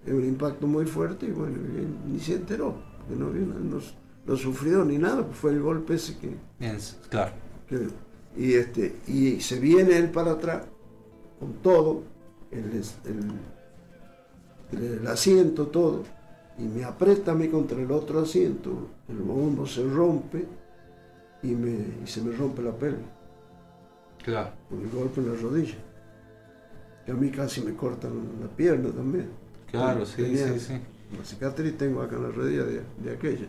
Es 0.06 0.14
un 0.14 0.24
impacto 0.26 0.66
muy 0.68 0.86
fuerte 0.86 1.26
y 1.28 1.32
bueno, 1.32 1.58
ni 2.08 2.20
se 2.20 2.36
enteró. 2.36 2.76
que 3.10 3.16
no, 3.16 3.30
no, 3.32 3.80
no 4.26 4.36
sufrió 4.38 4.86
ni 4.86 4.98
nada, 4.98 5.26
pues 5.26 5.38
fue 5.38 5.52
el 5.52 5.62
golpe 5.62 5.96
ese 5.96 6.18
que, 6.20 6.36
Bien, 6.60 6.78
claro. 7.10 7.32
que- 7.68 7.88
y 8.38 8.54
este 8.54 8.96
y 9.08 9.40
se 9.42 9.60
viene 9.60 9.98
él 9.98 10.12
para 10.12 10.32
atrás 10.34 10.64
con 11.40 11.54
todo 11.64 12.04
el, 12.52 12.72
es- 12.74 12.98
el, 13.06 14.80
el 15.00 15.08
asiento 15.08 15.68
todo 15.68 16.04
y 16.60 16.64
me 16.64 16.84
aprieta 16.84 17.32
a 17.32 17.36
mí 17.36 17.48
contra 17.48 17.82
el 17.82 17.92
otro 17.92 18.20
asiento 18.20 18.88
el 19.08 19.18
bombo 19.18 19.66
se 19.66 19.84
rompe 19.84 20.46
y, 21.42 21.48
me, 21.56 21.72
y 22.04 22.06
se 22.06 22.22
me 22.22 22.36
rompe 22.36 22.62
la 22.62 22.72
pelvis 22.72 23.06
Claro. 24.24 24.52
con 24.70 24.82
el 24.82 24.90
golpe 24.92 25.22
en 25.22 25.34
la 25.34 25.42
rodilla 25.42 25.76
que 27.06 27.12
a 27.12 27.16
mí 27.16 27.32
casi 27.32 27.62
me 27.62 27.74
cortan 27.74 28.12
la 28.42 28.48
pierna 28.48 28.90
también 28.92 29.30
Claro, 29.72 30.06
sí, 30.06 30.24
Tenía 30.24 30.36
sí, 30.36 30.60
sí. 30.60 30.74
la 31.12 31.24
cicatriz 31.26 31.78
tengo 31.78 32.02
acá 32.02 32.16
en 32.18 32.24
la 32.24 32.30
rodilla 32.32 32.64
de, 32.66 32.84
de 32.98 33.12
aquella 33.12 33.48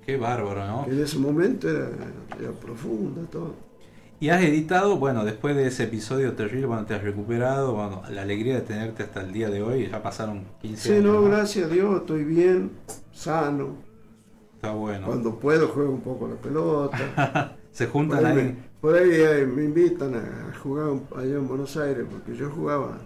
Qué 0.00 0.16
bárbaro, 0.16 0.66
¿no? 0.66 0.80
que 0.82 0.90
en 0.90 1.00
ese 1.02 1.18
momento 1.18 1.68
era, 1.68 1.88
era 2.38 2.52
profunda 2.58 3.22
todo 3.30 3.54
Y 4.20 4.30
has 4.30 4.42
editado, 4.42 4.96
bueno, 4.98 5.24
después 5.24 5.54
de 5.56 5.66
ese 5.66 5.84
episodio 5.84 6.34
terrible, 6.34 6.66
bueno, 6.66 6.86
te 6.86 6.94
has 6.94 7.02
recuperado, 7.02 7.74
bueno, 7.74 8.02
la 8.10 8.22
alegría 8.22 8.54
de 8.56 8.62
tenerte 8.62 9.02
hasta 9.04 9.20
el 9.22 9.32
día 9.32 9.48
de 9.50 9.62
hoy, 9.62 9.88
ya 9.88 10.02
pasaron 10.02 10.44
15 10.60 10.90
Sí, 10.90 10.92
años. 10.92 11.04
no, 11.04 11.20
¿no? 11.20 11.22
gracias 11.22 11.66
a 11.70 11.74
Dios, 11.74 12.00
estoy 12.00 12.24
bien, 12.24 12.70
sano. 13.12 13.76
Está 14.56 14.72
bueno. 14.72 15.06
Cuando 15.06 15.38
puedo 15.38 15.68
juego 15.68 15.92
un 15.92 16.02
poco 16.02 16.28
la 16.28 16.36
pelota. 16.40 16.98
Se 17.70 17.86
juntan 17.86 18.18
por 18.18 18.26
ahí. 18.26 18.32
ahí. 18.32 18.34
Me, 18.34 18.56
por 18.80 18.94
ahí 18.96 19.10
eh, 19.12 19.46
me 19.46 19.64
invitan 19.64 20.14
a 20.14 20.54
jugar 20.62 21.00
allá 21.16 21.36
en 21.36 21.48
Buenos 21.48 21.76
Aires, 21.76 22.06
porque 22.10 22.34
yo 22.36 22.50
jugaba, 22.50 22.98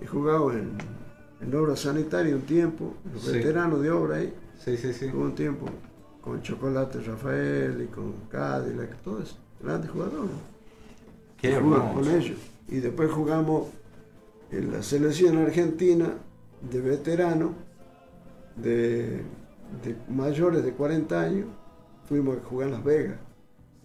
he 0.00 0.06
jugado 0.06 0.52
en, 0.52 0.78
en 1.46 1.54
obra 1.54 1.76
sanitaria 1.76 2.34
un 2.34 2.42
tiempo, 2.42 2.94
los 3.12 3.22
Sí. 3.22 3.32
veteranos 3.32 3.82
de 3.82 3.90
obra 3.90 4.16
ahí. 4.16 4.32
Sí, 4.64 4.76
sí, 4.76 4.92
sí. 4.92 5.10
Hubo 5.12 5.24
un 5.24 5.34
tiempo 5.34 5.66
con 6.20 6.40
Chocolate 6.42 7.00
Rafael 7.00 7.82
y 7.82 7.86
con 7.94 8.12
Cadillac, 8.30 8.96
todo 9.02 9.20
eso, 9.22 9.36
grandes 9.62 9.90
jugadores. 9.90 10.30
Qué 11.38 11.60
con 11.60 12.08
ellos. 12.10 12.38
Y 12.68 12.76
después 12.76 13.10
jugamos 13.10 13.68
en 14.50 14.72
la 14.72 14.82
selección 14.82 15.36
argentina 15.38 16.08
de 16.70 16.80
veteranos, 16.80 17.50
de, 18.56 19.20
de 19.82 19.96
mayores 20.08 20.64
de 20.64 20.72
40 20.72 21.20
años, 21.20 21.46
fuimos 22.08 22.38
a 22.38 22.40
jugar 22.44 22.68
en 22.68 22.74
Las 22.74 22.84
Vegas, 22.84 23.18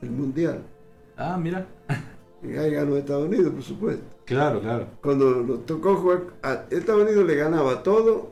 el 0.01 0.11
Mundial. 0.11 0.61
Ah, 1.17 1.37
mira. 1.37 1.65
Y 2.41 2.55
ahí 2.55 2.71
ganó 2.71 2.95
Estados 2.95 3.27
Unidos, 3.27 3.51
por 3.53 3.63
supuesto. 3.63 4.03
Claro, 4.29 4.61
claro. 4.61 4.85
Cuando 5.01 5.43
nos 5.43 5.65
tocó 5.65 5.95
jugar, 5.97 6.21
a 6.43 6.65
Estados 6.69 7.01
Unidos 7.03 7.25
le 7.25 7.35
ganaba 7.35 7.83
todo 7.83 8.31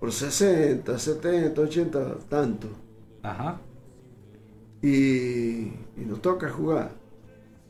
por 0.00 0.12
60, 0.12 0.98
70, 0.98 1.60
80, 1.60 2.18
tanto. 2.28 2.68
Ajá. 3.22 3.60
y, 4.82 5.66
y 5.96 6.04
nos 6.06 6.20
toca 6.22 6.48
jugar. 6.50 6.90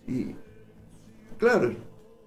Y 0.06 0.36
claro, 1.38 1.72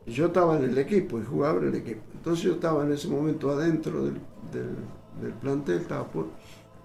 yo 0.05 0.27
estaba 0.27 0.57
en 0.57 0.65
el 0.65 0.77
equipo 0.77 1.19
y 1.19 1.23
jugaba 1.25 1.59
en 1.61 1.67
el 1.69 1.75
equipo. 1.75 2.01
Entonces 2.13 2.43
yo 2.45 2.53
estaba 2.53 2.83
en 2.85 2.93
ese 2.93 3.07
momento 3.07 3.51
adentro 3.51 4.05
del, 4.05 4.15
del, 4.51 4.75
del 5.21 5.33
plantel, 5.35 5.79
estaba 5.81 6.09
por, 6.11 6.27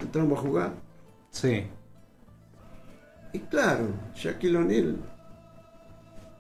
entramos 0.00 0.38
a 0.38 0.42
jugar. 0.42 0.72
Sí. 1.30 1.66
Y 3.32 3.40
claro, 3.40 3.88
Shaquille 4.14 4.56
O'Neal, 4.56 4.96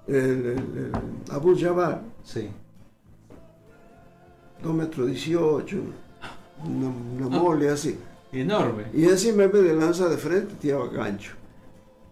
el, 0.06 0.14
el, 0.14 0.48
el 0.78 0.92
Abu 1.30 1.56
Jabbar, 1.58 2.13
Sí. 2.24 2.48
2 4.62 4.74
metros 4.74 5.06
18, 5.08 5.76
una, 6.66 6.88
una 7.26 7.28
mole 7.38 7.68
así. 7.68 7.96
Enorme. 8.32 8.84
Y 8.94 9.04
encima 9.04 9.44
en 9.44 9.52
vez 9.52 9.62
de 9.64 9.74
lanzar 9.74 10.08
de 10.08 10.16
frente, 10.16 10.54
tiraba 10.60 10.88
gancho. 10.88 11.32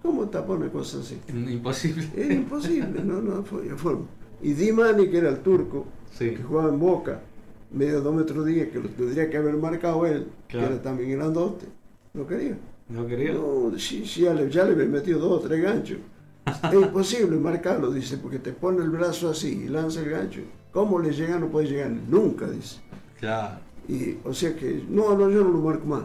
¿Cómo 0.03 0.29
tapones 0.29 0.71
cosas 0.71 1.01
así? 1.07 1.19
Imposible. 1.33 2.09
Era 2.17 2.35
imposible, 2.35 3.03
no, 3.05 3.21
no 3.23 3.45
había 3.59 3.77
forma. 3.77 4.05
Y 4.43 4.53
Dimani, 4.53 5.09
que 5.09 5.19
era 5.19 5.31
el 5.31 5.39
turco, 5.39 5.87
que 6.19 6.37
jugaba 6.37 6.69
en 6.71 6.79
Boca, 6.79 7.21
medio 7.71 8.01
dos 8.01 8.15
metros 8.15 8.45
diez, 8.45 8.71
que 8.71 8.81
lo 8.81 8.89
tendría 8.89 9.31
que 9.31 9.37
haber 9.37 9.55
marcado 9.57 10.05
él, 10.07 10.27
Claro. 10.49 10.67
que 10.69 10.75
era 10.75 10.83
también 10.83 11.13
grandote, 11.13 11.67
no 12.15 12.27
quería. 12.27 12.59
¿No 12.89 13.07
quería? 13.07 13.33
No, 13.33 13.73
sí, 13.79 14.05
sí, 14.05 14.23
ya 14.23 14.35
le, 14.35 14.51
ya 14.51 14.65
le 14.65 14.73
había 14.73 14.87
metido 14.87 15.21
dos 15.21 15.45
o 15.45 15.49
tres 15.49 15.63
ganchos. 15.63 15.99
Es 16.47 16.75
imposible 16.75 17.37
marcarlo, 17.37 17.91
dice, 17.93 18.19
porque 18.19 18.39
te 18.39 18.53
pone 18.53 18.83
el 18.83 18.91
brazo 18.91 19.31
así 19.31 19.65
y 19.65 19.69
lanza 19.69 20.01
el 20.01 20.11
gancho. 20.11 20.41
¿Cómo 20.73 20.99
le 20.99 21.13
llega? 21.13 21.39
No 21.39 21.49
puede 21.49 21.69
llegar 21.69 21.91
nunca, 21.91 22.47
dice. 22.49 22.81
Claro. 23.21 23.59
Y, 23.89 24.17
o 24.25 24.33
sea 24.33 24.55
que, 24.57 24.85
no, 24.89 25.17
no, 25.17 25.29
yo 25.31 25.43
no 25.45 25.51
lo 25.51 25.59
marco 25.59 25.87
más. 25.87 26.03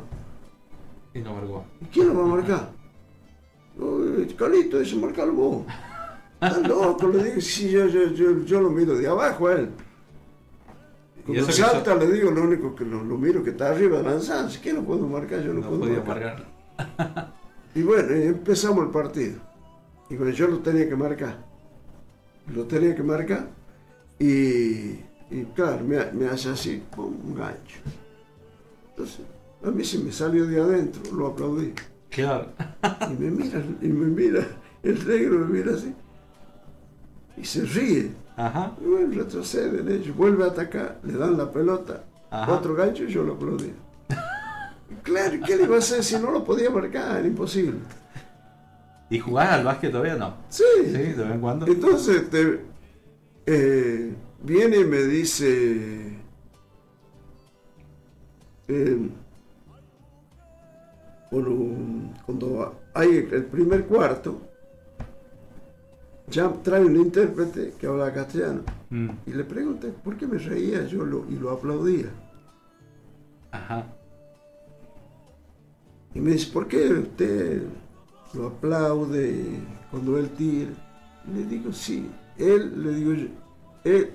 Y 1.14 1.20
no 1.20 1.34
marcó. 1.34 1.66
¿Y 1.82 1.86
quién 1.86 2.08
lo 2.10 2.16
va 2.20 2.24
a 2.24 2.28
marcar? 2.28 2.70
No, 3.78 4.04
eh, 4.22 4.28
Carlito, 4.38 4.80
dice, 4.80 4.96
marcalo 4.96 5.34
vos. 5.34 5.66
Estás 6.42 6.68
loco, 6.68 7.08
le 7.08 7.24
digo, 7.24 7.42
sí, 7.42 7.72
yo, 7.72 7.88
yo, 7.88 8.12
yo, 8.12 8.44
yo 8.44 8.62
lo 8.62 8.70
miro 8.70 8.96
de 8.96 9.08
abajo 9.08 9.48
a 9.48 9.54
él. 9.54 9.70
Cuando 11.26 11.44
eso 11.44 11.52
salta, 11.52 11.96
le 11.96 12.12
digo, 12.12 12.32
lo 12.32 12.44
único 12.44 12.76
que 12.76 12.86
lo, 12.86 13.04
lo 13.04 13.18
miro 13.18 13.44
que 13.44 13.50
está 13.50 13.70
arriba 13.70 14.02
lanzando. 14.02 14.50
Si 14.50 14.60
que 14.60 14.72
no 14.74 14.84
puedo 14.84 15.08
marcar, 15.08 15.42
yo 15.42 15.54
no, 15.54 15.62
No 15.62 15.68
puedo 15.70 15.82
podía 15.82 16.04
marcar. 16.04 16.46
marcar. 16.78 17.34
Y 17.76 17.82
bueno, 17.82 18.12
empezamos 18.14 18.86
el 18.86 18.92
partido. 18.92 19.40
Y 20.10 20.16
bueno, 20.16 20.32
yo 20.34 20.48
lo 20.48 20.60
tenía 20.60 20.88
que 20.88 20.96
marcar. 20.96 21.38
Lo 22.54 22.64
tenía 22.66 22.96
que 22.96 23.04
marcar. 23.04 23.48
Y, 24.20 25.00
y 25.30 25.46
claro, 25.54 25.84
me, 25.84 26.04
me 26.14 26.28
hace 26.28 26.50
así, 26.50 26.82
pum, 26.96 27.14
un 27.26 27.36
gancho. 27.36 27.80
Entonces, 28.90 29.20
a 29.64 29.70
mí 29.70 29.84
se 29.84 30.00
me 30.00 30.12
salió 30.12 30.46
de 30.48 30.60
adentro, 30.62 31.02
lo 31.14 31.28
aplaudí. 31.28 31.74
Claro. 32.10 32.48
Y 33.12 33.14
me 33.22 33.32
mira, 33.32 33.62
y 33.82 33.88
me 33.88 34.08
mira, 34.08 34.48
el 34.82 35.08
negro 35.08 35.40
me 35.40 35.60
mira 35.60 35.74
así. 35.76 35.94
Y 37.36 37.46
se 37.46 37.64
ríe. 37.66 38.12
Ajá. 38.38 38.74
Y 38.82 38.86
bueno, 38.88 39.14
retroceden 39.16 39.90
ellos, 39.92 40.16
vuelve 40.16 40.44
a 40.46 40.48
atacar, 40.48 41.00
le 41.04 41.14
dan 41.14 41.38
la 41.38 41.52
pelota, 41.52 42.04
Ajá. 42.32 42.54
otro 42.54 42.76
gancho 42.76 43.04
y 43.04 43.12
yo 43.12 43.24
lo 43.24 43.34
aplaudí. 43.34 43.74
Claro, 45.04 45.36
¿y 45.36 45.42
¿qué 45.42 45.58
le 45.58 45.64
iba 45.64 45.76
a 45.76 45.80
hacer 45.80 46.02
si 46.04 46.18
no 46.18 46.32
lo 46.32 46.44
podía 46.46 46.70
marcar? 46.70 47.18
Era 47.20 47.28
imposible. 47.28 47.78
¿Y 49.10 49.20
jugás 49.20 49.50
al 49.54 49.64
básquet 49.64 49.92
todavía 49.92 50.16
no? 50.16 50.36
Sí. 50.50 50.64
Sí, 50.86 50.92
de 50.92 51.14
vez 51.16 51.32
en 51.32 51.40
cuando. 51.42 51.66
Entonces 51.68 52.24
este, 52.24 52.62
eh, 53.46 54.14
viene 54.44 54.78
y 54.78 54.86
me 54.86 55.04
dice, 55.04 56.18
eh, 58.68 59.10
un- 61.32 62.14
cuando 62.26 62.80
hay 62.94 63.28
el 63.32 63.46
primer 63.46 63.86
cuarto, 63.86 64.42
ya 66.30 66.52
trae 66.62 66.84
un 66.84 66.96
intérprete 66.98 67.74
que 67.80 67.88
habla 67.88 68.14
castellano. 68.14 68.62
Mm. 68.90 69.10
Y 69.26 69.32
le 69.32 69.44
pregunté 69.46 69.88
por 70.04 70.18
qué 70.18 70.28
me 70.28 70.38
reía 70.38 70.86
yo 70.86 71.06
lo- 71.06 71.26
y 71.30 71.36
lo 71.36 71.52
aplaudía. 71.52 72.08
Ajá. 73.52 73.86
Y 76.14 76.20
me 76.20 76.32
dice, 76.32 76.52
¿por 76.52 76.68
qué 76.68 76.90
usted 76.90 77.64
lo 78.34 78.48
aplaude 78.48 79.60
cuando 79.92 80.18
él 80.18 80.30
tira? 80.32 80.72
Le 81.34 81.44
digo, 81.44 81.72
sí, 81.74 82.10
él, 82.38 82.84
le 82.84 82.94
digo 82.94 83.14
yo, 83.14 83.28
él, 83.84 84.12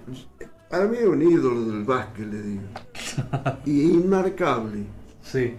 para 0.70 0.86
mí 0.86 0.96
es 0.98 1.06
un 1.06 1.22
ídolo 1.22 1.64
del 1.64 1.84
básquet, 1.84 2.26
le 2.26 2.42
digo. 2.42 2.62
y 3.66 3.90
inmarcable. 3.90 4.86
Sí. 5.22 5.54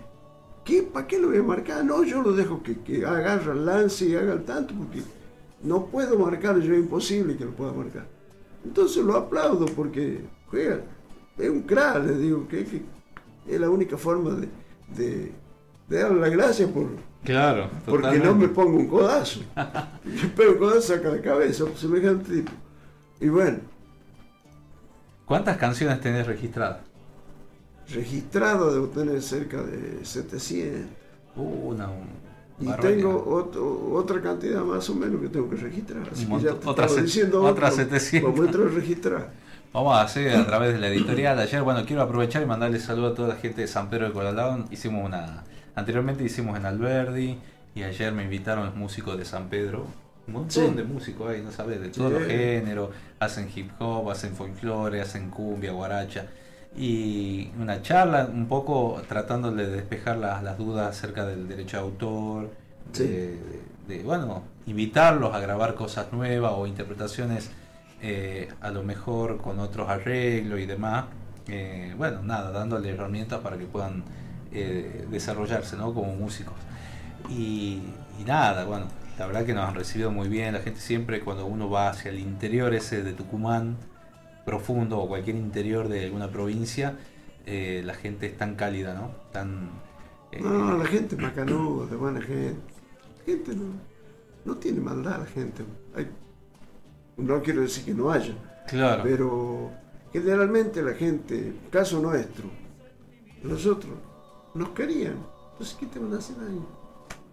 ¿Qué, 0.66 0.82
¿Para 0.82 1.06
qué 1.06 1.20
lo 1.20 1.28
voy 1.28 1.38
a 1.38 1.44
marcar? 1.44 1.84
No, 1.86 2.04
yo 2.04 2.22
lo 2.22 2.34
dejo 2.34 2.64
que, 2.64 2.80
que 2.80 3.06
agarre 3.06 3.52
el 3.52 3.66
lance 3.66 4.06
y 4.06 4.16
haga 4.16 4.34
el 4.34 4.44
tanto, 4.44 4.74
porque 4.74 5.02
no 5.62 5.86
puedo 5.86 6.18
marcar, 6.18 6.60
yo 6.60 6.74
es 6.74 6.80
imposible 6.80 7.38
que 7.38 7.46
lo 7.46 7.52
pueda 7.52 7.74
marcar. 7.74 8.08
Entonces 8.64 9.04
lo 9.04 9.16
aplaudo 9.16 9.66
porque 9.66 10.22
juega, 10.48 10.82
es 11.38 11.50
un 11.50 11.64
crack, 11.64 12.06
le 12.06 12.18
digo, 12.18 12.48
que, 12.48 12.66
que 12.66 12.82
es 13.48 13.60
la 13.60 13.70
única 13.70 13.98
forma 13.98 14.32
de, 14.32 14.48
de, 14.96 15.32
de 15.98 16.04
darle 16.04 16.20
las 16.22 16.32
gracias 16.32 16.70
por, 16.70 16.88
Claro. 17.24 17.70
porque 17.86 18.04
totalmente. 18.08 18.28
no 18.28 18.36
me 18.36 18.48
pongo 18.50 18.78
un 18.78 18.88
codazo. 18.88 19.40
Yo 20.06 20.36
pego 20.36 20.52
un 20.54 20.58
codazo 20.58 20.82
saca 20.82 21.10
la 21.10 21.22
cabeza, 21.22 21.66
pues, 21.66 21.80
semejante 21.80 22.34
tipo. 22.36 22.52
Y 23.20 23.30
bueno, 23.30 23.60
¿Cuántas 25.26 25.58
canciones 25.58 26.02
tenés 26.02 26.28
registradas? 26.28 26.80
registrado 27.94 28.74
debo 28.74 28.88
tener 28.88 29.22
cerca 29.22 29.62
de 29.62 30.04
700. 30.06 30.90
Uh, 31.36 31.42
una, 31.70 31.88
Y 32.60 32.66
barbaridad. 32.66 32.96
tengo 32.98 33.24
otro- 33.28 33.92
otra 33.94 34.22
cantidad 34.22 34.62
más 34.62 34.90
o 34.90 34.96
menos 34.96 35.22
que 35.22 35.28
tengo 35.30 35.50
que 35.50 35.56
registrar. 35.58 36.04
Así 36.12 36.26
que 36.26 36.40
ya 36.40 36.54
te 36.54 37.02
diciendo 37.02 37.42
otras 37.44 37.74
otro, 37.74 37.84
700. 37.86 38.32
Como 38.32 38.44
entro 38.46 38.66
a 38.66 38.70
registrar. 38.70 39.32
Vamos 39.74 39.96
a 39.96 40.02
hacer 40.04 40.36
a 40.36 40.46
través 40.48 40.74
de 40.74 40.80
la 40.80 40.88
editorial 40.90 41.40
ayer. 41.40 41.62
Bueno, 41.64 41.84
quiero 41.86 42.02
aprovechar 42.04 42.42
y 42.42 42.46
mandarle 42.46 42.80
saludo 42.80 43.08
a 43.08 43.16
toda 43.16 43.30
la 43.30 43.36
gente 43.36 43.62
de 43.62 43.68
San 43.68 43.90
Pedro 43.90 44.08
de 44.08 44.14
Colalao. 44.14 44.66
Hicimos 44.72 45.06
una. 45.06 45.44
Anteriormente 45.76 46.24
hicimos 46.24 46.58
en 46.58 46.66
Alberdi 46.66 47.38
y 47.76 47.84
ayer 47.84 48.14
me 48.14 48.24
invitaron 48.24 48.66
los 48.66 48.76
músicos 48.76 49.18
de 49.18 49.26
San 49.26 49.50
Pedro. 49.50 49.88
Un 50.28 50.34
montón 50.34 50.70
Sí. 50.70 50.74
de 50.76 50.84
músicos 50.84 51.30
ahí, 51.32 51.42
no 51.42 51.52
sabes, 51.52 51.82
de 51.82 51.90
todos 51.90 52.12
Sí. 52.14 52.20
los 52.20 52.28
géneros. 52.28 52.90
Hacen 53.20 53.50
hip 53.54 53.72
hop, 53.80 54.10
hacen 54.10 54.36
folclore, 54.36 55.02
hacen 55.02 55.30
cumbia, 55.30 55.72
guaracha. 55.72 56.28
Y 56.78 57.50
una 57.60 57.82
charla 57.82 58.28
un 58.32 58.48
poco 58.48 59.02
tratándole 59.08 59.66
de 59.68 59.76
despejar 59.76 60.18
las, 60.18 60.42
las 60.44 60.58
dudas 60.58 60.90
acerca 60.98 61.26
del 61.26 61.48
derecho 61.48 61.78
de 61.78 61.84
autor. 61.84 62.50
Sí. 62.92 63.04
De, 63.04 63.28
de- 63.32 63.74
de, 63.88 64.02
bueno, 64.04 64.44
invitarlos 64.66 65.34
a 65.36 65.40
grabar 65.40 65.76
cosas 65.76 66.14
nuevas 66.14 66.54
o 66.56 66.66
interpretaciones 66.68 67.52
eh, 68.02 68.48
a 68.62 68.70
lo 68.72 68.82
mejor 68.84 69.38
con 69.42 69.60
otros 69.60 69.90
arreglos 69.90 70.60
y 70.62 70.66
demás. 70.66 71.06
Eh, 71.50 71.94
bueno, 71.98 72.22
nada, 72.22 72.52
dándole 72.52 72.90
herramientas 72.92 73.42
para 73.42 73.58
que 73.58 73.66
puedan 73.66 74.04
eh, 74.54 75.08
desarrollarse 75.10 75.76
¿no? 75.78 75.94
como 75.94 76.16
músicos. 76.16 76.54
Y, 77.30 77.82
y 78.20 78.24
nada, 78.26 78.66
bueno, 78.66 78.88
la 79.18 79.28
verdad 79.28 79.46
que 79.46 79.54
nos 79.54 79.68
han 79.68 79.76
recibido 79.76 80.12
muy 80.12 80.28
bien. 80.28 80.54
La 80.54 80.60
gente 80.60 80.80
siempre 80.80 81.22
cuando 81.22 81.46
uno 81.46 81.70
va 81.70 81.90
hacia 81.90 82.12
el 82.12 82.20
interior 82.20 82.74
ese 82.74 83.04
de 83.04 83.14
Tucumán, 83.14 83.78
profundo 84.46 85.00
o 85.00 85.08
cualquier 85.08 85.36
interior 85.38 85.88
de 85.88 86.06
alguna 86.06 86.30
provincia, 86.30 86.98
eh, 87.46 87.82
la 87.86 87.94
gente 87.94 88.26
es 88.28 88.38
tan 88.38 88.56
cálida, 88.56 88.94
¿no? 88.94 89.12
Tan... 89.32 89.70
eh, 90.32 90.40
No, 90.42 90.78
la 90.78 90.86
gente 90.86 91.16
macanuda, 91.16 91.88
de 91.88 91.96
buena 91.96 92.22
gente. 92.22 92.74
La 93.20 93.24
gente 93.26 93.56
no, 93.56 93.64
no 94.46 94.56
tiene 94.58 94.82
maldad, 94.82 95.20
la 95.20 95.26
gente. 95.26 95.64
Hay- 95.96 96.10
no 97.18 97.42
quiero 97.42 97.62
decir 97.62 97.86
que 97.86 97.94
no 97.94 98.12
haya. 98.12 98.34
Claro. 98.68 99.04
Pero 99.04 99.72
generalmente 100.12 100.82
la 100.82 100.94
gente, 100.94 101.54
caso 101.72 102.02
nuestro, 102.02 102.46
nosotros 103.44 103.94
nos 104.54 104.70
querían. 104.70 105.18
Entonces, 105.54 105.76
¿qué 105.80 105.86
te 105.88 106.00
van 106.00 106.14
a 106.14 106.18
hacer 106.18 106.36
daño? 106.38 106.66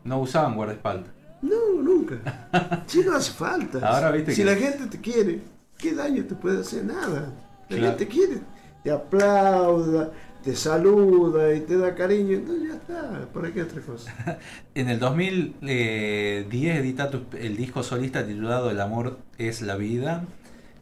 no 0.05 0.21
usaban 0.21 0.55
guardaespaldas. 0.55 1.13
No, 1.43 1.83
nunca. 1.83 2.83
Si 2.87 3.01
no 3.01 3.15
hace 3.17 3.33
falta. 3.33 3.79
Ahora 3.87 4.11
viste 4.13 4.33
si 4.33 4.43
que- 4.43 4.45
la 4.47 4.55
gente 4.57 4.87
te 4.87 5.01
quiere, 5.01 5.41
¿qué 5.79 5.95
daño 5.95 6.25
te 6.25 6.35
puede 6.35 6.61
hacer? 6.61 6.85
Nada. 6.85 7.33
La 7.69 7.77
Claro. 7.77 7.87
gente 7.99 8.09
quiere, 8.09 8.39
te 8.83 8.91
aplauda, 8.91 10.11
te 10.43 10.55
saluda 10.57 11.53
y 11.55 11.61
te 11.61 11.77
da 11.79 11.95
cariño. 11.95 12.37
Entonces 12.39 12.69
ya 12.69 12.75
está. 12.77 13.29
¿Para 13.33 13.53
qué 13.53 13.63
otra 13.63 13.81
cosa? 13.83 14.13
En 14.75 14.89
el 14.89 14.99
2010 14.99 16.77
edita 16.79 17.11
tu- 17.11 17.25
el 17.37 17.57
disco 17.57 17.83
solista 17.83 18.27
titulado 18.27 18.71
El 18.71 18.81
amor 18.81 19.19
es 19.39 19.61
la 19.63 19.77
vida. 19.77 20.25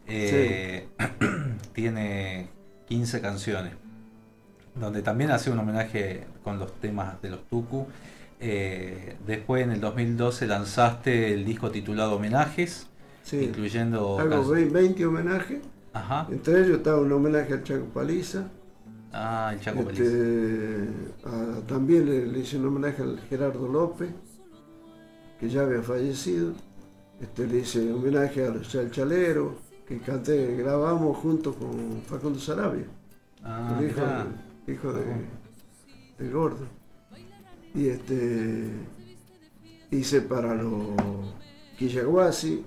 Eh, 0.06 0.89
Tiene 1.74 2.48
15 2.89 3.20
canciones. 3.20 3.73
Donde 4.80 5.02
también 5.02 5.30
hace 5.30 5.50
un 5.50 5.59
homenaje 5.59 6.26
con 6.44 6.59
los 6.59 6.72
temas 6.80 7.20
de 7.22 7.30
los 7.30 7.44
Tucu. 7.48 7.86
Eh, 8.40 9.16
después 9.26 9.64
en 9.64 9.72
el 9.72 9.80
2012 9.80 10.46
lanzaste 10.46 11.34
el 11.34 11.44
disco 11.44 11.70
titulado 11.70 12.14
Homenajes. 12.16 12.86
Sí. 13.24 13.44
Incluyendo... 13.44 14.18
Hago 14.18 14.30
can- 14.42 14.50
20 14.52 14.72
20 14.72 15.06
homenajes. 15.06 15.59
Ajá. 15.92 16.26
Entre 16.30 16.60
ellos 16.60 16.78
está 16.78 16.96
un 16.96 17.10
homenaje 17.12 17.52
al 17.55 17.64
Chaco 17.64 17.86
Paliza. 17.86 18.44
Ah, 19.12 19.50
el 19.55 19.60
Chaco 19.60 19.80
Este, 19.90 20.05
Paliza. 21.22 21.59
a- 21.62 21.66
también 21.66 22.06
le, 22.06 22.26
le 22.26 22.38
hice 22.40 22.59
un 22.59 22.66
homenaje 22.66 23.02
al 23.02 23.18
Gerardo 23.28 23.66
López, 23.66 24.10
que 25.40 25.48
ya 25.48 25.62
había 25.62 25.82
fallecido. 25.82 26.52
Este, 27.20 27.46
le 27.48 27.59
hice 27.59 27.80
un 27.92 27.94
homenaje 27.98 28.46
al 28.46 28.62
Chalchalero, 28.62 29.56
que 29.86 29.98
canté, 29.98 30.56
grabamos 30.56 31.16
junto 31.18 31.52
con 31.55 32.02
Facundo 32.06 32.38
Sarabia, 32.38 32.84
Ah, 33.42 33.80
hijo, 34.69 34.93
de, 34.93 35.05
del 36.19 36.32
gordo. 36.32 36.66
Y 37.74 37.89
este 37.89 38.70
hice 39.90 40.23
para 40.23 40.55
los 40.55 40.82
Quillaguasi, 41.78 42.65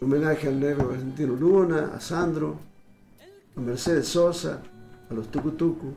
homenaje 0.00 0.48
al 0.48 0.58
negro 0.60 0.90
argentino 0.90 1.34
Luna, 1.34 1.92
a 1.94 2.00
Sandro, 2.00 2.58
a 3.56 3.60
Mercedes 3.60 4.08
Sosa, 4.08 4.62
a 5.10 5.14
los 5.14 5.30
Tucutucu. 5.30 5.94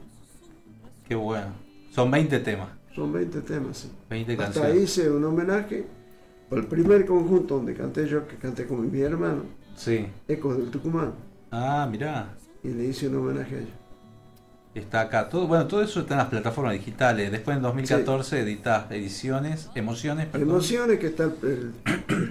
Qué 1.08 1.16
bueno. 1.16 1.52
Son 1.91 2.12
20 2.12 2.40
temas. 2.40 2.70
Son 2.96 3.12
20 3.12 3.41
temas, 3.41 3.78
sí. 3.78 3.91
20 4.10 4.34
Hasta 4.34 4.44
canciones. 4.46 4.72
ahí 4.72 4.84
hice 4.84 5.10
un 5.10 5.24
homenaje 5.24 5.86
al 6.52 6.66
primer 6.68 7.06
conjunto 7.06 7.56
donde 7.58 7.74
canté 7.74 8.08
yo, 8.08 8.28
que 8.28 8.36
canté 8.36 8.66
con 8.66 8.91
mi 8.91 9.02
hermano, 9.02 9.44
Sí. 9.76 10.06
Ecos 10.28 10.58
del 10.58 10.70
Tucumán. 10.70 11.14
Ah, 11.52 11.88
mirá. 11.90 12.36
Y 12.64 12.68
le 12.70 12.86
hice 12.86 13.08
un 13.08 13.16
homenaje 13.16 13.56
a 13.56 13.60
ellos. 13.60 13.72
Está 14.76 15.02
acá. 15.02 15.30
Todo, 15.30 15.48
bueno, 15.48 15.68
todo 15.68 15.82
eso 15.82 16.02
está 16.02 16.14
en 16.14 16.20
las 16.20 16.28
plataformas 16.28 16.74
digitales. 16.74 17.32
Después 17.32 17.58
en 17.58 17.64
2014 17.64 18.40
editas 18.41 18.91
ediciones, 18.91 19.70
emociones, 19.76 20.28
perdón. 20.28 20.50
Emociones 20.50 21.00
que 21.00 21.08
está 21.08 21.24
el, 21.24 21.74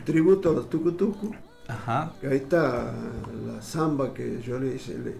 tributo 0.04 0.50
a 0.50 0.52
los 0.54 0.70
Tucutucu. 0.70 1.34
Ajá. 1.66 2.12
Que 2.20 2.28
ahí 2.28 2.36
está 2.36 2.94
la 3.46 3.60
samba 3.60 4.14
que 4.14 4.40
yo 4.40 4.58
le 4.58 4.76
hice. 4.76 4.98
Le 4.98 5.16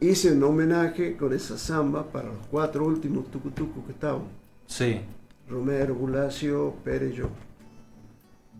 hice 0.00 0.32
un 0.32 0.42
homenaje 0.44 1.16
con 1.16 1.32
esa 1.32 1.58
samba 1.58 2.04
para 2.04 2.28
los 2.28 2.46
cuatro 2.50 2.84
últimos 2.86 3.30
Tucutucu 3.30 3.84
que 3.84 3.92
estaban. 3.92 4.22
Sí. 4.66 5.00
Romero, 5.48 5.94
Bulacio, 5.94 6.76
Pérez 6.84 7.12
y 7.12 7.16
yo. 7.16 7.28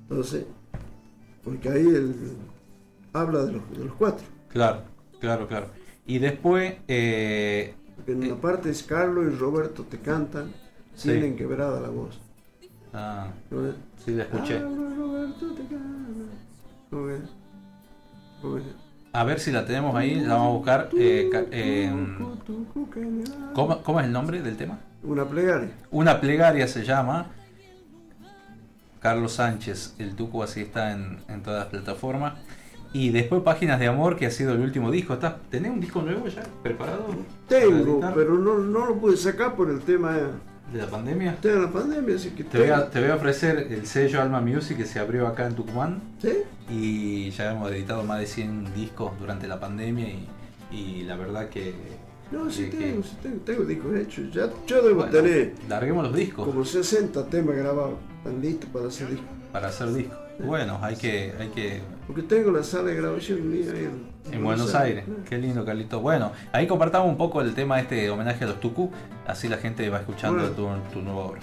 Entonces, 0.03 0.45
porque 1.45 1.69
ahí 1.69 1.87
él 1.87 2.15
habla 3.12 3.45
de 3.45 3.53
los, 3.53 3.70
de 3.70 3.85
los 3.85 3.95
cuatro. 3.95 4.27
Claro, 4.49 4.83
claro, 5.20 5.47
claro. 5.47 5.69
Y 6.05 6.19
después, 6.19 6.74
eh, 6.89 7.74
en 8.07 8.24
una 8.24 8.37
parte 8.41 8.70
es 8.70 8.83
Carlos 8.83 9.24
y 9.33 9.37
Roberto 9.37 9.85
te 9.85 9.99
cantan, 9.99 10.53
Sí. 10.95 11.09
tienen 11.11 11.37
quebrada 11.37 11.81
la 11.81 11.89
voz. 11.89 12.19
ah, 12.93 13.29
¿No 13.51 13.73
sí, 14.05 14.12
la 14.12 14.24
escuché. 14.24 14.59
Carlos 14.59 14.93
y 14.93 14.97
Roberto 14.99 15.47
te 15.55 15.62
cantan. 15.62 15.83
A 19.15 19.24
ver 19.24 19.41
si 19.41 19.51
la 19.53 19.65
tenemos 19.66 19.95
ahí, 19.95 20.15
la 20.20 20.35
vamos 20.35 20.49
a 20.49 20.57
buscar. 20.57 20.89
eh, 20.99 21.31
en- 21.53 22.16
¿cómo, 23.55 23.83
cómo 23.83 24.01
es 24.01 24.07
el 24.07 24.12
nombre 24.12 24.41
del 24.43 24.57
tema? 24.57 24.79
Una 25.03 25.24
plegaria. 25.27 25.70
Una 25.91 26.20
plegaria 26.20 26.66
se 26.69 26.85
llama. 26.85 27.27
Carlos 29.01 29.33
Sánchez, 29.33 29.95
el 29.99 30.15
Tuco, 30.15 30.43
así 30.45 30.61
está 30.61 30.93
en, 30.93 31.19
en 31.29 31.43
todas 31.43 31.59
las 31.61 31.69
plataformas. 31.69 32.35
Y 32.94 33.10
después 33.10 33.43
Páginas 33.43 33.81
de 33.81 33.86
Amor, 33.89 34.16
que 34.16 34.27
ha 34.27 34.31
sido 34.31 34.52
el 34.52 34.60
último 34.60 34.90
disco. 34.90 35.14
¿Estás, 35.14 35.35
¿Tenés 35.51 35.70
un 35.73 35.81
disco 35.81 36.02
nuevo 36.02 36.27
ya 36.28 36.43
preparado? 36.62 37.06
para 37.06 37.19
Tengo, 37.48 38.01
pero 38.14 38.35
no, 38.39 38.59
no 38.59 38.86
lo 38.86 38.97
pude 38.98 39.16
sacar 39.16 39.56
por 39.56 39.70
el 39.70 39.81
tema 39.81 40.14
¿De 40.73 40.78
la 40.78 40.86
pandemia? 40.86 41.36
de 41.43 41.59
la 41.60 41.70
pandemia, 41.70 42.16
así 42.16 42.31
que 42.31 42.44
Te 42.44 42.59
voy, 42.59 42.69
a, 42.69 42.77
tengo. 42.77 42.86
te 42.89 43.01
voy 43.01 43.10
a 43.10 43.14
ofrecer 43.16 43.66
el 43.70 43.86
sello 43.86 44.20
Alma 44.20 44.40
Music 44.40 44.77
que 44.77 44.85
se 44.85 44.98
abrió 44.98 45.27
acá 45.27 45.47
en 45.47 45.55
Tucumán. 45.55 46.01
¿Sí? 46.20 46.32
Y 46.70 47.31
ya 47.31 47.52
hemos 47.52 47.70
editado 47.73 48.02
más 48.05 48.20
de 48.20 48.27
100 48.27 48.74
discos 48.74 49.12
durante 49.19 49.48
la 49.48 49.59
pandemia 49.59 50.09
y, 50.09 50.28
y 50.70 51.02
la 51.05 51.16
verdad 51.16 51.48
que 51.48 51.74
No, 52.31 52.51
sí 52.51 52.69
que- 52.70 52.77
tengo, 52.77 53.02
sí 53.02 53.16
tengo, 53.23 53.36
tengo 53.44 53.64
discos 53.64 53.94
hechos. 53.97 54.32
Ya, 54.35 54.51
yo 54.66 54.82
debo 54.82 54.97
Bueno, 54.97 55.12
tener 55.12 55.55
larguemos 55.69 56.05
los 56.05 56.14
discos. 56.14 56.47
como 56.47 56.64
60 56.64 57.27
temas 57.27 57.56
grabados, 57.56 57.94
están 58.19 58.40
listos 58.40 58.69
para 58.70 58.86
hacer 58.89 59.09
discos. 59.09 59.27
para 59.51 59.69
hacer 59.69 59.93
discos. 59.93 60.19
Bueno, 60.39 60.79
hay 60.83 60.97
que, 60.97 61.33
hay 61.39 61.49
que 61.49 61.81
Porque 62.07 62.23
tengo 62.23 62.51
la 62.51 62.63
sala 62.63 62.85
de 62.85 62.97
grabación 62.97 63.49
mía 63.49 63.71
ahí 63.73 63.85
en, 63.85 64.35
En 64.35 64.45
Buenos 64.45 64.75
Aires, 64.75 65.05
qué 65.29 65.39
lindo 65.39 65.65
Carlito. 65.65 66.01
Bueno, 66.01 66.33
ahí 66.53 66.67
compartamos 66.67 67.09
un 67.09 67.17
poco 67.17 67.41
el 67.41 67.55
tema 67.55 67.81
este 67.81 68.11
homenaje 68.11 68.45
a 68.45 68.49
los 68.49 68.61
Tucu, 68.61 68.91
así 69.27 69.49
la 69.49 69.59
gente 69.59 69.89
va 69.89 69.99
escuchando 69.99 70.51
tu, 70.51 70.69
tu 70.93 71.01
nueva 71.03 71.21
obra. 71.21 71.41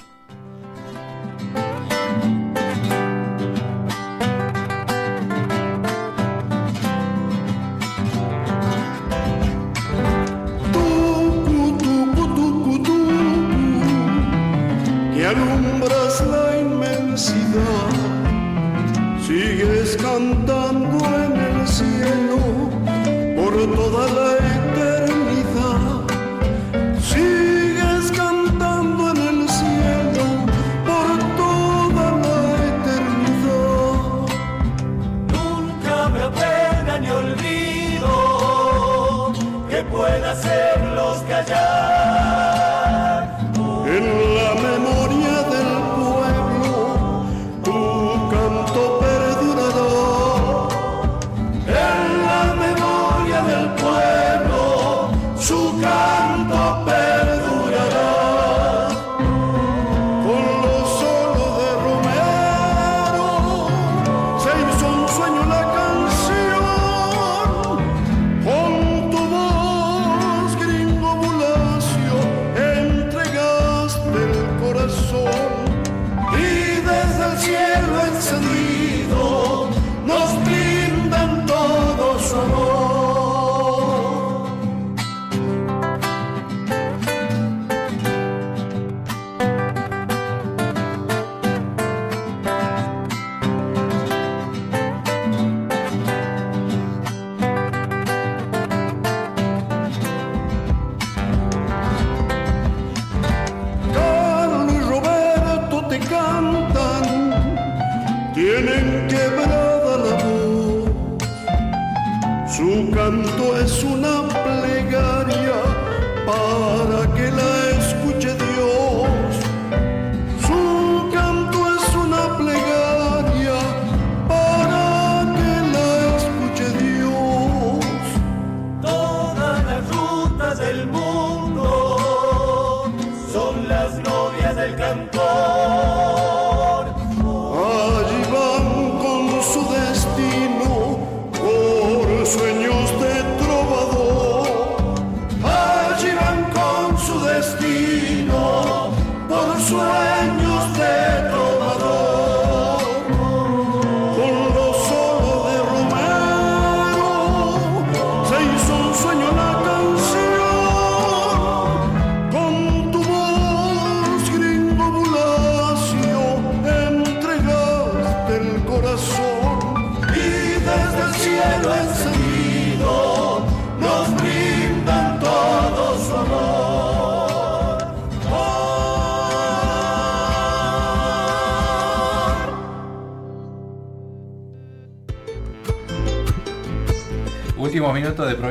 Tucu, 10.73 11.77
tucu, 11.77 12.23
tucu, 12.35 12.75
tucu, 12.83 12.97
que 15.13 15.25
alumbras 15.25 16.15
la 16.27 16.59
inmensidad, 16.59 17.89
sigues 19.29 19.95
cantando 19.97 20.97
en 21.23 21.33
el 21.37 21.67
cielo 21.67 22.37
por 23.37 23.53
toda 23.75 24.03
la 24.17 24.29
eternidad. 24.57 25.83
Sigues 26.99 28.05
cantando 28.21 29.01
en 29.11 29.19
el 29.31 29.39
cielo 29.47 30.25
por 30.89 31.09
toda 31.41 32.05
la 32.23 32.39
eternidad. 32.71 34.13
Nunca 35.35 35.95
me 36.13 36.21
apena 36.29 36.93
ni 36.99 37.09
olvido 37.21 38.13
que 39.69 39.79
pueda 39.83 40.27
hacerlos 40.31 41.17
callar. 41.29 41.98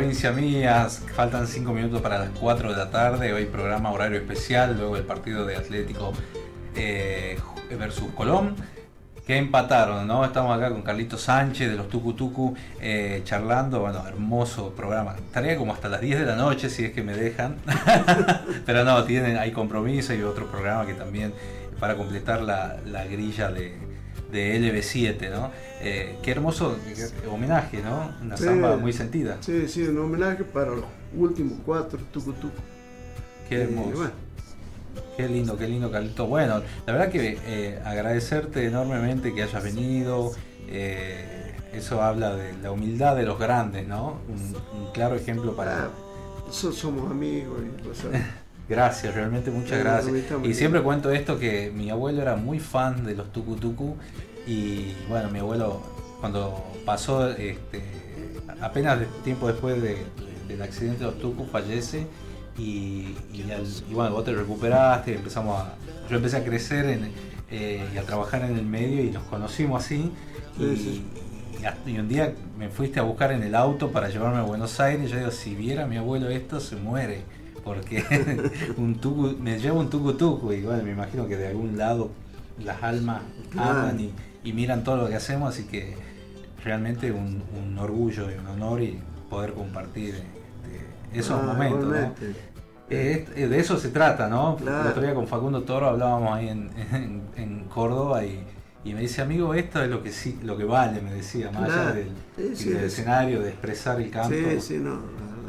Provincia 0.08 0.32
mías, 0.32 1.02
faltan 1.14 1.46
5 1.46 1.70
minutos 1.70 2.00
para 2.00 2.18
las 2.18 2.30
4 2.30 2.70
de 2.70 2.78
la 2.78 2.90
tarde, 2.90 3.30
hoy 3.34 3.44
programa 3.44 3.92
horario 3.92 4.16
especial, 4.16 4.74
luego 4.74 4.96
el 4.96 5.02
partido 5.02 5.44
de 5.44 5.54
Atlético 5.54 6.14
eh, 6.74 7.38
versus 7.78 8.08
Colón, 8.14 8.56
que 9.26 9.36
empataron, 9.36 10.06
¿no? 10.06 10.24
Estamos 10.24 10.56
acá 10.56 10.70
con 10.70 10.80
Carlito 10.80 11.18
Sánchez 11.18 11.68
de 11.68 11.76
los 11.76 11.90
Tucu 11.90 12.14
Tucu 12.14 12.54
eh, 12.80 13.20
charlando, 13.24 13.80
bueno, 13.80 14.02
hermoso 14.08 14.70
programa, 14.70 15.14
estaría 15.14 15.58
como 15.58 15.74
hasta 15.74 15.90
las 15.90 16.00
10 16.00 16.20
de 16.20 16.24
la 16.24 16.36
noche 16.36 16.70
si 16.70 16.86
es 16.86 16.92
que 16.92 17.02
me 17.02 17.12
dejan, 17.12 17.56
pero 18.64 18.84
no, 18.86 19.04
tienen, 19.04 19.36
hay 19.36 19.52
compromiso 19.52 20.14
y 20.14 20.22
otro 20.22 20.46
programa 20.50 20.86
que 20.86 20.94
también 20.94 21.34
para 21.78 21.96
completar 21.96 22.40
la, 22.40 22.78
la 22.86 23.04
grilla 23.04 23.50
de, 23.50 23.76
de 24.32 24.58
LB7, 24.58 25.30
¿no? 25.30 25.50
Eh, 25.80 26.16
qué 26.22 26.32
hermoso 26.32 26.76
homenaje, 27.30 27.80
¿no? 27.82 28.10
Una 28.20 28.36
Sí. 28.36 28.44
samba 28.44 28.76
muy 28.76 28.92
sentida. 28.92 29.36
Sí, 29.40 29.68
sí, 29.68 29.82
un 29.84 29.98
homenaje 29.98 30.44
para 30.44 30.70
los 30.72 30.84
últimos 31.16 31.54
cuatro 31.64 31.98
tucu 32.12 32.32
tucu. 32.32 32.60
Qué 33.48 33.58
Y 33.58 33.60
hermoso. 33.62 33.90
bueno. 33.96 34.10
Qué 35.16 35.28
lindo, 35.28 35.56
qué 35.56 35.68
lindo, 35.68 35.90
Carlito. 35.90 36.26
Bueno, 36.26 36.62
la 36.86 36.92
verdad 36.92 37.10
que 37.10 37.38
eh, 37.46 37.80
agradecerte 37.84 38.66
enormemente 38.66 39.34
que 39.34 39.42
hayas 39.42 39.62
venido. 39.62 40.32
eh, 40.70 41.54
eso 41.72 42.02
habla 42.02 42.34
de 42.34 42.52
la 42.62 42.72
humildad 42.72 43.14
de 43.16 43.22
los 43.24 43.38
grandes, 43.38 43.86
¿no? 43.86 44.18
Un, 44.28 44.56
un 44.80 44.92
claro 44.92 45.14
ejemplo 45.16 45.54
para... 45.54 45.84
Ah, 45.84 45.90
somos 46.50 47.10
amigos 47.10 47.58
y 47.62 47.82
cosas. 47.86 48.10
Gracias, 48.68 49.14
realmente 49.14 49.50
muchas 49.50 49.78
gracias. 49.78 50.14
Y 50.44 50.52
siempre 50.52 50.82
cuento 50.82 51.10
esto 51.10 51.38
que 51.38 51.70
mi 51.74 51.88
abuelo 51.88 52.20
era 52.20 52.36
muy 52.36 52.58
fan 52.60 53.02
de 53.06 53.14
los 53.14 53.32
tucu 53.32 53.56
tucu 53.56 53.96
y 54.48 54.94
bueno, 55.08 55.30
mi 55.30 55.38
abuelo 55.40 55.80
cuando 56.20 56.64
pasó 56.84 57.28
este, 57.30 57.82
apenas 58.60 58.98
de- 59.00 59.06
tiempo 59.24 59.46
después 59.48 59.80
de- 59.82 59.88
de- 59.90 60.04
del 60.48 60.62
accidente 60.62 61.00
de 61.00 61.10
los 61.10 61.18
tucu 61.20 61.44
fallece 61.46 62.06
y, 62.56 63.14
y 63.32 63.44
al- 63.54 63.66
y 63.90 63.94
bueno, 63.94 64.12
vos 64.12 64.24
te 64.24 64.32
recuperaste, 64.32 65.14
empezamos 65.16 65.60
a, 65.60 65.74
yo 66.10 66.16
empecé 66.16 66.38
a 66.38 66.44
crecer 66.44 66.86
en, 66.86 67.10
eh, 67.50 67.86
y 67.94 67.98
a 67.98 68.02
trabajar 68.04 68.42
en 68.44 68.56
el 68.56 68.64
medio 68.64 69.04
y 69.04 69.10
nos 69.10 69.22
conocimos 69.24 69.84
así 69.84 70.10
y, 70.58 70.62
Sí, 70.62 70.76
sí. 70.76 71.02
y 71.60 71.64
hasta- 71.66 71.90
y 71.90 71.98
un 71.98 72.08
día 72.08 72.32
me 72.58 72.68
fuiste 72.70 72.98
a 73.00 73.02
buscar 73.02 73.32
en 73.32 73.42
el 73.42 73.54
auto 73.54 73.90
para 73.92 74.08
llevarme 74.08 74.38
a 74.38 74.42
Buenos 74.42 74.80
Aires 74.80 75.08
y 75.08 75.12
yo 75.12 75.18
digo, 75.18 75.30
si 75.30 75.54
viera 75.54 75.86
mi 75.86 75.96
abuelo 75.98 76.30
esto 76.30 76.58
se 76.58 76.74
muere 76.76 77.20
porque 77.64 78.02
un 78.78 78.94
tucu, 78.96 79.36
me 79.40 79.58
lleva 79.60 79.78
un 79.78 79.90
tucu 79.90 80.14
tucu 80.14 80.52
y 80.52 80.62
bueno, 80.62 80.82
me 80.82 80.92
imagino 80.92 81.26
que 81.28 81.36
de 81.36 81.48
algún 81.48 81.76
lado 81.76 82.10
las 82.64 82.82
almas 82.82 83.20
Claro. 83.50 83.80
aman 83.80 84.00
y, 84.00 84.10
y 84.44 84.52
miran 84.52 84.84
todo 84.84 84.96
lo 84.96 85.08
que 85.08 85.14
hacemos, 85.16 85.54
así 85.54 85.64
que 85.64 85.94
realmente 86.64 87.12
un, 87.12 87.42
un 87.60 87.78
orgullo 87.78 88.30
y 88.30 88.34
un 88.34 88.46
honor 88.46 88.82
y 88.82 88.98
poder 89.30 89.52
compartir 89.52 90.14
este, 90.14 91.18
esos 91.18 91.38
Ah, 91.40 91.46
momentos. 91.46 91.94
Eh, 92.90 93.26
eh, 93.36 93.48
de 93.48 93.58
eso 93.60 93.76
se 93.76 93.90
trata, 93.90 94.28
¿no? 94.28 94.56
Claro. 94.56 94.82
El 94.82 94.86
otro 94.88 95.02
día 95.02 95.14
con 95.14 95.26
Facundo 95.28 95.62
Toro 95.62 95.88
hablábamos 95.88 96.34
ahí 96.34 96.48
en, 96.48 96.70
en- 96.92 97.22
en 97.36 97.64
Córdoba 97.64 98.24
y, 98.24 98.42
y 98.84 98.94
me 98.94 99.00
dice, 99.02 99.20
amigo, 99.20 99.52
esto 99.54 99.82
es 99.82 99.90
lo 99.90 100.02
que 100.02 100.10
sí, 100.10 100.38
lo 100.42 100.56
que 100.56 100.64
vale, 100.64 101.02
me 101.02 101.12
decía, 101.12 101.50
más 101.50 101.64
allá 101.64 101.74
Claro. 101.92 101.94
del, 101.94 102.08
Sí, 102.36 102.56
sí, 102.64 102.68
del 102.70 102.78
sí. 102.80 102.84
escenario, 102.86 103.40
de 103.42 103.50
expresar 103.50 104.00
el 104.00 104.10
canto. 104.10 104.34
Sí, 104.34 104.60
sí, 104.60 104.78
no. 104.78 105.00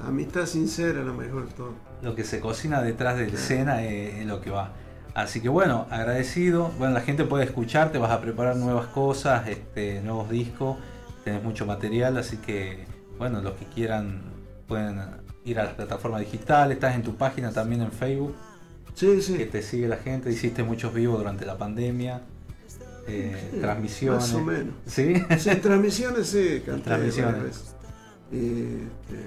La, 0.02 0.08
amistad 0.10 0.46
sincera 0.46 1.00
es 1.00 1.06
lo 1.06 1.14
mejor 1.14 1.48
todo. 1.56 1.74
Lo 2.02 2.14
que 2.16 2.24
se 2.26 2.40
cocina 2.42 2.82
detrás 2.82 3.18
de 3.18 3.28
la 3.28 3.34
escena 3.34 3.84
es, 3.84 4.16
es 4.16 4.26
lo 4.26 4.42
que 4.42 4.50
va. 4.50 4.74
Así 5.24 5.42
que 5.42 5.50
bueno, 5.50 5.86
agradecido. 5.90 6.72
Bueno, 6.78 6.94
la 6.94 7.02
gente 7.02 7.26
puede 7.26 7.44
escucharte, 7.44 7.98
vas 7.98 8.12
a 8.12 8.22
preparar 8.22 8.56
nuevas 8.56 8.88
cosas, 8.88 9.48
este, 9.50 10.02
nuevos 10.02 10.30
discos, 10.30 10.78
tenés 11.26 11.44
mucho 11.44 11.66
material, 11.66 12.18
así 12.18 12.38
que 12.38 12.86
bueno, 13.18 13.42
los 13.42 13.54
que 13.56 13.66
quieran 13.66 14.22
pueden 14.66 15.02
ir 15.44 15.60
a 15.60 15.66
las 15.66 15.74
plataformas 15.74 16.22
digitales, 16.22 16.76
estás 16.76 16.96
en 16.96 17.04
tu 17.04 17.16
página 17.16 17.52
también 17.52 17.82
en 17.82 17.92
Facebook. 17.92 18.34
Sí, 18.94 19.22
sí. 19.22 19.38
Que 19.38 19.46
te 19.46 19.62
sigue 19.62 19.90
la 19.90 19.98
gente, 19.98 20.32
hiciste 20.32 20.64
muchos 20.64 20.94
vivos 20.94 21.18
durante 21.20 21.46
la 21.46 21.58
pandemia, 21.58 22.22
eh, 23.08 23.50
Sí, 23.52 23.60
transmisiones. 23.60 24.22
Más 24.22 24.34
o 24.34 24.42
menos. 24.42 24.74
¿Sí? 24.86 25.16
Sí, 25.38 25.56
transmisiones 25.56 26.28
sí, 26.28 26.64
canté 26.66 26.84
Transmisiones. 26.84 27.76
Y, 28.32 28.38
este, 28.38 29.26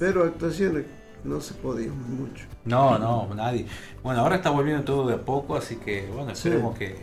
pero 0.00 0.24
actuaciones 0.24 0.86
no 1.24 1.40
se 1.40 1.54
podía 1.54 1.90
mucho. 1.92 2.44
No, 2.64 2.98
no, 2.98 3.32
nadie. 3.34 3.66
Bueno, 4.02 4.20
ahora 4.20 4.36
está 4.36 4.50
volviendo 4.50 4.82
todo 4.84 5.06
de 5.08 5.14
a 5.14 5.18
poco, 5.24 5.56
así 5.56 5.76
que 5.76 6.06
bueno, 6.12 6.34
Sí. 6.34 6.48
esperemos 6.48 6.76
que 6.78 6.96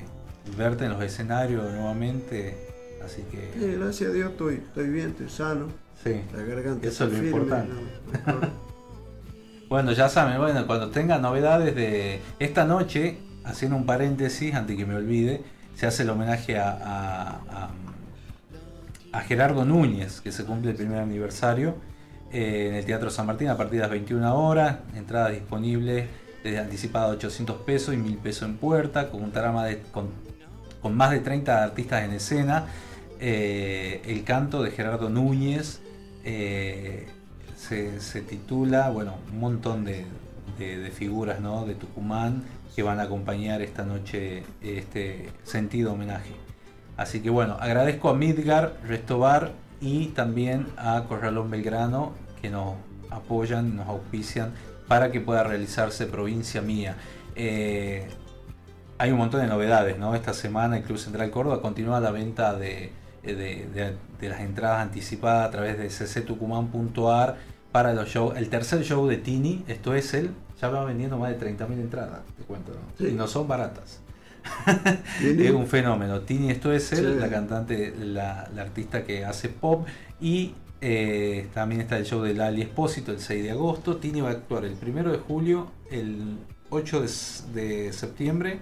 verte 0.58 0.86
en 0.86 0.92
los 0.92 1.02
escenarios 1.02 1.64
nuevamente. 1.72 2.68
Así 3.04 3.22
que 3.32 3.52
Sí, 3.58 3.76
gracias 3.80 4.10
a 4.10 4.14
Dios 4.14 4.32
estoy, 4.32 4.56
estoy 4.56 4.90
bien, 4.90 5.10
estoy 5.10 5.30
sano. 5.30 5.68
Sí, 6.04 6.22
La 6.36 6.44
garganta 6.44 6.88
eso 6.88 7.06
es 7.06 7.12
lo 7.12 7.18
firme, 7.20 7.30
importante. 7.30 7.74
no- 7.74 8.34
no- 8.42 8.70
Bueno, 9.70 9.92
ya 9.92 10.10
saben, 10.10 10.38
bueno, 10.40 10.66
cuando 10.66 10.90
tengan 10.90 11.22
novedades 11.22 11.76
de 11.76 12.22
esta 12.40 12.66
noche, 12.66 13.20
haciendo 13.46 13.78
un 13.78 13.86
paréntesis 13.86 14.54
antes 14.56 14.76
que 14.76 14.86
me 14.86 14.96
olvide, 14.96 15.44
se 15.76 15.86
hace 15.88 16.04
el 16.04 16.10
homenaje 16.10 16.58
a, 16.58 16.72
a- 16.72 17.30
a- 17.52 17.70
a 19.12 19.22
Gerardo 19.22 19.66
Núñez, 19.66 20.22
que 20.22 20.32
se 20.32 20.44
cumple 20.46 20.72
el 20.72 20.78
primer 20.78 21.00
aniversario 21.00 21.76
eh, 22.32 22.68
en 22.70 22.76
el 22.76 22.86
Teatro 22.86 23.10
San 23.10 23.26
Martín 23.26 23.48
a 23.50 23.58
partir 23.58 23.76
de 23.78 23.82
las 23.82 23.92
21 23.92 24.36
horas, 24.36 24.78
entradas 24.96 25.32
disponibles 25.32 26.08
desde 26.44 26.60
anticipada 26.60 27.08
800 27.08 27.58
pesos 27.62 27.94
y 27.94 27.98
1000 27.98 28.18
pesos 28.18 28.44
en 28.50 28.58
puerta, 28.58 29.10
con 29.10 29.24
un 29.24 29.32
trama 29.32 29.66
con, 29.92 30.96
más 30.96 31.12
de 31.12 31.20
30 31.20 31.64
artistas 31.64 32.04
en 32.04 32.12
escena, 32.12 32.66
eh, 33.20 34.02
el 34.06 34.24
canto 34.24 34.64
de 34.64 34.72
Gerardo 34.72 35.10
Núñez, 35.10 35.82
eh, 36.24 37.08
se, 37.58 38.22
titula, 38.22 38.90
bueno, 38.90 39.16
un 39.32 39.40
montón 39.40 39.84
de, 39.84 40.06
de- 40.58 40.78
de 40.78 40.92
figuras 40.92 41.42
¿no? 41.42 41.66
de 41.66 41.76
Tucumán 41.76 42.44
que 42.76 42.84
van 42.84 43.00
a 43.00 43.04
acompañar 43.04 43.62
esta 43.62 43.84
noche 43.84 44.44
este 44.62 45.30
sentido 45.44 45.92
homenaje. 45.94 46.32
Así 46.96 47.20
que 47.22 47.30
bueno, 47.30 47.58
agradezco 47.60 48.10
a 48.10 48.14
Midgar, 48.14 48.78
Restobar 48.88 49.52
y 49.82 50.08
también 50.08 50.68
a 50.78 51.04
Corralón 51.08 51.50
Belgrano 51.50 52.14
que 52.42 52.50
nos 52.50 52.76
apoyan, 53.10 53.76
nos 53.76 53.88
auspician 53.88 54.52
para 54.88 55.12
que 55.12 55.22
pueda 55.22 55.44
realizarse 55.44 56.06
provincia 56.06 56.62
mía. 56.62 56.96
Eh, 57.36 58.08
hay 58.98 59.12
un 59.12 59.18
montón 59.18 59.42
de 59.42 59.48
novedades, 59.48 59.98
¿no? 59.98 60.14
Esta 60.16 60.34
semana 60.34 60.78
el 60.78 60.84
Club 60.84 60.98
Central 60.98 61.30
Córdoba 61.32 61.62
continúa 61.62 62.00
la 62.02 62.12
venta 62.12 62.54
de, 62.56 62.92
de- 63.24 63.36
de- 63.36 63.96
de 64.20 64.30
las 64.30 64.42
entradas 64.42 64.82
anticipadas 64.82 65.48
a 65.48 65.52
través 65.52 65.78
de 65.78 65.88
cctucumán.ar 65.88 67.38
para 67.72 67.94
los 67.94 68.10
shows. 68.10 68.36
El 68.38 68.50
tercer 68.50 68.84
show 68.84 69.08
de 69.08 69.18
Tini, 69.18 69.64
esto 69.68 69.94
es 69.94 70.14
el, 70.14 70.32
ya 70.60 70.70
va 70.70 70.84
vendiendo 70.84 71.18
más 71.18 71.30
de 71.30 71.38
30.000 71.38 71.72
entradas, 71.80 72.20
te 72.38 72.44
cuento, 72.44 72.72
¿no? 72.74 72.80
Sí. 72.98 73.08
Y 73.08 73.14
no 73.14 73.28
son 73.28 73.48
baratas. 73.48 74.02
Es 75.24 75.52
un 75.52 75.68
fenómeno. 75.68 76.22
Tini 76.22 76.52
esto 76.52 76.72
es 76.72 76.92
él, 76.94 77.14
Sí. 77.16 77.20
la 77.20 77.30
cantante, 77.30 77.94
la, 77.98 78.50
la 78.54 78.62
artista 78.62 79.04
que 79.04 79.26
hace 79.26 79.50
pop. 79.50 79.88
Y 80.22 80.54
eh, 80.82 81.48
también 81.54 81.82
está 81.82 81.98
el 81.98 82.06
show 82.06 82.22
de 82.22 82.34
Lali 82.34 82.62
Espósito 82.62 83.12
el 83.12 83.20
6 83.20 83.44
de 83.44 83.52
agosto. 83.52 83.98
Tini 83.98 84.22
va 84.22 84.30
a 84.30 84.34
actuar 84.34 84.66
el 84.66 84.76
1 84.82 85.12
de 85.12 85.18
julio, 85.20 85.72
el 85.92 86.38
8 86.70 87.02
de, 87.54 87.92
septiembre. 87.94 88.60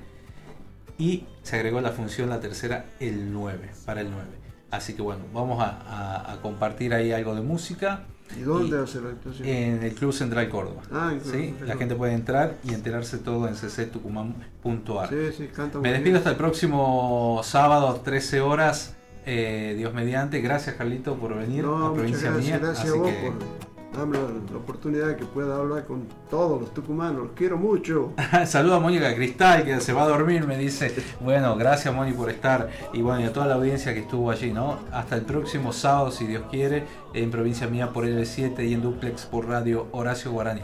Y 0.97 1.25
se 1.43 1.57
agregó 1.57 1.79
la 1.81 1.91
función, 1.91 2.29
la 2.29 2.39
tercera, 2.39 2.85
el 2.99 3.31
9, 3.31 3.69
para 3.85 4.01
el 4.01 4.09
9. 4.09 4.25
Así 4.71 4.93
que 4.93 5.01
bueno, 5.01 5.21
vamos 5.33 5.61
a, 5.61 5.69
a- 5.69 6.33
a 6.33 6.41
compartir 6.41 6.93
ahí 6.93 7.11
algo 7.11 7.35
de 7.35 7.41
música. 7.41 8.05
¿Y 8.35 8.41
dónde 8.41 8.79
hace 8.79 8.99
la 9.01 9.09
actuación? 9.09 9.47
En 9.47 9.83
el 9.83 9.93
Club 9.93 10.11
Central 10.13 10.49
Córdoba. 10.49 10.81
Ah, 10.91 11.11
en 11.13 11.21
¿sí? 11.23 11.55
La 11.65 11.77
gente 11.77 11.95
puede 11.95 12.13
entrar 12.13 12.55
y 12.63 12.73
enterarse 12.73 13.17
todo 13.19 13.47
en 13.47 13.55
cctucumán.ar. 13.55 15.09
Sí, 15.09 15.15
sí, 15.37 15.47
canta 15.47 15.79
Me 15.79 15.89
despido 15.89 16.03
bien. 16.05 16.17
hasta 16.17 16.29
el 16.31 16.35
próximo 16.35 17.41
sábado, 17.43 18.01
13 18.03 18.41
horas. 18.41 18.95
eh, 19.29 19.73
Dios 19.77 19.93
mediante. 19.93 20.39
Gracias, 20.39 20.75
Carlito, 20.77 21.15
por 21.15 21.35
venir 21.37 21.63
No, 21.65 21.87
a 21.87 21.93
Provincia 21.93 22.31
gracias, 22.31 22.45
Mía. 22.47 22.59
gracias 22.59 22.85
a 22.85 22.89
Así 22.89 22.97
vos 22.99 23.09
que- 23.09 23.31
por 23.31 23.76
darme 23.95 24.17
la, 24.17 24.57
oportunidad 24.57 25.07
de 25.07 25.15
que 25.15 25.25
pueda 25.25 25.55
hablar 25.55 25.85
con 25.85 26.07
todos 26.29 26.61
los 26.61 26.73
tucumanos. 26.73 27.23
Los 27.23 27.31
quiero 27.31 27.57
mucho. 27.57 28.13
Saluda 28.45 28.77
a 28.77 28.79
Mónica 28.79 29.13
Cristal, 29.15 29.63
que 29.63 29.79
se 29.81 29.93
va 29.93 30.03
a 30.03 30.07
dormir, 30.07 30.45
me 30.45 30.57
dice. 30.57 30.93
Bueno, 31.19 31.55
gracias, 31.55 31.93
Moni, 31.93 32.13
por 32.13 32.29
estar. 32.29 32.69
Y 32.93 33.01
bueno, 33.01 33.21
y 33.21 33.23
a 33.25 33.33
toda 33.33 33.47
la 33.47 33.55
audiencia 33.55 33.93
que 33.93 34.01
estuvo 34.01 34.31
allí, 34.31 34.51
¿no? 34.51 34.79
Hasta 34.91 35.15
el 35.15 35.23
próximo 35.23 35.73
sábado, 35.73 36.11
si 36.11 36.25
Dios 36.25 36.43
quiere, 36.49 36.85
en 37.13 37.31
Provincia 37.31 37.67
Mía 37.67 37.91
por 37.91 38.05
L7 38.05 38.67
y 38.67 38.73
en 38.73 38.81
Duplex 38.81 39.25
por 39.25 39.47
Radio 39.47 39.87
Horacio 39.91 40.31
Guaraní. 40.31 40.61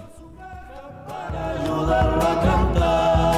Taconeando 1.34 3.33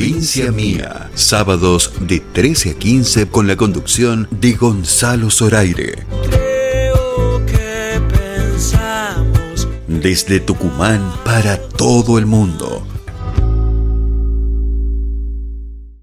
Provincia 0.00 0.50
Mía, 0.50 1.10
sábados 1.14 1.92
de 2.00 2.20
13 2.20 2.70
a 2.70 2.74
15 2.74 3.28
con 3.28 3.46
la 3.46 3.54
conducción 3.54 4.28
de 4.30 4.54
Gonzalo 4.54 5.28
Zoraire. 5.30 6.06
Creo 6.30 7.44
que 7.44 8.00
pensamos 8.08 9.68
Desde 9.86 10.40
Tucumán 10.40 11.02
para 11.22 11.60
todo 11.60 12.16
el 12.16 12.24
mundo. 12.24 12.89